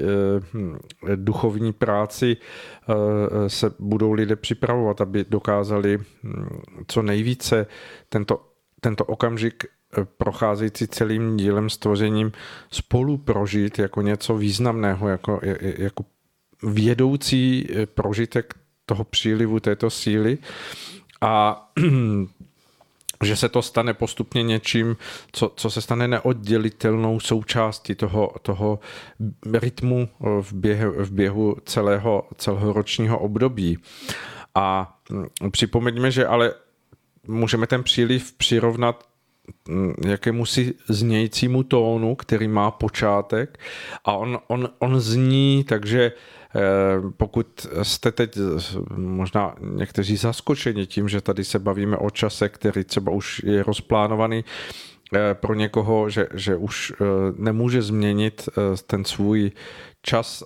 duchovní 1.16 1.72
práci 1.72 2.36
se 3.46 3.70
budou 3.78 4.12
lidé 4.12 4.36
připravovat, 4.36 5.00
aby 5.00 5.24
dokázali 5.28 5.98
hm, 5.98 6.60
co 6.86 7.02
nejvíce 7.02 7.66
tento 8.08 8.53
tento 8.84 9.04
okamžik 9.04 9.64
eh, 9.64 10.04
procházející 10.04 10.88
celým 10.88 11.36
dílem 11.36 11.70
stvořením 11.70 12.32
spolu 12.70 13.16
prožít 13.16 13.78
jako 13.78 14.02
něco 14.02 14.36
významného, 14.36 15.08
jako, 15.08 15.40
jako 15.60 16.04
vědoucí 16.62 17.66
eh, 17.70 17.86
prožitek 17.86 18.54
toho 18.86 19.04
přílivu 19.04 19.60
této 19.60 19.90
síly. 19.90 20.38
A 21.20 21.64
že 23.24 23.36
se 23.36 23.48
to 23.48 23.62
stane 23.62 23.94
postupně 23.94 24.42
něčím, 24.42 24.96
co, 25.32 25.52
co 25.56 25.70
se 25.70 25.80
stane 25.80 26.08
neoddělitelnou 26.08 27.20
součástí 27.20 27.94
toho, 27.94 28.32
toho 28.42 28.78
rytmu 29.52 30.08
v 30.40 30.52
běhu, 30.52 30.92
v 31.04 31.10
běhu 31.10 31.56
celého, 31.64 32.28
celého 32.36 32.72
ročního 32.72 33.18
období. 33.18 33.78
A 34.54 34.96
mm, 35.10 35.50
připomeňme, 35.50 36.10
že 36.10 36.26
ale 36.26 36.54
můžeme 37.26 37.66
ten 37.66 37.82
příliv 37.82 38.32
přirovnat 38.32 39.04
mm, 39.68 39.94
jakému 40.06 40.46
si 40.46 40.74
znějícímu 40.88 41.62
tónu, 41.62 42.14
který 42.14 42.48
má 42.48 42.70
počátek 42.70 43.58
a 44.04 44.12
on, 44.12 44.38
on, 44.46 44.68
on 44.78 45.00
zní, 45.00 45.64
takže 45.68 46.12
Eh, 46.56 47.10
pokud 47.16 47.66
jste 47.82 48.12
teď 48.12 48.38
možná 48.96 49.54
někteří 49.60 50.16
zaskočeni 50.16 50.86
tím, 50.86 51.08
že 51.08 51.20
tady 51.20 51.44
se 51.44 51.58
bavíme 51.58 51.96
o 51.96 52.10
čase, 52.10 52.48
který 52.48 52.84
třeba 52.84 53.12
už 53.12 53.42
je 53.44 53.62
rozplánovaný, 53.62 54.44
pro 55.34 55.54
někoho, 55.54 56.10
že, 56.10 56.26
že 56.34 56.56
už 56.56 56.92
eh, 56.92 57.04
nemůže 57.36 57.82
změnit 57.82 58.48
ten 58.86 59.04
svůj 59.04 59.52
čas 60.02 60.44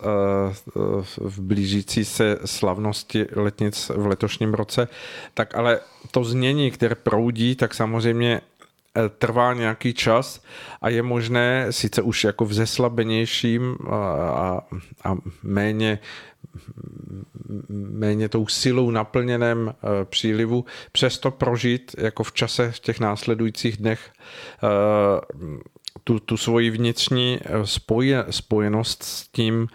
v 1.19 1.41
blížící 1.41 2.05
se 2.05 2.39
slavnosti 2.45 3.27
letnic 3.37 3.91
v 3.95 4.07
letošním 4.07 4.55
roce, 4.55 4.89
tak 5.35 5.55
ale 5.55 5.81
to 6.11 6.25
znění, 6.25 6.71
které 6.71 6.95
proudí, 6.95 7.57
tak 7.57 7.75
samozřejmě 7.75 8.41
Eh, 8.58 8.58
trvá 9.19 9.55
nějaký 9.55 9.95
čas 9.95 10.43
a 10.83 10.89
je 10.89 11.03
možné, 11.03 11.67
sice 11.71 12.03
už 12.03 12.25
jako 12.25 12.45
v 12.45 12.53
zeslabenějším 12.53 13.77
a, 13.91 13.97
a, 14.23 14.61
a 15.05 15.17
méně, 15.43 15.99
méně 17.69 18.29
tou 18.29 18.47
silou 18.47 18.91
naplněném 18.91 19.75
eh, 19.75 20.05
přílivu, 20.05 20.65
přesto 20.93 21.31
prožít 21.31 21.95
jako 21.99 22.23
v 22.23 22.33
čase 22.33 22.73
v 22.73 22.81
těch 22.81 23.01
následujících 23.01 23.77
dnech 23.77 24.13
eh, 24.13 24.69
tu, 26.05 26.21
tu 26.21 26.37
svoji 26.37 26.71
vnitřní 26.71 27.41
spoje, 27.65 28.25
spojenost 28.31 29.03
s 29.03 29.29
tím 29.29 29.69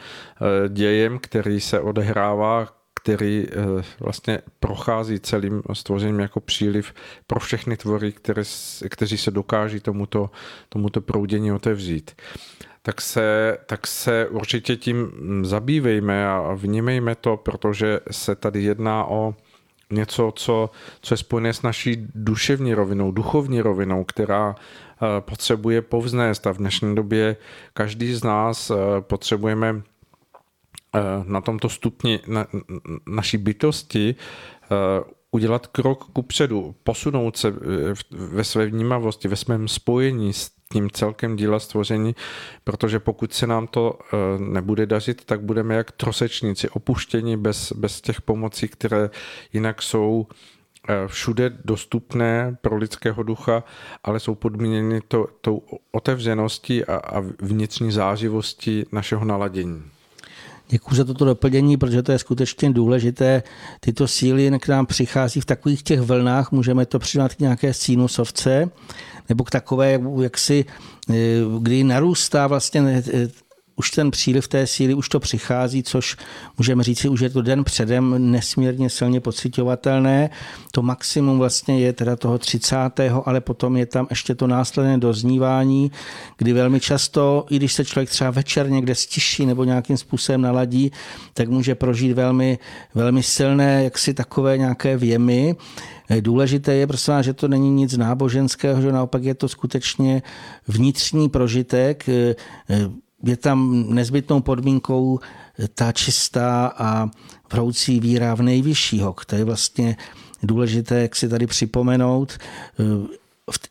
dějem, 0.69 1.19
který 1.19 1.61
se 1.61 1.79
odehrává 1.79 2.82
který 3.03 3.45
eh, 3.47 3.83
vlastně 3.99 4.39
prochází 4.59 5.19
celým 5.19 5.61
stvořením 5.73 6.19
jako 6.19 6.39
příliv 6.39 6.93
pro 7.27 7.39
všechny 7.39 7.77
tvory, 7.77 8.11
které, 8.11 8.43
kteří 8.89 9.17
se 9.17 9.31
dokáží 9.31 9.79
tomuto, 9.79 10.29
tomuto 10.69 11.01
proudění 11.01 11.51
otevřít. 11.51 12.11
Tak 12.81 13.01
se, 13.01 13.57
tak 13.65 13.87
se 13.87 14.27
určitě 14.27 14.75
tím 14.75 15.11
zabývejme 15.45 16.27
a 16.27 16.53
vnímejme 16.55 17.15
to, 17.15 17.37
protože 17.37 17.99
se 18.11 18.35
tady 18.35 18.63
jedná 18.63 19.05
o 19.05 19.35
něco, 19.91 20.33
co, 20.35 20.69
co 21.01 21.13
je 21.13 21.17
spojené 21.17 21.53
s 21.53 21.61
naší 21.61 22.07
duševní 22.15 22.73
rovinou, 22.73 23.11
duchovní 23.11 23.61
rovinou, 23.61 24.03
která 24.03 24.55
eh, 24.55 25.21
potřebuje 25.21 25.81
povznést 25.81 26.47
a 26.47 26.51
v 26.51 26.57
dnešní 26.57 26.95
době 26.95 27.35
každý 27.73 28.13
z 28.13 28.23
nás 28.23 28.71
eh, 28.71 28.75
potřebujeme 28.99 29.81
na 31.25 31.41
tomto 31.41 31.69
stupni 31.69 32.19
na, 32.27 32.47
naší 33.07 33.37
bytosti 33.37 34.15
eh, 34.63 34.67
udělat 35.31 35.67
krok 35.67 36.05
ku 36.13 36.21
předu, 36.21 36.75
posunout 36.83 37.37
se 37.37 37.47
eh, 37.47 37.53
ve 38.11 38.43
své 38.43 38.65
vnímavosti, 38.65 39.27
ve 39.27 39.35
svém 39.35 39.67
spojení 39.67 40.33
s 40.33 40.51
tím 40.71 40.89
celkem 40.89 41.35
díla 41.35 41.59
stvoření, 41.59 42.15
protože 42.63 42.99
pokud 42.99 43.33
se 43.33 43.47
nám 43.47 43.67
to 43.67 43.99
nebude 44.37 44.85
dařit, 44.85 45.25
tak 45.25 45.41
budeme 45.41 45.75
jak 45.75 45.91
trosečníci, 45.91 46.69
opuštěni 46.69 47.37
bez, 47.37 47.73
bez 47.73 48.01
těch 48.01 48.21
pomocí, 48.21 48.67
které 48.67 49.09
jinak 49.53 49.81
jsou 49.81 50.27
všude 51.07 51.57
dostupné 51.65 52.57
pro 52.61 52.75
lidského 52.75 53.23
ducha, 53.23 53.63
ale 54.03 54.19
jsou 54.19 54.35
podmíněny 54.35 55.01
to, 55.07 55.27
tou 55.41 55.61
otevřeností 55.91 56.85
a, 56.85 56.95
a 56.95 57.19
vnitřní 57.41 57.91
zářivostí 57.91 58.85
našeho 58.91 59.25
naladění. 59.25 59.92
Děkuji 60.73 60.95
za 60.95 61.03
toto 61.03 61.25
doplnění, 61.25 61.77
protože 61.77 62.03
to 62.03 62.11
je 62.11 62.19
skutečně 62.19 62.69
důležité. 62.73 63.43
Tyto 63.79 64.07
síly 64.07 64.51
k 64.59 64.67
nám 64.67 64.85
přichází 64.85 65.41
v 65.41 65.45
takových 65.45 65.83
těch 65.83 66.01
vlnách, 66.01 66.51
můžeme 66.51 66.85
to 66.85 66.99
přidat 66.99 67.33
k 67.33 67.39
nějaké 67.39 67.73
sinusovce, 67.73 68.69
nebo 69.29 69.43
k 69.43 69.49
takové, 69.49 69.99
jak 70.21 70.37
si, 70.37 70.65
eh, 71.09 71.13
kdy 71.59 71.83
narůstá 71.83 72.47
vlastně 72.47 73.03
eh, 73.13 73.27
už 73.75 73.91
ten 73.91 74.11
příliv 74.11 74.47
té 74.47 74.67
síly, 74.67 74.93
už 74.93 75.09
to 75.09 75.19
přichází, 75.19 75.83
což 75.83 76.17
můžeme 76.57 76.83
říct, 76.83 77.05
už 77.05 77.19
je 77.19 77.29
to 77.29 77.41
den 77.41 77.63
předem 77.63 78.31
nesmírně 78.31 78.89
silně 78.89 79.19
pocitovatelné. 79.19 80.29
To 80.71 80.81
maximum 80.81 81.37
vlastně 81.37 81.79
je 81.79 81.93
teda 81.93 82.15
toho 82.15 82.37
30. 82.37 82.75
ale 83.25 83.41
potom 83.41 83.77
je 83.77 83.85
tam 83.85 84.07
ještě 84.09 84.35
to 84.35 84.47
následné 84.47 84.97
doznívání, 84.97 85.91
kdy 86.37 86.53
velmi 86.53 86.79
často, 86.79 87.45
i 87.49 87.55
když 87.55 87.73
se 87.73 87.85
člověk 87.85 88.09
třeba 88.09 88.31
večer 88.31 88.69
někde 88.69 88.95
stiší 88.95 89.45
nebo 89.45 89.63
nějakým 89.63 89.97
způsobem 89.97 90.41
naladí, 90.41 90.91
tak 91.33 91.49
může 91.49 91.75
prožít 91.75 92.11
velmi, 92.11 92.59
velmi 92.95 93.23
silné, 93.23 93.83
jaksi 93.83 94.13
takové 94.13 94.57
nějaké 94.57 94.97
věmy. 94.97 95.55
Důležité 96.19 96.73
je, 96.73 96.87
prosím 96.87 97.13
že 97.21 97.33
to 97.33 97.47
není 97.47 97.69
nic 97.71 97.97
náboženského, 97.97 98.81
že 98.81 98.91
naopak 98.91 99.23
je 99.23 99.35
to 99.35 99.47
skutečně 99.47 100.21
vnitřní 100.67 101.29
prožitek, 101.29 102.09
je 103.23 103.37
tam 103.37 103.85
nezbytnou 103.89 104.41
podmínkou 104.41 105.19
ta 105.75 105.91
čistá 105.91 106.73
a 106.77 107.09
vroucí 107.51 107.99
víra 107.99 108.35
v 108.35 108.41
nejvyššího. 108.41 109.15
To 109.25 109.35
je 109.35 109.43
vlastně 109.43 109.97
důležité, 110.43 111.01
jak 111.01 111.15
si 111.15 111.29
tady 111.29 111.47
připomenout. 111.47 112.37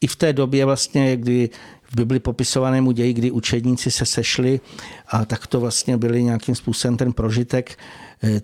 I 0.01 0.07
v 0.07 0.16
té 0.16 0.33
době 0.33 0.65
vlastně, 0.65 1.16
kdy 1.16 1.51
v 1.83 1.97
Bibli 1.97 2.20
popisovanému 2.20 2.93
ději, 2.93 3.12
kdy 3.12 3.31
učedníci 3.31 3.91
se 3.91 4.07
sešli 4.07 4.61
a 5.09 5.24
tak 5.24 5.47
to 5.47 5.61
vlastně 5.61 5.97
byli 5.97 6.23
nějakým 6.23 6.55
způsobem 6.55 6.97
ten 6.97 7.12
prožitek, 7.12 7.79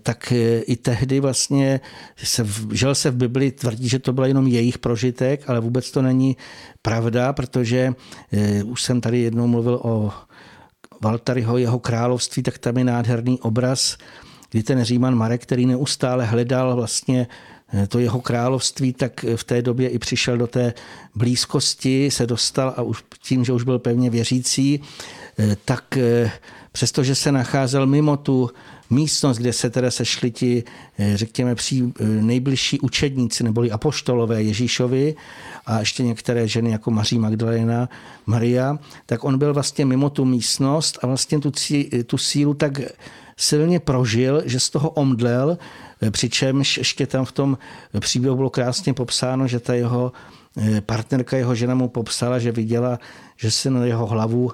tak 0.03 0.33
i 0.65 0.75
tehdy 0.75 1.19
vlastně 1.19 1.79
se, 2.23 2.47
žel 2.71 2.95
se 2.95 3.11
v 3.11 3.15
Bibli 3.15 3.51
tvrdí, 3.51 3.89
že 3.89 3.99
to 3.99 4.13
byl 4.13 4.25
jenom 4.25 4.47
jejich 4.47 4.77
prožitek, 4.77 5.49
ale 5.49 5.59
vůbec 5.59 5.91
to 5.91 6.01
není 6.01 6.37
pravda, 6.81 7.33
protože 7.33 7.93
eh, 8.31 8.63
už 8.63 8.83
jsem 8.83 9.01
tady 9.01 9.19
jednou 9.19 9.47
mluvil 9.47 9.79
o 9.83 10.11
Valtaryho, 11.01 11.57
jeho 11.57 11.79
království, 11.79 12.43
tak 12.43 12.57
tam 12.57 12.77
je 12.77 12.83
nádherný 12.83 13.39
obraz, 13.39 13.97
kdy 14.49 14.63
ten 14.63 14.83
Říman 14.83 15.15
Marek, 15.15 15.41
který 15.41 15.65
neustále 15.65 16.25
hledal 16.25 16.75
vlastně 16.75 17.27
eh, 17.73 17.87
to 17.87 17.99
jeho 17.99 18.21
království, 18.21 18.93
tak 18.93 19.25
v 19.35 19.43
té 19.43 19.61
době 19.61 19.89
i 19.89 19.99
přišel 19.99 20.37
do 20.37 20.47
té 20.47 20.73
blízkosti, 21.15 22.11
se 22.11 22.27
dostal 22.27 22.73
a 22.77 22.81
už 22.81 23.03
tím, 23.21 23.45
že 23.45 23.53
už 23.53 23.63
byl 23.63 23.79
pevně 23.79 24.09
věřící, 24.09 24.81
eh, 25.39 25.57
tak 25.65 25.97
eh, 25.97 26.31
přestože 26.71 27.15
se 27.15 27.31
nacházel 27.31 27.85
mimo 27.85 28.17
tu 28.17 28.49
místnost, 28.89 29.37
kde 29.37 29.53
se 29.53 29.69
teda 29.69 29.91
sešli 29.91 30.31
ti, 30.31 30.63
eh, 30.99 31.17
řekněme, 31.17 31.55
pří, 31.55 31.93
eh, 31.99 32.03
nejbližší 32.05 32.79
učedníci 32.79 33.43
neboli 33.43 33.71
apoštolové 33.71 34.43
Ježíšovi 34.43 35.15
a 35.65 35.79
ještě 35.79 36.03
některé 36.03 36.47
ženy 36.47 36.71
jako 36.71 36.91
Maří 36.91 37.19
Magdalena, 37.19 37.89
Maria, 38.25 38.77
tak 39.05 39.23
on 39.23 39.37
byl 39.37 39.53
vlastně 39.53 39.85
mimo 39.85 40.09
tu 40.09 40.25
místnost 40.25 40.99
a 41.01 41.07
vlastně 41.07 41.39
tu, 41.39 41.51
tu 42.05 42.17
sílu 42.17 42.53
tak 42.53 42.79
silně 43.37 43.79
prožil, 43.79 44.43
že 44.45 44.59
z 44.59 44.69
toho 44.69 44.89
omdlel, 44.89 45.57
eh, 46.01 46.11
přičemž 46.11 46.77
ještě 46.77 47.07
tam 47.07 47.25
v 47.25 47.31
tom 47.31 47.57
příběhu 47.99 48.35
bylo 48.35 48.49
krásně 48.49 48.93
popsáno, 48.93 49.47
že 49.47 49.59
ta 49.59 49.73
jeho 49.73 50.11
partnerka, 50.85 51.37
jeho 51.37 51.55
žena 51.55 51.75
mu 51.75 51.87
popsala, 51.87 52.39
že 52.39 52.51
viděla, 52.51 52.99
že 53.37 53.51
se 53.51 53.69
na 53.69 53.85
jeho 53.85 54.05
hlavu 54.05 54.51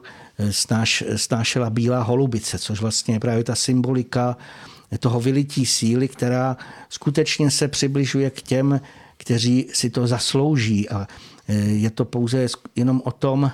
snáš, 0.52 1.04
snášela 1.16 1.70
bílá 1.70 2.04
holubice, 2.04 2.60
což 2.60 2.82
vlastně 2.82 3.16
je 3.16 3.20
právě 3.20 3.44
ta 3.44 3.56
symbolika 3.56 4.38
toho 5.00 5.20
vylití 5.20 5.66
síly, 5.66 6.08
která 6.08 6.58
skutečně 6.90 7.52
se 7.52 7.68
přibližuje 7.68 8.30
k 8.30 8.42
těm, 8.42 8.82
kteří 9.18 9.68
si 9.74 9.90
to 9.90 10.08
zaslouží. 10.08 10.90
A 10.90 11.08
je 11.66 11.90
to 11.90 12.06
pouze 12.06 12.48
jenom 12.76 13.02
o 13.06 13.12
tom 13.12 13.52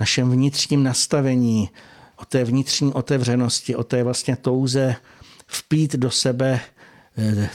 našem 0.00 0.30
vnitřním 0.30 0.82
nastavení, 0.82 1.70
o 2.16 2.24
té 2.24 2.44
vnitřní 2.44 2.92
otevřenosti, 2.92 3.76
o 3.76 3.84
té 3.84 4.02
vlastně 4.02 4.36
touze 4.36 4.96
vpít 5.46 5.96
do 5.96 6.10
sebe 6.10 6.60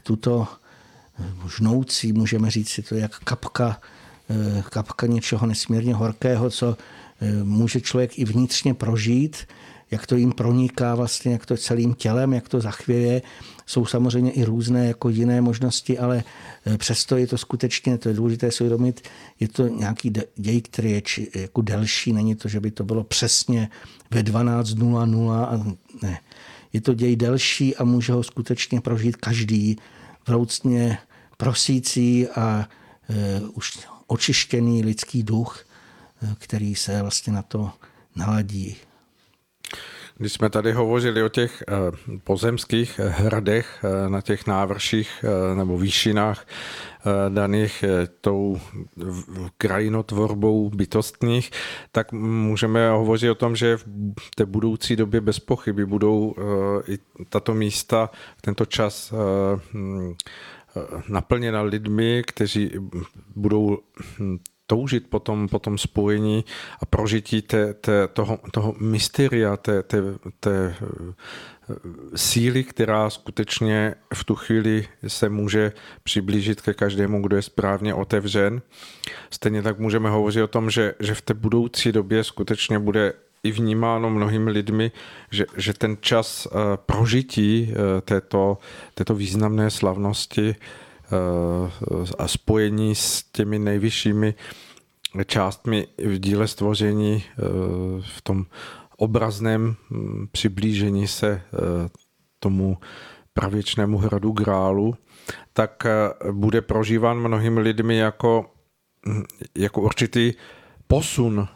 tuto 0.04 0.48
žnoucí, 1.58 2.14
můžeme 2.14 2.52
říct 2.52 2.70
si 2.70 2.82
to, 2.82 2.96
jak 2.96 3.20
kapka, 3.20 3.82
kapka 4.70 5.08
něčeho 5.08 5.48
nesmírně 5.48 5.96
horkého, 5.96 6.50
co 6.50 6.78
může 7.44 7.82
člověk 7.82 8.20
i 8.20 8.26
vnitřně 8.26 8.74
prožít, 8.74 9.38
jak 9.92 10.08
to 10.08 10.16
jim 10.16 10.32
proniká 10.32 10.96
vlastně, 10.96 11.32
jak 11.32 11.46
to 11.46 11.58
celým 11.58 11.94
tělem, 11.94 12.34
jak 12.34 12.50
to 12.50 12.62
zachvěje. 12.62 13.22
Jsou 13.66 13.86
samozřejmě 13.86 14.32
i 14.32 14.44
různé 14.44 14.88
jako 14.88 15.10
jiné 15.10 15.42
možnosti, 15.42 16.00
ale 16.00 16.24
eh, 16.66 16.78
přesto 16.78 17.18
je 17.18 17.28
to 17.28 17.38
skutečně, 17.38 17.98
to 17.98 18.10
je 18.10 18.16
důležité 18.16 18.52
si 18.52 18.64
uvědomit, 18.64 19.08
je 19.40 19.48
to 19.48 19.68
nějaký 19.68 20.14
děj, 20.36 20.62
který 20.62 20.92
je 20.92 21.02
či, 21.02 21.32
jako 21.36 21.62
delší, 21.62 22.14
není 22.14 22.36
to, 22.36 22.48
že 22.48 22.60
by 22.60 22.72
to 22.72 22.84
bylo 22.84 23.04
přesně 23.04 23.70
ve 24.12 24.24
12.00 24.24 25.78
ne. 26.04 26.20
Je 26.74 26.82
to 26.82 26.94
děj 26.94 27.16
delší 27.16 27.76
a 27.76 27.84
může 27.84 28.14
ho 28.14 28.24
skutečně 28.24 28.82
prožít 28.82 29.16
každý 29.16 29.78
vroucně 30.28 30.98
prosící 31.38 32.28
a 32.28 32.70
e, 33.10 33.42
už 33.54 33.88
očištěný 34.10 34.84
lidský 34.84 35.24
duch, 35.24 35.66
který 36.38 36.76
se 36.76 37.02
vlastně 37.02 37.34
na 37.34 37.42
to 37.42 37.72
naladí. 38.16 38.78
Když 40.20 40.34
jsme 40.34 40.50
tady 40.50 40.72
hovořili 40.72 41.24
o 41.24 41.30
těch 41.30 41.64
eh, 41.68 41.74
pozemských 42.24 43.00
hradech 43.00 43.84
eh, 43.84 44.10
na 44.10 44.22
těch 44.22 44.48
návrších 44.48 45.24
eh, 45.24 45.56
nebo 45.56 45.78
výšinách 45.78 46.48
daných 47.30 47.84
tou 48.22 48.60
krajinotvorbou 49.58 50.70
bytostných, 50.70 51.52
tak 51.92 52.12
můžeme 52.12 52.90
hovořit 52.90 53.30
o 53.30 53.36
tom, 53.36 53.56
že 53.56 53.78
v 53.78 54.36
té 54.36 54.46
budoucí 54.46 54.96
době 54.96 55.22
bez 55.22 55.40
pochyby 55.40 55.86
budou 55.86 56.36
i 56.88 57.00
tato 57.30 57.54
místa 57.54 58.10
tento 58.42 58.66
čas 58.66 59.14
hm, 59.74 60.14
naplněna 61.08 61.62
lidmi, 61.62 62.24
kteří 62.28 62.72
budou 63.36 63.78
toužit 64.70 65.10
po 65.10 65.20
tom, 65.20 65.48
po 65.48 65.60
tom 65.60 65.78
spojení 65.78 66.46
a 66.82 66.86
prožití 66.86 67.42
té, 67.42 67.74
té, 67.74 68.08
toho, 68.08 68.40
toho 68.52 68.76
mysteria, 68.80 69.58
té, 69.58 69.84
té, 69.84 69.98
té 70.40 70.76
eh, 70.82 71.74
síly, 72.16 72.64
která 72.64 73.10
skutečně 73.10 73.96
v 74.14 74.24
tu 74.24 74.36
chvíli 74.36 74.88
se 75.08 75.30
může 75.30 75.72
přiblížit 76.04 76.62
ke 76.62 76.74
každému, 76.74 77.22
kdo 77.22 77.36
je 77.36 77.42
správně 77.42 77.94
otevřen. 77.94 78.62
Stejně 79.30 79.62
tak 79.62 79.80
můžeme 79.80 80.10
hovořit 80.10 80.44
o 80.44 80.48
tom, 80.48 80.70
že, 80.70 80.94
že 81.00 81.14
v 81.14 81.22
té 81.22 81.34
budoucí 81.34 81.92
době 81.92 82.24
skutečně 82.24 82.80
bude 82.80 83.14
i 83.44 83.52
vnímáno 83.52 84.10
mnohými 84.10 84.52
lidmi, 84.52 84.92
že, 85.32 85.46
že 85.58 85.74
ten 85.74 85.98
čas 86.02 86.46
uh, 86.46 86.52
prožití 86.76 87.70
uh, 87.70 88.02
této, 88.02 88.58
této 88.94 89.16
významné 89.16 89.70
slavnosti 89.70 90.56
a 92.20 92.28
spojení 92.28 92.96
s 92.96 93.24
těmi 93.32 93.60
nejvyššími 93.60 94.36
částmi 95.26 95.88
v 95.98 96.20
díle 96.20 96.48
stvoření, 96.48 97.24
eh, 97.24 97.42
v 98.02 98.22
tom 98.22 98.46
obrazném 98.98 99.76
hm, 99.90 100.28
přiblížení 100.32 101.08
se 101.08 101.30
eh, 101.30 101.42
tomu 102.40 102.78
pravěčnému 103.34 103.98
hradu 103.98 104.32
Grálu, 104.32 104.96
tak 105.54 105.86
eh, 105.86 106.32
bude 106.32 106.62
prožíván 106.62 107.20
mnohými 107.20 107.60
lidmi 107.60 107.98
jako, 107.98 108.52
hm, 109.08 109.24
jako 109.56 109.82
určitý 109.82 110.34
posun 110.92 111.48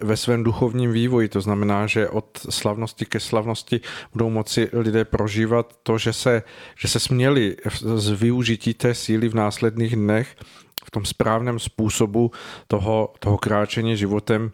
ve 0.00 0.16
svém 0.16 0.44
duchovním 0.44 0.92
vývoji. 0.92 1.28
To 1.28 1.40
znamená, 1.40 1.86
že 1.86 2.08
od 2.08 2.26
slavnosti 2.50 3.06
ke 3.06 3.20
slavnosti 3.20 3.80
budou 4.12 4.30
moci 4.30 4.68
lidé 4.72 5.04
prožívat 5.04 5.78
to, 5.82 5.98
že 5.98 6.12
se, 6.12 6.42
že 6.76 6.88
se 6.88 7.00
směli 7.00 7.56
z 7.80 8.10
využití 8.10 8.74
té 8.74 8.94
síly 8.94 9.28
v 9.28 9.34
následných 9.34 9.96
dnech 9.96 10.36
v 10.84 10.90
tom 10.90 11.04
správném 11.04 11.58
způsobu 11.58 12.30
toho, 12.66 13.14
toho 13.18 13.38
kráčení 13.38 13.96
životem 13.96 14.50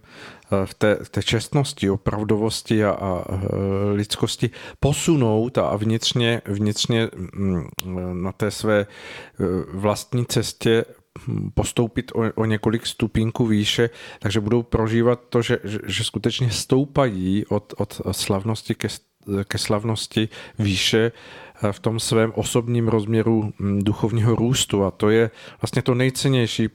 eh, 0.53 0.67
v 0.67 0.75
té, 0.75 0.99
v 1.03 1.09
té 1.09 1.23
čestnosti, 1.23 1.91
opravdovosti 1.91 2.85
a, 2.85 2.91
a 2.91 3.25
eh, 3.31 3.37
lidskosti 3.93 4.51
posunout 4.81 5.59
a 5.59 5.77
vnitřně, 5.77 6.43
vnitřně 6.45 7.09
mm, 7.33 7.69
na 8.13 8.33
té 8.33 8.51
své 8.51 8.81
eh, 8.81 9.45
vlastní 9.73 10.27
cestě 10.27 10.85
postoupit 11.55 12.13
o, 12.15 12.33
o 12.35 12.45
několik 12.45 12.87
stupínků 12.87 13.47
výše, 13.47 13.91
takže 14.19 14.41
budou 14.41 14.63
prožívat 14.63 15.21
to, 15.29 15.43
že, 15.43 15.59
že, 15.87 16.05
skutečně 16.05 16.51
stoupají 16.51 17.47
od, 17.47 17.75
od 17.77 18.01
slavnosti 18.11 18.75
ke, 18.75 18.89
ke 19.45 19.59
slavnosti 19.59 20.29
výše 20.59 21.13
v 21.73 21.81
tom 21.81 22.01
svém 22.01 22.33
osobním 22.35 22.89
rozměru 22.89 23.53
mm, 23.59 23.79
duchovního 23.83 24.35
růstu. 24.35 24.85
A 24.85 24.91
to 24.91 25.11
je 25.11 25.31
vlastně 25.63 25.83
to 25.83 25.95
nejcennější 25.95 26.69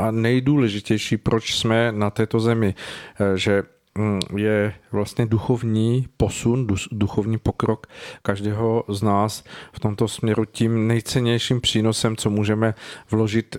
a 0.00 0.10
nejdůležitější, 0.10 1.16
proč 1.16 1.56
jsme 1.56 1.92
na 1.92 2.10
této 2.10 2.40
zemi, 2.40 2.74
eh, 3.20 3.38
že 3.38 3.62
mm, 3.98 4.20
je 4.36 4.74
vlastně 4.92 5.26
duchovní 5.26 6.08
posun, 6.16 6.66
duchovní 6.92 7.38
pokrok 7.38 7.86
každého 8.22 8.84
z 8.88 9.02
nás 9.02 9.44
v 9.72 9.80
tomto 9.80 10.08
směru 10.08 10.44
tím 10.44 10.86
nejcennějším 10.86 11.60
přínosem, 11.60 12.16
co 12.16 12.30
můžeme 12.30 12.74
vložit 13.10 13.56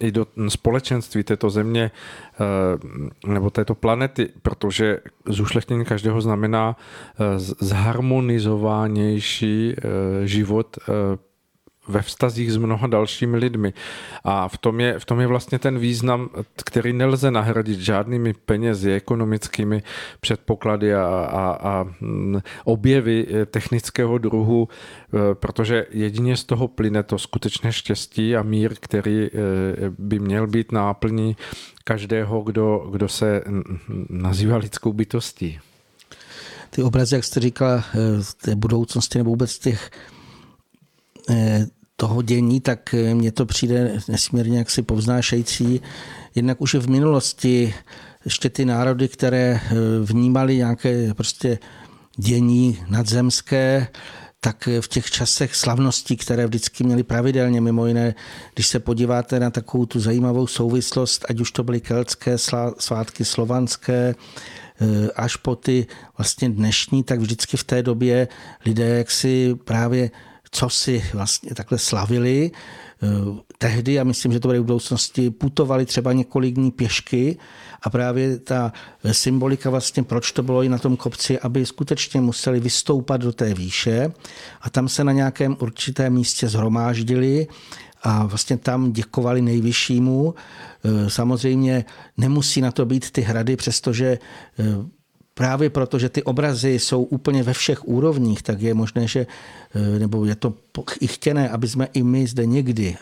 i 0.00 0.12
do 0.12 0.26
společenství 0.48 1.22
této 1.22 1.50
země 1.50 1.90
eh, 1.90 1.92
nebo 3.32 3.50
této 3.50 3.74
planety, 3.74 4.28
protože 4.42 5.00
zušlechtění 5.26 5.84
každého 5.84 6.20
znamená 6.20 6.76
eh, 6.76 7.24
zharmonizovanější 7.38 9.74
eh, 9.76 9.80
život 10.26 10.78
ve 11.88 12.02
vztazích 12.02 12.52
s 12.52 12.56
mnoha 12.56 12.86
dalšími 12.86 13.36
lidmi. 13.36 13.72
A 14.24 14.48
v 14.48 14.58
tom, 14.58 14.80
je, 14.80 14.98
v 14.98 15.04
tom 15.04 15.20
je 15.20 15.26
vlastně 15.26 15.58
ten 15.58 15.78
význam, 15.78 16.28
který 16.64 16.92
nelze 16.92 17.30
nahradit 17.30 17.80
žádnými 17.80 18.32
penězi, 18.32 18.92
ekonomickými 18.92 19.82
předpoklady 20.20 20.94
a, 20.94 21.04
a, 21.06 21.50
a 21.50 21.84
mm, 22.00 22.40
objevy 22.64 23.26
eh, 23.30 23.46
technického 23.46 24.18
druhu, 24.18 24.68
eh, 24.68 25.34
protože 25.34 25.86
jedině 25.90 26.36
z 26.36 26.44
toho 26.44 26.68
plyne 26.68 27.02
to 27.02 27.18
skutečné 27.18 27.72
štěstí 27.72 28.36
a 28.36 28.42
mír, 28.42 28.74
který 28.80 29.26
eh, 29.26 29.30
by 29.98 30.18
měl 30.18 30.46
být 30.46 30.72
náplní 30.72 31.36
každého, 31.84 32.42
kdo, 32.42 32.88
kdo 32.90 33.08
se 33.08 33.44
nazývá 34.08 34.56
lidskou 34.56 34.92
bytostí. 34.92 35.58
Ty 36.70 36.82
obrazy, 36.82 37.14
jak 37.14 37.24
jste 37.24 37.40
říkala, 37.40 37.84
té 38.42 38.54
budoucnosti 38.54 39.18
nebo 39.18 39.30
vůbec 39.30 39.58
těch 39.58 39.90
toho 42.00 42.22
dění, 42.22 42.60
tak 42.60 42.94
eh, 42.94 43.14
mně 43.14 43.32
to 43.32 43.46
přijde 43.46 44.00
nesmírně 44.08 44.58
jaksi 44.58 44.82
povznášející. 44.82 45.80
Jednak 46.34 46.60
už 46.60 46.74
v 46.74 46.90
minulosti 46.90 47.74
ještě 48.24 48.50
ty 48.50 48.64
národy, 48.64 49.08
které 49.08 49.60
eh, 49.60 49.74
vnímali 50.04 50.56
nějaké 50.56 51.14
prostě 51.14 51.58
dění 52.16 52.78
nadzemské, 52.88 53.88
tak 54.40 54.68
v 54.80 54.88
těch 54.88 55.10
časech 55.10 55.54
slavností, 55.54 56.16
které 56.16 56.46
vždycky 56.46 56.84
měli 56.84 57.02
pravidelně, 57.02 57.60
mimo 57.60 57.86
jiné, 57.86 58.14
když 58.54 58.66
se 58.66 58.80
podíváte 58.80 59.40
na 59.40 59.50
takovou 59.50 59.86
tu 59.86 60.00
zajímavou 60.00 60.46
souvislost, 60.46 61.24
ať 61.28 61.40
už 61.40 61.52
to 61.52 61.64
byly 61.64 61.80
keltské 61.80 62.38
svátky, 62.78 63.24
slovanské, 63.24 64.14
eh, 64.14 65.10
až 65.16 65.36
po 65.36 65.56
ty 65.56 65.86
vlastně 66.18 66.50
dnešní, 66.50 67.04
tak 67.04 67.20
vždycky 67.20 67.56
v 67.56 67.64
té 67.64 67.82
době 67.82 68.28
lidé 68.64 68.88
jaksi 68.98 69.54
právě 69.64 70.10
co 70.50 70.70
si 70.70 71.04
vlastně 71.12 71.54
takhle 71.54 71.78
slavili. 71.78 72.50
Eh, 73.02 73.08
tehdy, 73.58 74.00
a 74.00 74.04
myslím, 74.04 74.32
že 74.32 74.40
to 74.40 74.48
bude 74.48 74.60
v 74.60 74.64
budoucnosti, 74.64 75.30
putovali 75.30 75.86
třeba 75.86 76.12
několik 76.12 76.54
dní 76.54 76.70
pěšky 76.70 77.38
a 77.82 77.90
právě 77.90 78.38
ta 78.38 78.72
symbolika 79.12 79.70
vlastně, 79.70 80.02
proč 80.02 80.32
to 80.32 80.42
bylo 80.42 80.62
i 80.62 80.68
na 80.68 80.78
tom 80.78 80.96
kopci, 80.96 81.38
aby 81.38 81.66
skutečně 81.66 82.20
museli 82.20 82.60
vystoupat 82.60 83.20
do 83.20 83.32
té 83.32 83.54
výše 83.54 84.12
a 84.60 84.70
tam 84.70 84.88
se 84.88 85.04
na 85.04 85.12
nějakém 85.12 85.56
určitém 85.60 86.12
místě 86.12 86.48
zhromáždili 86.48 87.46
a 88.02 88.26
vlastně 88.26 88.56
tam 88.56 88.92
děkovali 88.92 89.42
nejvyššímu. 89.42 90.34
Eh, 90.84 91.10
samozřejmě 91.10 91.84
nemusí 92.16 92.60
na 92.60 92.72
to 92.72 92.86
být 92.86 93.10
ty 93.10 93.20
hrady, 93.20 93.56
přestože 93.56 94.18
eh, 94.58 94.64
právě 95.40 95.70
proto, 95.70 95.98
že 95.98 96.08
ty 96.08 96.22
obrazy 96.22 96.78
jsou 96.78 97.02
úplně 97.02 97.42
ve 97.42 97.52
všech 97.52 97.88
úrovních, 97.88 98.42
tak 98.42 98.60
je 98.60 98.74
možné, 98.74 99.08
že, 99.08 99.26
eh, 99.74 99.98
nebo 99.98 100.24
je 100.28 100.36
to 100.36 100.52
i 101.00 101.06
chtěné, 101.06 101.48
aby 101.48 101.68
jsme 101.68 101.88
i 101.96 102.02
my 102.02 102.26
zde 102.26 102.46
někdy 102.46 102.96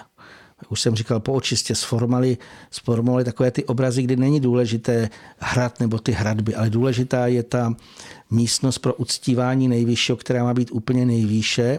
už 0.69 0.81
jsem 0.81 0.95
říkal, 0.95 1.21
po 1.21 1.33
očistě 1.33 1.75
sformali, 1.75 2.39
sformovali 2.71 3.25
takové 3.25 3.51
ty 3.51 3.65
obrazy, 3.65 4.03
kdy 4.03 4.17
není 4.17 4.41
důležité 4.41 5.11
hrad 5.39 5.81
nebo 5.81 5.99
ty 5.99 6.13
hradby, 6.13 6.55
ale 6.55 6.71
důležitá 6.71 7.27
je 7.27 7.43
ta 7.43 7.75
místnost 8.31 8.79
pro 8.79 8.95
uctívání 8.95 9.69
nejvyššího, 9.69 10.17
která 10.17 10.45
má 10.45 10.55
být 10.55 10.71
úplně 10.73 11.07
nejvýše. 11.07 11.79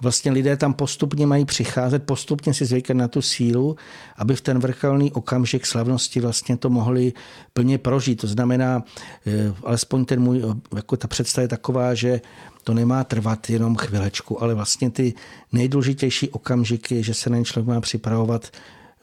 Vlastně 0.00 0.32
lidé 0.32 0.56
tam 0.56 0.74
postupně 0.74 1.26
mají 1.26 1.44
přicházet, 1.44 2.02
postupně 2.02 2.54
si 2.54 2.64
zvykat 2.64 2.96
na 2.96 3.08
tu 3.08 3.22
sílu, 3.22 3.76
aby 4.16 4.36
v 4.36 4.40
ten 4.40 4.58
vrcholný 4.58 5.12
okamžik 5.12 5.66
slavnosti 5.66 6.20
vlastně 6.20 6.56
to 6.56 6.70
mohli 6.70 7.12
plně 7.52 7.78
prožít. 7.78 8.20
To 8.20 8.26
znamená, 8.26 8.84
eh, 9.26 9.54
alespoň 9.64 10.04
ten 10.04 10.20
můj, 10.20 10.42
jako 10.76 10.96
ta 10.96 11.08
představa 11.08 11.42
je 11.42 11.48
taková, 11.48 11.94
že 11.94 12.20
to 12.64 12.74
nemá 12.74 13.04
trvat 13.04 13.50
jenom 13.50 13.76
chvilečku, 13.76 14.42
ale 14.42 14.54
vlastně 14.54 14.90
ty 14.90 15.14
nejdůležitější 15.52 16.30
okamžiky, 16.30 17.02
že 17.02 17.14
se 17.14 17.30
na 17.30 17.44
člověk 17.44 17.74
má 17.74 17.80
připravovat 17.80 18.50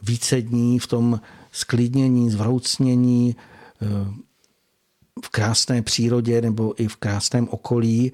více 0.02 0.42
dní 0.42 0.80
v 0.80 0.88
tom 0.88 1.20
sklidnění, 1.52 2.30
zvroucnění, 2.30 3.36
eh, 3.82 3.86
v 5.26 5.30
krásné 5.30 5.82
přírodě 5.82 6.42
nebo 6.42 6.82
i 6.82 6.88
v 6.88 6.96
krásném 6.96 7.48
okolí 7.52 8.12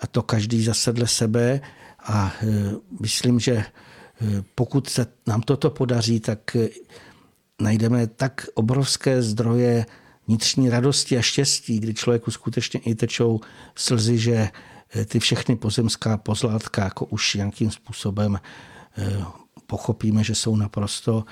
a 0.00 0.06
to 0.06 0.22
každý 0.22 0.64
zase 0.64 0.92
dle 0.92 1.06
sebe 1.06 1.60
a 2.02 2.32
eh, 2.42 2.46
myslím, 3.00 3.40
že 3.40 3.52
eh, 3.52 3.66
pokud 4.54 4.88
se 4.88 5.06
nám 5.26 5.42
toto 5.42 5.70
podaří, 5.70 6.20
tak 6.20 6.56
najdeme 7.60 8.06
tak 8.06 8.46
obrovské 8.54 9.22
zdroje 9.22 9.86
vnitřní 10.26 10.70
radosti 10.70 11.18
a 11.18 11.22
štěstí, 11.22 11.80
kdy 11.80 11.94
člověku 11.94 12.30
skutečně 12.30 12.80
i 12.80 12.94
tečou 12.94 13.40
slzy, 13.74 14.18
že 14.18 14.48
ty 15.06 15.20
všechny 15.20 15.56
pozemská 15.56 16.16
pozlátka 16.16 16.84
jako 16.84 17.04
už 17.04 17.34
nějakým 17.34 17.70
způsobem 17.70 18.38
pochopíme, 19.66 20.24
že 20.24 20.34
jsou 20.34 20.56
naprosto 20.56 21.24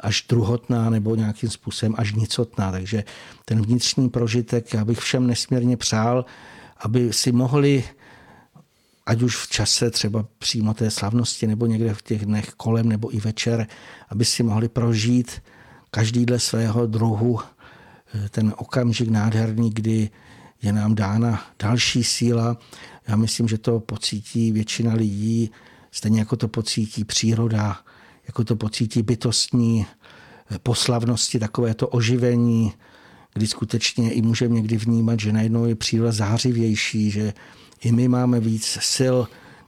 až 0.00 0.24
druhotná 0.28 0.90
nebo 0.90 1.14
nějakým 1.14 1.50
způsobem 1.50 1.94
až 1.98 2.12
nicotná. 2.12 2.72
Takže 2.72 3.04
ten 3.44 3.62
vnitřní 3.62 4.08
prožitek, 4.08 4.74
já 4.74 4.84
bych 4.84 4.98
všem 4.98 5.26
nesmírně 5.26 5.76
přál, 5.76 6.24
aby 6.78 7.12
si 7.12 7.32
mohli 7.32 7.84
ať 9.06 9.22
už 9.22 9.36
v 9.36 9.48
čase 9.48 9.90
třeba 9.90 10.26
přímo 10.38 10.74
té 10.74 10.90
slavnosti 10.90 11.46
nebo 11.46 11.66
někde 11.66 11.94
v 11.94 12.02
těch 12.02 12.26
dnech 12.26 12.50
kolem 12.56 12.88
nebo 12.88 13.14
i 13.14 13.20
večer, 13.20 13.66
aby 14.08 14.24
si 14.24 14.42
mohli 14.42 14.68
prožít 14.68 15.42
každý 15.90 16.26
dle 16.26 16.38
svého 16.38 16.86
druhu 16.86 17.40
eh, 17.40 18.28
ten 18.28 18.54
okamžik 18.56 19.08
nádherný, 19.08 19.70
kdy 19.70 20.10
je 20.62 20.72
nám 20.72 20.94
dána 20.94 21.46
další 21.58 22.04
síla. 22.04 22.56
Já 23.08 23.16
myslím, 23.16 23.48
že 23.48 23.58
to 23.58 23.80
pocítí 23.80 24.52
většina 24.52 24.94
lidí, 24.94 25.50
stejně 25.90 26.18
jako 26.18 26.36
to 26.36 26.48
pocítí 26.48 27.04
příroda, 27.04 27.76
jako 28.26 28.44
to 28.44 28.56
pocítí 28.56 29.02
bytostní 29.02 29.86
eh, 29.86 30.58
poslavnosti, 30.58 31.38
takové 31.38 31.74
to 31.74 31.88
oživení, 31.88 32.72
kdy 33.34 33.46
skutečně 33.46 34.12
i 34.12 34.22
můžeme 34.22 34.54
někdy 34.54 34.76
vnímat, 34.76 35.20
že 35.20 35.32
najednou 35.32 35.64
je 35.64 35.74
příroda 35.74 36.12
zářivější, 36.12 37.10
že 37.10 37.32
i 37.84 37.92
my 37.92 38.08
máme 38.08 38.40
víc 38.40 38.78
sil 38.94 39.16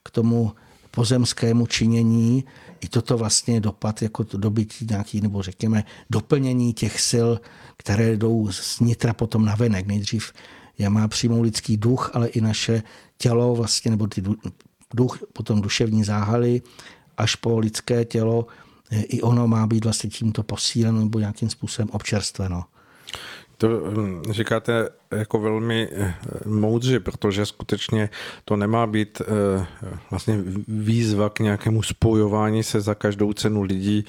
k 0.03 0.11
tomu 0.11 0.53
pozemskému 0.91 1.67
činění. 1.67 2.45
I 2.81 2.89
toto 2.89 3.19
vlastně 3.19 3.55
je 3.55 3.61
dopad 3.61 4.03
jako 4.03 4.23
dobytí 4.23 4.87
nějaký, 4.91 5.21
nebo 5.21 5.43
řekněme 5.43 5.85
doplnění 6.11 6.75
těch 6.75 7.01
sil, 7.11 7.29
které 7.77 8.17
jdou 8.17 8.53
z 8.53 8.81
nitra 8.81 9.13
potom 9.13 9.45
na 9.45 9.55
venek. 9.55 9.87
Nejdřív 9.87 10.33
je 10.79 10.91
má 10.91 11.09
přímo 11.09 11.41
lidský 11.41 11.77
duch, 11.77 12.11
ale 12.15 12.29
i 12.29 12.41
naše 12.41 12.83
tělo 13.19 13.55
vlastně, 13.55 13.91
nebo 13.91 14.07
ty 14.07 14.23
duch, 14.95 15.19
potom 15.33 15.61
duševní 15.61 16.05
záhaly, 16.05 16.63
až 17.17 17.35
po 17.37 17.59
lidské 17.59 18.05
tělo, 18.05 18.47
i 18.91 19.23
ono 19.23 19.49
má 19.49 19.67
být 19.67 19.85
vlastně 19.85 20.11
tímto 20.11 20.43
posíleno 20.43 21.01
nebo 21.01 21.19
nějakým 21.19 21.51
způsobem 21.51 21.89
občerstveno. 21.93 22.65
To 23.57 23.69
hm, 23.69 24.23
říkáte 24.31 24.89
jako 25.11 25.39
velmi 25.39 25.89
eh, 25.93 26.15
moudře, 26.47 27.01
protože 27.01 27.47
skutečně 27.47 28.11
to 28.45 28.57
nemá 28.57 28.87
být 28.87 29.21
eh, 29.21 29.67
vlastně 30.11 30.39
výzva 30.69 31.31
k 31.31 31.41
nějakému 31.41 31.83
spojování 31.83 32.63
se 32.63 32.81
za 32.81 32.95
každou 32.95 33.33
cenu 33.33 33.63
lidí 33.63 34.05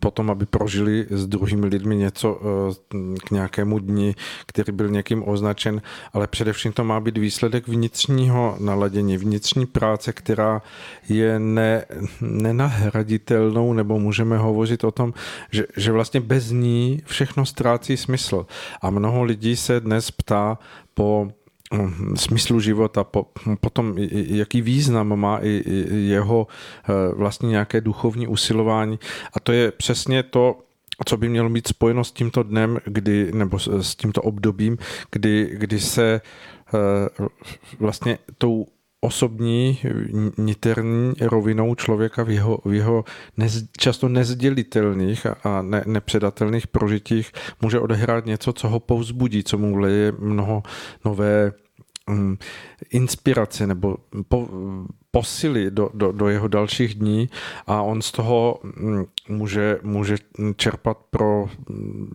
potom, 0.00 0.30
aby 0.30 0.46
prožili 0.46 1.06
s 1.10 1.26
druhými 1.26 1.66
lidmi 1.66 1.96
něco 1.96 2.40
eh, 2.40 3.18
k 3.26 3.30
nějakému 3.30 3.78
dni, 3.78 4.14
který 4.46 4.72
byl 4.72 4.88
někým 4.88 5.28
označen, 5.28 5.82
ale 6.12 6.26
především 6.26 6.72
to 6.72 6.84
má 6.84 7.00
být 7.00 7.18
výsledek 7.18 7.68
vnitřního 7.68 8.56
naladění, 8.60 9.16
vnitřní 9.16 9.66
práce, 9.66 10.12
která 10.12 10.62
je 11.08 11.38
ne, 11.38 11.84
nenahraditelnou, 12.20 13.72
nebo 13.72 13.98
můžeme 13.98 14.38
hovořit 14.38 14.84
o 14.84 14.90
tom, 14.90 15.14
že, 15.50 15.66
že 15.76 15.92
vlastně 15.92 16.20
bez 16.20 16.50
ní 16.50 17.02
všechno 17.06 17.46
ztrácí 17.46 17.96
smysl. 17.96 18.46
A 18.82 18.90
mnoho 18.90 19.22
lidí 19.22 19.56
se 19.56 19.80
dnes 19.80 19.99
dnes 20.00 20.10
ptá 20.10 20.56
po 20.94 21.28
hm, 21.68 22.16
smyslu 22.16 22.60
života, 22.60 23.04
po, 23.04 23.28
po 23.60 23.70
tom, 23.70 23.94
jaký 24.40 24.62
význam 24.62 25.12
má 25.16 25.38
i 25.42 25.60
jeho 26.08 26.46
eh, 26.48 27.14
vlastně 27.14 27.48
nějaké 27.48 27.80
duchovní 27.80 28.26
usilování. 28.26 28.98
A 29.32 29.40
to 29.40 29.52
je 29.52 29.72
přesně 29.72 30.22
to, 30.22 30.58
co 31.04 31.16
by 31.16 31.28
mělo 31.28 31.50
být 31.50 31.68
spojeno 31.68 32.04
s 32.04 32.12
tímto 32.12 32.42
dnem, 32.42 32.78
kdy, 32.84 33.32
nebo 33.32 33.58
s 33.58 33.96
tímto 33.96 34.22
obdobím, 34.22 34.78
kdy, 35.12 35.50
kdy 35.52 35.80
se 35.80 36.20
eh, 36.20 37.08
vlastně 37.78 38.18
tou 38.38 38.66
osobní, 39.00 39.78
niterní 40.38 41.12
rovinou 41.20 41.74
člověka 41.74 42.22
v 42.22 42.30
jeho, 42.30 42.58
v 42.64 42.72
jeho 42.72 43.04
nez, 43.36 43.64
často 43.78 44.08
nezdělitelných 44.08 45.26
a 45.44 45.62
ne, 45.62 45.84
nepředatelných 45.86 46.66
prožitích 46.66 47.32
může 47.60 47.80
odehrát 47.80 48.26
něco, 48.26 48.52
co 48.52 48.68
ho 48.68 48.80
povzbudí, 48.80 49.44
co 49.44 49.58
mu 49.58 49.76
leje 49.76 50.12
mnoho 50.18 50.62
nové 51.04 51.52
um, 52.08 52.38
inspirace 52.90 53.66
nebo 53.66 53.96
po, 54.28 54.48
posily 55.10 55.70
do, 55.70 55.90
do, 55.94 56.12
do 56.12 56.28
jeho 56.28 56.48
dalších 56.48 56.94
dní 56.94 57.28
a 57.66 57.82
on 57.82 58.02
z 58.02 58.12
toho 58.12 58.60
mm, 58.62 59.04
může, 59.28 59.78
může 59.82 60.16
čerpat 60.56 60.98
pro 61.10 61.48
mm, 61.68 62.12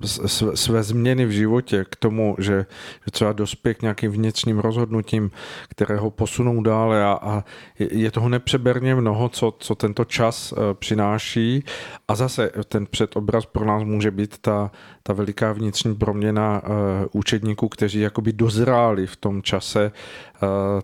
své 0.56 0.84
změny 0.84 1.26
v 1.26 1.32
životě 1.32 1.86
k 1.90 1.96
tomu, 1.96 2.36
že, 2.40 2.66
že 3.06 3.12
třeba 3.12 3.34
dospěje 3.34 3.74
k 3.74 3.82
nějakým 3.82 4.12
vnitřním 4.12 4.60
rozhodnutím, 4.60 5.32
které 5.70 5.98
ho 5.98 6.12
posunou 6.12 6.62
dále 6.62 7.04
a, 7.04 7.20
a 7.22 7.44
je 7.80 8.12
toho 8.12 8.30
nepřeberně 8.30 8.96
mnoho, 8.96 9.30
co, 9.30 9.54
co 9.60 9.76
tento 9.76 10.06
čas 10.06 10.54
eh, 10.54 10.74
přináší. 10.74 11.64
A 12.08 12.16
zase 12.16 12.52
ten 12.68 12.86
předobraz 12.86 13.46
pro 13.46 13.66
nás 13.66 13.84
může 13.84 14.12
být 14.12 14.38
ta, 14.38 14.72
ta 15.04 15.14
veliká 15.14 15.52
vnitřní 15.52 15.96
proměna 15.96 16.62
uh, 16.64 16.72
učedníků, 17.12 17.70
kteří 17.70 18.00
jakoby 18.00 18.34
dozráli 18.34 19.08
v 19.08 19.16
tom 19.16 19.42
čase 19.42 19.92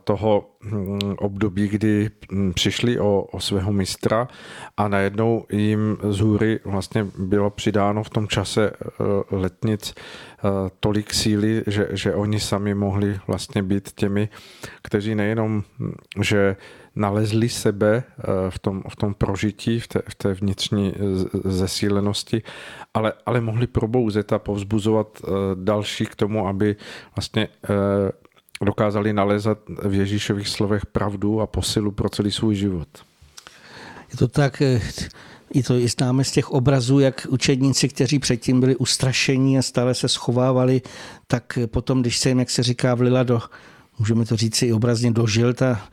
toho 0.03 0.49
um, 0.71 0.99
období, 1.17 1.67
kdy 1.67 2.09
um, 2.31 2.53
přišli 2.53 2.99
o, 2.99 3.21
o 3.21 3.39
svého 3.39 3.73
mistra 3.73 4.27
a 4.77 4.87
najednou 4.87 5.45
jim 5.51 5.97
z 6.09 6.19
hůry 6.19 6.59
vlastně 6.65 7.07
bylo 7.17 7.49
přidáno 7.49 8.03
v 8.03 8.09
tom 8.09 8.27
čase 8.27 8.71
uh, 8.71 9.39
letnic 9.39 9.93
uh, 10.43 10.49
tolik 10.79 11.13
síly, 11.13 11.63
že, 11.67 11.87
že 11.91 12.15
oni 12.15 12.39
sami 12.39 12.75
mohli 12.75 13.19
vlastně 13.27 13.63
být 13.63 13.91
těmi, 13.95 14.29
kteří 14.81 15.15
nejenom, 15.15 15.63
že 16.21 16.55
nalezli 16.95 17.49
sebe 17.49 18.03
eh, 18.03 18.23
v 18.49 18.59
tom, 18.59 18.83
v 18.89 18.95
tom 18.95 19.13
prožití, 19.13 19.79
v 19.79 19.87
té, 19.87 20.01
v 20.09 20.15
té 20.15 20.33
vnitřní 20.33 20.93
zesílenosti, 21.43 22.43
ale, 22.93 23.13
ale 23.25 23.41
mohli 23.41 23.67
probouzet 23.67 24.33
a 24.33 24.39
povzbuzovat 24.39 25.21
eh, 25.23 25.29
další 25.55 26.05
k 26.05 26.15
tomu, 26.15 26.47
aby 26.47 26.75
vlastně 27.15 27.47
eh, 27.47 28.11
dokázali 28.65 29.13
nalézat 29.13 29.57
v 29.85 29.93
Ježíšových 29.93 30.47
slovech 30.47 30.85
pravdu 30.85 31.41
a 31.41 31.47
posilu 31.47 31.91
pro 31.91 32.09
celý 32.09 32.31
svůj 32.31 32.55
život. 32.55 32.87
Je 34.11 34.17
to 34.17 34.27
tak, 34.27 34.61
i 35.53 35.63
to 35.63 35.73
známe 35.87 36.23
z 36.23 36.31
těch 36.31 36.51
obrazů, 36.51 36.99
jak 36.99 37.27
učedníci, 37.29 37.89
kteří 37.89 38.19
předtím 38.19 38.59
byli 38.59 38.75
ustrašení 38.75 39.57
a 39.57 39.61
stále 39.61 39.93
se 39.93 40.07
schovávali, 40.07 40.81
tak 41.27 41.59
potom, 41.65 42.01
když 42.01 42.17
se 42.17 42.29
jim, 42.29 42.39
jak 42.39 42.49
se 42.49 42.63
říká, 42.63 42.95
vlila 42.95 43.23
do 43.23 43.41
můžeme 43.99 44.25
to 44.25 44.35
říct 44.35 44.61
i 44.61 44.73
obrazně, 44.73 45.11
dožil 45.11 45.53
ta 45.53 45.87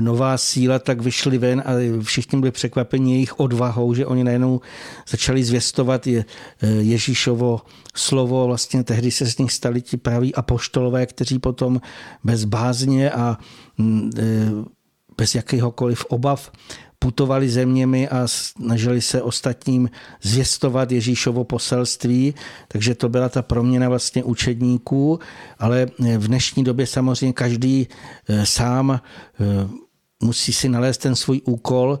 nová 0.00 0.38
síla, 0.38 0.78
tak 0.78 1.00
vyšli 1.00 1.38
ven 1.38 1.62
a 1.66 1.72
všichni 2.02 2.40
byli 2.40 2.50
překvapeni 2.50 3.12
jejich 3.12 3.40
odvahou, 3.40 3.94
že 3.94 4.06
oni 4.06 4.24
najednou 4.24 4.60
začali 5.08 5.44
zvěstovat 5.44 6.06
je, 6.06 6.24
Ježíšovo 6.62 7.60
slovo. 7.94 8.46
Vlastně 8.46 8.84
tehdy 8.84 9.10
se 9.10 9.26
z 9.26 9.38
nich 9.38 9.52
stali 9.52 9.82
ti 9.82 9.96
praví 9.96 10.34
apoštolové, 10.34 11.06
kteří 11.06 11.38
potom 11.38 11.80
bez 12.24 12.44
bázně 12.44 13.10
a 13.10 13.38
mm, 13.78 14.10
e, 14.18 14.50
bez 15.16 15.34
jakýhokoliv 15.34 16.04
obav 16.04 16.50
putovali 17.04 17.48
zeměmi 17.48 18.08
a 18.08 18.22
snažili 18.26 19.00
se 19.00 19.22
ostatním 19.22 19.90
zvěstovat 20.22 20.92
Ježíšovo 20.92 21.44
poselství, 21.44 22.34
takže 22.68 22.94
to 22.94 23.08
byla 23.08 23.28
ta 23.28 23.42
proměna 23.42 23.88
vlastně 23.88 24.24
učedníků, 24.24 25.18
ale 25.58 25.86
v 26.18 26.28
dnešní 26.28 26.64
době 26.64 26.86
samozřejmě 26.86 27.32
každý 27.32 27.88
eh, 28.28 28.46
sám 28.46 28.90
eh, 28.96 29.83
musí 30.22 30.52
si 30.52 30.68
nalézt 30.68 31.00
ten 31.00 31.16
svůj 31.16 31.40
úkol, 31.44 31.98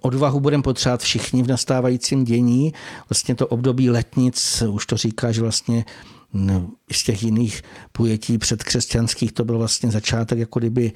Odvahu 0.00 0.40
budeme 0.40 0.62
potřebovat 0.62 1.02
všichni 1.02 1.42
v 1.42 1.48
nastávajícím 1.48 2.24
dění. 2.24 2.72
Vlastně 3.08 3.34
to 3.34 3.46
období 3.46 3.90
letnic, 3.90 4.62
už 4.68 4.86
to 4.86 4.96
říká, 4.96 5.32
že 5.32 5.40
vlastně 5.40 5.84
No, 6.32 6.70
z 6.92 7.04
těch 7.04 7.22
jiných 7.22 7.62
pojetí 7.92 8.38
předkřesťanských 8.38 9.32
to 9.32 9.44
byl 9.44 9.58
vlastně 9.58 9.90
začátek 9.90 10.38
jako 10.38 10.58
kdyby 10.58 10.92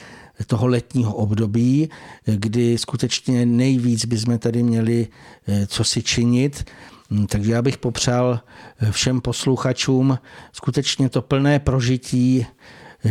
toho 0.47 0.67
letního 0.67 1.15
období, 1.15 1.91
kdy 2.25 2.79
skutečně 2.79 3.47
nejvíc 3.47 4.05
bychom 4.05 4.39
tady 4.39 4.63
měli 4.63 5.09
eh, 5.49 5.67
co 5.67 5.85
si 5.85 6.03
činit. 6.03 6.65
Hm, 7.11 7.27
takže 7.27 7.53
já 7.53 7.63
bych 7.63 7.79
popřál 7.79 8.41
eh, 8.79 8.93
všem 8.93 9.21
posluchačům 9.21 10.19
skutečně 10.53 11.09
to 11.09 11.23
plné 11.23 11.59
prožití 11.59 12.47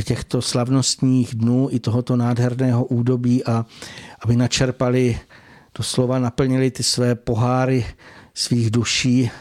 těchto 0.01 0.41
slavnostních 0.41 1.35
dnů 1.35 1.67
i 1.71 1.79
tohoto 1.79 2.15
nádherného 2.15 2.85
údobí 2.85 3.45
a 3.45 3.65
aby 4.25 4.35
načerpali, 4.35 5.19
doslova 5.77 6.19
naplnili 6.19 6.71
ty 6.71 6.83
své 6.83 7.15
poháry 7.15 7.85
svých 8.33 8.71
duší 8.71 9.31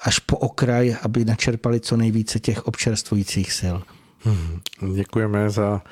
až 0.00 0.18
po 0.18 0.36
okraj, 0.36 0.96
aby 1.02 1.24
načerpali 1.24 1.80
co 1.80 1.96
nejvíce 1.96 2.40
těch 2.40 2.66
občerstvujících 2.66 3.52
sil. 3.58 3.76
Hmm, 4.24 4.60
děkujeme 4.94 5.50
za 5.50 5.82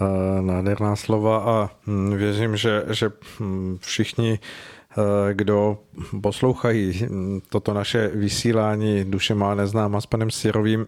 uh, 0.00 0.06
nádherná 0.46 0.96
slova 0.96 1.38
a 1.38 1.70
hm, 1.86 2.16
věřím, 2.16 2.56
že, 2.56 2.84
že 2.90 3.10
hm, 3.40 3.78
všichni 3.80 4.38
kdo 5.32 5.78
poslouchají 6.22 7.06
toto 7.48 7.74
naše 7.74 8.08
vysílání 8.08 9.04
Duše 9.04 9.34
má 9.34 9.54
neznáma 9.54 10.00
s 10.00 10.06
panem 10.06 10.30
Sirovým, 10.30 10.86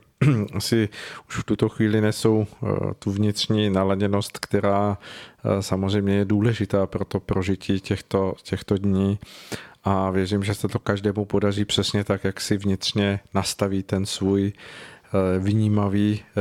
si 0.59 0.89
už 1.29 1.37
v 1.37 1.45
tuto 1.45 1.69
chvíli 1.69 2.01
nesou 2.01 2.47
eh, 2.47 2.67
tu 2.99 3.11
vnitřní 3.11 3.71
naladěnost, 3.71 4.39
která 4.39 4.99
eh, 4.99 5.63
samozřejmě 5.63 6.15
je 6.15 6.25
důležitá 6.25 6.87
pro 6.87 7.05
to 7.05 7.21
prožití 7.21 7.81
těchto, 7.81 8.35
těchto 8.43 8.77
dní. 8.77 9.19
A 9.85 10.11
věřím, 10.11 10.45
že 10.45 10.55
se 10.55 10.69
to 10.69 10.79
každému 10.79 11.25
podaří 11.25 11.65
přesně 11.65 12.05
tak, 12.05 12.25
jak 12.25 12.41
si 12.41 12.57
vnitřně 12.57 13.21
nastaví 13.35 13.83
ten 13.83 14.07
svůj 14.07 14.53
eh, 14.53 15.39
vnímavý 15.39 16.21
eh, 16.21 16.41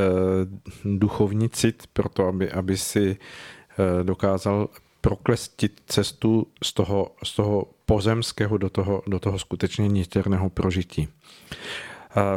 duchovní 0.85 1.49
cit 1.49 1.83
pro 1.93 2.09
to, 2.09 2.27
aby, 2.27 2.51
aby 2.51 2.77
si 2.77 3.17
eh, 3.19 4.03
dokázal 4.03 4.69
proklestit 5.01 5.81
cestu 5.85 6.47
z 6.63 6.73
toho, 6.73 7.11
z 7.23 7.35
toho 7.35 7.67
pozemského 7.85 8.57
do 8.57 8.69
toho, 8.69 9.03
do 9.07 9.19
toho 9.19 9.39
skutečně 9.39 9.87
niterného 9.87 10.49
prožití. 10.49 11.07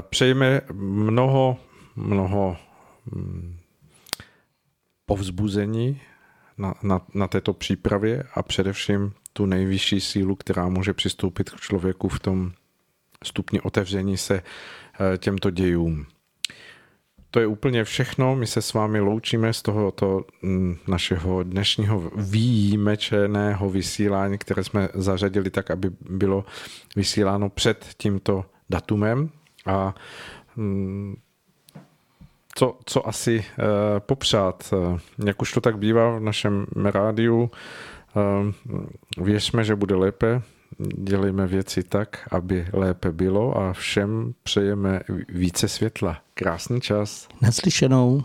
Přejeme 0.00 0.60
mnoho, 0.72 1.56
mnoho 1.96 2.56
mm, 3.06 3.56
povzbuzení 5.06 6.00
na, 6.58 6.74
na, 6.82 7.00
na 7.14 7.28
této 7.28 7.52
přípravě 7.52 8.24
a 8.34 8.42
především 8.42 9.12
tu 9.32 9.46
nejvyšší 9.46 10.00
sílu, 10.00 10.36
která 10.36 10.68
může 10.68 10.92
přistoupit 10.92 11.50
k 11.50 11.60
člověku 11.60 12.08
v 12.08 12.20
tom 12.20 12.52
stupni 13.24 13.60
otevření 13.60 14.16
se 14.16 14.42
eh, 14.42 15.18
těmto 15.18 15.50
dějům. 15.50 16.06
To 17.32 17.40
je 17.40 17.46
úplně 17.46 17.84
všechno. 17.84 18.36
My 18.36 18.46
se 18.46 18.62
s 18.62 18.72
vámi 18.72 19.00
loučíme 19.00 19.52
z 19.52 19.62
tohoto 19.62 20.24
mm, 20.42 20.76
našeho 20.88 21.42
dnešního 21.42 22.10
výjimečného 22.16 23.70
vysílání, 23.70 24.38
které 24.38 24.64
jsme 24.64 24.88
zařadili 24.94 25.50
tak, 25.50 25.70
aby 25.70 25.90
bylo 26.00 26.44
vysíláno 26.96 27.48
před 27.48 27.86
tímto 27.96 28.44
datumem. 28.70 29.30
A 29.66 29.94
mm, 30.56 31.16
co, 32.54 32.78
co 32.84 33.08
asi 33.08 33.38
uh, 33.38 33.64
popřát, 33.98 34.72
uh, 34.72 34.98
jak 35.26 35.42
už 35.42 35.52
to 35.52 35.60
tak 35.60 35.78
bývá 35.78 36.18
v 36.18 36.20
našem 36.20 36.66
rádiu, 36.84 37.50
uh, 38.14 38.52
věřme, 39.24 39.64
že 39.64 39.76
bude 39.76 39.94
lépe, 39.94 40.42
dělejme 40.78 41.46
věci 41.46 41.82
tak, 41.82 42.28
aby 42.30 42.66
lépe 42.72 43.12
bylo 43.12 43.58
a 43.58 43.72
všem 43.72 44.34
přejeme 44.42 45.00
více 45.28 45.68
světla. 45.68 46.21
Krásný 46.34 46.80
čas. 46.80 47.28
Naslyšenou. 47.40 48.24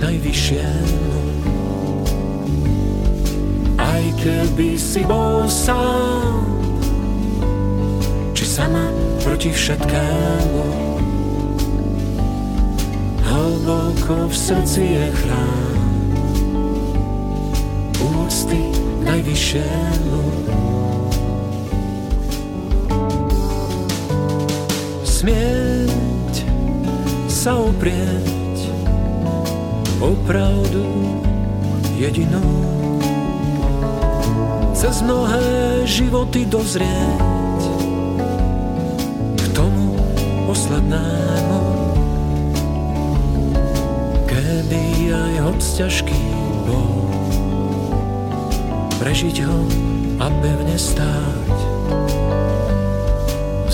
najvyššiemu. 0.00 1.18
Aj 3.78 4.04
keby 4.18 4.78
si 4.78 5.02
bol 5.06 5.46
sám, 5.50 6.46
či 8.34 8.44
sama 8.46 8.90
proti 9.22 9.50
všetkému. 9.50 10.66
Hlboko 13.28 14.30
v 14.30 14.34
srdci 14.34 14.82
je 14.82 15.06
chrám 15.12 15.78
úcty 17.98 18.62
najvyššiemu. 19.04 20.38
smieť 25.18 26.46
sa 27.26 27.58
oprieť 27.58 28.37
o 29.98 30.14
pravdu 30.26 30.86
jedinú. 31.98 32.42
Cez 34.74 35.02
mnohé 35.02 35.82
životy 35.82 36.46
dozrieť 36.46 37.62
k 39.34 39.42
tomu 39.50 39.98
poslednému, 40.46 41.60
kedy 44.30 45.10
aj 45.10 45.34
hoď 45.42 45.58
ťažký 45.82 46.22
bol, 46.62 47.10
prežiť 49.02 49.36
ho 49.42 49.58
a 50.22 50.26
pevne 50.38 50.78
stáť 50.78 51.58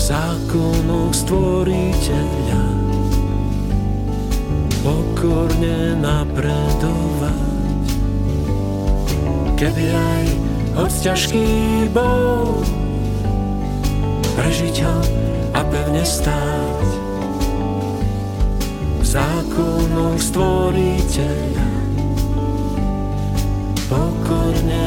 zákonoch 0.05 1.17
stvoriteľa 1.17 2.94
pokorne 4.85 5.97
napredovať. 5.97 7.85
Keby 9.57 9.85
aj 9.89 10.25
hoď 10.77 10.93
ťažký 11.09 11.47
bol, 11.89 12.61
prežiť 14.37 14.75
ho 14.85 14.97
a 15.57 15.61
pevne 15.65 16.05
stáť. 16.05 16.85
V 19.01 19.03
zákonoch 19.03 20.21
stvoriteľa 20.21 21.69
pokorne 23.89 24.85